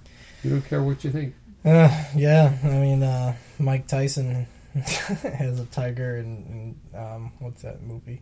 you 0.43 0.49
don't 0.49 0.65
care 0.65 0.81
what 0.81 1.03
you 1.03 1.11
think. 1.11 1.35
Uh, 1.65 2.05
yeah. 2.15 2.57
I 2.63 2.67
mean, 2.67 3.03
uh, 3.03 3.35
Mike 3.59 3.87
Tyson 3.87 4.47
has 4.73 5.59
a 5.59 5.65
tiger, 5.65 6.17
and, 6.17 6.75
and 6.93 6.95
um, 6.95 7.31
what's 7.39 7.61
that 7.61 7.81
movie? 7.81 8.21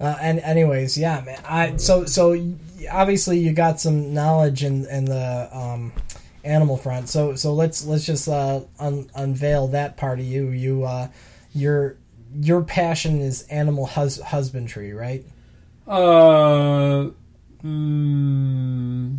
Uh, 0.00 0.16
and 0.20 0.40
anyways, 0.40 0.96
yeah, 0.96 1.22
man. 1.24 1.40
I 1.44 1.76
so 1.76 2.06
so 2.06 2.34
obviously 2.90 3.38
you 3.38 3.52
got 3.52 3.80
some 3.80 4.14
knowledge 4.14 4.64
in 4.64 4.86
in 4.86 5.04
the 5.04 5.48
um, 5.52 5.92
animal 6.42 6.76
front. 6.76 7.08
So 7.08 7.34
so 7.34 7.52
let's 7.52 7.84
let's 7.84 8.06
just 8.06 8.26
uh, 8.28 8.62
un- 8.78 9.10
unveil 9.14 9.68
that 9.68 9.96
part 9.96 10.18
of 10.18 10.24
you. 10.24 10.48
You 10.48 10.84
uh, 10.84 11.08
your 11.52 11.96
your 12.34 12.62
passion 12.62 13.20
is 13.20 13.42
animal 13.42 13.86
hus- 13.86 14.20
husbandry, 14.20 14.92
right? 14.94 15.24
Uh, 15.86 17.10
mm, 17.64 19.18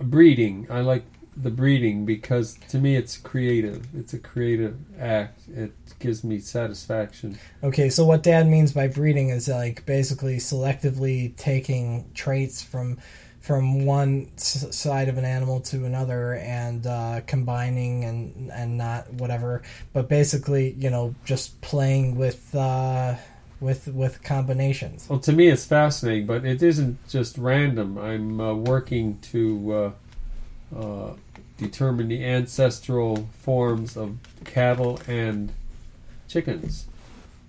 breeding. 0.00 0.66
I 0.70 0.80
like 0.80 1.04
the 1.36 1.50
breeding 1.50 2.04
because 2.04 2.58
to 2.68 2.78
me 2.78 2.96
it's 2.96 3.16
creative. 3.16 3.86
It's 3.94 4.12
a 4.12 4.18
creative 4.18 4.76
act. 5.00 5.40
It 5.48 5.72
gives 5.98 6.22
me 6.24 6.38
satisfaction. 6.38 7.38
Okay, 7.62 7.88
so 7.88 8.04
what 8.04 8.22
Dad 8.22 8.46
means 8.46 8.72
by 8.72 8.88
breeding 8.88 9.30
is 9.30 9.48
like 9.48 9.86
basically 9.86 10.36
selectively 10.36 11.34
taking 11.36 12.10
traits 12.14 12.62
from 12.62 12.98
from 13.40 13.84
one 13.84 14.30
s- 14.36 14.74
side 14.74 15.08
of 15.08 15.18
an 15.18 15.24
animal 15.24 15.60
to 15.60 15.84
another 15.84 16.34
and 16.34 16.86
uh, 16.86 17.20
combining 17.26 18.04
and 18.04 18.50
and 18.52 18.78
not 18.78 19.12
whatever, 19.14 19.62
but 19.92 20.08
basically 20.08 20.72
you 20.72 20.90
know 20.90 21.14
just 21.24 21.60
playing 21.60 22.16
with 22.16 22.54
uh, 22.54 23.16
with 23.60 23.88
with 23.88 24.22
combinations. 24.22 25.08
Well, 25.08 25.18
to 25.20 25.32
me 25.32 25.48
it's 25.48 25.64
fascinating, 25.64 26.26
but 26.26 26.44
it 26.44 26.62
isn't 26.62 27.08
just 27.08 27.38
random. 27.38 27.96
I'm 27.96 28.40
uh, 28.40 28.54
working 28.54 29.18
to 29.32 29.92
uh, 30.76 31.14
determine 31.58 32.08
the 32.08 32.24
ancestral 32.24 33.28
forms 33.40 33.96
of 33.96 34.16
cattle 34.44 35.00
and 35.06 35.52
chickens. 36.28 36.86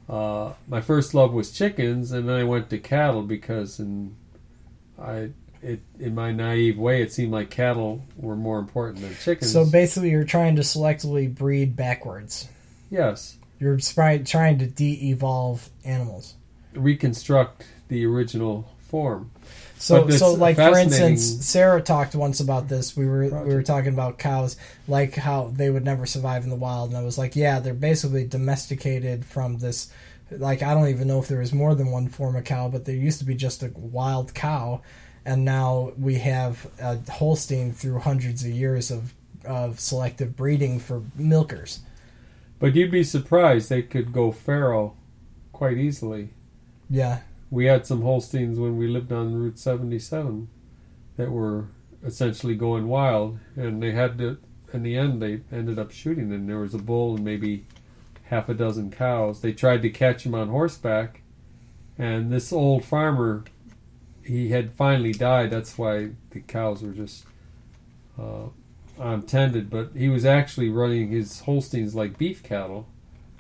Uh, 0.10 0.54
my 0.68 0.82
first 0.82 1.14
love 1.14 1.34
was 1.34 1.52
chickens, 1.52 2.12
and 2.12 2.28
then 2.28 2.36
I 2.36 2.44
went 2.44 2.70
to 2.72 2.78
cattle 2.78 3.22
because, 3.24 3.80
in 3.80 4.16
I, 5.02 5.30
it 5.62 5.80
in 6.00 6.14
my 6.14 6.32
naive 6.34 6.78
way, 6.78 7.02
it 7.02 7.14
seemed 7.14 7.32
like 7.32 7.50
cattle 7.50 8.04
were 8.18 8.36
more 8.36 8.60
important 8.60 9.02
than 9.02 9.16
chickens. 9.16 9.52
So 9.52 9.66
basically, 9.66 10.10
you're 10.12 10.26
trying 10.26 10.58
to 10.58 10.62
selectively 10.62 11.34
breed 11.34 11.76
backwards. 11.76 12.50
yes, 12.92 13.38
You're 13.60 13.78
trying 13.78 14.58
to 14.60 14.68
de-evolve 14.68 15.70
animals. 15.86 16.36
reconstruct 16.74 17.64
the 17.88 18.06
original 18.06 18.68
form. 18.90 19.32
So, 19.80 20.10
so 20.10 20.34
like 20.34 20.56
for 20.56 20.78
instance, 20.78 21.46
Sarah 21.46 21.82
talked 21.82 22.16
once 22.16 22.40
about 22.40 22.70
this. 22.70 22.96
We 22.96 23.06
were 23.06 23.24
we 23.44 23.54
were 23.54 23.64
talking 23.64 23.94
about 23.94 24.18
cows, 24.18 24.56
like 24.88 25.16
how 25.16 25.52
they 25.54 25.70
would 25.70 25.84
never 25.84 26.06
survive 26.06 26.44
in 26.44 26.50
the 26.50 26.56
wild, 26.56 26.90
and 26.90 26.98
I 26.98 27.04
was 27.04 27.18
like, 27.18 27.36
yeah, 27.36 27.60
they're 27.60 27.74
basically 27.74 28.26
domesticated 28.26 29.26
from 29.26 29.58
this. 29.58 29.92
Like 30.32 30.64
I 30.64 30.74
don't 30.74 30.88
even 30.88 31.08
know 31.08 31.20
if 31.20 31.28
there 31.28 31.40
was 31.40 31.54
more 31.54 31.76
than 31.76 31.92
one 31.92 32.08
form 32.08 32.36
of 32.36 32.46
cow, 32.46 32.70
but 32.70 32.86
there 32.86 32.96
used 32.96 33.20
to 33.20 33.26
be 33.26 33.36
just 33.36 33.62
a 33.62 33.72
wild 33.76 34.34
cow, 34.34 34.82
and 35.26 35.44
now 35.44 35.92
we 35.98 36.16
have 36.20 36.66
a 36.80 37.00
Holstein 37.12 37.74
through 37.74 38.00
hundreds 38.00 38.44
of 38.44 38.52
years 38.52 38.90
of 38.90 39.14
of 39.46 39.80
selective 39.80 40.36
breeding 40.38 40.80
for 40.80 41.04
milkers. 41.16 41.82
But 42.60 42.76
you'd 42.76 42.92
be 42.92 43.04
surprised 43.04 43.70
they 43.70 43.82
could 43.82 44.14
go 44.14 44.32
feral 44.32 44.96
quite 45.52 45.78
easily. 45.78 46.30
Yeah, 46.90 47.20
We 47.54 47.66
had 47.66 47.86
some 47.86 48.02
Holsteins 48.02 48.58
when 48.58 48.78
we 48.78 48.88
lived 48.88 49.12
on 49.12 49.36
Route 49.36 49.60
77 49.60 50.48
that 51.18 51.30
were 51.30 51.68
essentially 52.04 52.56
going 52.56 52.88
wild, 52.88 53.38
and 53.56 53.82
they 53.82 53.92
had 53.92 54.18
to. 54.18 54.40
In 54.74 54.82
the 54.82 54.98
end, 54.98 55.22
they 55.22 55.42
ended 55.52 55.78
up 55.78 55.92
shooting 55.92 56.30
them. 56.30 56.48
There 56.48 56.58
was 56.58 56.74
a 56.74 56.80
bull 56.80 57.16
and 57.16 57.24
maybe 57.24 57.66
half 58.24 58.50
a 58.50 58.56
dozen 58.56 58.90
cows. 58.90 59.42
They 59.42 59.54
tried 59.54 59.84
to 59.84 59.92
catch 59.92 60.26
him 60.26 60.34
on 60.34 60.50
horseback, 60.50 61.22
and 61.96 62.32
this 62.32 62.52
old 62.52 62.86
farmer, 62.86 63.44
he 64.26 64.50
had 64.50 64.74
finally 64.74 65.12
died. 65.12 65.52
That's 65.52 65.78
why 65.78 66.10
the 66.32 66.40
cows 66.40 66.82
were 66.82 66.94
just 66.94 67.24
uh, 68.20 68.48
untended. 68.98 69.70
But 69.70 69.92
he 69.96 70.10
was 70.10 70.26
actually 70.26 70.70
running 70.70 71.10
his 71.10 71.42
Holsteins 71.42 71.94
like 71.94 72.18
beef 72.18 72.42
cattle. 72.42 72.88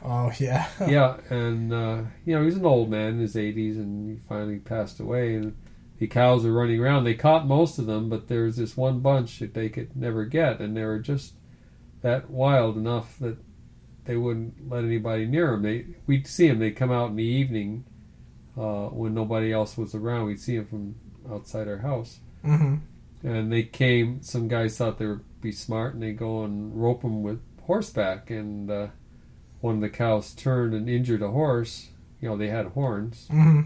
Oh 0.03 0.31
yeah. 0.39 0.67
yeah, 0.87 1.17
and 1.29 1.73
uh, 1.73 2.01
you 2.25 2.35
know 2.35 2.43
he's 2.43 2.57
an 2.57 2.65
old 2.65 2.89
man 2.89 3.13
in 3.13 3.19
his 3.19 3.35
80s, 3.35 3.77
and 3.77 4.09
he 4.09 4.27
finally 4.27 4.59
passed 4.59 4.99
away. 4.99 5.35
And 5.35 5.55
the 5.99 6.07
cows 6.07 6.43
were 6.43 6.51
running 6.51 6.79
around. 6.79 7.03
They 7.03 7.13
caught 7.13 7.47
most 7.47 7.79
of 7.79 7.85
them, 7.85 8.09
but 8.09 8.27
there's 8.27 8.57
this 8.57 8.75
one 8.75 8.99
bunch 8.99 9.39
that 9.39 9.53
they 9.53 9.69
could 9.69 9.95
never 9.95 10.25
get, 10.25 10.59
and 10.59 10.75
they 10.75 10.83
were 10.83 10.99
just 10.99 11.33
that 12.01 12.29
wild 12.29 12.75
enough 12.75 13.17
that 13.19 13.37
they 14.05 14.17
wouldn't 14.17 14.69
let 14.69 14.83
anybody 14.83 15.25
near 15.25 15.51
them. 15.51 15.61
They 15.61 15.85
we'd 16.05 16.27
see 16.27 16.47
them. 16.47 16.59
They'd 16.59 16.75
come 16.75 16.91
out 16.91 17.11
in 17.11 17.15
the 17.15 17.23
evening 17.23 17.85
uh, 18.57 18.87
when 18.87 19.13
nobody 19.13 19.53
else 19.53 19.77
was 19.77 19.95
around. 19.95 20.25
We'd 20.25 20.39
see 20.39 20.57
them 20.57 20.67
from 20.67 20.95
outside 21.33 21.67
our 21.67 21.77
house, 21.77 22.19
hmm 22.43 22.75
and 23.23 23.51
they 23.51 23.63
came. 23.63 24.21
Some 24.21 24.47
guys 24.49 24.77
thought 24.77 24.99
they 24.99 25.05
would 25.05 25.23
be 25.41 25.51
smart, 25.51 25.93
and 25.93 26.03
they 26.03 26.11
go 26.11 26.43
and 26.43 26.75
rope 26.75 27.01
them 27.01 27.23
with 27.23 27.39
horseback. 27.61 28.29
And 28.29 28.69
uh, 28.69 28.87
one 29.63 29.75
of 29.75 29.81
the 29.81 29.89
cows 29.89 30.33
turned 30.33 30.73
and 30.73 30.89
injured 30.89 31.21
a 31.21 31.29
horse. 31.29 31.87
You 32.19 32.27
know, 32.27 32.37
they 32.37 32.47
had 32.49 32.67
horns, 32.67 33.27
hmm 33.29 33.61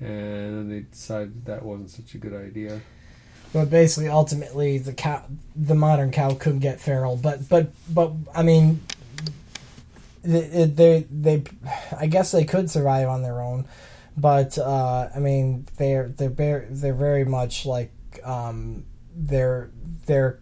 and 0.00 0.72
they 0.72 0.80
decided 0.80 1.44
that 1.44 1.62
wasn't 1.62 1.90
such 1.90 2.14
a 2.14 2.18
good 2.18 2.32
idea. 2.34 2.80
But 3.52 3.68
basically, 3.68 4.08
ultimately, 4.08 4.78
the 4.78 4.92
cow, 4.92 5.24
the 5.54 5.74
modern 5.74 6.10
cow 6.10 6.34
could 6.34 6.60
get 6.60 6.80
feral. 6.80 7.16
But 7.16 7.48
but 7.48 7.70
but 7.88 8.12
I 8.34 8.42
mean, 8.42 8.80
they 10.22 10.64
they, 10.64 11.06
they 11.10 11.42
I 11.96 12.06
guess 12.06 12.32
they 12.32 12.44
could 12.44 12.70
survive 12.70 13.08
on 13.08 13.22
their 13.22 13.40
own. 13.40 13.66
But 14.16 14.58
uh, 14.58 15.10
I 15.14 15.18
mean, 15.20 15.66
they're 15.76 16.08
they're 16.08 16.28
very, 16.28 16.66
they're 16.70 16.94
very 16.94 17.24
much 17.24 17.66
like 17.66 17.92
um, 18.24 18.84
they're 19.14 19.70
they're 20.06 20.40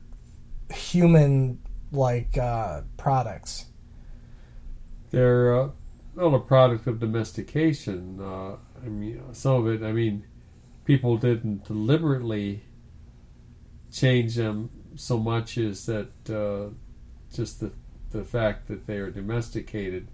human 0.73 1.59
like 1.93 2.39
uh, 2.39 2.83
products. 2.97 3.67
They're 5.11 5.61
uh, 5.61 5.71
not 6.15 6.35
a 6.35 6.41
product 6.41 6.87
of 6.87 7.01
domestication. 7.01 8.21
Uh, 8.21 8.57
I 8.85 8.89
mean, 8.89 9.23
some 9.33 9.67
of 9.67 9.69
it. 9.69 9.85
I 9.85 9.93
mean, 9.93 10.25
people 10.85 11.17
didn't 11.17 11.65
deliberately 11.65 12.63
change 13.93 14.35
them 14.37 14.71
so 14.97 15.19
much 15.19 15.57
as 15.59 15.87
that 15.87 16.11
uh, 16.31 16.75
just 17.35 17.61
the 17.61 17.73
the 18.11 18.25
fact 18.25 18.69
that 18.69 18.87
they 18.87 18.97
are 18.97 19.11
domesticated 19.11 20.09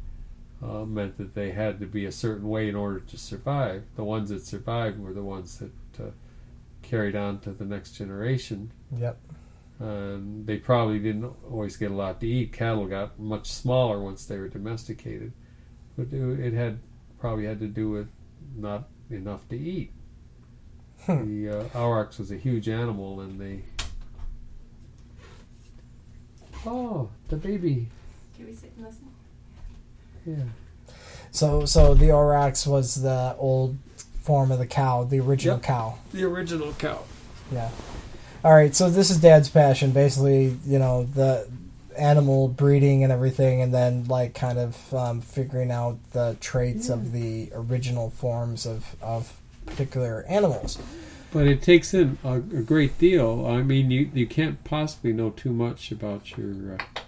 uh, 0.62 0.84
meant 0.84 1.16
that 1.16 1.34
they 1.34 1.52
had 1.52 1.78
to 1.78 1.86
be 1.86 2.06
a 2.06 2.12
certain 2.12 2.48
way 2.48 2.68
in 2.68 2.74
order 2.74 3.00
to 3.00 3.16
survive. 3.16 3.84
The 3.96 4.04
ones 4.04 4.30
that 4.30 4.44
survived 4.44 4.98
were 4.98 5.12
the 5.12 5.22
ones 5.22 5.58
that 5.58 6.02
uh, 6.02 6.10
carried 6.82 7.14
on 7.14 7.38
to 7.40 7.52
the 7.52 7.64
next 7.64 7.92
generation. 7.92 8.72
Yep. 8.96 9.18
And 9.84 10.46
they 10.46 10.56
probably 10.56 10.98
didn't 10.98 11.32
always 11.50 11.76
get 11.76 11.90
a 11.90 11.94
lot 11.94 12.20
to 12.20 12.26
eat. 12.26 12.52
Cattle 12.52 12.86
got 12.86 13.18
much 13.18 13.50
smaller 13.52 14.00
once 14.00 14.24
they 14.24 14.38
were 14.38 14.48
domesticated, 14.48 15.32
but 15.96 16.06
it 16.12 16.40
it 16.40 16.52
had 16.54 16.78
probably 17.18 17.44
had 17.46 17.60
to 17.60 17.66
do 17.68 17.90
with 17.90 18.08
not 18.56 18.88
enough 19.10 19.48
to 19.50 19.56
eat. 19.58 19.92
Hmm. 21.06 21.26
The 21.44 21.60
uh, 21.60 21.68
aurochs 21.74 22.18
was 22.18 22.30
a 22.30 22.36
huge 22.36 22.68
animal, 22.68 23.20
and 23.20 23.40
they. 23.40 23.62
Oh, 26.66 27.10
the 27.28 27.36
baby! 27.36 27.88
Can 28.36 28.46
we 28.46 28.54
sit 28.54 28.72
and 28.76 28.86
listen? 28.86 29.08
Yeah, 30.26 30.94
So 31.30 31.66
so 31.66 31.92
the 31.94 32.06
aurochs 32.10 32.66
was 32.66 33.02
the 33.02 33.36
old 33.38 33.76
form 34.22 34.50
of 34.50 34.58
the 34.58 34.66
cow, 34.66 35.04
the 35.04 35.20
original 35.20 35.56
Yep. 35.56 35.62
cow. 35.64 35.98
the 36.12 36.24
original 36.24 36.72
cow. 36.78 37.02
Yeah. 37.52 37.68
All 38.44 38.52
right. 38.52 38.74
So 38.74 38.90
this 38.90 39.10
is 39.10 39.18
Dad's 39.18 39.48
passion, 39.48 39.92
basically. 39.92 40.58
You 40.66 40.78
know 40.78 41.04
the 41.04 41.48
animal 41.96 42.48
breeding 42.48 43.02
and 43.02 43.10
everything, 43.10 43.62
and 43.62 43.72
then 43.72 44.04
like 44.04 44.34
kind 44.34 44.58
of 44.58 44.94
um, 44.94 45.22
figuring 45.22 45.70
out 45.70 45.98
the 46.12 46.36
traits 46.40 46.90
of 46.90 47.12
the 47.12 47.50
original 47.54 48.10
forms 48.10 48.66
of 48.66 48.96
of 49.00 49.40
particular 49.64 50.26
animals. 50.28 50.78
But 51.32 51.46
it 51.46 51.62
takes 51.62 51.94
in 51.94 52.18
a, 52.22 52.34
a 52.34 52.38
great 52.38 52.98
deal. 52.98 53.46
I 53.46 53.62
mean, 53.62 53.90
you 53.90 54.10
you 54.12 54.26
can't 54.26 54.62
possibly 54.62 55.14
know 55.14 55.30
too 55.30 55.52
much 55.52 55.90
about 55.90 56.36
your 56.36 56.74
uh, 56.74 57.00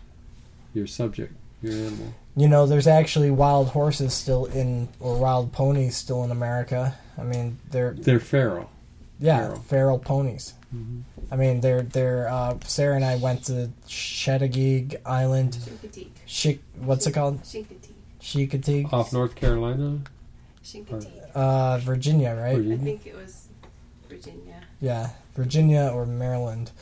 your 0.72 0.86
subject, 0.86 1.34
your 1.62 1.74
animal. 1.74 2.14
You 2.34 2.48
know, 2.48 2.66
there's 2.66 2.86
actually 2.86 3.30
wild 3.30 3.68
horses 3.68 4.14
still 4.14 4.46
in, 4.46 4.88
or 5.00 5.18
wild 5.18 5.52
ponies 5.52 5.96
still 5.96 6.24
in 6.24 6.30
America. 6.30 6.96
I 7.18 7.24
mean, 7.24 7.58
they're 7.70 7.92
They're 7.92 8.20
feral. 8.20 8.70
Yeah, 9.18 9.38
Feral. 9.46 9.60
feral 9.62 9.98
ponies. 9.98 10.54
Mhm. 10.74 11.02
I 11.30 11.36
mean, 11.36 11.60
they're 11.60 11.82
they're. 11.82 12.28
Uh, 12.28 12.58
Sarah 12.66 12.96
and 12.96 13.04
I 13.04 13.16
went 13.16 13.44
to 13.44 13.70
Chesapeake 13.86 14.96
Island. 15.06 15.58
Chincoteague. 15.60 16.08
Chic, 16.26 16.62
what's 16.80 17.06
it 17.06 17.12
called? 17.12 17.42
Chincoteague. 17.42 17.92
Chicoteague, 18.20 18.92
Off 18.92 19.12
North 19.12 19.34
Carolina. 19.36 20.00
Chincoteague. 20.64 21.30
uh, 21.34 21.78
Virginia, 21.78 22.34
right? 22.34 22.58
I 22.58 22.76
think 22.76 23.06
it 23.06 23.14
was 23.14 23.46
Virginia. 24.08 24.60
Yeah, 24.80 25.10
Virginia 25.34 25.90
or 25.94 26.06
Maryland. 26.06 26.72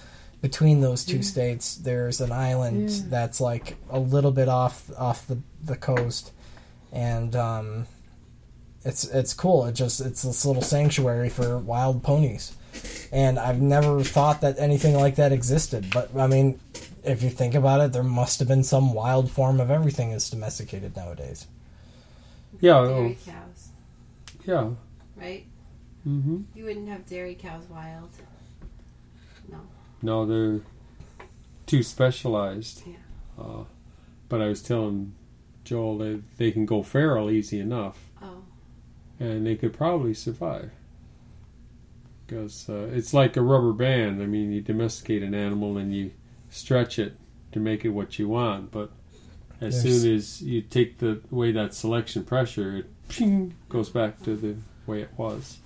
Between 0.40 0.80
those 0.80 1.04
two 1.04 1.22
states, 1.22 1.74
there's 1.76 2.20
an 2.20 2.30
island 2.32 2.90
that's 3.08 3.40
like 3.40 3.76
a 3.90 3.98
little 3.98 4.30
bit 4.32 4.48
off 4.48 4.90
off 4.98 5.26
the, 5.26 5.38
the 5.64 5.76
coast, 5.76 6.32
and 6.92 7.34
um, 7.34 7.86
it's 8.84 9.04
it's 9.04 9.32
cool. 9.34 9.66
It 9.66 9.72
just 9.72 10.00
it's 10.00 10.22
this 10.22 10.44
little 10.44 10.62
sanctuary 10.62 11.28
for 11.28 11.58
wild 11.58 12.02
ponies, 12.02 12.56
and 13.12 13.38
I've 13.38 13.60
never 13.60 14.02
thought 14.02 14.40
that 14.42 14.58
anything 14.58 14.94
like 14.94 15.16
that 15.16 15.32
existed. 15.32 15.86
But 15.92 16.14
I 16.16 16.26
mean, 16.26 16.60
if 17.02 17.22
you 17.22 17.30
think 17.30 17.54
about 17.54 17.80
it, 17.80 17.92
there 17.92 18.02
must 18.02 18.38
have 18.40 18.48
been 18.48 18.64
some 18.64 18.92
wild 18.92 19.30
form 19.30 19.60
of 19.60 19.70
everything 19.70 20.10
that's 20.10 20.30
domesticated 20.30 20.96
nowadays. 20.96 21.46
Yeah, 22.60 22.84
Dairy 22.84 23.18
oh, 23.20 23.30
cows, 23.30 23.68
yeah. 24.46 24.70
right? 25.16 25.44
Mm-hmm. 26.06 26.42
You 26.54 26.64
wouldn't 26.64 26.88
have 26.88 27.06
dairy 27.06 27.34
cows 27.34 27.64
wild. 27.68 28.10
No. 29.50 29.60
No, 30.02 30.26
they're 30.26 30.60
too 31.66 31.82
specialized. 31.82 32.82
Yeah. 32.86 32.94
Uh, 33.42 33.64
but 34.28 34.40
I 34.40 34.48
was 34.48 34.62
telling 34.62 35.14
Joel 35.64 35.98
that 35.98 36.22
they 36.36 36.50
can 36.50 36.66
go 36.66 36.82
feral 36.82 37.30
easy 37.30 37.58
enough. 37.58 38.03
And 39.20 39.46
they 39.46 39.56
could 39.56 39.72
probably 39.72 40.14
survive. 40.14 40.70
Because 42.26 42.68
uh, 42.68 42.88
it's 42.92 43.12
like 43.12 43.36
a 43.36 43.42
rubber 43.42 43.72
band. 43.72 44.22
I 44.22 44.26
mean, 44.26 44.50
you 44.52 44.60
domesticate 44.62 45.22
an 45.22 45.34
animal 45.34 45.76
and 45.76 45.94
you 45.94 46.12
stretch 46.50 46.98
it 46.98 47.16
to 47.52 47.60
make 47.60 47.84
it 47.84 47.90
what 47.90 48.18
you 48.18 48.28
want, 48.28 48.70
but 48.72 48.90
as 49.60 49.82
There's- 49.82 50.02
soon 50.02 50.14
as 50.14 50.42
you 50.42 50.62
take 50.62 50.98
the 50.98 51.20
away 51.30 51.52
that 51.52 51.74
selection 51.74 52.24
pressure, 52.24 52.78
it 52.78 52.86
ping, 53.08 53.54
goes 53.68 53.90
back 53.90 54.22
to 54.22 54.34
the 54.36 54.56
way 54.86 55.02
it 55.02 55.10
was. 55.16 55.58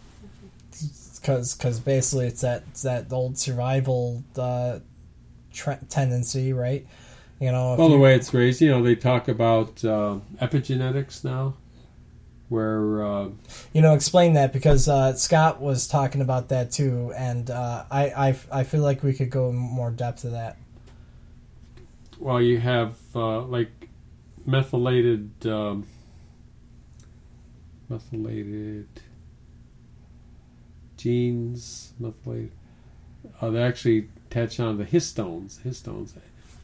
because 1.20 1.54
because 1.56 1.80
basically 1.80 2.26
it's 2.26 2.40
that 2.42 2.64
it's 2.70 2.82
that 2.82 3.10
old 3.12 3.38
survival 3.38 4.22
uh, 4.36 4.80
tendency, 5.88 6.52
right? 6.52 6.86
You 7.40 7.52
know, 7.52 7.76
Well, 7.78 7.88
the 7.88 7.98
way 7.98 8.14
it's 8.16 8.34
raised, 8.34 8.60
you 8.60 8.68
know, 8.70 8.82
they 8.82 8.96
talk 8.96 9.28
about 9.28 9.84
uh, 9.84 10.18
epigenetics 10.42 11.24
now, 11.24 11.54
where 12.48 13.04
uh, 13.04 13.28
you 13.72 13.82
know, 13.82 13.94
explain 13.94 14.34
that 14.34 14.52
because 14.52 14.88
uh, 14.88 15.14
Scott 15.14 15.60
was 15.60 15.86
talking 15.86 16.20
about 16.20 16.48
that 16.48 16.70
too, 16.72 17.12
and 17.16 17.50
uh, 17.50 17.84
I, 17.90 18.28
I 18.28 18.38
I 18.52 18.64
feel 18.64 18.82
like 18.82 19.02
we 19.02 19.12
could 19.12 19.30
go 19.30 19.50
in 19.50 19.56
more 19.56 19.90
depth 19.90 20.22
to 20.22 20.30
that. 20.30 20.56
well, 22.18 22.40
you 22.40 22.58
have 22.58 22.96
uh, 23.14 23.42
like 23.42 23.88
methylated 24.46 25.30
um, 25.46 25.86
methylated 27.88 28.88
genes, 30.96 31.92
methylated. 31.98 32.52
Uh, 33.40 33.50
they 33.50 33.62
actually 33.62 34.08
touch 34.30 34.58
on 34.60 34.78
the 34.78 34.84
histones. 34.84 35.60
Histones. 35.60 36.12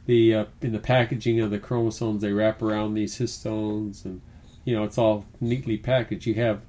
The 0.07 0.35
uh, 0.35 0.45
in 0.61 0.73
the 0.73 0.79
packaging 0.79 1.41
of 1.41 1.51
the 1.51 1.59
chromosomes, 1.59 2.23
they 2.23 2.33
wrap 2.33 2.63
around 2.63 2.95
these 2.95 3.19
histones, 3.19 4.05
and 4.05 4.21
you 4.65 4.75
know 4.75 4.85
it's 4.85 4.99
all 4.99 5.27
neatly 5.41 5.77
packaged. 5.77 6.27
You 6.27 6.35
have 6.35 6.63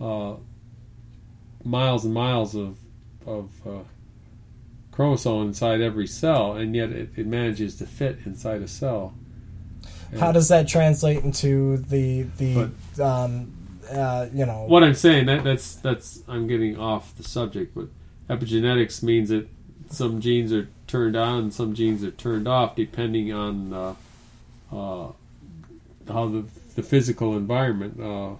uh, 0.00 0.34
miles 1.64 2.04
and 2.04 2.14
miles 2.14 2.54
of 2.54 2.76
of 3.26 3.50
uh, 3.66 3.82
chromosome 4.90 5.48
inside 5.48 5.80
every 5.80 6.06
cell, 6.06 6.54
and 6.54 6.74
yet 6.74 6.90
it, 6.90 7.10
it 7.16 7.26
manages 7.26 7.76
to 7.76 7.86
fit 7.86 8.18
inside 8.24 8.62
a 8.62 8.68
cell. 8.68 9.14
How 10.18 10.30
does 10.30 10.48
that 10.48 10.68
translate 10.68 11.24
into 11.24 11.78
the 11.78 12.22
the 12.36 12.70
um, 13.02 13.52
uh, 13.90 14.28
you 14.32 14.46
know 14.46 14.64
What 14.66 14.82
I'm 14.82 14.94
saying 14.94 15.26
that 15.26 15.44
that's 15.44 15.76
that's 15.76 16.22
I'm 16.28 16.46
getting 16.46 16.78
off 16.78 17.16
the 17.16 17.22
subject, 17.22 17.74
but 17.74 17.88
epigenetics 18.28 19.02
means 19.02 19.30
that 19.30 19.48
some 19.88 20.20
genes 20.20 20.52
are 20.52 20.68
turned 20.86 21.16
on 21.16 21.38
and 21.44 21.54
some 21.54 21.74
genes 21.74 22.04
are 22.04 22.10
turned 22.10 22.46
off 22.48 22.76
depending 22.76 23.32
on 23.32 23.72
uh, 23.72 23.94
uh, 24.70 25.12
how 26.08 26.28
the 26.28 26.44
the 26.72 26.82
physical 26.82 27.36
environment. 27.36 28.00
Uh, 28.00 28.34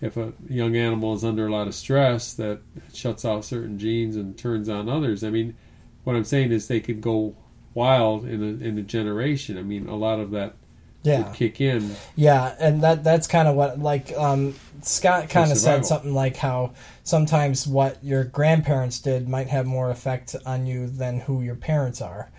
if 0.00 0.16
a 0.16 0.32
young 0.48 0.76
animal 0.76 1.14
is 1.14 1.24
under 1.24 1.46
a 1.46 1.50
lot 1.50 1.66
of 1.66 1.74
stress, 1.74 2.32
that 2.34 2.60
shuts 2.94 3.24
off 3.24 3.44
certain 3.44 3.78
genes 3.78 4.14
and 4.16 4.38
turns 4.38 4.68
on 4.68 4.88
others. 4.88 5.24
I 5.24 5.30
mean, 5.30 5.56
what 6.04 6.14
I'm 6.14 6.24
saying 6.24 6.52
is 6.52 6.68
they 6.68 6.80
could 6.80 7.00
go 7.00 7.34
wild 7.74 8.24
in 8.26 8.42
a 8.42 8.64
in 8.64 8.78
a 8.78 8.82
generation. 8.82 9.58
I 9.58 9.62
mean, 9.62 9.88
a 9.88 9.96
lot 9.96 10.20
of 10.20 10.30
that 10.30 10.54
Yeah. 11.02 11.24
would 11.24 11.34
kick 11.34 11.60
in. 11.60 11.96
Yeah, 12.14 12.54
and 12.60 12.80
that 12.82 13.02
that's 13.02 13.26
kind 13.26 13.48
of 13.48 13.56
what 13.56 13.80
like 13.80 14.12
um, 14.16 14.54
Scott 14.82 15.28
kind 15.30 15.50
of 15.50 15.58
said 15.58 15.84
something 15.84 16.14
like 16.14 16.36
how 16.36 16.74
sometimes 17.02 17.66
what 17.66 18.02
your 18.04 18.22
grandparents 18.22 19.00
did 19.00 19.28
might 19.28 19.48
have 19.48 19.66
more 19.66 19.90
effect 19.90 20.36
on 20.46 20.66
you 20.66 20.86
than 20.86 21.20
who 21.20 21.42
your 21.42 21.56
parents 21.56 22.00
are, 22.00 22.30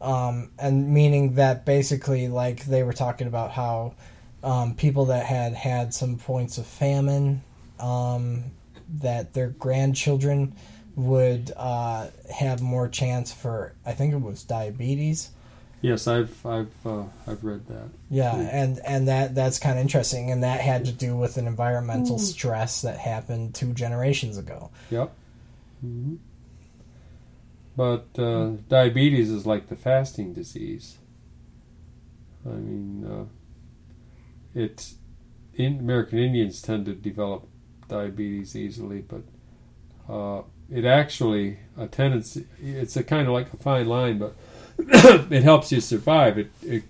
um, 0.00 0.50
and 0.58 0.88
meaning 0.94 1.34
that 1.34 1.66
basically 1.66 2.28
like 2.28 2.64
they 2.64 2.82
were 2.82 2.94
talking 2.94 3.26
about 3.26 3.50
how 3.52 3.94
um, 4.42 4.74
people 4.74 5.06
that 5.06 5.26
had 5.26 5.54
had 5.54 5.94
some 5.94 6.16
points 6.16 6.58
of 6.58 6.66
famine, 6.66 7.42
um, 7.78 8.44
that 9.00 9.34
their 9.34 9.48
grandchildren 9.48 10.54
would 10.94 11.52
uh, 11.56 12.08
have 12.34 12.60
more 12.60 12.88
chance 12.88 13.32
for 13.32 13.74
I 13.86 13.92
think 13.92 14.12
it 14.12 14.20
was 14.20 14.44
diabetes. 14.44 15.30
Yes, 15.80 16.06
I've 16.06 16.46
I've 16.46 16.86
uh, 16.86 17.04
I've 17.26 17.42
read 17.42 17.66
that. 17.66 17.88
Yeah, 18.08 18.36
and 18.36 18.78
and 18.86 19.08
that 19.08 19.34
that's 19.34 19.58
kind 19.58 19.78
of 19.78 19.82
interesting, 19.82 20.30
and 20.30 20.44
that 20.44 20.60
had 20.60 20.84
to 20.84 20.92
do 20.92 21.16
with 21.16 21.38
an 21.38 21.46
environmental 21.48 22.18
stress 22.18 22.82
that 22.82 22.98
happened 22.98 23.54
two 23.54 23.72
generations 23.72 24.38
ago. 24.38 24.70
Yep. 24.90 25.12
hmm 25.80 26.14
But 27.76 28.06
uh, 28.16 28.50
diabetes 28.68 29.30
is 29.30 29.44
like 29.44 29.68
the 29.68 29.76
fasting 29.76 30.34
disease. 30.34 30.98
I 32.46 32.50
mean, 32.50 33.04
uh, 33.04 33.24
it's 34.54 34.96
in 35.54 35.78
American 35.78 36.18
Indians 36.18 36.62
tend 36.62 36.86
to 36.86 36.94
develop 36.94 37.46
diabetes 37.88 38.56
easily, 38.56 39.02
but 39.02 39.22
uh, 40.12 40.42
it 40.70 40.84
actually 40.84 41.58
a 41.76 41.86
tendency. 41.86 42.46
It's 42.60 42.96
a 42.96 43.04
kind 43.04 43.26
of 43.26 43.34
like 43.34 43.52
a 43.52 43.56
fine 43.56 43.86
line, 43.86 44.18
but 44.18 44.34
it 44.78 45.42
helps 45.42 45.72
you 45.72 45.80
survive. 45.80 46.38
It, 46.38 46.50
it 46.62 46.84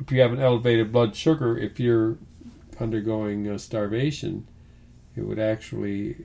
if 0.00 0.12
you 0.12 0.20
have 0.20 0.32
an 0.32 0.40
elevated 0.40 0.92
blood 0.92 1.16
sugar, 1.16 1.58
if 1.58 1.80
you're 1.80 2.18
undergoing 2.78 3.48
uh, 3.48 3.58
starvation, 3.58 4.46
it 5.16 5.22
would 5.22 5.38
actually 5.38 6.16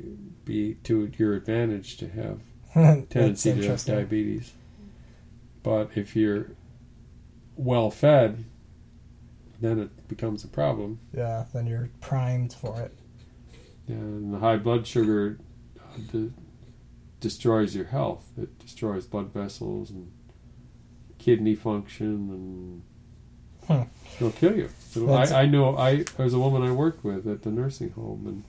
be 0.44 0.76
to 0.84 1.10
your 1.18 1.36
advantage 1.36 1.98
to 1.98 2.10
have 2.10 2.40
tendency 3.10 3.54
to 3.54 3.68
have 3.70 3.84
diabetes. 3.86 4.54
But 5.64 5.92
if 5.96 6.16
you're 6.16 6.52
well 7.56 7.92
fed, 7.92 8.44
then 9.62 9.80
it 9.80 10.08
becomes 10.08 10.44
a 10.44 10.48
problem. 10.48 11.00
Yeah, 11.16 11.46
then 11.54 11.68
you're 11.68 11.90
primed 12.02 12.52
for 12.54 12.82
it. 12.82 12.94
And 13.88 14.34
the 14.34 14.40
high 14.40 14.58
blood 14.58 14.86
sugar 14.88 15.38
uh, 15.80 15.98
de- 16.12 16.32
destroys 17.20 17.76
your 17.76 17.86
health. 17.86 18.32
It 18.38 18.58
destroys 18.60 19.06
blood 19.06 19.32
vessels 19.34 19.90
and 19.92 20.12
kidney 21.20 21.56
function, 21.56 22.08
and 22.30 22.82
Hmm. 23.68 23.88
it'll 24.16 24.32
kill 24.32 24.58
you. 24.58 24.70
It'll- 24.96 25.14
I, 25.14 25.24
I 25.26 25.46
know. 25.46 25.78
I 25.78 25.98
there 26.18 26.24
was 26.26 26.34
a 26.34 26.40
woman 26.40 26.64
I 26.64 26.72
worked 26.72 27.04
with 27.04 27.28
at 27.28 27.44
the 27.44 27.52
nursing 27.52 27.92
home, 27.92 28.26
and 28.28 28.44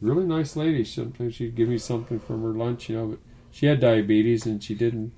really 0.00 0.26
nice 0.26 0.56
lady. 0.56 0.84
Sometimes 0.84 1.34
she'd 1.34 1.54
give 1.54 1.68
me 1.70 1.78
something 1.78 2.20
from 2.20 2.42
her 2.42 2.50
lunch, 2.52 2.90
you 2.90 2.96
know. 2.96 3.06
But 3.08 3.18
she 3.50 3.66
had 3.66 3.80
diabetes, 3.80 4.44
and 4.46 4.62
she 4.62 4.74
didn't 4.74 5.12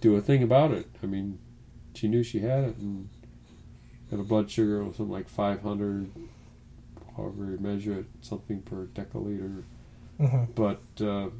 do 0.00 0.14
a 0.16 0.20
thing 0.20 0.42
about 0.42 0.72
it. 0.72 0.86
I 1.02 1.06
mean, 1.06 1.38
she 1.96 2.08
knew 2.08 2.22
she 2.22 2.40
had 2.40 2.64
it, 2.64 2.76
and 2.76 3.08
had 4.10 4.20
a 4.20 4.24
blood 4.24 4.50
sugar 4.50 4.80
of 4.80 4.96
something 4.96 5.12
like 5.12 5.28
500, 5.28 6.10
however 7.16 7.44
you 7.52 7.58
measure 7.60 8.00
it, 8.00 8.06
something 8.20 8.62
per 8.62 8.86
deciliter. 8.94 9.62
hmm 10.18 10.44
But 10.54 10.80
uh, 11.00 11.30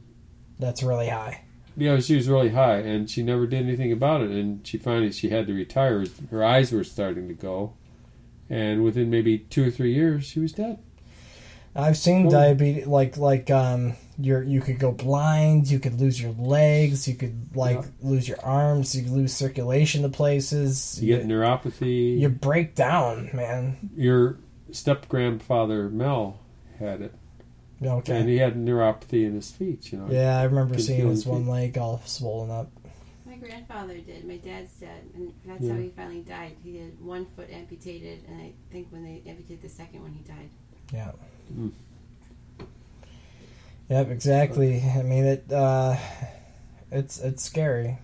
That's 0.59 0.83
really 0.83 1.09
high. 1.09 1.43
yeah, 1.77 1.99
she 2.01 2.17
was 2.17 2.29
really 2.29 2.51
high, 2.51 2.79
and 2.79 3.09
she 3.11 3.23
never 3.23 3.47
did 3.47 3.63
anything 3.67 3.93
about 3.93 4.23
it. 4.23 4.31
And 4.31 4.67
she 4.67 4.79
finally 4.79 5.13
she 5.13 5.29
had 5.31 5.47
to 5.47 5.53
retire. 5.55 6.05
Her 6.31 6.43
eyes 6.45 6.73
were 6.73 6.85
starting 6.85 7.29
to 7.29 7.35
go, 7.35 7.75
and 8.51 8.83
within 8.83 9.11
maybe 9.11 9.39
two 9.39 9.67
or 9.69 9.71
three 9.71 9.93
years, 9.95 10.25
she 10.25 10.41
was 10.41 10.53
dead. 10.53 10.79
I've 11.75 11.97
seen 11.99 12.27
Oh. 12.27 12.31
diabetes 12.31 12.87
like 12.87 13.17
like 13.19 13.51
um 13.51 13.93
you're 14.19 14.43
you 14.43 14.61
could 14.61 14.79
go 14.79 14.93
blind, 14.93 15.69
you 15.71 15.79
could 15.79 16.01
lose 16.01 16.21
your 16.21 16.33
legs, 16.33 17.07
you 17.09 17.15
could 17.15 17.55
like 17.57 17.77
Yeah. 17.79 17.87
lose 18.01 18.29
your 18.29 18.41
arms, 18.43 18.95
you 18.95 19.03
could 19.03 19.13
lose 19.13 19.33
circulation 19.33 20.03
to 20.03 20.09
places. 20.09 21.01
You 21.03 21.17
get 21.17 21.27
neuropathy. 21.27 22.19
you 22.19 22.29
break 22.29 22.75
down, 22.75 23.31
man. 23.35 23.77
Your 23.97 24.39
step 24.73 25.09
grandfather 25.09 25.89
Mel 25.91 26.39
had 26.79 27.01
it, 27.03 27.15
Okay. 27.83 28.17
and 28.21 28.29
he 28.29 28.39
had 28.39 28.55
neuropathy 28.55 29.25
in 29.27 29.35
his 29.35 29.51
feet. 29.51 29.93
You 29.93 29.99
know. 29.99 30.09
yeah, 30.11 30.39
I 30.39 30.45
remember 30.45 30.79
seeing 30.79 31.09
his 31.09 31.19
his 31.25 31.27
one 31.27 31.45
feet. 31.45 31.51
leg 31.51 31.79
all 31.79 32.01
swollen 32.05 32.51
up. 32.51 32.71
My 33.27 33.37
grandfather 33.37 33.99
did. 33.99 34.25
My 34.27 34.39
dad's 34.39 34.73
dead, 34.81 35.03
and 35.15 35.33
that's 35.47 35.63
Yeah. 35.63 35.75
how 35.75 35.79
he 35.81 35.89
finally 35.91 36.21
died. 36.23 36.53
He 36.65 36.79
had 36.79 36.99
one 37.05 37.27
foot 37.37 37.49
amputated, 37.51 38.21
and 38.29 38.41
I 38.41 38.53
think 38.73 38.89
when 38.91 39.05
they 39.05 39.23
amputated 39.27 39.63
the 39.63 39.69
second 39.69 40.01
one, 40.03 40.13
he 40.13 40.23
died. 40.25 40.49
Yeah. 40.93 41.13
Mm. 41.55 41.73
Yep, 43.89 44.11
exactly. 44.11 44.83
I 44.83 45.03
mean 45.03 45.25
it 45.25 45.53
uh 45.53 45.97
it's 46.91 47.19
it's 47.21 47.43
scary 47.43 47.99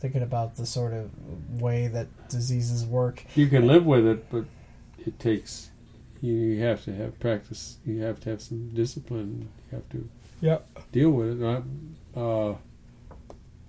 thinking 0.00 0.22
about 0.22 0.56
the 0.56 0.66
sort 0.66 0.92
of 0.92 1.10
way 1.60 1.86
that 1.88 2.06
diseases 2.28 2.84
work. 2.84 3.24
You 3.34 3.46
can 3.48 3.66
live 3.66 3.86
with 3.86 4.06
it, 4.06 4.30
but 4.30 4.44
it 4.98 5.18
takes. 5.18 5.70
You 6.20 6.60
have 6.62 6.84
to 6.84 6.94
have 6.94 7.18
practice. 7.20 7.78
You 7.86 8.02
have 8.02 8.20
to 8.20 8.30
have 8.30 8.42
some 8.42 8.68
discipline. 8.74 9.48
You 9.70 9.76
have 9.78 9.88
to 9.90 10.08
Yep. 10.40 10.78
deal 10.92 11.10
with 11.10 11.40
it. 11.42 11.44
I- 11.46 12.18
Uh, 12.18 12.56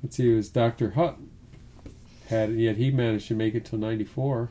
let's 0.03 0.17
see, 0.17 0.31
it 0.31 0.35
was 0.35 0.49
Doctor 0.49 0.91
Hutt 0.91 1.17
had 2.27 2.51
it, 2.51 2.57
yet 2.59 2.77
he 2.77 2.91
managed 2.91 3.27
to 3.29 3.35
make 3.35 3.55
it 3.55 3.65
till 3.65 3.79
'94. 3.79 4.49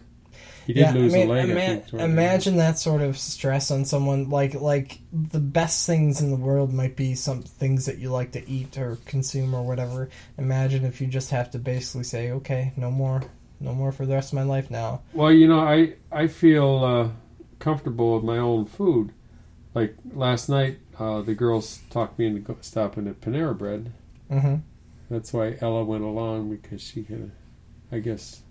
He 0.67 0.73
did 0.73 0.81
yeah, 0.83 0.93
lose 0.95 1.15
I 1.15 1.19
mean, 1.19 1.29
a 1.29 1.33
leg. 1.33 1.49
ima- 1.51 1.61
think, 1.61 1.87
toward 1.89 2.01
the 2.01 2.05
end. 2.05 2.13
imagine 2.13 2.57
that 2.57 2.79
sort 2.79 3.03
of 3.03 3.19
stress 3.19 3.71
on 3.71 3.85
someone. 3.85 4.31
Like, 4.31 4.55
like 4.55 4.99
the 5.13 5.41
best 5.41 5.87
things 5.87 6.21
in 6.23 6.31
the 6.31 6.37
world 6.37 6.73
might 6.73 6.97
be 6.97 7.15
some 7.15 7.43
things 7.43 7.85
that 7.87 7.99
you 7.99 8.11
like 8.11 8.33
to 8.33 8.49
eat 8.49 8.79
or 8.79 8.97
consume 9.05 9.55
or 9.55 9.63
whatever. 9.63 10.09
Imagine 10.39 10.85
if 10.85 11.01
you 11.01 11.07
just 11.07 11.31
have 11.31 11.51
to 11.51 11.59
basically 11.59 12.05
say, 12.05 12.31
"Okay, 12.31 12.73
no 12.77 12.91
more, 12.91 13.23
no 13.61 13.75
more 13.75 13.93
for 13.93 14.07
the 14.07 14.15
rest 14.15 14.33
of 14.33 14.37
my 14.37 14.43
life 14.43 14.71
now." 14.71 15.03
Well, 15.13 15.33
you 15.33 15.47
know, 15.49 15.61
I 15.61 15.95
I 16.11 16.29
feel 16.29 16.85
uh, 16.85 17.09
comfortable 17.59 18.15
with 18.15 18.25
my 18.25 18.39
own 18.39 18.65
food. 18.65 19.13
Like 19.75 19.97
last 20.15 20.49
night, 20.49 20.79
uh, 20.99 21.21
the 21.23 21.35
girls 21.35 21.81
talked 21.91 22.19
me 22.19 22.27
into 22.27 22.57
stopping 22.63 23.07
at 23.09 23.21
Panera 23.21 23.57
Bread. 23.59 23.93
hmm 24.31 24.57
That's 25.11 25.33
why 25.33 25.57
Ella 25.61 25.85
went 25.85 26.05
along 26.05 26.51
because 26.51 26.81
she 26.81 27.03
kind 27.03 27.25
of, 27.25 27.31
I 27.93 27.99
guess, 27.99 28.43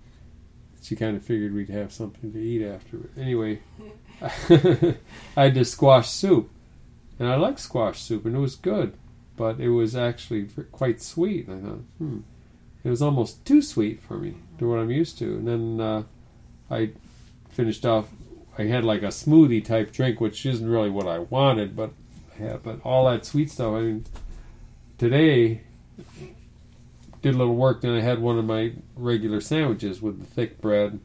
she 0.84 0.96
kind 0.96 1.16
of 1.16 1.24
figured 1.24 1.54
we'd 1.54 1.70
have 1.70 1.94
something 1.94 2.34
to 2.34 2.40
eat 2.40 2.66
after. 2.66 3.10
Anyway, 3.18 3.62
I 4.22 4.96
had 5.36 5.54
this 5.56 5.72
squash 5.72 6.10
soup, 6.10 6.50
and 7.18 7.28
I 7.28 7.36
like 7.36 7.58
squash 7.58 8.02
soup, 8.02 8.26
and 8.26 8.36
it 8.36 8.40
was 8.40 8.56
good, 8.56 8.98
but 9.38 9.60
it 9.60 9.70
was 9.70 9.96
actually 9.96 10.50
quite 10.72 11.02
sweet. 11.02 11.48
I 11.50 11.60
thought, 11.60 11.84
hmm, 11.98 12.20
it 12.84 12.90
was 12.90 13.02
almost 13.02 13.46
too 13.46 13.62
sweet 13.62 14.02
for 14.02 14.18
me 14.18 14.36
to 14.60 14.68
what 14.68 14.80
I'm 14.80 14.92
used 14.92 15.18
to. 15.20 15.36
And 15.36 15.48
then 15.48 15.80
uh, 15.80 16.04
I 16.70 16.92
finished 17.50 17.86
off. 17.86 18.10
I 18.58 18.64
had 18.64 18.84
like 18.84 19.04
a 19.04 19.08
smoothie 19.08 19.64
type 19.64 19.92
drink, 19.94 20.20
which 20.20 20.46
isn't 20.46 20.70
really 20.70 20.90
what 20.90 21.08
I 21.08 21.20
wanted, 21.20 21.76
but 21.76 21.92
had, 22.38 22.62
but 22.62 22.80
all 22.84 23.10
that 23.10 23.26
sweet 23.26 23.50
stuff. 23.50 23.74
I 23.74 23.82
mean, 23.82 24.06
today 24.98 25.62
did 27.24 27.34
a 27.34 27.38
little 27.38 27.56
work. 27.56 27.82
Then 27.82 27.94
I 27.96 28.02
had 28.02 28.20
one 28.20 28.38
of 28.38 28.46
my 28.46 28.74
regular 28.96 29.42
sandwiches 29.42 30.02
with 30.02 30.20
the 30.20 30.26
thick 30.26 30.62
bread 30.62 31.00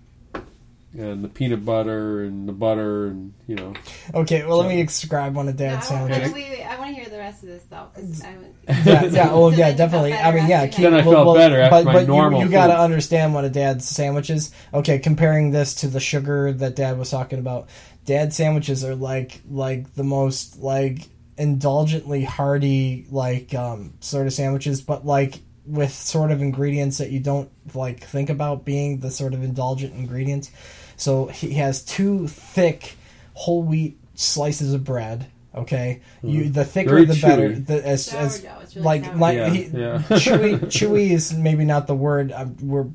and 0.97 1.23
the 1.23 1.29
peanut 1.29 1.65
butter 1.65 2.23
and 2.25 2.49
the 2.49 2.53
butter 2.53 3.07
and 3.07 3.33
you 3.47 3.55
know. 3.55 3.73
Okay, 4.15 4.45
well, 4.45 4.59
let 4.59 4.69
me 4.69 4.83
describe 4.83 5.35
one 5.35 5.49
of 5.49 5.57
Dad's 5.57 5.91
I, 5.91 6.01
want, 6.01 6.13
sandwiches. 6.13 6.35
wait, 6.35 6.51
wait, 6.51 6.65
I 6.65 6.79
want 6.79 6.89
to 6.97 7.01
hear 7.01 7.11
the 7.11 7.19
rest 7.19 7.43
of 7.43 7.49
this 7.51 7.63
though. 7.71 7.87
'cause 7.95 8.23
I 8.25 8.37
would, 8.37 8.55
yeah, 8.87 9.05
yeah, 9.05 9.33
well, 9.33 9.51
yeah, 9.53 9.57
then 9.57 9.59
you 9.59 9.63
felt 9.65 9.77
definitely. 9.77 10.13
I 10.15 10.33
mean, 10.33 10.49
yeah. 10.49 10.67
keep- 10.67 10.83
Then 10.83 10.95
I 10.95 11.03
felt 11.03 11.27
well, 11.27 11.35
better 11.35 11.61
after 11.61 11.77
but, 11.77 11.85
my 11.85 11.93
but 11.93 12.07
normal 12.09 12.41
You, 12.41 12.47
you 12.47 12.53
got 12.53 12.67
to 12.69 12.79
understand 12.79 13.33
one 13.35 13.45
of 13.45 13.53
Dad's 13.53 13.87
sandwiches. 13.87 14.51
Okay, 14.75 14.99
comparing 14.99 15.51
this 15.53 15.75
to 15.77 15.89
the 15.89 16.01
sugar 16.01 16.53
that 16.53 16.75
Dad 16.75 16.99
was 16.99 17.11
talking 17.11 17.39
about, 17.39 17.69
Dad's 18.07 18.35
sandwiches 18.35 18.85
are 18.85 18.95
like 18.97 19.41
like 19.49 19.95
the 19.95 20.05
most 20.05 20.59
like 20.59 21.07
indulgently 21.37 22.25
hearty 22.25 23.07
like 23.11 23.55
um 23.55 23.93
sort 24.01 24.27
of 24.27 24.33
sandwiches, 24.33 24.81
but 24.81 25.07
like 25.07 25.41
with 25.69 25.93
sort 25.93 26.31
of 26.31 26.41
ingredients 26.41 26.99
that 26.99 27.11
you 27.11 27.21
don't 27.21 27.51
like 27.75 28.01
think 28.03 28.31
about 28.31 28.65
being 28.65 29.01
the 29.01 29.11
sort 29.11 29.35
of 29.35 29.43
indulgent 29.43 29.95
ingredients. 29.95 30.51
So 30.97 31.27
he 31.27 31.55
has 31.55 31.83
two 31.83 32.27
thick 32.27 32.97
whole 33.35 33.63
wheat 33.63 33.99
slices 34.15 34.73
of 34.73 34.85
bread. 34.85 35.27
Okay, 35.55 36.03
you 36.23 36.51
the 36.51 36.65
thicker 36.65 36.91
Very 36.91 37.05
the 37.05 37.19
better. 37.21 37.49
The, 37.53 37.85
as, 37.87 38.13
as 38.15 38.41
Sourdough, 38.41 38.61
it's 38.63 38.77
really 38.77 38.85
like 38.87 39.05
sourdough. 39.05 39.19
like 39.19 39.37
Yeah, 39.37 39.49
he, 39.51 39.63
yeah. 39.65 39.99
chewy 40.11 40.59
chewy 40.67 41.11
is 41.11 41.33
maybe 41.35 41.65
not 41.65 41.87
the 41.87 41.95
word 41.95 42.31
uh, 42.33 42.47
we're, 42.63 42.87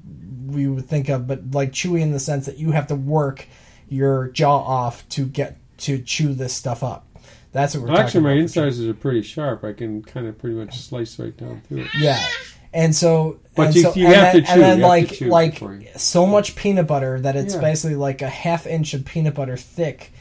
we 0.46 0.68
would 0.68 0.86
think 0.86 1.10
of, 1.10 1.28
but 1.28 1.52
like 1.52 1.72
chewy 1.72 2.02
in 2.02 2.12
the 2.12 2.20
sense 2.20 2.46
that 2.46 2.58
you 2.58 2.72
have 2.72 2.88
to 2.88 2.96
work 2.96 3.48
your 3.90 4.30
jaw 4.30 4.60
off 4.60 5.08
to 5.10 5.26
get 5.26 5.58
to 5.80 6.00
chew 6.02 6.34
this 6.34 6.54
stuff 6.54 6.84
up. 6.84 7.06
That's 7.52 7.76
what 7.76 7.84
we're 7.84 7.92
Actually, 7.92 8.06
talking 8.06 8.24
my 8.24 8.32
about. 8.32 8.42
incisors 8.42 8.88
are 8.88 8.94
pretty 8.94 9.22
sharp. 9.24 9.64
I 9.64 9.74
can 9.74 10.02
kind 10.02 10.28
of 10.28 10.38
pretty 10.38 10.56
much 10.56 10.80
slice 10.80 11.20
right 11.20 11.36
down 11.36 11.62
through 11.68 11.82
it. 11.82 11.88
Yeah, 11.98 12.24
and 12.74 12.96
so 12.96 13.40
But 13.56 13.68
and 13.68 13.76
you- 13.76 13.82
so, 13.84 13.94
you 13.96 14.06
and 14.08 14.16
have 14.16 14.34
then, 14.34 14.44
to 14.44 14.52
and 14.52 14.62
then 14.62 14.78
you 14.80 14.84
have 14.84 14.84
to 14.84 14.88
like 14.88 15.12
chew 15.12 15.28
like 15.30 15.62
you- 15.62 15.86
so 15.96 16.26
much 16.26 16.56
peanut 16.56 16.88
butter 16.88 17.20
that 17.22 17.36
it's 17.36 17.54
Yeah. 17.56 17.62
basically 17.62 17.96
like 17.96 18.22
a 18.22 18.30
half 18.30 18.66
inch 18.68 18.94
of 18.94 19.06
peanut 19.06 19.36
butter 19.36 19.58
thick 19.58 20.12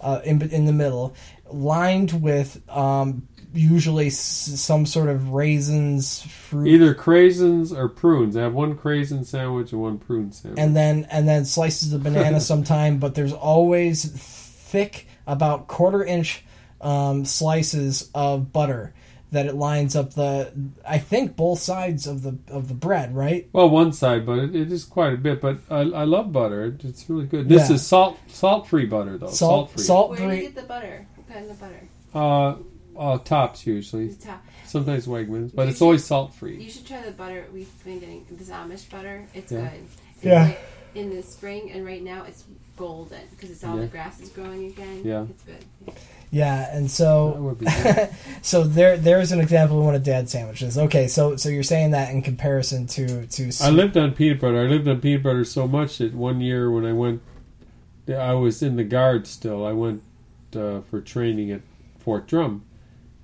uh, 0.00 0.20
in 0.24 0.40
in 0.50 0.64
the 0.64 0.72
middle, 0.72 1.14
lined 1.52 2.22
with 2.22 2.60
um, 2.70 3.26
usually 3.52 4.06
s- 4.06 4.16
some 4.18 4.86
sort 4.86 5.08
of 5.08 5.30
raisins, 5.30 6.22
fruit, 6.22 6.68
Either 6.68 6.94
craisins 6.94 7.76
or 7.76 7.88
prunes. 7.88 8.36
I 8.36 8.42
have 8.42 8.54
one 8.54 8.76
craisin 8.76 9.24
sandwich 9.26 9.72
and 9.72 9.80
one 9.82 9.98
prune 9.98 10.32
sandwich. 10.32 10.58
and 10.58 10.74
then 10.74 11.06
and 11.10 11.28
then 11.28 11.44
slices 11.44 11.92
of 11.92 12.02
banana 12.02 12.40
sometime. 12.52 12.98
But 12.98 13.14
there's 13.14 13.32
always 13.32 14.04
thick, 14.06 15.06
about 15.26 15.68
quarter 15.68 16.02
inch 16.04 16.44
um, 16.80 17.24
slices 17.26 18.08
of 18.14 18.52
butter 18.52 18.94
that 19.32 19.46
it 19.46 19.54
lines 19.54 19.94
up 19.96 20.14
the. 20.14 20.52
I 20.86 20.98
think 20.98 21.36
both 21.36 21.60
sides 21.60 22.06
of 22.06 22.22
the 22.22 22.38
of 22.48 22.68
the 22.68 22.74
bread, 22.74 23.14
right? 23.14 23.48
well, 23.52 23.68
one 23.70 23.92
side, 23.92 24.26
but 24.26 24.38
it, 24.38 24.54
it 24.56 24.72
is 24.72 24.84
quite 24.84 25.12
a 25.12 25.16
bit. 25.16 25.40
But 25.40 25.58
I, 25.70 25.80
I 25.80 26.04
love 26.04 26.32
butter. 26.32 26.76
It's 26.82 27.08
really 27.08 27.26
good. 27.26 27.48
This 27.48 27.68
Yeah. 27.68 27.76
is 27.76 27.86
salt 27.86 28.18
salt 28.28 28.66
free 28.68 28.86
butter 28.86 29.18
though. 29.18 29.28
Salt, 29.28 29.70
free. 29.72 29.82
salt 29.82 30.10
Where 30.10 30.18
do 30.18 30.24
you 30.24 30.30
free. 30.30 30.40
get 30.42 30.54
the 30.56 30.62
butter? 30.62 31.06
What 31.16 31.28
kind 31.28 31.50
of 31.50 31.60
butter? 31.60 31.80
Uh, 32.14 32.56
uh, 32.98 33.18
tops 33.18 33.66
usually. 33.66 34.08
The 34.08 34.26
top. 34.26 34.44
Sometimes 34.66 35.06
Wegmans, 35.06 35.52
but 35.54 35.62
You 35.64 35.68
it's 35.70 35.78
should- 35.78 35.84
always 35.84 36.04
salt 36.04 36.32
free. 36.34 36.62
You 36.62 36.70
should 36.70 36.86
try 36.86 37.00
the 37.02 37.10
butter 37.12 37.44
we've 37.52 37.68
been 37.84 37.98
getting. 37.98 38.24
This 38.30 38.50
Amish 38.50 38.88
butter. 38.90 39.24
It's 39.34 39.50
Yeah. 39.50 39.60
good. 39.70 39.80
It's 40.16 40.24
Yeah. 40.24 40.44
Like 40.44 40.60
in 40.94 41.10
the 41.14 41.22
spring 41.22 41.70
and 41.72 41.84
right 41.84 42.02
now 42.02 42.24
it's 42.24 42.44
golden 42.76 43.20
because 43.30 43.50
it's 43.50 43.62
all 43.64 43.76
Yeah. 43.76 43.82
the 43.82 43.86
grass 43.88 44.20
is 44.20 44.28
growing 44.28 44.66
again. 44.66 45.02
Yeah. 45.04 45.26
It's 45.30 45.42
good. 45.42 45.94
Yeah, 46.30 46.74
and 46.74 46.88
so 46.88 47.32
would 47.38 47.58
be 47.58 47.66
good. 47.66 48.10
so 48.42 48.62
there 48.62 48.96
there's 48.96 49.32
an 49.32 49.40
example 49.40 49.78
of 49.80 49.84
one 49.84 49.96
of 49.96 50.04
dad's 50.04 50.30
sandwiches. 50.30 50.78
Okay, 50.78 51.08
so 51.08 51.36
so 51.36 51.48
you're 51.48 51.64
saying 51.64 51.90
that 51.90 52.12
in 52.12 52.22
comparison 52.22 52.86
to 52.88 53.26
to 53.26 53.50
I 53.60 53.70
lived 53.70 53.96
on 53.96 54.12
peanut 54.12 54.40
butter. 54.40 54.60
I 54.60 54.66
lived 54.66 54.86
on 54.86 55.00
peanut 55.00 55.24
butter 55.24 55.44
so 55.44 55.66
much 55.66 55.98
that 55.98 56.14
one 56.14 56.40
year 56.40 56.70
when 56.70 56.84
I 56.84 56.92
went, 56.92 57.22
I 58.08 58.34
was 58.34 58.62
in 58.62 58.76
the 58.76 58.84
guard 58.84 59.26
still. 59.26 59.66
I 59.66 59.72
went 59.72 60.02
uh, 60.54 60.82
for 60.82 61.00
training 61.00 61.50
at 61.50 61.62
Fort 61.98 62.28
Drum, 62.28 62.64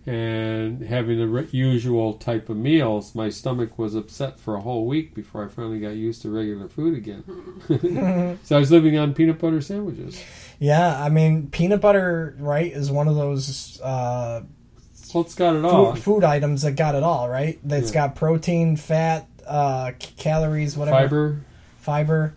and 0.04 0.82
having 0.82 1.18
the 1.18 1.28
re- 1.28 1.48
usual 1.52 2.14
type 2.14 2.48
of 2.48 2.56
meals, 2.56 3.14
my 3.14 3.28
stomach 3.28 3.78
was 3.78 3.94
upset 3.94 4.40
for 4.40 4.56
a 4.56 4.60
whole 4.60 4.84
week 4.84 5.14
before 5.14 5.44
I 5.44 5.48
finally 5.48 5.78
got 5.78 5.90
used 5.90 6.22
to 6.22 6.30
regular 6.30 6.68
food 6.68 6.96
again. 6.96 7.22
so 8.42 8.56
I 8.56 8.58
was 8.58 8.72
living 8.72 8.98
on 8.98 9.14
peanut 9.14 9.38
butter 9.38 9.60
sandwiches. 9.60 10.20
Yeah, 10.58 11.02
I 11.02 11.08
mean 11.10 11.48
peanut 11.48 11.80
butter, 11.80 12.34
right, 12.38 12.70
is 12.72 12.90
one 12.90 13.08
of 13.08 13.14
those 13.16 13.80
uh, 13.82 14.42
Well, 15.14 15.22
it's 15.24 15.34
got 15.34 15.56
it 15.56 15.64
all. 15.64 15.94
food, 15.94 16.02
food 16.02 16.24
items 16.24 16.62
that 16.62 16.72
got 16.72 16.94
it 16.94 17.02
all, 17.02 17.28
right? 17.28 17.58
That's 17.62 17.88
Yeah. 17.90 18.06
got 18.08 18.16
protein, 18.16 18.76
fat, 18.76 19.26
uh, 19.46 19.92
c- 20.00 20.12
calories, 20.16 20.76
whatever, 20.76 20.98
Fiber. 20.98 21.40
fiber, 21.78 22.34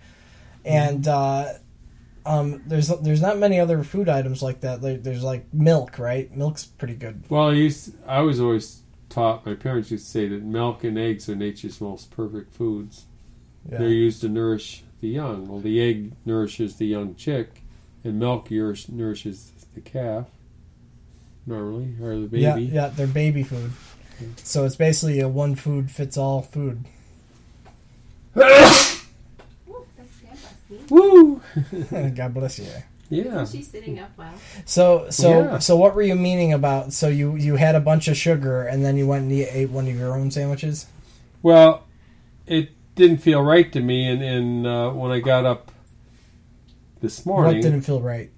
and 0.66 1.08
uh, 1.08 1.54
um, 2.26 2.62
there's 2.68 2.90
there's 2.90 3.22
not 3.22 3.38
many 3.40 3.60
other 3.60 3.84
food 3.84 4.10
items 4.10 4.44
like 4.44 4.62
that. 4.62 4.82
There, 4.82 4.98
there's 4.98 5.24
like 5.24 5.52
milk, 5.54 5.98
right? 5.98 6.30
Milk's 6.36 6.66
pretty 6.66 6.96
good. 6.96 7.24
Well, 7.30 7.50
I 7.50 7.54
used. 7.54 7.94
I 8.06 8.22
was 8.22 8.40
always 8.40 8.82
taught. 9.10 9.46
My 9.46 9.56
parents 9.56 9.90
used 9.92 10.06
to 10.06 10.12
say 10.12 10.28
that 10.28 10.44
milk 10.44 10.84
and 10.84 10.98
eggs 10.98 11.28
are 11.30 11.36
nature's 11.36 11.80
most 11.82 12.12
perfect 12.12 12.54
foods. 12.54 13.06
They're 13.66 13.88
used 13.88 14.22
to 14.22 14.30
nourish 14.30 14.84
the 15.00 15.08
young. 15.10 15.48
Well, 15.48 15.60
the 15.62 15.80
egg 15.82 16.12
nourishes 16.26 16.76
the 16.78 16.86
young 16.88 17.14
chick, 17.16 17.62
and 18.04 18.20
milk 18.20 18.50
nourish- 18.52 18.90
nourishes 18.90 19.52
the 19.76 19.82
calf. 19.82 20.26
Normally, 21.46 21.96
or 22.02 22.16
the 22.20 22.28
baby. 22.28 22.42
yeah, 22.44 22.56
yeah, 22.58 22.88
they're 22.90 23.08
baby 23.08 23.42
food. 23.44 23.72
So 24.44 24.66
it's 24.66 24.76
basically 24.76 25.20
a 25.22 25.28
one 25.30 25.56
food 25.56 25.90
fits 25.90 26.18
all 26.18 26.42
food. 26.42 26.84
Ooh, 28.38 28.42
that's 28.42 29.06
Grandpa's 30.22 30.56
neat. 30.70 30.92
Woo! 30.92 31.42
God 32.16 32.34
bless 32.34 32.60
you. 32.60 32.66
Yeah. 33.10 33.42
Isn't 33.42 33.64
sitting 33.64 33.98
up 34.00 34.12
well? 34.18 34.34
So 34.66 35.08
so 35.10 35.30
Yeah. 35.44 35.60
so 35.60 35.76
what 35.76 35.96
were 35.96 36.04
you 36.04 36.16
meaning 36.16 36.54
about? 36.54 36.94
So 36.94 37.08
you 37.08 37.36
you 37.36 37.56
had 37.56 37.74
a 37.74 37.80
bunch 37.80 38.08
of 38.08 38.16
sugar 38.16 38.64
and 38.64 38.86
then 38.86 38.98
you 38.98 39.08
went 39.08 39.24
and 39.24 39.36
you 39.36 39.48
ate 39.50 39.72
one 39.72 39.88
of 39.88 39.96
your 39.98 40.14
own 40.16 40.30
sandwiches. 40.30 40.86
Well, 41.42 41.86
it 42.46 42.70
didn't 42.96 43.20
feel 43.20 43.42
right 43.42 43.72
to 43.72 43.80
me, 43.80 44.08
and, 44.10 44.22
and 44.22 44.68
uh, 44.68 44.90
when 44.92 45.10
I 45.12 45.20
got 45.22 45.46
up 45.46 45.72
this 47.02 47.26
What 47.26 47.44
morning, 47.44 47.62
didn't 47.62 47.82
feel 47.82 48.02
right? 48.02 48.32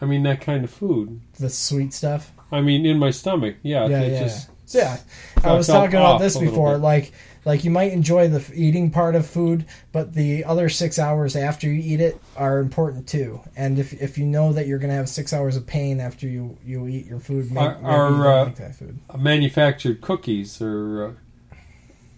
I 0.00 0.06
mean 0.06 0.22
that 0.24 0.40
kind 0.40 0.64
of 0.64 0.70
food. 0.70 1.20
The 1.38 1.50
sweet 1.50 1.92
stuff. 1.92 2.32
I 2.52 2.60
mean, 2.60 2.86
in 2.86 2.98
my 2.98 3.10
stomach, 3.10 3.56
yeah. 3.62 3.86
Yeah, 3.88 4.04
yeah. 4.04 4.20
just 4.20 4.48
So, 4.66 4.78
yeah, 4.78 4.98
I 5.42 5.52
was 5.52 5.66
talking 5.66 5.96
about 5.96 6.20
this 6.20 6.36
before. 6.36 6.78
Like, 6.78 7.12
like 7.44 7.64
you 7.64 7.70
might 7.70 7.92
enjoy 7.92 8.28
the 8.28 8.44
eating 8.54 8.90
part 8.90 9.14
of 9.14 9.26
food, 9.26 9.66
but 9.92 10.14
the 10.14 10.44
other 10.44 10.68
six 10.68 10.98
hours 10.98 11.36
after 11.36 11.68
you 11.68 11.80
eat 11.82 12.00
it 12.00 12.20
are 12.36 12.58
important 12.58 13.06
too. 13.06 13.40
And 13.56 13.78
if 13.78 13.92
if 14.00 14.16
you 14.18 14.24
know 14.24 14.52
that 14.52 14.66
you're 14.66 14.78
going 14.78 14.90
to 14.90 14.96
have 14.96 15.08
six 15.08 15.32
hours 15.32 15.56
of 15.56 15.66
pain 15.66 16.00
after 16.00 16.26
you 16.26 16.56
you 16.64 16.86
eat 16.88 17.06
your 17.06 17.20
food, 17.20 17.50
maybe, 17.52 17.66
Are- 17.66 17.84
are, 17.84 18.28
uh, 18.28 18.44
like 18.46 18.56
that 18.56 18.74
food. 18.76 18.98
manufactured 19.18 20.00
cookies 20.00 20.60
or 20.62 21.16
uh, 21.52 21.56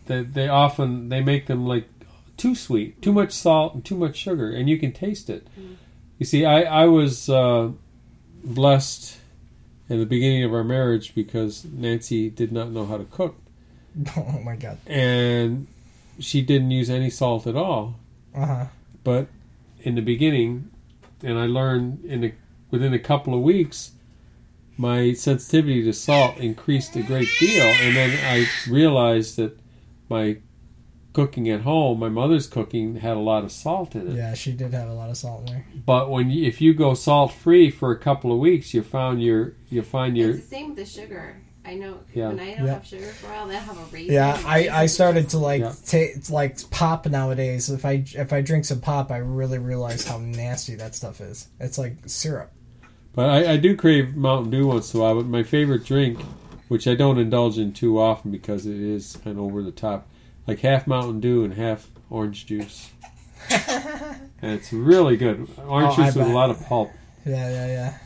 they 0.07 0.23
they 0.23 0.49
often 0.49 1.09
they 1.09 1.21
make 1.23 1.47
them 1.47 1.67
like 1.67 1.89
too 2.37 2.55
sweet, 2.55 3.01
too 3.03 3.13
much 3.13 3.33
salt 3.33 3.75
and 3.75 3.85
too 3.85 3.97
much 3.97 4.17
sugar, 4.17 4.51
and 4.51 4.69
you 4.69 4.79
can 4.79 4.93
taste 4.93 5.29
it. 5.31 5.47
You 6.19 6.27
see, 6.27 6.45
I 6.45 6.63
I 6.63 6.87
was 6.87 7.29
uh, 7.29 7.71
blessed 8.45 9.19
in 9.89 9.99
the 10.01 10.07
beginning 10.07 10.45
of 10.45 10.53
our 10.53 10.65
marriage 10.65 11.15
because 11.15 11.65
Nancy 11.65 12.29
did 12.31 12.53
not 12.53 12.71
know 12.71 12.87
how 12.87 12.99
to 12.99 13.05
cook, 13.05 13.37
Oh 14.17 14.41
my 14.45 14.57
god. 14.57 14.79
and 14.87 15.67
she 16.19 16.43
didn't 16.43 16.71
use 16.71 16.91
any 16.91 17.11
salt 17.11 17.47
at 17.47 17.57
all. 17.57 17.97
Uh 18.35 18.47
huh. 18.47 18.65
But 19.05 19.29
in 19.81 19.95
the 19.95 20.01
beginning, 20.03 20.71
and 21.23 21.39
I 21.39 21.47
learned 21.47 22.05
in 22.05 22.25
a, 22.25 22.33
within 22.71 22.93
a 22.93 22.99
couple 22.99 23.35
of 23.35 23.41
weeks, 23.41 23.93
my 24.77 25.13
sensitivity 25.13 25.83
to 25.85 25.93
salt 25.93 26.37
increased 26.39 26.97
a 26.97 27.03
great 27.03 27.29
deal, 27.39 27.65
and 27.65 27.95
then 27.97 28.19
I 28.25 28.47
realized 28.71 29.37
that 29.37 29.59
my 30.09 30.39
cooking 31.17 31.49
at 31.49 31.63
home, 31.63 31.99
my 31.99 32.09
mother's 32.11 32.47
cooking, 32.47 32.97
had 32.97 33.17
a 33.17 33.21
lot 33.21 33.43
of 33.43 33.51
salt 33.51 33.95
in 33.95 34.07
it. 34.09 34.15
Yeah, 34.15 34.35
she 34.35 34.53
did 34.53 34.73
have 34.75 34.89
a 34.89 34.93
lot 34.93 35.09
of 35.09 35.17
salt 35.17 35.41
in 35.41 35.47
there. 35.47 35.67
But 35.87 36.11
when 36.11 36.31
you, 36.31 36.45
if 36.47 36.61
you 36.61 36.75
go 36.75 36.93
salt 36.95 37.33
free 37.33 37.71
for 37.71 37.91
a 37.91 37.99
couple 37.99 38.31
of 38.33 38.39
weeks, 38.39 38.75
you 38.75 38.83
found 38.83 39.23
your 39.23 39.55
you 39.71 39.83
find 39.83 40.17
your 40.17 40.31
It's 40.31 40.41
the 40.43 40.47
same 40.57 40.67
with 40.69 40.77
the 40.77 40.85
sugar. 40.85 41.41
I 41.65 41.75
know 41.75 41.99
Yeah. 42.15 42.29
when 42.29 42.39
I 42.39 42.55
don't 42.55 42.67
Yeah. 42.67 42.75
have 42.75 42.87
sugar 42.87 43.07
for 43.07 43.27
a 43.27 43.31
while, 43.31 43.47
then 43.49 43.57
I 43.57 43.61
have 43.61 43.79
a 43.79 43.85
raisin. 43.93 44.15
Yeah, 44.15 44.41
I, 44.47 44.69
I 44.83 44.87
started 44.87 45.31
to 45.31 45.39
like 45.39 45.63
Yeah. 45.63 45.73
ta- 45.85 46.21
like 46.31 46.71
pop 46.71 47.07
nowadays. 47.07 47.71
If 47.71 47.85
I 47.85 48.05
if 48.15 48.33
I 48.33 48.41
drink 48.43 48.65
some 48.67 48.81
pop, 48.81 49.11
I 49.11 49.17
really 49.17 49.59
realize 49.59 50.07
how 50.07 50.19
nasty 50.19 50.75
that 50.77 50.95
stuff 50.95 51.21
is. 51.21 51.49
It's 51.59 51.79
like 51.79 51.97
syrup. 52.07 52.53
But 53.15 53.31
I, 53.31 53.53
I 53.53 53.57
do 53.57 53.75
crave 53.75 54.15
Mountain 54.15 54.51
Dew 54.51 54.67
once 54.67 54.93
in 54.93 55.01
a 55.01 55.03
while. 55.03 55.15
But 55.17 55.27
my 55.27 55.43
favorite 55.43 55.85
drink, 55.87 56.21
which 56.69 56.87
I 56.87 56.95
don't 56.95 57.19
indulge 57.19 57.57
in 57.59 57.73
too 57.73 57.99
often 57.99 58.31
because 58.31 58.67
it 58.67 58.77
is 58.79 59.17
kind 59.25 59.39
of 59.39 59.43
over 59.45 59.63
the 59.63 59.73
top, 59.73 60.07
like 60.47 60.61
half 60.61 60.87
Mountain 60.87 61.21
Dew 61.21 61.45
and 61.45 61.55
half 61.55 61.91
orange 62.11 62.47
juice. 62.47 62.91
and 63.51 64.21
it's 64.53 64.73
really 64.73 65.17
good. 65.17 65.49
Orange 65.67 65.95
Oh, 65.99 66.05
juice 66.05 66.15
with 66.17 66.27
a 66.27 66.33
lot 66.33 66.51
of 66.51 66.61
pulp. 66.67 66.91
Yeah, 67.25 67.49
yeah, 67.51 67.67
yeah. 67.67 67.99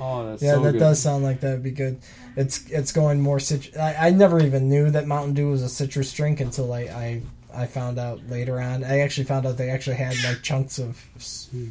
Oh, 0.00 0.26
that's 0.30 0.40
so 0.40 0.46
good. 0.46 0.46
Yeah, 0.46 0.54
so 0.54 0.62
that 0.62 0.72
good. 0.72 0.78
does 0.78 1.02
sound 1.02 1.24
like 1.24 1.40
that 1.40 1.52
would 1.52 1.62
be 1.62 1.70
good. 1.72 1.98
It's 2.36 2.68
it's 2.70 2.92
going 2.92 3.20
more 3.20 3.40
citrus. 3.40 3.76
I, 3.76 4.08
I 4.08 4.10
never 4.10 4.40
even 4.40 4.68
knew 4.68 4.90
that 4.90 5.06
Mountain 5.06 5.34
Dew 5.34 5.50
was 5.50 5.62
a 5.62 5.68
citrus 5.68 6.12
drink 6.12 6.40
until 6.40 6.72
I, 6.72 6.80
I 6.82 7.22
I 7.52 7.66
found 7.66 7.98
out 7.98 8.20
later 8.28 8.60
on. 8.60 8.84
I 8.84 9.00
actually 9.00 9.24
found 9.24 9.44
out 9.46 9.56
they 9.56 9.70
actually 9.70 9.96
had 9.96 10.14
like 10.24 10.42
chunks 10.42 10.78
of 10.78 11.04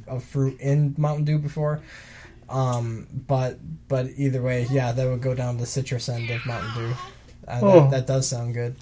of 0.07 0.23
fruit 0.23 0.59
in 0.59 0.93
Mountain 0.97 1.25
Dew 1.25 1.37
before. 1.39 1.81
Um, 2.49 3.07
but 3.27 3.59
but 3.87 4.07
either 4.17 4.41
way, 4.41 4.67
yeah, 4.71 4.91
that 4.91 5.05
would 5.07 5.21
go 5.21 5.33
down 5.33 5.57
the 5.57 5.65
citrus 5.65 6.09
end 6.09 6.29
of 6.29 6.45
Mountain 6.45 6.73
Dew. 6.75 6.93
Uh, 7.47 7.59
Oh. 7.61 7.79
that, 7.81 7.91
that 7.91 8.07
does 8.07 8.27
sound 8.27 8.53
good. 8.53 8.75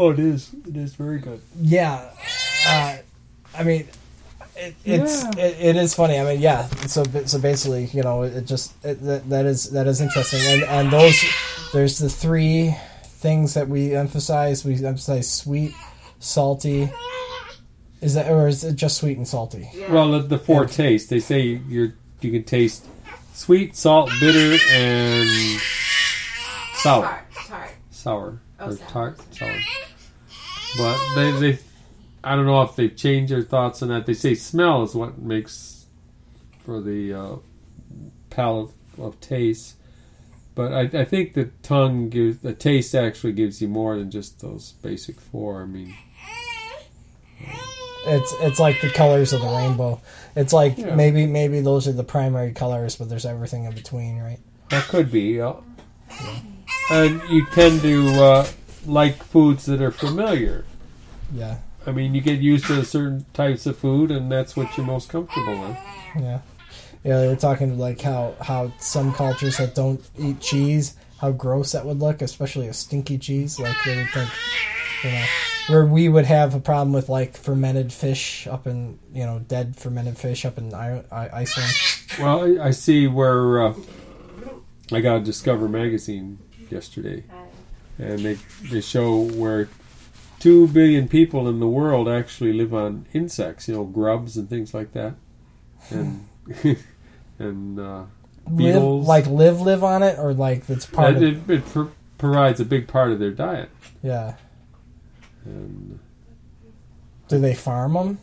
Oh, 0.00 0.10
it 0.10 0.20
is. 0.20 0.50
It 0.66 0.76
is 0.76 0.94
very 0.94 1.18
good. 1.18 1.40
Yeah, 1.60 2.08
uh, 2.68 2.98
I 3.56 3.62
mean, 3.64 3.88
it, 4.54 4.76
it's 4.84 5.24
Yeah. 5.24 5.30
it, 5.44 5.56
it 5.60 5.76
is 5.76 5.92
funny. 5.94 6.18
I 6.20 6.24
mean, 6.24 6.40
yeah. 6.40 6.68
So 6.86 7.02
so 7.26 7.38
basically, 7.40 7.86
you 7.86 8.02
know, 8.04 8.22
it 8.22 8.42
just 8.42 8.72
it, 8.84 9.02
that, 9.02 9.28
that 9.28 9.44
is 9.44 9.70
that 9.70 9.88
is 9.88 10.00
interesting. 10.00 10.40
And 10.46 10.62
and 10.62 10.90
those 10.92 11.20
there's 11.72 11.98
the 11.98 12.08
three 12.08 12.76
things 13.02 13.54
that 13.54 13.68
we 13.68 13.92
emphasize. 13.96 14.64
We 14.64 14.74
emphasize 14.84 15.28
sweet, 15.28 15.72
salty. 16.20 16.88
Is 18.00 18.14
that 18.14 18.30
or 18.30 18.46
is 18.46 18.62
it 18.62 18.76
just 18.76 18.98
sweet 18.98 19.16
and 19.16 19.26
salty? 19.26 19.68
Yeah. 19.74 19.92
Well, 19.92 20.12
the, 20.12 20.20
the 20.20 20.38
four 20.38 20.64
tastes. 20.66 21.08
They 21.08 21.18
say 21.18 21.40
you're 21.68 21.94
you 22.20 22.30
can 22.30 22.44
taste 22.44 22.86
sweet, 23.34 23.74
salt, 23.74 24.12
bitter, 24.20 24.56
and 24.70 25.28
sour. 26.74 27.02
tart, 27.02 27.24
tart. 27.48 27.70
sour 27.90 28.40
Oh, 28.60 28.66
or 28.68 28.72
sour. 28.76 28.88
tart 28.88 29.20
sour. 29.34 29.56
But 30.76 30.98
they 31.14 31.30
they 31.32 31.58
I 32.22 32.36
don't 32.36 32.46
know 32.46 32.62
if 32.62 32.76
they've 32.76 32.94
changed 32.94 33.32
their 33.32 33.42
thoughts 33.42 33.82
on 33.82 33.88
that. 33.88 34.06
They 34.06 34.14
say 34.14 34.34
smell 34.34 34.82
is 34.82 34.94
what 34.94 35.18
makes 35.18 35.86
for 36.64 36.80
the 36.80 37.14
uh, 37.14 37.36
palate 38.30 38.70
of 38.98 39.20
taste. 39.20 39.76
But 40.54 40.72
I, 40.72 40.80
I 41.00 41.04
think 41.04 41.34
the 41.34 41.46
tongue 41.62 42.08
gives 42.10 42.38
the 42.40 42.52
taste 42.52 42.94
actually 42.94 43.32
gives 43.32 43.62
you 43.62 43.68
more 43.68 43.96
than 43.96 44.10
just 44.10 44.40
those 44.40 44.72
basic 44.82 45.20
four. 45.20 45.62
I 45.62 45.66
mean, 45.66 45.94
It's 48.06 48.34
it's 48.40 48.58
like 48.58 48.80
the 48.80 48.90
colors 48.90 49.32
of 49.32 49.40
the 49.40 49.46
rainbow. 49.48 50.00
It's 50.34 50.52
like 50.52 50.76
Yeah. 50.78 50.94
maybe 50.94 51.26
maybe 51.26 51.60
those 51.60 51.86
are 51.86 51.92
the 51.92 52.04
primary 52.04 52.52
colors, 52.52 52.96
but 52.96 53.08
there's 53.08 53.26
everything 53.26 53.64
in 53.64 53.72
between, 53.74 54.18
right? 54.18 54.38
that 54.70 54.84
could 54.84 55.10
be. 55.10 55.36
Yeah. 55.38 55.54
And 56.90 57.22
you 57.30 57.46
tend 57.52 57.80
to 57.82 58.06
uh, 58.22 58.46
like 58.86 59.22
foods 59.22 59.66
that 59.66 59.80
are 59.82 59.90
familiar. 59.90 60.64
Yeah, 61.32 61.58
I 61.86 61.92
mean, 61.92 62.14
you 62.14 62.20
get 62.20 62.40
used 62.40 62.66
to 62.66 62.84
certain 62.84 63.26
types 63.34 63.66
of 63.66 63.76
food, 63.76 64.10
and 64.10 64.30
that's 64.32 64.56
what 64.56 64.76
you're 64.76 64.86
most 64.86 65.08
comfortable 65.08 65.60
with. 65.60 65.76
yeah, 66.16 66.40
yeah. 67.04 67.20
They 67.20 67.28
were 67.28 67.36
talking 67.36 67.78
like 67.78 68.00
how 68.00 68.34
how 68.40 68.72
some 68.78 69.12
cultures 69.12 69.58
that 69.58 69.74
don't 69.74 70.00
eat 70.18 70.40
cheese, 70.40 70.94
how 71.20 71.32
gross 71.32 71.72
that 71.72 71.84
would 71.84 71.98
look, 71.98 72.22
especially 72.22 72.68
a 72.68 72.72
stinky 72.72 73.18
cheese. 73.18 73.58
Like 73.60 73.76
they 73.84 73.96
would 73.96 74.08
think, 74.10 74.30
you 75.04 75.10
know, 75.10 75.24
where 75.68 75.84
we 75.84 76.08
would 76.08 76.24
have 76.24 76.54
a 76.54 76.60
problem 76.60 76.92
with 76.94 77.08
like 77.10 77.36
fermented 77.36 77.92
fish 77.92 78.46
up 78.46 78.66
in 78.66 78.98
you 79.12 79.24
know 79.26 79.38
dead 79.40 79.76
fermented 79.76 80.16
fish 80.16 80.44
up 80.46 80.56
in 80.56 80.72
I- 80.72 81.04
I- 81.12 81.40
Iceland. 81.40 81.72
Well, 82.18 82.60
I, 82.62 82.68
I 82.68 82.70
see 82.70 83.06
where 83.06 83.66
uh, 83.66 83.74
I 84.90 85.00
got 85.02 85.16
a 85.16 85.20
Discover 85.20 85.68
magazine 85.68 86.38
yesterday, 86.70 87.24
and 87.98 88.18
they 88.20 88.34
they 88.70 88.80
show 88.80 89.20
where 89.22 89.68
two 90.38 90.68
billion 90.68 91.08
people 91.08 91.48
in 91.48 91.58
the 91.60 91.68
world 91.68 92.08
actually 92.08 92.52
live 92.52 92.72
on 92.72 93.06
insects, 93.12 93.68
you 93.68 93.74
know, 93.74 93.84
grubs 93.84 94.36
and 94.36 94.48
things 94.48 94.72
like 94.74 94.92
that, 94.92 95.14
and 95.90 96.26
and 97.38 97.78
uh, 97.80 98.04
Live, 98.46 98.56
beetles. 98.56 99.06
like 99.06 99.26
live 99.26 99.60
live 99.60 99.84
on 99.84 100.02
it, 100.02 100.18
or 100.18 100.32
like 100.32 100.68
it's 100.70 100.86
part 100.86 101.16
it, 101.16 101.22
of 101.34 101.50
it, 101.50 101.54
it 101.58 101.66
pr- 101.66 101.82
provides 102.16 102.60
a 102.60 102.64
big 102.64 102.88
part 102.88 103.10
of 103.12 103.18
their 103.18 103.30
diet. 103.32 103.68
yeah. 104.02 104.34
And 105.44 105.98
Do 107.28 107.38
they 107.38 107.54
farm 107.54 107.92
them? 107.94 108.18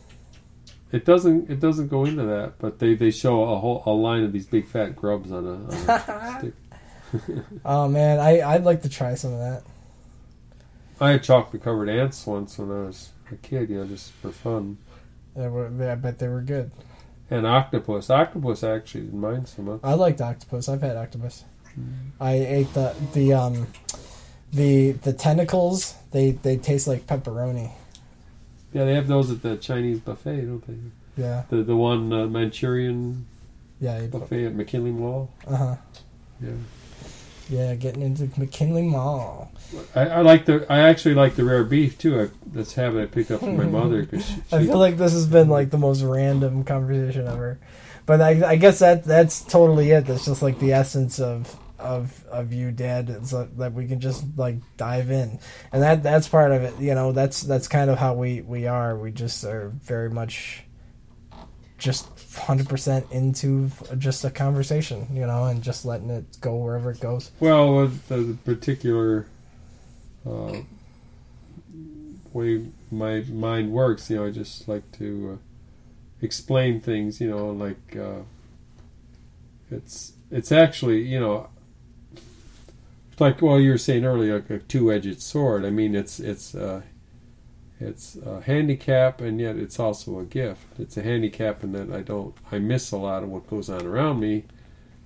it 0.91 1.03
doesn't 1.05 1.49
it 1.49 1.59
doesn't 1.59 1.87
go 1.89 2.05
into 2.05 2.23
that, 2.23 2.53
but 2.59 2.79
they, 2.79 2.93
they 2.95 3.11
show 3.11 3.43
a 3.43 3.59
whole 3.59 3.83
a 3.85 3.91
line 3.91 4.23
of 4.23 4.31
these 4.31 4.45
big 4.45 4.67
fat 4.67 4.95
grubs 4.95 5.31
on 5.31 5.45
a, 5.45 5.53
on 5.53 5.69
a 5.89 6.35
stick. 6.39 6.53
Oh 7.65 7.87
man, 7.87 8.19
I 8.19 8.41
I'd 8.41 8.63
like 8.63 8.81
to 8.83 8.89
try 8.89 9.15
some 9.15 9.33
of 9.33 9.39
that. 9.39 9.63
I 10.99 11.11
had 11.11 11.23
chocolate 11.23 11.63
covered 11.63 11.89
ants 11.89 12.25
once 12.25 12.57
when 12.57 12.71
I 12.71 12.85
was 12.87 13.09
a 13.31 13.35
kid, 13.35 13.69
you 13.69 13.77
know, 13.79 13.85
just 13.85 14.11
for 14.13 14.31
fun. 14.31 14.77
They 15.35 15.47
were, 15.47 15.67
I 15.91 15.95
bet 15.95 16.19
they 16.19 16.27
were 16.29 16.41
good. 16.41 16.71
And 17.29 17.45
octopus. 17.45 18.09
Octopus 18.09 18.63
I 18.63 18.75
actually 18.75 19.01
didn't 19.05 19.19
mind 19.19 19.47
so 19.49 19.61
much. 19.63 19.81
I 19.83 19.93
liked 19.95 20.21
octopus. 20.21 20.69
I've 20.69 20.81
had 20.81 20.95
octopus. 20.95 21.43
I 22.21 22.33
ate 22.35 22.73
the 22.73 22.95
the 23.13 23.33
um 23.33 23.67
the 24.53 24.91
the 24.93 25.11
tentacles. 25.11 25.95
They 26.11 26.31
they 26.31 26.55
taste 26.57 26.87
like 26.87 27.05
pepperoni. 27.07 27.71
Yeah, 28.71 28.85
they 28.85 28.93
have 28.93 29.07
those 29.07 29.31
at 29.31 29.41
the 29.41 29.57
Chinese 29.57 29.99
buffet, 29.99 30.41
don't 30.45 30.65
they? 30.67 31.21
Yeah, 31.21 31.43
The 31.49 31.63
the 31.63 31.75
one 31.75 32.11
uh, 32.13 32.27
Manchurian 32.27 33.25
yeah, 33.81 34.05
buffet 34.07 34.45
at 34.45 34.55
McKinley 34.55 34.91
Mall. 34.91 35.29
uh 35.47 35.55
huh. 35.57 35.75
Yeah. 36.41 36.51
Yeah, 37.49 37.75
getting 37.75 38.01
into 38.01 38.27
McKinley 38.39 38.81
Mall. 38.81 39.51
I, 39.93 40.07
I 40.07 40.21
like 40.21 40.45
the. 40.45 40.65
I 40.71 40.79
actually 40.79 41.15
like 41.15 41.35
the 41.35 41.43
rare 41.43 41.63
beef 41.63 41.97
too. 41.97 42.19
I, 42.19 42.29
that's 42.47 42.75
a 42.77 42.81
habit 42.81 43.03
I 43.03 43.05
picked 43.05 43.31
up 43.31 43.41
from 43.41 43.57
my 43.57 43.65
mother 43.65 44.01
because 44.01 44.25
she, 44.25 44.35
I 44.51 44.65
feel 44.65 44.79
like 44.79 44.97
this 44.97 45.13
has 45.13 45.27
been 45.27 45.49
like 45.49 45.69
the 45.69 45.77
most 45.77 46.01
random 46.01 46.63
conversation 46.63 47.27
ever, 47.27 47.59
but 48.05 48.21
I, 48.21 48.49
I 48.49 48.55
guess 48.55 48.79
that 48.79 49.03
that's 49.03 49.41
totally 49.41 49.91
it. 49.91 50.05
That's 50.05 50.25
just 50.25 50.41
like 50.41 50.59
the 50.59 50.73
essence 50.73 51.19
of 51.19 51.55
of 51.77 52.25
of 52.27 52.51
you, 52.51 52.71
Dad. 52.71 53.09
It's 53.09 53.31
like, 53.31 53.55
that 53.57 53.73
we 53.73 53.87
can 53.87 53.99
just 53.99 54.23
like 54.37 54.55
dive 54.77 55.11
in, 55.11 55.39
and 55.71 55.83
that 55.83 56.01
that's 56.01 56.27
part 56.27 56.51
of 56.51 56.63
it. 56.63 56.79
You 56.79 56.95
know, 56.95 57.11
that's 57.11 57.41
that's 57.41 57.67
kind 57.67 57.91
of 57.91 57.99
how 57.99 58.15
we 58.15 58.41
we 58.41 58.65
are. 58.65 58.97
We 58.97 59.11
just 59.11 59.43
are 59.43 59.69
very 59.69 60.09
much 60.09 60.63
just 61.77 62.14
hundred 62.37 62.69
percent 62.69 63.05
into 63.11 63.71
just 63.97 64.23
a 64.23 64.29
conversation, 64.29 65.07
you 65.13 65.25
know, 65.25 65.45
and 65.45 65.61
just 65.61 65.85
letting 65.85 66.09
it 66.09 66.39
go 66.41 66.55
wherever 66.55 66.91
it 66.91 66.99
goes. 66.99 67.31
Well, 67.39 67.87
the, 67.87 68.37
particular 68.43 69.27
uh, 70.25 70.59
way 72.33 72.67
my 72.91 73.21
mind 73.21 73.71
works, 73.71 74.09
you 74.09 74.17
know, 74.17 74.25
I 74.25 74.31
just 74.31 74.67
like 74.67 74.91
to 74.93 75.39
uh, 75.39 76.25
explain 76.25 76.81
things. 76.81 77.21
You 77.21 77.29
know, 77.29 77.49
like 77.49 77.95
uh, 77.95 78.21
it's 79.71 80.13
it's 80.31 80.51
actually 80.51 81.01
you 81.01 81.19
know 81.19 81.49
like 83.19 83.41
well 83.41 83.59
you 83.59 83.71
were 83.71 83.77
saying 83.77 84.05
earlier, 84.05 84.35
like 84.35 84.49
a 84.49 84.59
two-edged 84.59 85.21
sword. 85.21 85.65
I 85.65 85.69
mean, 85.69 85.95
it's 85.95 86.19
it's 86.19 86.55
uh, 86.55 86.81
it's 87.79 88.15
a 88.15 88.41
handicap, 88.41 89.21
and 89.21 89.39
yet 89.39 89.57
it's 89.57 89.79
also 89.79 90.19
a 90.19 90.25
gift. 90.25 90.79
It's 90.79 90.97
a 90.97 91.03
handicap 91.03 91.63
in 91.63 91.71
that 91.73 91.91
I 91.91 92.01
don't 92.01 92.35
I 92.51 92.59
miss 92.59 92.91
a 92.91 92.97
lot 92.97 93.23
of 93.23 93.29
what 93.29 93.47
goes 93.47 93.69
on 93.69 93.85
around 93.85 94.19
me 94.19 94.45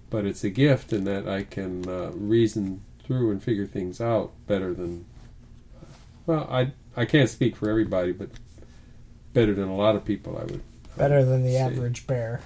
but 0.09 0.25
it's 0.25 0.43
a 0.43 0.49
gift 0.49 0.91
in 0.91 1.03
that 1.05 1.27
I 1.27 1.43
can 1.43 1.87
uh, 1.87 2.11
reason 2.13 2.81
through 3.03 3.31
and 3.31 3.41
figure 3.41 3.67
things 3.67 4.01
out 4.01 4.31
better 4.47 4.73
than. 4.73 5.05
Well, 6.25 6.47
I 6.49 6.73
I 6.95 7.05
can't 7.05 7.29
speak 7.29 7.55
for 7.55 7.69
everybody, 7.69 8.11
but 8.11 8.29
better 9.33 9.53
than 9.53 9.67
a 9.67 9.75
lot 9.75 9.95
of 9.95 10.05
people, 10.05 10.37
I 10.37 10.43
would. 10.43 10.61
Better 10.97 11.23
than 11.23 11.43
the 11.43 11.51
See. 11.51 11.57
average 11.57 12.07
bear. 12.07 12.41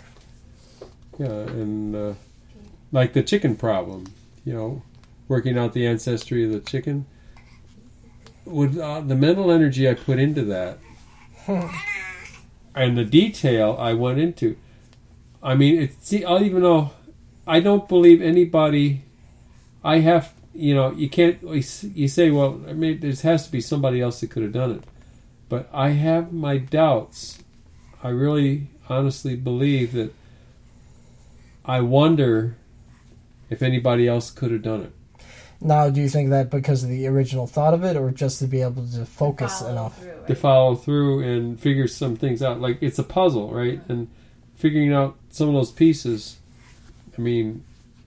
Yeah, 1.17 1.27
and 1.27 1.95
uh, 1.95 2.13
like 2.91 3.13
the 3.13 3.23
chicken 3.23 3.55
problem, 3.55 4.05
you 4.45 4.53
know, 4.53 4.83
working 5.27 5.57
out 5.57 5.73
the 5.73 5.87
ancestry 5.87 6.43
of 6.45 6.51
the 6.51 6.59
chicken. 6.59 7.05
With 8.45 8.77
uh, 8.77 9.01
the 9.01 9.15
mental 9.15 9.51
energy 9.51 9.89
I 9.89 9.93
put 9.93 10.19
into 10.19 10.43
that, 10.45 10.79
and 12.75 12.97
the 12.97 13.05
detail 13.05 13.75
I 13.79 13.93
went 13.93 14.19
into, 14.19 14.57
I 15.41 15.55
mean, 15.55 15.81
it, 15.81 16.03
see, 16.03 16.25
I'll 16.25 16.43
even 16.43 16.63
though 16.63 16.91
I 17.47 17.59
don't 17.59 17.87
believe 17.87 18.21
anybody, 18.21 19.03
I 19.83 19.99
have, 19.99 20.33
you 20.53 20.75
know, 20.75 20.91
you 20.91 21.09
can't. 21.09 21.41
You 21.41 22.07
say, 22.07 22.31
well, 22.31 22.61
I 22.67 22.73
mean, 22.73 22.99
there 22.99 23.13
has 23.13 23.45
to 23.45 23.51
be 23.51 23.61
somebody 23.61 24.01
else 24.01 24.19
that 24.21 24.29
could 24.29 24.43
have 24.43 24.53
done 24.53 24.71
it, 24.71 24.83
but 25.49 25.69
I 25.73 25.89
have 25.89 26.33
my 26.33 26.57
doubts. 26.57 27.39
I 28.03 28.09
really, 28.09 28.67
honestly 28.89 29.35
believe 29.35 29.93
that 29.93 30.13
I 31.65 31.81
wonder 31.81 32.57
if 33.49 33.61
anybody 33.61 34.07
else 34.07 34.29
could 34.31 34.51
have 34.51 34.61
done 34.61 34.81
it. 34.81 34.93
Now, 35.63 35.89
do 35.89 36.01
you 36.01 36.09
think 36.09 36.29
that 36.31 36.49
because 36.49 36.83
of 36.83 36.89
the 36.89 37.07
original 37.07 37.47
thought 37.47 37.73
of 37.73 37.83
it, 37.83 37.95
or 37.95 38.11
just 38.11 38.39
to 38.39 38.47
be 38.47 38.61
able 38.61 38.85
to 38.87 39.05
focus 39.05 39.59
Follow 39.59 39.71
enough? 39.71 39.97
through, 39.99 40.25
To 40.27 40.35
follow 40.35 40.75
through 40.75 41.23
and 41.23 41.59
figure 41.59 41.87
some 41.87 42.15
things 42.17 42.43
out. 42.43 42.59
Like 42.59 42.77
it's 42.81 42.99
a 42.99 43.03
puzzle, 43.03 43.51
right? 43.51 43.81
And 43.87 44.09
figuring 44.55 44.91
out 44.93 45.15
some 45.29 45.47
of 45.47 45.53
those 45.55 45.71
pieces. 45.71 46.37
I 47.17 47.21
mean, 47.21 47.63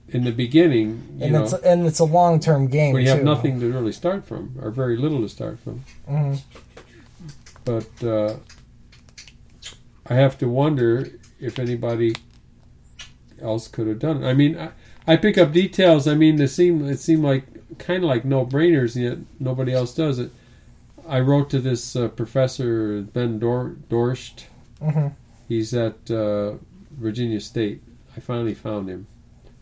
in 0.09 0.23
the 0.23 0.31
beginning, 0.31 1.03
you 1.17 1.23
And 1.25 1.33
know, 1.33 1.43
it's 1.43 1.53
and 1.53 1.85
it's 1.87 1.99
a 1.99 2.05
long 2.05 2.39
term 2.39 2.67
game. 2.67 2.93
when 2.93 3.03
you 3.03 3.09
have 3.09 3.19
too. 3.19 3.25
nothing 3.25 3.59
to 3.59 3.71
really 3.71 3.91
start 3.91 4.25
from, 4.25 4.55
or 4.61 4.69
very 4.71 4.95
little 4.97 5.21
to 5.21 5.29
start 5.29 5.59
from. 5.59 5.83
Mhm. 6.09 6.39
But 7.65 8.03
uh, 8.03 8.35
I 10.05 10.13
have 10.13 10.37
to 10.39 10.47
wonder 10.47 11.09
if 11.39 11.59
anybody 11.59 12.15
else 13.41 13.67
could 13.67 13.87
have 13.87 13.99
done 13.99 14.23
it. 14.23 14.27
I 14.27 14.33
mean, 14.33 14.57
I, 14.57 14.69
I 15.07 15.15
pick 15.17 15.37
up 15.37 15.51
details. 15.53 16.07
I 16.07 16.15
mean, 16.15 16.35
they 16.35 16.47
seem 16.47 16.85
it 16.87 16.99
seemed 16.99 17.23
like 17.23 17.43
kind 17.77 18.03
of 18.03 18.09
like 18.09 18.25
no 18.25 18.45
brainers, 18.45 18.95
yet 19.01 19.19
nobody 19.39 19.73
else 19.73 19.93
does 19.95 20.19
it. 20.19 20.31
I 21.07 21.19
wrote 21.21 21.49
to 21.51 21.59
this 21.59 21.95
uh, 21.95 22.09
professor 22.09 23.01
Ben 23.01 23.39
Dor- 23.39 23.75
Dorst. 23.89 24.43
Mhm. 24.81 25.13
He's 25.47 25.73
at 25.73 26.11
uh, 26.11 26.53
Virginia 26.91 27.39
State. 27.39 27.81
I 28.15 28.19
finally 28.19 28.53
found 28.53 28.89
him, 28.89 29.07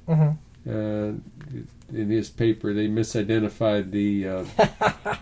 Mhm. 0.08 0.38
and 0.66 1.22
in 1.94 2.10
his 2.10 2.30
paper 2.30 2.74
they 2.74 2.88
misidentified 2.88 3.92
the 3.92 4.28
uh, 4.28 4.46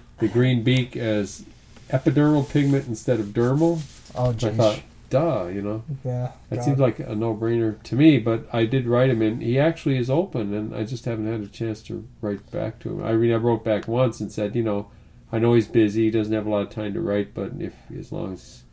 the 0.20 0.28
green 0.30 0.64
beak 0.64 0.95
as 0.95 1.44
epidermal 1.90 2.48
pigment 2.50 2.88
instead 2.88 3.20
of 3.20 3.28
dermal. 3.28 3.82
Oh, 4.16 4.30
I 4.30 4.34
thought, 4.52 4.82
duh, 5.14 5.45
you 5.45 5.61
know, 5.61 5.84
yeah. 6.03 6.31
that 6.49 6.57
God. 6.57 6.65
seems 6.65 6.80
like 6.80 6.98
a 6.99 7.15
no-brainer 7.15 7.81
to 7.84 7.95
me. 7.95 8.18
But 8.18 8.45
I 8.52 8.65
did 8.65 8.88
write 8.88 9.11
him, 9.11 9.22
and 9.22 9.44
he 9.44 9.60
actually 9.60 9.98
is 9.98 10.10
open, 10.10 10.53
and 10.53 10.76
I 10.76 10.84
just 10.84 11.06
haven't 11.06 11.31
had 11.31 11.41
a 11.41 11.48
chance 11.48 11.84
to 11.84 12.07
write 12.19 12.49
back 12.49 12.80
to 12.80 12.90
him. 12.90 13.06
I 13.06 13.14
mean, 13.14 13.31
I 13.31 13.35
wrote 13.35 13.64
back 13.64 13.88
once 13.88 14.19
and 14.19 14.31
said, 14.31 14.56
you 14.56 14.64
know, 14.64 14.90
I 15.31 15.38
know 15.38 15.53
he's 15.53 15.68
busy, 15.68 16.06
he 16.06 16.11
doesn't 16.11 16.34
have 16.34 16.48
a 16.48 16.49
lot 16.49 16.64
of 16.64 16.69
time 16.72 16.94
to 16.95 17.02
write, 17.02 17.34
but 17.35 17.52
if 17.60 17.73
as 17.95 18.11
long 18.11 18.34
as 18.34 18.64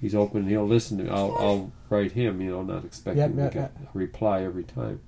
he's 0.00 0.14
open, 0.14 0.48
he'll 0.48 0.66
listen 0.66 0.98
to 0.98 1.04
me. 1.04 1.10
I'll, 1.10 1.36
I'll 1.38 1.72
write 1.88 2.12
him, 2.12 2.40
you 2.40 2.50
know, 2.50 2.62
not 2.62 2.84
expecting 2.84 3.36
Yep, 3.36 3.54
yep, 3.54 3.54
yep. 3.54 3.76
a 3.94 3.98
reply 3.98 4.42
every 4.42 4.64
time. 4.64 5.00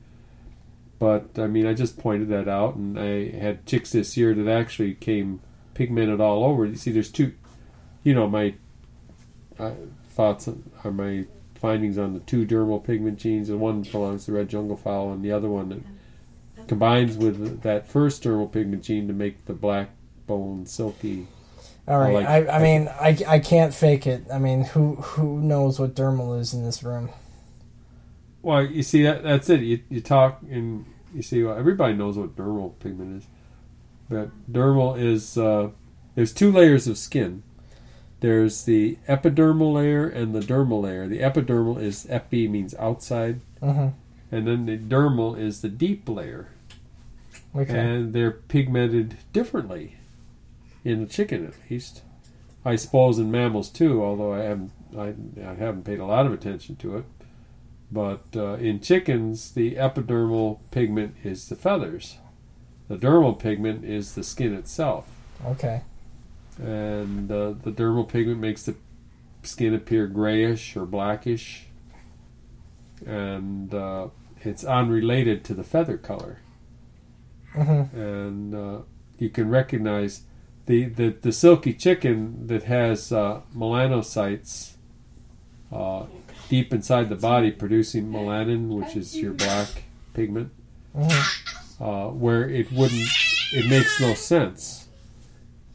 But 1.00 1.38
I 1.38 1.48
mean, 1.48 1.66
I 1.66 1.74
just 1.74 1.98
pointed 1.98 2.28
that 2.28 2.48
out, 2.48 2.76
and 2.76 2.98
I 2.98 3.30
had 3.36 3.66
chicks 3.66 3.90
this 3.90 4.16
year 4.16 4.32
that 4.34 4.48
actually 4.48 4.94
came 4.94 5.40
pigmented 5.74 6.20
all 6.20 6.44
over. 6.44 6.66
You 6.66 6.76
see, 6.76 6.92
there's 6.92 7.10
two, 7.10 7.32
you 8.02 8.14
know, 8.14 8.28
my 8.28 8.55
thoughts 10.19 10.49
on- 10.49 10.65
are 10.82 10.90
my 10.90 11.24
findings 11.55 11.97
on 11.97 12.12
the 12.12 12.19
two 12.20 12.45
dermal 12.45 12.82
pigment 12.85 13.19
genes. 13.20 13.47
The 13.49 13.57
one 13.57 13.82
belongs 13.82 14.27
to 14.27 14.32
red 14.32 14.49
jungle 14.49 14.77
fowl, 14.77 15.12
and 15.12 15.24
the 15.24 15.31
other 15.31 15.49
one 15.49 15.69
that 15.70 16.66
combines 16.66 17.16
with 17.16 17.62
that 17.62 17.86
first 17.86 18.24
dermal 18.24 18.51
pigment 18.51 18.82
gene 18.82 19.07
to 19.07 19.15
make 19.15 19.45
the 19.47 19.53
black 19.55 19.90
bone 20.27 20.65
Silkie. 20.65 21.27
All 21.86 21.99
right. 22.01 22.15
like- 22.15 22.27
I, 22.27 22.49
I 22.49 22.62
mean, 22.62 22.89
I, 22.89 23.16
I 23.27 23.39
can't 23.39 23.73
fake 23.73 24.07
it. 24.09 24.24
I 24.32 24.39
mean, 24.39 24.65
who 24.65 24.97
who 24.97 25.40
knows 25.40 25.78
what 25.78 25.95
dermal 25.95 26.39
is 26.39 26.53
in 26.53 26.65
this 26.65 26.82
room? 26.82 27.11
Well, 28.43 28.65
you 28.65 28.82
see 28.82 29.03
that 29.05 29.23
that's 29.23 29.49
it. 29.49 29.61
You 29.61 29.81
you 29.89 30.01
talk 30.01 30.43
and 30.51 30.85
you 31.15 31.23
see 31.23 31.45
well, 31.45 31.57
everybody 31.57 31.95
knows 31.95 32.19
what 32.19 32.35
dermal 32.35 32.77
pigment 32.81 33.23
is, 33.23 33.28
but 34.11 34.31
dermal 34.51 34.99
is 35.01 35.39
uh, 35.39 35.70
there's 36.16 36.32
two 36.32 36.51
layers 36.51 36.89
of 36.89 36.99
skin. 36.99 37.45
There's 38.20 38.65
the 38.65 38.99
epidermal 39.09 39.74
layer 39.74 40.09
and 40.09 40.35
the 40.35 40.40
dermal 40.40 40.82
layer. 40.82 41.07
The 41.07 41.20
epidermal 41.20 41.81
is 41.81 42.07
epi 42.11 42.49
means 42.49 42.74
outside, 42.74 43.40
Mhm. 43.62 43.93
and 44.32 44.47
then 44.47 44.66
the 44.66 44.77
dermal 44.77 45.39
is 45.39 45.61
the 45.61 45.69
deep 45.69 46.09
layer, 46.09 46.49
Okay. 47.55 47.78
and 47.78 48.12
they're 48.12 48.32
pigmented 48.32 49.16
differently 49.32 49.95
in 50.85 51.01
the 51.01 51.07
chicken 51.07 51.45
at 51.47 51.55
least. 51.70 52.03
I 52.65 52.74
suppose 52.77 53.19
in 53.19 53.31
mammals 53.31 53.69
too, 53.70 54.03
although 54.03 54.32
I 54.35 54.40
haven't 54.43 54.73
I, 54.97 55.15
I 55.45 55.53
haven't 55.55 55.85
paid 55.85 56.01
a 56.01 56.07
lot 56.07 56.24
of 56.24 56.32
attention 56.32 56.77
to 56.77 56.97
it. 56.97 57.05
But 57.93 58.24
uh, 58.35 58.55
in 58.55 58.81
chickens, 58.81 59.51
the 59.53 59.74
epidermal 59.74 60.61
pigment 60.70 61.15
is 61.24 61.49
the 61.49 61.57
feathers. 61.57 62.16
The 62.89 62.97
dermal 62.97 63.39
pigment 63.39 63.85
is 63.85 64.15
the 64.15 64.23
skin 64.24 64.55
itself, 64.55 65.07
okay. 65.45 65.82
And 66.59 67.30
uh, 67.30 67.52
the 67.62 67.70
dermal 67.70 68.09
pigment 68.09 68.40
makes 68.40 68.64
the 68.64 68.74
skin 69.43 69.74
appear 69.74 70.06
grayish 70.09 70.76
or 70.76 70.85
blackish, 70.86 71.64
and 73.06 73.72
uh, 73.72 74.09
it's 74.43 74.64
unrelated 74.64 75.44
to 75.44 75.55
the 75.55 75.64
feather 75.64 75.97
color 75.97 76.39
Mhm. 77.55 77.93
and 77.94 78.55
uh, 78.55 78.78
you 79.18 79.30
can 79.30 79.48
recognize 79.48 80.22
the, 80.66 80.85
the, 80.85 81.09
the 81.22 81.30
Silkie 81.30 81.76
chicken 81.78 82.47
that 82.47 82.64
has 82.64 83.10
uh, 83.10 83.40
melanocytes 83.56 84.72
uh, 85.72 86.05
deep 86.51 86.74
inside 86.74 87.09
the 87.09 87.16
body 87.16 87.51
producing 87.51 88.12
melanin, 88.12 88.68
which 88.68 88.94
is 88.97 89.16
your 89.16 89.32
black 89.32 89.85
pigment, 90.12 90.51
uh, 91.80 92.09
where 92.09 92.48
it 92.48 92.70
wouldn't, 92.70 93.09
it 93.52 93.66
makes 93.70 93.98
no 94.01 94.12
sense. 94.14 94.89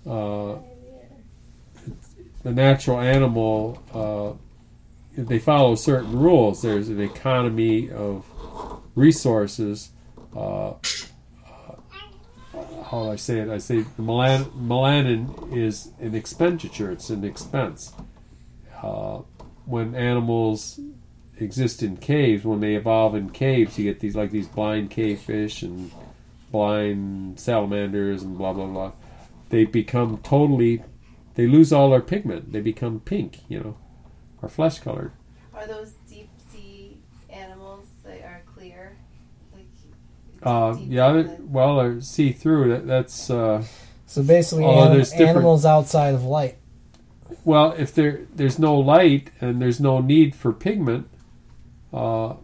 Uh, 0.05 0.55
the 2.43 2.51
natural 2.51 2.99
animal, 2.99 3.81
uh, 3.93 5.21
they 5.21 5.39
follow 5.39 5.75
certain 5.75 6.19
rules. 6.19 6.61
There's 6.61 6.89
an 6.89 7.01
economy 7.01 7.89
of 7.89 8.25
resources. 8.95 9.91
Uh, 10.35 10.73
how 12.53 13.03
do 13.03 13.11
I 13.11 13.15
say 13.15 13.39
it? 13.39 13.49
I 13.49 13.57
say 13.57 13.81
the 13.81 14.03
melan- 14.03 14.51
melanin 14.51 15.55
is 15.55 15.91
an 15.99 16.13
expenditure. 16.15 16.91
It's 16.91 17.09
an 17.09 17.23
expense. 17.23 17.93
Uh, 18.81 19.21
when 19.65 19.95
animals 19.95 20.79
exist 21.39 21.81
in 21.81 21.97
caves, 21.97 22.43
when 22.43 22.59
they 22.59 22.75
evolve 22.75 23.15
in 23.15 23.29
caves, 23.29 23.77
you 23.77 23.85
get 23.85 23.99
these 23.99 24.15
like 24.15 24.31
these 24.31 24.47
blind 24.47 24.91
cave 24.91 25.19
fish 25.19 25.63
and 25.63 25.91
blind 26.51 27.39
salamanders 27.39 28.21
and 28.21 28.37
blah 28.37 28.53
blah 28.53 28.67
blah. 28.67 28.91
They 29.49 29.65
become 29.65 30.17
totally. 30.17 30.83
They 31.35 31.47
lose 31.47 31.73
all 31.73 31.89
their 31.89 32.01
pigment. 32.01 32.51
They 32.51 32.61
become 32.61 32.99
pink, 32.99 33.39
you 33.49 33.59
know, 33.59 33.77
or 34.41 34.49
flesh 34.49 34.79
colored. 34.79 35.11
Are 35.53 35.65
those 35.67 35.93
deep 36.09 36.29
sea 36.51 36.97
animals 37.29 37.87
that 38.03 38.21
are 38.23 38.41
clear? 38.55 38.97
Like 39.53 39.65
Uh, 40.43 40.77
yeah, 40.87 41.09
in 41.11 41.27
they- 41.27 41.37
well, 41.41 41.77
they're 41.77 42.01
see 42.01 42.31
through. 42.31 42.69
That, 42.69 42.87
that's 42.87 43.29
uh, 43.29 43.63
So 44.05 44.21
basically, 44.23 44.65
Although 44.65 44.81
anim- 44.83 44.93
there's 44.97 45.09
different- 45.11 45.29
animals 45.37 45.65
outside 45.65 46.13
of 46.13 46.23
light. 46.23 46.57
Well, 47.45 47.73
if 47.77 47.95
there 47.95 48.21
there's 48.35 48.59
no 48.59 48.77
light 48.77 49.31
and 49.41 49.59
there's 49.61 49.79
no 49.79 49.99
need 50.01 50.35
for 50.35 50.53
pigment, 50.53 51.07
uh, 51.91 52.35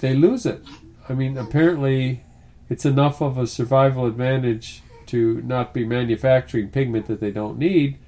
they 0.00 0.14
lose 0.14 0.46
it. 0.46 0.62
I 1.08 1.14
mean, 1.14 1.36
apparently, 1.36 2.22
it's 2.70 2.84
enough 2.86 3.20
of 3.20 3.36
a 3.36 3.46
survival 3.46 4.06
advantage 4.06 4.82
to 5.08 5.42
not 5.42 5.74
be 5.74 5.84
manufacturing 5.84 6.70
pigment 6.70 7.06
that 7.06 7.20
they 7.20 7.30
don't 7.30 7.58
need. 7.58 7.98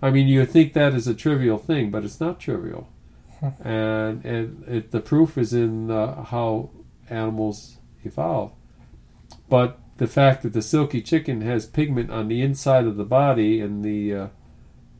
I 0.00 0.10
mean, 0.10 0.28
you 0.28 0.44
think 0.46 0.72
that 0.72 0.94
is 0.94 1.06
a 1.06 1.14
trivial 1.14 1.58
thing, 1.58 1.90
but 1.90 2.04
it's 2.04 2.20
not 2.20 2.40
trivial. 2.40 2.88
and 3.60 4.24
and 4.24 4.64
it, 4.66 4.90
the 4.90 5.00
proof 5.00 5.38
is 5.38 5.52
in 5.52 5.90
uh, 5.90 6.24
how 6.24 6.70
animals 7.08 7.78
evolve. 8.02 8.52
But 9.48 9.78
the 9.98 10.06
fact 10.06 10.42
that 10.42 10.52
the 10.52 10.60
Silkie 10.60 11.04
chicken 11.04 11.40
has 11.42 11.66
pigment 11.66 12.10
on 12.10 12.28
the 12.28 12.42
inside 12.42 12.86
of 12.86 12.96
the 12.96 13.04
body 13.04 13.60
and 13.60 13.84
the 13.84 14.14
uh, 14.14 14.26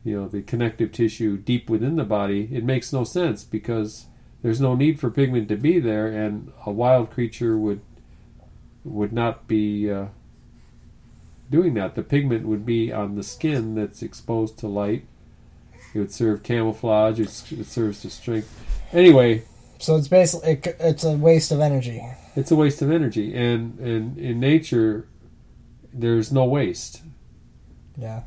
you 0.03 0.19
know 0.19 0.27
the 0.27 0.41
connective 0.41 0.91
tissue 0.91 1.37
deep 1.37 1.69
within 1.69 1.95
the 1.95 2.03
body, 2.03 2.49
it 2.51 2.63
makes 2.63 2.93
no 2.93 3.03
sense 3.03 3.43
because 3.43 4.07
there's 4.41 4.61
no 4.61 4.75
need 4.75 4.99
for 4.99 5.09
pigment 5.09 5.49
to 5.49 5.57
be 5.57 5.79
there, 5.79 6.07
and 6.07 6.51
a 6.65 6.71
wild 6.71 7.11
creature 7.11 7.57
would 7.57 7.81
would 8.83 9.11
not 9.11 9.47
be 9.47 9.91
uh, 9.91 10.07
doing 11.49 11.73
that. 11.75 11.95
The 11.95 12.03
pigment 12.03 12.47
would 12.47 12.65
be 12.65 12.91
on 12.91 13.15
the 13.15 13.23
skin 13.23 13.75
that's 13.75 14.01
exposed 14.01 14.57
to 14.59 14.67
light. 14.67 15.05
It 15.93 15.99
would 15.99 16.11
serve 16.11 16.43
camouflage. 16.43 17.19
It's, 17.19 17.51
it 17.51 17.65
serves 17.65 18.01
to 18.01 18.09
strength. 18.09 18.49
Anyway, 18.93 19.43
So 19.79 19.95
it's 19.95 20.07
basically 20.07 20.51
it, 20.53 20.75
it's 20.79 21.03
a 21.03 21.13
waste 21.13 21.51
of 21.51 21.59
energy. 21.61 22.01
it's 22.35 22.51
a 22.51 22.55
waste 22.55 22.81
of 22.81 22.91
energy, 22.91 23.35
and 23.35 23.79
and 23.79 24.17
in 24.17 24.39
nature, 24.39 25.07
there's 25.93 26.31
no 26.31 26.45
waste. 26.45 27.01
Yeah. 27.97 28.21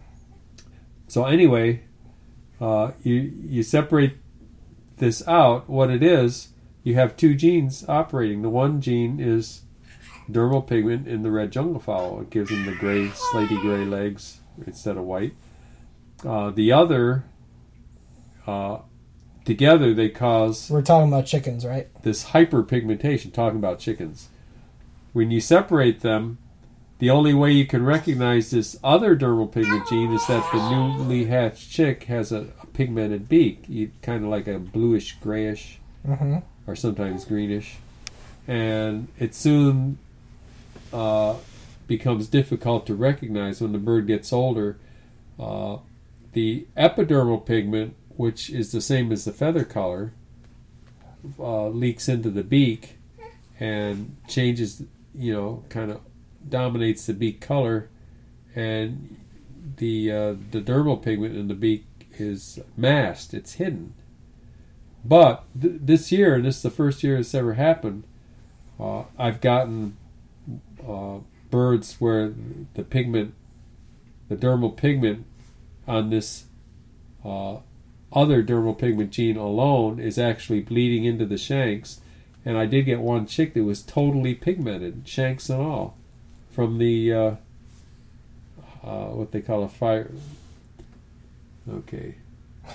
So 1.09 1.25
anyway, 1.25 1.83
uh, 2.61 2.93
you 3.03 3.15
you 3.15 3.63
separate 3.63 4.17
this 4.99 5.27
out. 5.29 5.69
What 5.69 5.91
it 5.91 6.03
is, 6.03 6.49
you 6.85 6.95
have 6.95 7.17
two 7.17 7.35
genes 7.35 7.85
operating. 7.89 8.43
The 8.43 8.51
one 8.51 8.81
gene 8.81 9.21
is 9.21 9.63
dermal 10.31 10.67
pigment 10.67 11.07
in 11.09 11.23
the 11.23 11.31
red 11.31 11.51
jungle 11.53 11.81
fowl. 11.81 12.21
It 12.21 12.31
gives 12.31 12.51
them 12.51 12.65
the 12.67 12.75
gray, 12.75 13.09
slaty 13.09 13.61
gray 13.61 13.85
legs 13.85 14.41
instead 14.67 14.97
of 14.97 15.05
white. 15.05 15.35
Uh, 16.25 16.51
the 16.51 16.71
other, 16.73 17.25
uh, 18.47 18.79
together 19.45 19.93
they 19.95 20.09
cause 20.09 20.71
We're 20.71 20.83
talking 20.83 21.09
about 21.09 21.27
chickens, 21.27 21.65
right? 21.67 21.89
this 22.03 22.27
hyperpigmentation, 22.27 23.33
talking 23.33 23.59
about 23.59 23.79
chickens. 23.79 24.29
When 25.13 25.31
you 25.31 25.41
separate 25.41 26.01
them, 26.01 26.39
the 26.99 27.11
only 27.11 27.35
way 27.35 27.51
you 27.51 27.67
can 27.67 27.85
recognize 27.85 28.51
this 28.53 28.79
other 28.85 29.17
dermal 29.17 29.51
pigment 29.53 29.89
gene 29.89 30.13
is 30.13 30.25
that 30.29 30.49
the 30.53 30.71
newly 30.71 31.25
hatched 31.25 31.71
chick 31.71 32.05
has 32.05 32.31
a, 32.31 32.47
a 32.63 32.67
pigmented 32.67 33.29
beak, 33.29 33.65
you, 33.69 33.91
kind 34.03 34.23
of 34.25 34.31
like 34.31 34.47
a 34.47 34.59
bluish 34.59 35.17
grayish 35.21 35.79
Mm-hmm. 36.07 36.39
or 36.67 36.75
sometimes 36.75 37.25
greenish, 37.25 37.77
and 38.49 39.07
it 39.21 39.37
soon 39.37 39.99
uh, 40.93 41.37
becomes 41.87 42.29
difficult 42.29 42.87
to 42.87 42.95
recognize 42.95 43.61
when 43.61 43.73
the 43.73 43.79
bird 43.79 44.07
gets 44.07 44.33
older. 44.33 44.79
Uh, 45.39 45.79
the 46.33 46.67
epidermal 46.77 47.45
pigment, 47.45 47.95
which 48.09 48.51
is 48.51 48.73
the 48.73 48.81
same 48.81 49.13
as 49.13 49.25
the 49.25 49.33
feather 49.33 49.65
color, 49.65 50.13
uh, 51.39 51.69
leaks 51.69 52.09
into 52.09 52.31
the 52.31 52.43
beak 52.43 52.99
and 53.61 54.17
changes, 54.29 54.83
you 55.15 55.33
know, 55.33 55.65
kind 55.69 55.91
of 55.91 56.01
dominates 56.49 57.07
the 57.07 57.15
beak 57.15 57.41
color, 57.41 57.89
and 58.55 59.17
the 59.77 60.11
uh, 60.11 60.35
the 60.51 60.61
dermal 60.61 61.01
pigment 61.01 61.37
in 61.37 61.49
the 61.49 61.55
beak 61.55 61.87
is 62.19 62.59
masked; 62.77 63.35
it's 63.35 63.55
hidden. 63.55 63.95
But 65.05 65.45
th- 65.61 65.81
this 65.81 66.11
year, 66.13 66.35
and 66.35 66.45
this 66.45 66.57
is 66.57 66.63
the 66.63 66.71
first 66.71 67.03
year 67.03 67.19
it's 67.19 67.35
ever 67.35 67.55
happened, 67.55 68.05
uh, 68.81 69.05
I've 69.19 69.41
gotten 69.41 69.97
uh, 70.89 71.19
birds 71.51 71.97
where 72.01 72.33
the 72.75 72.83
pigment, 72.83 73.35
the 74.29 74.37
dermal 74.37 74.77
pigment 74.77 75.27
on 75.87 76.11
this 76.11 76.45
uh, 77.25 77.57
other 78.13 78.43
dermal 78.43 78.77
pigment 78.77 79.11
gene 79.11 79.37
alone 79.37 79.99
is 79.99 80.19
actually 80.19 80.61
bleeding 80.61 81.05
into 81.05 81.27
the 81.27 81.39
shanks. 81.39 82.01
And 82.45 82.59
I 82.59 82.67
did 82.67 82.87
get 82.87 83.01
one 83.01 83.27
chick 83.27 83.55
that 83.55 83.65
was 83.65 83.83
totally 83.83 84.35
pigmented, 84.35 85.03
shanks 85.07 85.49
and 85.49 85.63
all, 85.63 85.97
from 86.51 86.79
the 86.79 87.13
uh, 87.13 87.35
uh, 88.83 89.07
what 89.07 89.31
they 89.31 89.41
call 89.41 89.63
a 89.63 89.69
fire. 89.69 90.11
Okay. 91.71 92.17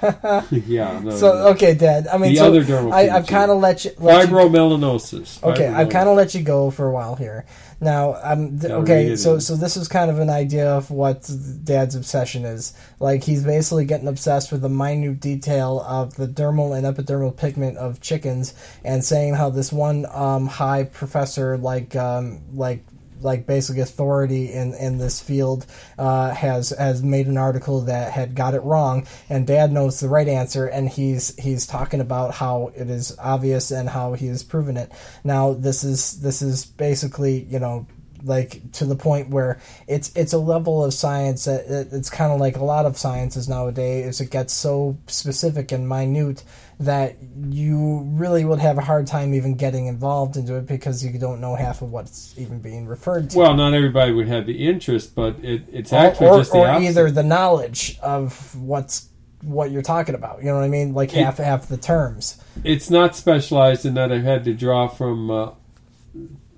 yeah. 0.51 0.99
No, 0.99 1.11
So 1.11 1.33
no. 1.33 1.47
okay, 1.49 1.73
Dad. 1.73 2.07
I 2.07 2.17
mean, 2.17 2.31
The 2.31 2.37
so 2.39 2.47
other 2.47 2.63
dermal 2.63 2.91
I, 2.93 3.09
I've 3.09 3.27
kind 3.27 3.49
of 3.49 3.59
let 3.59 3.85
you. 3.85 3.91
Let 3.97 4.27
you 4.29 4.35
Fibromelanosis. 4.35 5.43
Okay, 5.43 5.67
I've 5.67 5.89
kind 5.89 6.09
of 6.09 6.15
let 6.15 6.35
you 6.35 6.43
go 6.43 6.69
for 6.71 6.87
a 6.87 6.91
while 6.91 7.15
here. 7.15 7.45
Now, 7.79 8.15
I'm 8.15 8.59
th- 8.59 8.71
okay. 8.71 9.15
So, 9.15 9.35
in. 9.35 9.41
so 9.41 9.55
this 9.55 9.77
is 9.77 9.87
kind 9.87 10.09
of 10.11 10.19
an 10.19 10.29
idea 10.29 10.69
of 10.69 10.91
what 10.91 11.29
Dad's 11.63 11.95
obsession 11.95 12.43
is. 12.45 12.73
Like 12.99 13.23
he's 13.23 13.43
basically 13.43 13.85
getting 13.85 14.07
obsessed 14.07 14.51
with 14.51 14.61
the 14.61 14.69
minute 14.69 15.19
detail 15.19 15.81
of 15.87 16.15
the 16.15 16.27
dermal 16.27 16.77
and 16.77 16.85
epidermal 16.85 17.35
pigment 17.35 17.77
of 17.77 18.01
chickens, 18.01 18.53
and 18.83 19.03
saying 19.03 19.35
how 19.35 19.49
this 19.49 19.71
one 19.71 20.05
um, 20.11 20.47
high 20.47 20.83
professor, 20.83 21.57
like 21.57 21.95
um, 21.95 22.41
like 22.53 22.83
like 23.21 23.45
basic 23.45 23.77
authority 23.77 24.51
in 24.51 24.73
in 24.73 24.97
this 24.97 25.21
field 25.21 25.65
uh, 25.97 26.33
has 26.33 26.69
has 26.69 27.03
made 27.03 27.27
an 27.27 27.37
article 27.37 27.81
that 27.81 28.11
had 28.11 28.35
got 28.35 28.53
it 28.53 28.63
wrong, 28.63 29.07
and 29.29 29.47
Dad 29.47 29.71
knows 29.71 29.99
the 29.99 30.09
right 30.09 30.27
answer, 30.27 30.67
and 30.67 30.89
he's 30.89 31.35
he's 31.37 31.65
talking 31.65 32.01
about 32.01 32.33
how 32.35 32.71
it 32.75 32.89
is 32.89 33.15
obvious 33.19 33.71
and 33.71 33.89
how 33.89 34.13
he 34.13 34.27
has 34.27 34.43
proven 34.43 34.77
it. 34.77 34.91
Now 35.23 35.53
this 35.53 35.83
is 35.83 36.21
this 36.21 36.41
is 36.41 36.65
basically 36.65 37.43
you 37.43 37.59
know 37.59 37.87
like 38.23 38.71
to 38.73 38.85
the 38.85 38.95
point 38.95 39.29
where 39.29 39.59
it's 39.87 40.11
it's 40.15 40.33
a 40.33 40.37
level 40.37 40.83
of 40.83 40.93
science 40.93 41.45
that 41.45 41.89
it's 41.91 42.09
kind 42.09 42.31
of 42.31 42.39
like 42.39 42.57
a 42.57 42.63
lot 42.63 42.85
of 42.85 42.97
sciences 42.97 43.47
nowadays 43.47 44.05
is 44.05 44.21
it 44.21 44.31
gets 44.31 44.53
so 44.53 44.97
specific 45.07 45.71
and 45.71 45.87
minute 45.87 46.43
that 46.79 47.17
you 47.49 48.01
really 48.13 48.45
would 48.45 48.59
have 48.59 48.77
a 48.77 48.81
hard 48.81 49.07
time 49.07 49.33
even 49.33 49.55
getting 49.55 49.87
involved 49.87 50.37
into 50.37 50.55
it 50.55 50.67
because 50.67 51.03
you 51.03 51.17
don't 51.17 51.41
know 51.41 51.55
half 51.55 51.81
of 51.81 51.91
what's 51.91 52.37
even 52.37 52.59
being 52.59 52.85
referred 52.85 53.31
to 53.31 53.37
Well, 53.37 53.55
not 53.55 53.73
everybody 53.73 54.11
would 54.11 54.27
have 54.27 54.45
the 54.45 54.67
interest, 54.67 55.15
but 55.15 55.35
it, 55.43 55.63
it's 55.71 55.91
or, 55.91 55.97
actually 55.97 56.27
or, 56.27 56.37
just 56.37 56.51
the 56.51 56.59
or 56.59 56.67
opposite. 56.67 56.87
either 56.89 57.09
the 57.11 57.23
knowledge 57.23 57.97
of 58.01 58.55
what's 58.55 59.09
what 59.41 59.69
you're 59.69 59.83
talking 59.83 60.15
about 60.15 60.39
you 60.39 60.45
know 60.45 60.55
what 60.55 60.63
i 60.63 60.67
mean 60.67 60.95
like 60.95 61.13
It- 61.13 61.23
half 61.23 61.37
half 61.37 61.67
the 61.67 61.77
terms 61.77 62.41
it's 62.63 62.89
not 62.89 63.15
specialized 63.15 63.85
in 63.85 63.93
that 63.93 64.11
I've 64.11 64.23
had 64.23 64.43
to 64.45 64.53
draw 64.55 64.87
from 64.87 65.29
uh, 65.29 65.51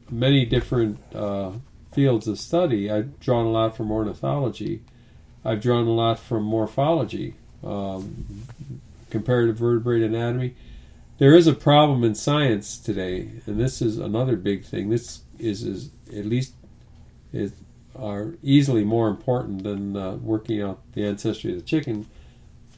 many 0.10 0.46
different 0.46 0.98
uh, 1.14 1.52
fields 1.92 2.26
of 2.28 2.40
study. 2.40 2.90
I've 2.90 3.20
drawn 3.20 3.46
a 3.46 3.50
lot 3.50 3.76
from 3.76 3.92
ornithology. 3.92 4.82
I've 5.44 5.62
drawn 5.62 5.88
a 5.88 5.92
lot 5.92 6.20
from 6.20 6.44
morphology, 6.44 7.36
um, 7.64 8.46
comparative 9.10 9.58
vertebrate 9.58 10.04
anatomy. 10.04 10.56
There 11.18 11.36
is 11.36 11.48
a 11.48 11.54
problem 11.54 12.04
in 12.04 12.16
science 12.16 12.78
today, 12.78 13.32
and 13.46 13.60
this 13.60 13.82
is 13.82 13.98
another 13.98 14.36
big 14.36 14.64
thing. 14.64 14.90
This 14.90 15.22
is, 15.38 15.64
is 15.64 15.90
at 16.16 16.26
least 16.26 16.54
is 17.34 17.54
are 17.96 18.36
easily 18.42 18.84
more 18.84 19.10
important 19.10 19.64
than 19.64 19.98
uh, 19.98 20.14
working 20.16 20.62
out 20.62 20.80
the 20.94 21.06
ancestry 21.06 21.52
of 21.52 21.58
the 21.58 21.66
chicken. 21.66 22.08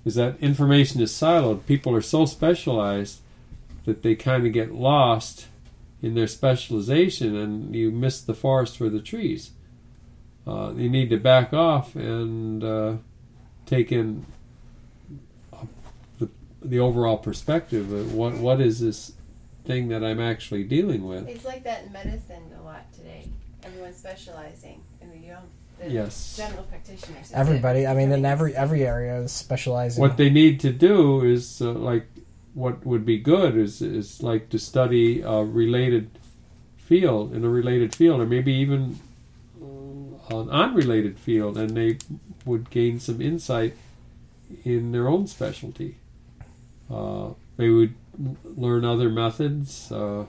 Is 0.04 0.16
that 0.16 0.40
information 0.40 1.02
is 1.02 1.12
siloed? 1.12 1.66
People 1.68 1.96
are 1.96 2.02
so 2.02 2.26
specialized 2.26 3.20
that 3.86 4.02
they 4.02 4.16
kind 4.16 4.48
of 4.48 4.54
get 4.54 4.74
lost 4.74 5.48
in 6.02 6.16
their 6.16 6.28
specialization 6.28 7.36
and 7.36 7.76
you 7.76 7.92
miss 7.92 8.22
the 8.22 8.34
forest 8.34 8.78
for 8.78 8.90
the 8.90 9.02
trees. 9.02 9.52
Uh, 10.48 10.74
you 10.76 10.90
need 10.90 11.10
to 11.12 11.18
back 11.18 11.54
off 11.54 11.96
and 11.96 12.64
uh, 12.64 12.96
take 13.66 13.92
in 13.92 14.26
the, 16.62 16.68
the 16.68 16.80
overall 16.80 17.18
perspective 17.18 17.92
of 17.92 18.14
what, 18.14 18.34
what 18.34 18.62
is 18.62 18.80
this 18.80 19.14
thing 19.66 19.90
that 19.90 20.04
I'm 20.04 20.20
actually 20.20 20.64
dealing 20.64 21.08
with. 21.08 21.28
It's 21.28 21.46
like 21.46 21.64
that 21.64 21.84
in 21.86 21.92
medicine 21.92 22.52
a 22.60 22.64
lot 22.64 22.92
today. 22.94 23.28
Everyone's 23.64 23.98
specializing. 23.98 24.82
I 25.02 25.06
mean, 25.06 25.24
you 25.24 25.30
don't. 25.32 25.50
The 25.80 25.92
Yes. 25.92 26.38
General 26.38 26.64
practitioners. 26.64 27.26
is 27.26 27.32
it. 27.32 27.36
everybody 27.36 27.88
i 27.88 27.96
mean 27.96 28.12
in 28.12 28.24
every 28.24 28.56
every 28.56 28.86
area 28.86 29.20
is 29.22 29.32
specializing 29.32 30.00
What 30.00 30.16
they 30.18 30.30
need 30.30 30.60
to 30.60 30.72
do 30.72 31.24
is 31.26 31.60
uh, 31.60 31.72
like 31.72 32.06
what 32.54 32.86
would 32.86 33.04
be 33.04 33.18
good 33.18 33.58
is 33.58 33.82
is 33.82 34.22
like 34.22 34.50
to 34.50 34.60
study 34.60 35.22
a 35.22 35.44
related 35.44 36.12
field 36.92 37.34
in 37.34 37.46
a 37.46 37.50
related 37.50 37.96
field, 37.96 38.20
or 38.20 38.26
maybe 38.26 38.52
even 38.52 39.00
uh, 39.64 40.40
an 40.40 40.50
unrelated 40.50 41.18
field, 41.18 41.58
and 41.58 41.70
they 41.70 41.98
would 42.44 42.70
gain 42.70 43.00
some 43.00 43.22
insight 43.22 43.78
in 44.66 44.92
their 44.92 45.08
own 45.08 45.26
specialty. 45.26 45.96
Uh, 46.92 47.34
they 47.58 47.70
would 47.70 47.94
learn 48.58 48.84
other 48.86 49.10
methods, 49.10 49.92
uh, 49.92 50.26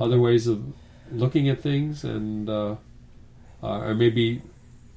other 0.00 0.18
ways 0.20 0.46
of 0.46 0.62
looking 1.12 1.48
at 1.48 1.60
things, 1.60 2.04
and 2.04 2.48
uh, 2.48 2.76
uh, 3.62 3.80
or 3.80 3.94
maybe 3.94 4.42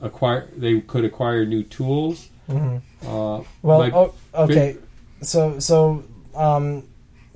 acquire. 0.01 0.47
They 0.55 0.79
could 0.81 1.05
acquire 1.05 1.45
new 1.45 1.63
tools. 1.63 2.29
Mhm. 2.49 2.81
Uh, 3.05 3.43
Well, 3.61 3.79
oh, 3.93 4.13
okay. 4.43 4.77
So, 5.21 5.59
so, 5.59 6.03
um, 6.35 6.83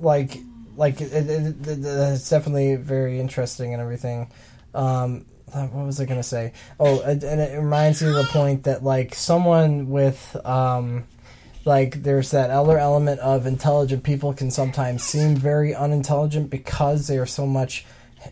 like, 0.00 0.38
like 0.76 1.00
it, 1.00 1.12
it, 1.12 1.30
it, 1.30 1.68
it- 1.68 1.84
it's 1.84 2.28
definitely 2.30 2.76
very 2.76 3.20
interesting 3.20 3.72
and 3.74 3.80
everything. 3.80 4.30
Um, 4.74 5.24
what 5.52 5.86
was 5.86 6.00
I 6.00 6.04
gonna 6.04 6.22
say? 6.24 6.52
Oh, 6.80 7.00
and, 7.02 7.22
and 7.22 7.40
it 7.40 7.56
reminds 7.56 8.02
me 8.02 8.08
of 8.08 8.16
the 8.16 8.24
point 8.24 8.64
that 8.64 8.82
like 8.82 9.14
someone 9.14 9.88
with 9.90 10.34
um, 10.44 11.04
like 11.64 12.02
there's 12.02 12.30
that 12.30 12.50
other 12.50 12.78
element 12.78 13.20
of 13.20 13.46
intelligent 13.46 14.02
people 14.02 14.32
can 14.34 14.50
sometimes 14.50 15.02
seem 15.02 15.34
very 15.36 15.74
unintelligent 15.74 16.50
because 16.50 17.06
they 17.06 17.18
are 17.18 17.26
so 17.26 17.46
much 17.46 17.84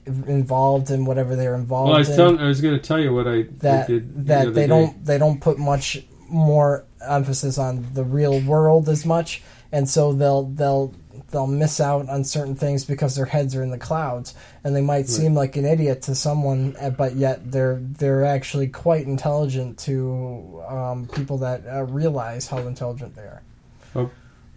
involved 0.07 0.91
in 0.91 1.05
whatever 1.05 1.37
they're 1.37 1.55
involved 1.55 1.89
Well, 1.89 1.97
I 1.97 1.99
was, 2.01 2.11
in 2.11 2.17
telling, 2.17 2.39
I 2.39 2.47
was 2.49 2.61
going 2.61 2.75
to 2.75 2.81
tell 2.81 2.99
you 2.99 3.13
what 3.15 3.29
I 3.29 3.43
that 3.59 3.87
did 3.89 4.15
the 4.17 4.23
that 4.25 4.41
other 4.43 4.51
they 4.53 4.63
day. 4.63 4.67
don't 4.69 5.05
they 5.05 5.19
don't 5.19 5.41
put 5.41 5.59
much 5.59 6.03
more 6.29 6.85
emphasis 7.07 7.59
on 7.59 7.87
the 7.93 8.05
real 8.05 8.41
world 8.41 8.89
as 8.89 9.05
much 9.05 9.43
and 9.71 9.89
so 9.89 10.13
they'll 10.13 10.45
they'll 10.45 10.95
they'll 11.33 11.47
miss 11.47 11.81
out 11.81 12.09
on 12.09 12.23
certain 12.23 12.55
things 12.55 12.85
because 12.85 13.17
their 13.17 13.27
heads 13.27 13.57
are 13.57 13.63
in 13.63 13.71
the 13.71 13.79
clouds 13.79 14.35
and 14.63 14.77
they 14.77 14.81
might 14.81 15.09
seem 15.09 15.35
like 15.35 15.57
an 15.57 15.65
idiot 15.65 16.03
to 16.03 16.15
someone 16.15 16.77
uh, 16.81 16.91
but 16.91 17.17
yet 17.17 17.51
they're 17.51 17.81
they're 17.81 18.25
actually 18.25 18.69
quite 18.69 19.07
intelligent 19.07 19.79
to 19.79 20.63
um, 20.69 21.09
people 21.09 21.39
that 21.39 21.63
uh, 21.67 21.83
realize 21.85 22.47
how 22.47 22.59
intelligent 22.59 23.17
they 23.17 23.23
are 23.23 23.43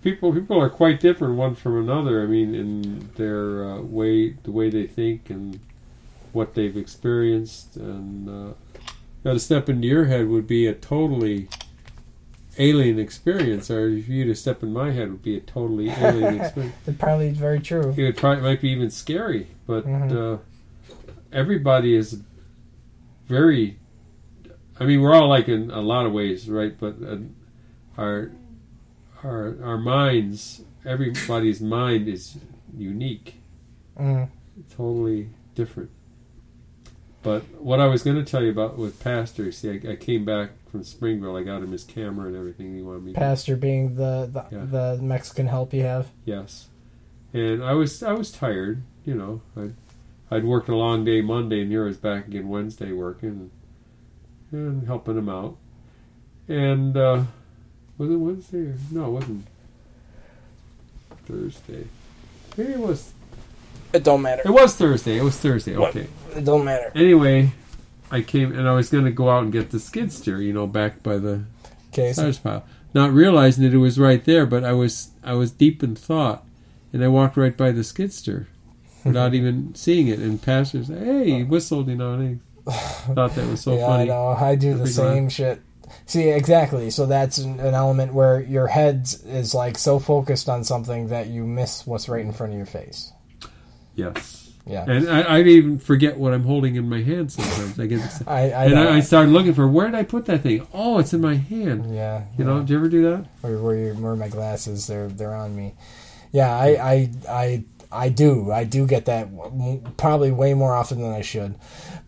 people 0.06 0.31
people 0.31 0.61
are 0.61 0.69
quite 0.69 1.02
different 1.02 1.35
one 1.35 1.56
from 1.56 1.77
another. 1.77 2.23
I 2.23 2.27
mean, 2.27 2.56
in 2.56 3.10
their 3.15 3.65
uh, 3.65 3.81
way, 3.81 4.30
the 4.43 4.52
way 4.52 4.69
they 4.69 4.85
think, 4.88 5.30
and 5.30 5.60
what 6.31 6.53
they've 6.53 6.77
experienced, 6.77 7.76
and 7.76 8.30
uh, 8.30 8.53
now 9.26 9.34
to 9.34 9.39
step 9.39 9.68
into 9.68 9.88
your 9.88 10.06
head 10.06 10.30
would 10.30 10.47
be 10.47 10.68
a 10.68 10.73
totally 10.73 11.49
alien 12.57 12.99
experience, 12.99 13.69
or 13.69 13.90
if 13.90 14.07
you 14.07 14.26
to 14.26 14.36
step 14.36 14.64
in 14.64 14.72
my 14.73 14.91
head 14.91 15.10
would 15.11 15.22
be 15.23 15.38
a 15.38 15.41
totally 15.41 15.90
alien 15.90 16.40
experience. 16.41 16.76
it 16.88 16.98
probably 16.98 17.27
is 17.30 17.38
very 17.38 17.60
true 17.60 17.94
It 17.98 18.03
would 18.03 18.18
probably 18.18 18.44
might 18.44 18.61
be 18.61 18.69
even 18.69 18.90
scary, 18.90 19.48
but 19.68 19.86
Mhm. 19.86 20.11
uh, 20.11 20.38
everybody 21.32 21.95
is 21.95 22.22
very. 23.27 23.77
I 24.80 24.86
mean, 24.86 25.02
we're 25.02 25.14
all 25.15 25.27
like 25.30 25.48
in 25.48 25.72
a 25.72 25.82
lot 25.82 26.06
of 26.06 26.11
ways, 26.11 26.49
right? 26.49 26.77
But 26.77 26.95
uh, 27.06 27.18
our 27.98 28.32
our 29.23 29.56
our 29.64 29.77
minds, 29.77 30.61
everybody's 30.86 31.61
mind 31.61 32.07
is 32.07 32.38
unique, 32.77 33.36
mm. 33.99 34.27
totally 34.76 35.30
different. 35.56 35.90
But 37.26 37.41
what 37.60 37.80
I 37.80 37.88
was 37.88 38.03
going 38.03 38.18
to 38.18 38.23
tell 38.23 38.43
you 38.43 38.52
about 38.52 38.77
with 38.77 39.03
Pastor, 39.03 39.52
see, 39.52 39.72
I, 39.84 39.93
I 39.93 39.95
came 39.95 40.23
back 40.26 40.52
from 40.72 40.84
Springville. 40.84 41.35
I 41.35 41.41
got 41.41 41.64
him 41.64 41.72
his 41.72 41.84
camera 41.84 42.27
and 42.27 42.35
everything. 42.38 42.76
He 42.76 42.84
wanted 42.84 43.03
me. 43.03 43.14
to 43.14 43.19
pastor 43.19 43.56
being 43.56 43.95
the 43.95 44.30
the, 44.31 44.45
Yeah. 44.56 44.65
the 44.65 44.99
mexican 45.02 45.47
help 45.47 45.73
you 45.73 45.81
have 45.81 46.07
Yes, 46.23 46.68
and 47.34 47.64
I 47.64 47.73
was 47.73 48.03
I 48.03 48.14
was 48.14 48.31
tired. 48.31 48.84
You 49.06 49.15
know, 49.15 49.41
I'd, 49.57 49.73
I'd 50.30 50.43
worked 50.45 50.69
a 50.69 50.76
long 50.76 51.03
day 51.03 51.22
Monday, 51.22 51.61
and 51.64 51.72
here 51.72 51.84
I 51.85 51.88
was 51.88 51.97
back 51.97 52.27
again 52.27 52.47
Wednesday 52.47 52.91
working 52.91 53.49
and, 54.52 54.60
and 54.60 54.88
helping 54.88 55.18
him 55.18 55.27
out. 55.30 55.57
And 56.47 56.95
uh, 56.95 57.23
was 57.97 58.11
it 58.11 58.18
Wednesday? 58.18 58.60
Or, 58.60 58.77
no, 58.91 59.06
it 59.07 59.10
wasn't 59.10 59.47
Thursday. 61.26 61.88
Maybe 62.56 62.73
it 62.73 62.80
was. 62.80 63.14
It 63.96 64.04
don't 64.04 64.22
matter 64.22 64.42
It 64.46 64.52
was 64.52 64.76
Thursday. 64.76 65.18
It 65.18 65.24
was 65.24 65.38
Thursday. 65.38 65.76
What? 65.78 65.96
Okay. 65.96 66.08
it 66.36 66.46
don't 66.46 66.66
matter 66.66 66.92
Anyway, 66.96 67.52
I 68.12 68.22
came 68.22 68.52
and 68.58 68.68
I 68.68 68.74
was 68.74 68.90
going 68.90 69.06
to 69.06 69.12
go 69.12 69.30
out 69.30 69.44
and 69.44 69.52
get 69.52 69.72
the 69.72 69.80
skid 69.80 70.12
steer. 70.12 70.42
You 70.42 70.54
know, 70.54 70.68
back 70.68 71.04
by 71.04 71.18
the 71.18 71.44
okay 71.90 72.14
so 72.14 72.24
tires 72.24 72.40
pile. 72.40 72.66
Not 72.94 73.12
realizing 73.12 73.64
that 73.64 73.74
it 73.74 73.80
was 73.80 74.00
right 74.00 74.24
there, 74.24 74.46
but 74.46 74.64
I 74.64 74.74
was 74.74 75.10
I 75.24 75.34
was 75.34 75.52
deep 75.52 75.84
in 75.84 75.96
thought, 75.96 76.46
and 76.94 77.04
I 77.04 77.08
walked 77.08 77.36
right 77.36 77.56
by 77.56 77.72
the 77.72 77.84
skid 77.84 78.14
steer, 78.14 78.48
without 79.04 79.34
even 79.40 79.76
seeing 79.76 80.08
it. 80.08 80.20
And 80.20 80.42
pastor 80.42 80.84
said, 80.84 81.04
"Hey," 81.04 81.32
he 81.32 81.44
whistled, 81.44 81.90
you 81.90 81.96
know, 81.96 82.14
and 82.14 82.40
I 82.68 82.72
thought 82.72 83.36
that 83.36 83.48
was 83.50 83.62
so 83.62 83.74
yeah, 83.78 83.88
funny. 83.88 84.04
I 84.04 84.08
know. 84.08 84.28
I 84.30 84.56
do 84.56 84.76
the 84.76 84.88
same 84.88 85.24
time. 85.24 85.30
shit. 85.30 85.62
See, 86.06 86.30
exactly. 86.30 86.90
So 86.90 87.06
that's 87.06 87.38
an, 87.38 87.60
an 87.60 87.74
element 87.74 88.14
where 88.14 88.40
your 88.42 88.68
head 88.68 89.08
is 89.26 89.54
like 89.54 89.78
so 89.78 90.00
focused 90.00 90.50
on 90.50 90.64
something 90.64 91.10
that 91.10 91.28
you 91.28 91.46
miss 91.46 91.86
what's 91.86 92.10
right 92.10 92.24
in 92.24 92.34
front 92.34 92.54
of 92.54 92.58
your 92.58 92.66
face. 92.66 93.12
Yes, 93.96 94.52
Yeah. 94.66 94.86
and 94.88 95.10
I, 95.10 95.36
I'd 95.38 95.48
even 95.48 95.80
forget 95.80 96.18
what 96.18 96.34
I'm 96.34 96.44
holding 96.44 96.76
in 96.76 96.88
my 96.90 97.02
hand 97.02 97.32
sometimes. 97.32 97.80
I 97.80 97.86
get. 97.88 98.02
I, 98.28 98.40
I, 98.52 98.66
and. 98.66 98.80
I, 98.80 98.96
I 98.98 99.00
started 99.00 99.32
looking 99.32 99.54
for 99.54 99.68
where 99.68 99.86
did 99.88 99.96
I 99.96 100.04
put 100.04 100.26
that 100.26 100.42
thing? 100.42 100.68
Oh, 100.74 101.00
it's 101.00 101.14
in 101.14 101.22
my 101.22 101.36
hand. 101.36 101.94
yeah. 101.96 102.26
You 102.38 102.44
know, 102.46 102.60
did 102.60 102.70
you 102.72 102.78
ever 102.78 102.90
do 102.90 103.04
that? 103.10 103.26
where 103.42 103.58
where, 103.58 103.94
where 103.94 104.16
my 104.16 104.28
glasses 104.30 104.88
they're 104.88 105.08
they're 105.08 105.36
on 105.36 105.56
me. 105.56 105.74
Yeah, 106.32 106.54
I 106.54 106.68
I 106.94 107.12
I 107.30 107.64
I 107.92 108.10
do 108.10 108.52
I 108.52 108.66
do 108.66 108.86
get 108.86 109.06
that 109.06 109.30
probably 109.96 110.32
way 110.32 110.54
more 110.54 110.74
often 110.74 111.02
than 111.02 111.14
I 111.14 111.22
should. 111.22 111.56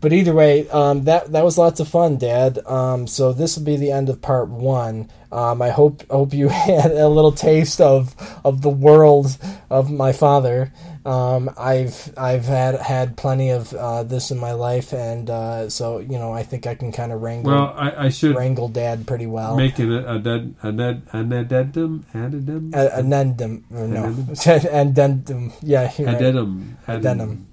But 0.00 0.12
either 0.12 0.34
way, 0.34 0.68
um, 0.68 1.04
that 1.04 1.32
that 1.32 1.44
was 1.44 1.56
lots 1.56 1.80
of 1.80 1.88
fun, 1.88 2.18
Dad. 2.18 2.58
Um, 2.66 3.06
so 3.06 3.32
this 3.32 3.56
will 3.56 3.64
be 3.64 3.76
the 3.76 3.90
end 3.92 4.08
of 4.10 4.20
part 4.20 4.48
one. 4.48 5.08
Um, 5.30 5.60
I 5.60 5.68
hope 5.70 6.08
hope 6.10 6.32
you 6.32 6.48
had 6.52 6.90
a 6.92 7.08
little 7.08 7.32
taste 7.32 7.80
of 7.80 8.14
of 8.44 8.62
the 8.62 8.70
world 8.70 9.36
of 9.70 9.90
my 9.90 10.12
father. 10.12 10.72
Um, 11.04 11.50
I've 11.56 12.12
I've 12.18 12.44
had 12.44 12.76
had 12.80 13.16
plenty 13.16 13.50
of 13.50 13.72
uh, 13.72 14.02
this 14.02 14.30
in 14.30 14.38
my 14.38 14.52
life, 14.52 14.92
and 14.92 15.30
uh, 15.30 15.68
so 15.70 15.98
you 15.98 16.18
know 16.18 16.32
I 16.32 16.42
think 16.42 16.66
I 16.66 16.74
can 16.74 16.92
kind 16.92 17.12
of 17.12 17.22
wrangle 17.22 17.52
Well, 17.52 17.74
I, 17.76 18.06
I 18.06 18.08
should 18.10 18.36
wrangle 18.36 18.68
dad 18.68 19.06
pretty 19.06 19.26
well. 19.26 19.56
make 19.56 19.78
an 19.78 19.92
a 19.92 20.18
dead 20.18 20.54
a 20.62 20.72
dead 20.72 21.02
an 21.12 21.32
addendum 21.32 22.04
addendum 22.12 22.72
Addendum, 22.74 23.64
uh, 23.72 23.86
no, 23.86 24.24
addendum. 24.72 25.52
Yeah, 25.62 25.84
right. 25.84 25.98
addendum 26.00 26.76
Addendum. 26.86 27.46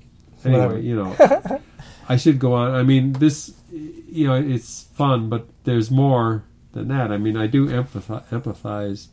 Anyway, 0.44 0.60
Whatever. 0.60 0.80
you 0.80 0.96
know, 0.96 1.62
I 2.10 2.18
should 2.18 2.40
go 2.40 2.54
on. 2.54 2.74
I 2.76 2.84
mean, 2.84 3.14
this, 3.14 3.54
you 3.72 4.28
know, 4.28 4.36
it's 4.36 4.84
fun, 4.94 5.28
but 5.30 5.48
there's 5.64 5.90
more 5.90 6.44
than 6.76 6.90
that. 6.90 7.12
I 7.12 7.18
mean, 7.18 7.36
I 7.36 7.48
do 7.48 7.68
empathize, 7.68 8.28
empathize 8.30 9.08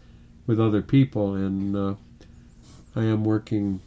with 0.46 0.60
other 0.60 0.82
people, 0.82 1.34
and 1.34 1.74
uh, 1.74 1.94
I 2.94 3.04
am 3.04 3.24
working. 3.24 3.80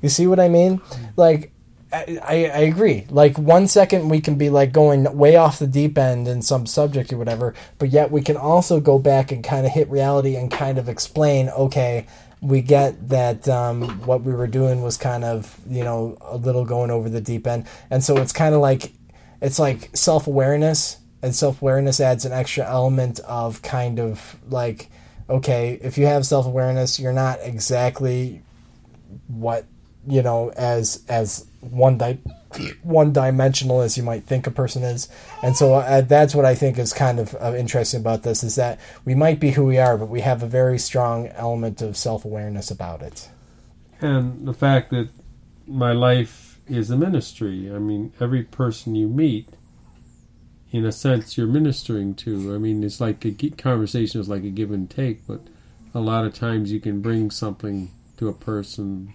You 0.00 0.08
see 0.08 0.26
what 0.26 0.40
I 0.40 0.48
mean? 0.48 0.80
Like, 1.16 1.52
I, 1.92 2.20
I 2.52 2.60
agree. 2.62 3.06
Like, 3.10 3.38
one 3.38 3.68
second 3.68 4.08
we 4.08 4.20
can 4.20 4.36
be 4.36 4.50
like 4.50 4.72
going 4.72 5.16
way 5.16 5.36
off 5.36 5.58
the 5.58 5.66
deep 5.66 5.98
end 5.98 6.26
in 6.26 6.42
some 6.42 6.66
subject 6.66 7.12
or 7.12 7.18
whatever, 7.18 7.54
but 7.78 7.90
yet 7.90 8.10
we 8.10 8.22
can 8.22 8.36
also 8.36 8.80
go 8.80 8.98
back 8.98 9.30
and 9.30 9.44
kind 9.44 9.66
of 9.66 9.72
hit 9.72 9.88
reality 9.90 10.34
and 10.34 10.50
kind 10.50 10.78
of 10.78 10.88
explain, 10.88 11.50
okay, 11.50 12.06
we 12.40 12.62
get 12.62 13.10
that 13.10 13.46
um, 13.48 13.82
what 14.06 14.22
we 14.22 14.32
were 14.32 14.48
doing 14.48 14.82
was 14.82 14.96
kind 14.96 15.22
of, 15.22 15.60
you 15.68 15.84
know, 15.84 16.16
a 16.22 16.36
little 16.36 16.64
going 16.64 16.90
over 16.90 17.08
the 17.08 17.20
deep 17.20 17.46
end. 17.46 17.66
And 17.90 18.02
so 18.02 18.16
it's 18.16 18.32
kind 18.32 18.54
of 18.54 18.60
like, 18.60 18.92
it's 19.40 19.58
like 19.58 19.94
self 19.94 20.26
awareness, 20.26 20.96
and 21.22 21.34
self 21.34 21.62
awareness 21.62 22.00
adds 22.00 22.24
an 22.24 22.32
extra 22.32 22.68
element 22.68 23.20
of 23.20 23.62
kind 23.62 23.98
of 23.98 24.36
like, 24.48 24.90
okay, 25.28 25.78
if 25.82 25.96
you 25.96 26.06
have 26.06 26.26
self 26.26 26.46
awareness, 26.46 26.98
you're 26.98 27.12
not 27.12 27.38
exactly 27.42 28.42
what 29.28 29.66
you 30.06 30.22
know 30.22 30.50
as 30.56 31.04
as 31.08 31.46
one 31.60 31.96
di- 31.96 32.18
one 32.82 33.12
dimensional 33.12 33.80
as 33.80 33.96
you 33.96 34.02
might 34.02 34.24
think 34.24 34.46
a 34.46 34.50
person 34.50 34.82
is 34.82 35.08
and 35.42 35.56
so 35.56 35.74
uh, 35.74 36.00
that's 36.00 36.34
what 36.34 36.44
i 36.44 36.54
think 36.56 36.76
is 36.76 36.92
kind 36.92 37.20
of 37.20 37.36
uh, 37.40 37.54
interesting 37.56 38.00
about 38.00 38.24
this 38.24 38.42
is 38.42 38.56
that 38.56 38.80
we 39.04 39.14
might 39.14 39.38
be 39.38 39.52
who 39.52 39.64
we 39.64 39.78
are 39.78 39.96
but 39.96 40.08
we 40.08 40.22
have 40.22 40.42
a 40.42 40.46
very 40.46 40.78
strong 40.78 41.28
element 41.28 41.80
of 41.80 41.96
self-awareness 41.96 42.70
about 42.70 43.00
it 43.00 43.28
And 44.02 44.46
the 44.48 44.52
fact 44.52 44.90
that 44.90 45.10
my 45.66 45.92
life 45.92 46.60
is 46.68 46.90
a 46.90 46.96
ministry. 46.96 47.70
I 47.72 47.78
mean, 47.78 48.12
every 48.20 48.42
person 48.42 48.94
you 48.94 49.08
meet, 49.08 49.48
in 50.72 50.86
a 50.86 50.92
sense, 50.92 51.36
you're 51.36 51.46
ministering 51.46 52.14
to. 52.16 52.54
I 52.54 52.58
mean, 52.58 52.82
it's 52.82 53.00
like 53.00 53.24
a 53.24 53.32
conversation 53.50 54.20
is 54.20 54.28
like 54.28 54.42
a 54.42 54.50
give 54.50 54.72
and 54.72 54.88
take, 54.90 55.26
but 55.26 55.40
a 55.94 56.00
lot 56.00 56.24
of 56.24 56.34
times 56.34 56.72
you 56.72 56.80
can 56.80 57.00
bring 57.00 57.30
something 57.30 57.90
to 58.16 58.28
a 58.28 58.32
person 58.32 59.12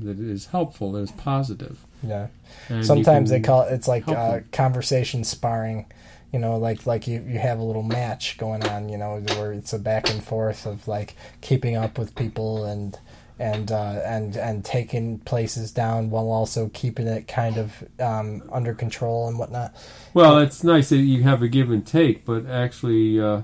that 0.00 0.18
is 0.18 0.46
helpful, 0.46 0.92
that 0.92 1.00
is 1.00 1.12
positive. 1.12 1.84
yeah 2.02 2.28
And 2.68 2.84
sometimes 2.84 3.30
they 3.30 3.40
call 3.40 3.62
it 3.62 3.72
it's 3.72 3.88
like 3.88 4.08
uh, 4.08 4.40
conversation 4.52 5.24
sparring 5.24 5.86
you 6.32 6.38
know 6.38 6.56
like 6.56 6.86
like 6.86 7.06
you, 7.06 7.24
you 7.26 7.38
have 7.38 7.58
a 7.58 7.62
little 7.62 7.82
match 7.82 8.36
going 8.36 8.66
on 8.66 8.88
you 8.88 8.98
know 8.98 9.20
where 9.36 9.52
it's 9.52 9.72
a 9.72 9.78
back 9.78 10.10
and 10.10 10.22
forth 10.22 10.66
of 10.66 10.88
like 10.88 11.14
keeping 11.40 11.76
up 11.76 11.98
with 11.98 12.14
people 12.14 12.64
and 12.64 12.98
and 13.38 13.70
uh, 13.70 14.00
and 14.04 14.36
and 14.36 14.64
taking 14.64 15.18
places 15.20 15.70
down 15.70 16.08
while 16.10 16.30
also 16.30 16.70
keeping 16.72 17.06
it 17.06 17.28
kind 17.28 17.58
of 17.58 17.84
um, 18.00 18.42
under 18.50 18.72
control 18.74 19.28
and 19.28 19.38
whatnot 19.38 19.74
Well, 20.14 20.38
it's 20.38 20.64
nice 20.64 20.88
that 20.88 20.96
you 20.98 21.22
have 21.24 21.42
a 21.42 21.48
give 21.48 21.70
and 21.70 21.86
take, 21.86 22.24
but 22.24 22.46
actually, 22.46 23.20
uh, 23.20 23.42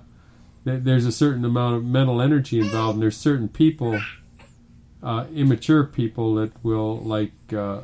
th- 0.64 0.82
there's 0.82 1.04
a 1.04 1.12
certain 1.12 1.44
amount 1.44 1.76
of 1.76 1.84
mental 1.84 2.22
energy 2.22 2.58
involved, 2.58 2.94
and 2.96 3.02
there's 3.02 3.16
certain 3.18 3.48
people, 3.48 4.00
uh, 5.02 5.26
immature 5.34 5.84
people, 5.84 6.34
that 6.36 6.52
will 6.64 6.96
like 6.98 7.32
uh, 7.54 7.82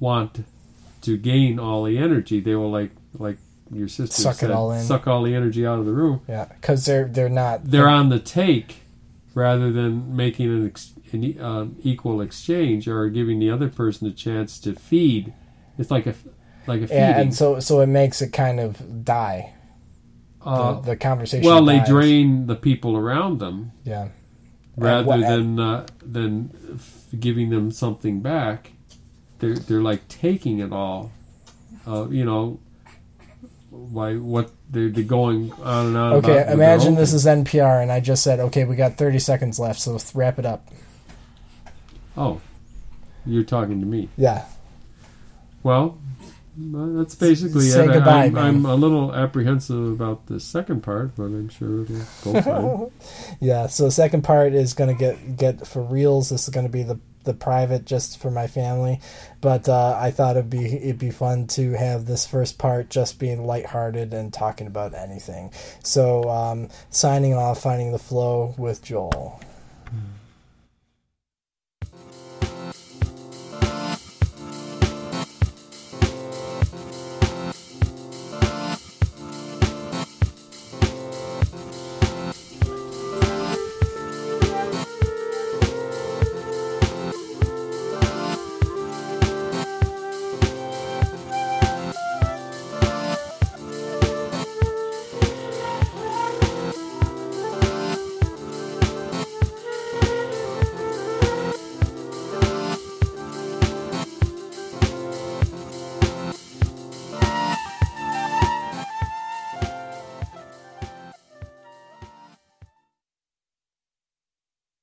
want 0.00 0.44
to 1.02 1.16
gain 1.18 1.58
all 1.58 1.84
the 1.84 1.98
energy. 1.98 2.40
They 2.40 2.54
will 2.54 2.70
like 2.70 2.92
like 3.18 3.36
your 3.70 3.88
sister 3.88 4.22
Suck 4.22 4.34
it 4.36 4.38
said, 4.38 4.50
all 4.50 4.72
in. 4.72 4.84
suck 4.84 5.06
all 5.06 5.22
the 5.22 5.34
energy 5.34 5.66
out 5.66 5.78
of 5.78 5.84
the 5.86 5.92
room. 5.92 6.22
Yeah, 6.28 6.46
because 6.46 6.86
they're 6.86 7.06
they're 7.06 7.28
not. 7.28 7.64
They're 7.70 7.88
on 7.88 8.08
the 8.08 8.18
take 8.20 8.76
rather 9.34 9.70
than 9.72 10.14
making 10.16 10.46
an, 10.48 10.66
ex- 10.66 10.92
an 11.12 11.40
um, 11.40 11.76
equal 11.82 12.20
exchange 12.20 12.86
or 12.88 13.08
giving 13.08 13.38
the 13.40 13.50
other 13.50 13.68
person 13.68 14.06
a 14.08 14.12
chance 14.12 14.58
to 14.60 14.74
feed. 14.74 15.32
It's 15.78 15.90
like 15.90 16.06
a 16.06 16.14
like 16.66 16.80
a 16.82 16.86
feeding. 16.86 16.96
yeah, 17.02 17.18
and 17.20 17.34
so 17.34 17.58
so 17.60 17.80
it 17.80 17.86
makes 17.88 18.22
it 18.22 18.32
kind 18.32 18.60
of 18.60 19.04
die. 19.04 19.52
Uh, 20.40 20.74
the, 20.74 20.80
the 20.90 20.96
conversation. 20.96 21.44
Well, 21.46 21.64
they 21.64 21.80
drain 21.80 22.46
the 22.46 22.54
people 22.56 22.96
around 22.98 23.38
them 23.38 23.72
Yeah, 23.82 24.08
rather 24.76 25.06
what- 25.06 25.20
than 25.20 25.58
uh, 25.58 25.86
than 26.02 26.50
giving 27.18 27.50
them 27.50 27.70
something 27.70 28.20
back. 28.20 28.72
They're 29.40 29.56
they're 29.56 29.82
like 29.82 30.06
taking 30.08 30.58
it 30.60 30.72
all. 30.72 31.10
Uh, 31.86 32.08
you 32.08 32.24
know, 32.24 32.60
why 33.70 34.16
what 34.16 34.50
they're, 34.74 34.90
they're 34.90 35.04
going 35.04 35.52
on 35.62 35.86
and 35.86 35.96
on. 35.96 36.12
Okay, 36.14 36.44
imagine 36.52 36.94
this 36.96 37.12
is 37.14 37.24
NPR, 37.24 37.80
and 37.82 37.90
I 37.90 38.00
just 38.00 38.22
said, 38.22 38.40
okay, 38.40 38.64
we 38.64 38.76
got 38.76 38.96
30 38.96 39.18
seconds 39.20 39.58
left, 39.58 39.80
so 39.80 39.92
let's 39.92 40.14
wrap 40.14 40.38
it 40.38 40.44
up. 40.44 40.68
Oh, 42.16 42.40
you're 43.24 43.42
talking 43.44 43.80
to 43.80 43.86
me. 43.86 44.08
Yeah. 44.16 44.44
Well, 45.62 45.98
uh, 46.56 46.86
that's 46.98 47.14
basically 47.14 47.62
Say 47.68 47.84
it. 47.84 47.90
I- 47.90 47.94
goodbye, 47.94 48.24
I'm, 48.26 48.32
man. 48.34 48.44
I'm 48.46 48.66
a 48.66 48.74
little 48.76 49.14
apprehensive 49.14 49.76
about 49.92 50.26
the 50.26 50.38
second 50.38 50.82
part, 50.82 51.16
but 51.16 51.24
I'm 51.24 51.48
sure 51.48 51.82
it'll 51.82 51.96
go 52.32 52.42
fine. 52.42 52.90
Yeah, 53.40 53.66
so 53.66 53.84
the 53.86 53.90
second 53.90 54.22
part 54.22 54.52
is 54.52 54.74
going 54.74 54.94
to 54.94 54.98
get 54.98 55.36
get 55.36 55.66
for 55.66 55.82
reals. 55.82 56.28
This 56.28 56.44
is 56.44 56.50
going 56.50 56.66
to 56.66 56.72
be 56.72 56.82
the 56.82 57.00
the 57.24 57.34
private 57.34 57.84
just 57.84 58.18
for 58.18 58.30
my 58.30 58.46
family, 58.46 59.00
but 59.40 59.68
uh, 59.68 59.96
I 59.98 60.10
thought 60.10 60.36
it'd 60.36 60.50
be 60.50 60.64
it'd 60.64 60.98
be 60.98 61.10
fun 61.10 61.46
to 61.48 61.72
have 61.72 62.06
this 62.06 62.26
first 62.26 62.58
part 62.58 62.90
just 62.90 63.18
being 63.18 63.46
lighthearted 63.46 64.14
and 64.14 64.32
talking 64.32 64.66
about 64.66 64.94
anything. 64.94 65.52
So 65.82 66.28
um, 66.30 66.68
signing 66.90 67.34
off, 67.34 67.62
finding 67.62 67.92
the 67.92 67.98
flow 67.98 68.54
with 68.56 68.82
Joel. 68.82 69.40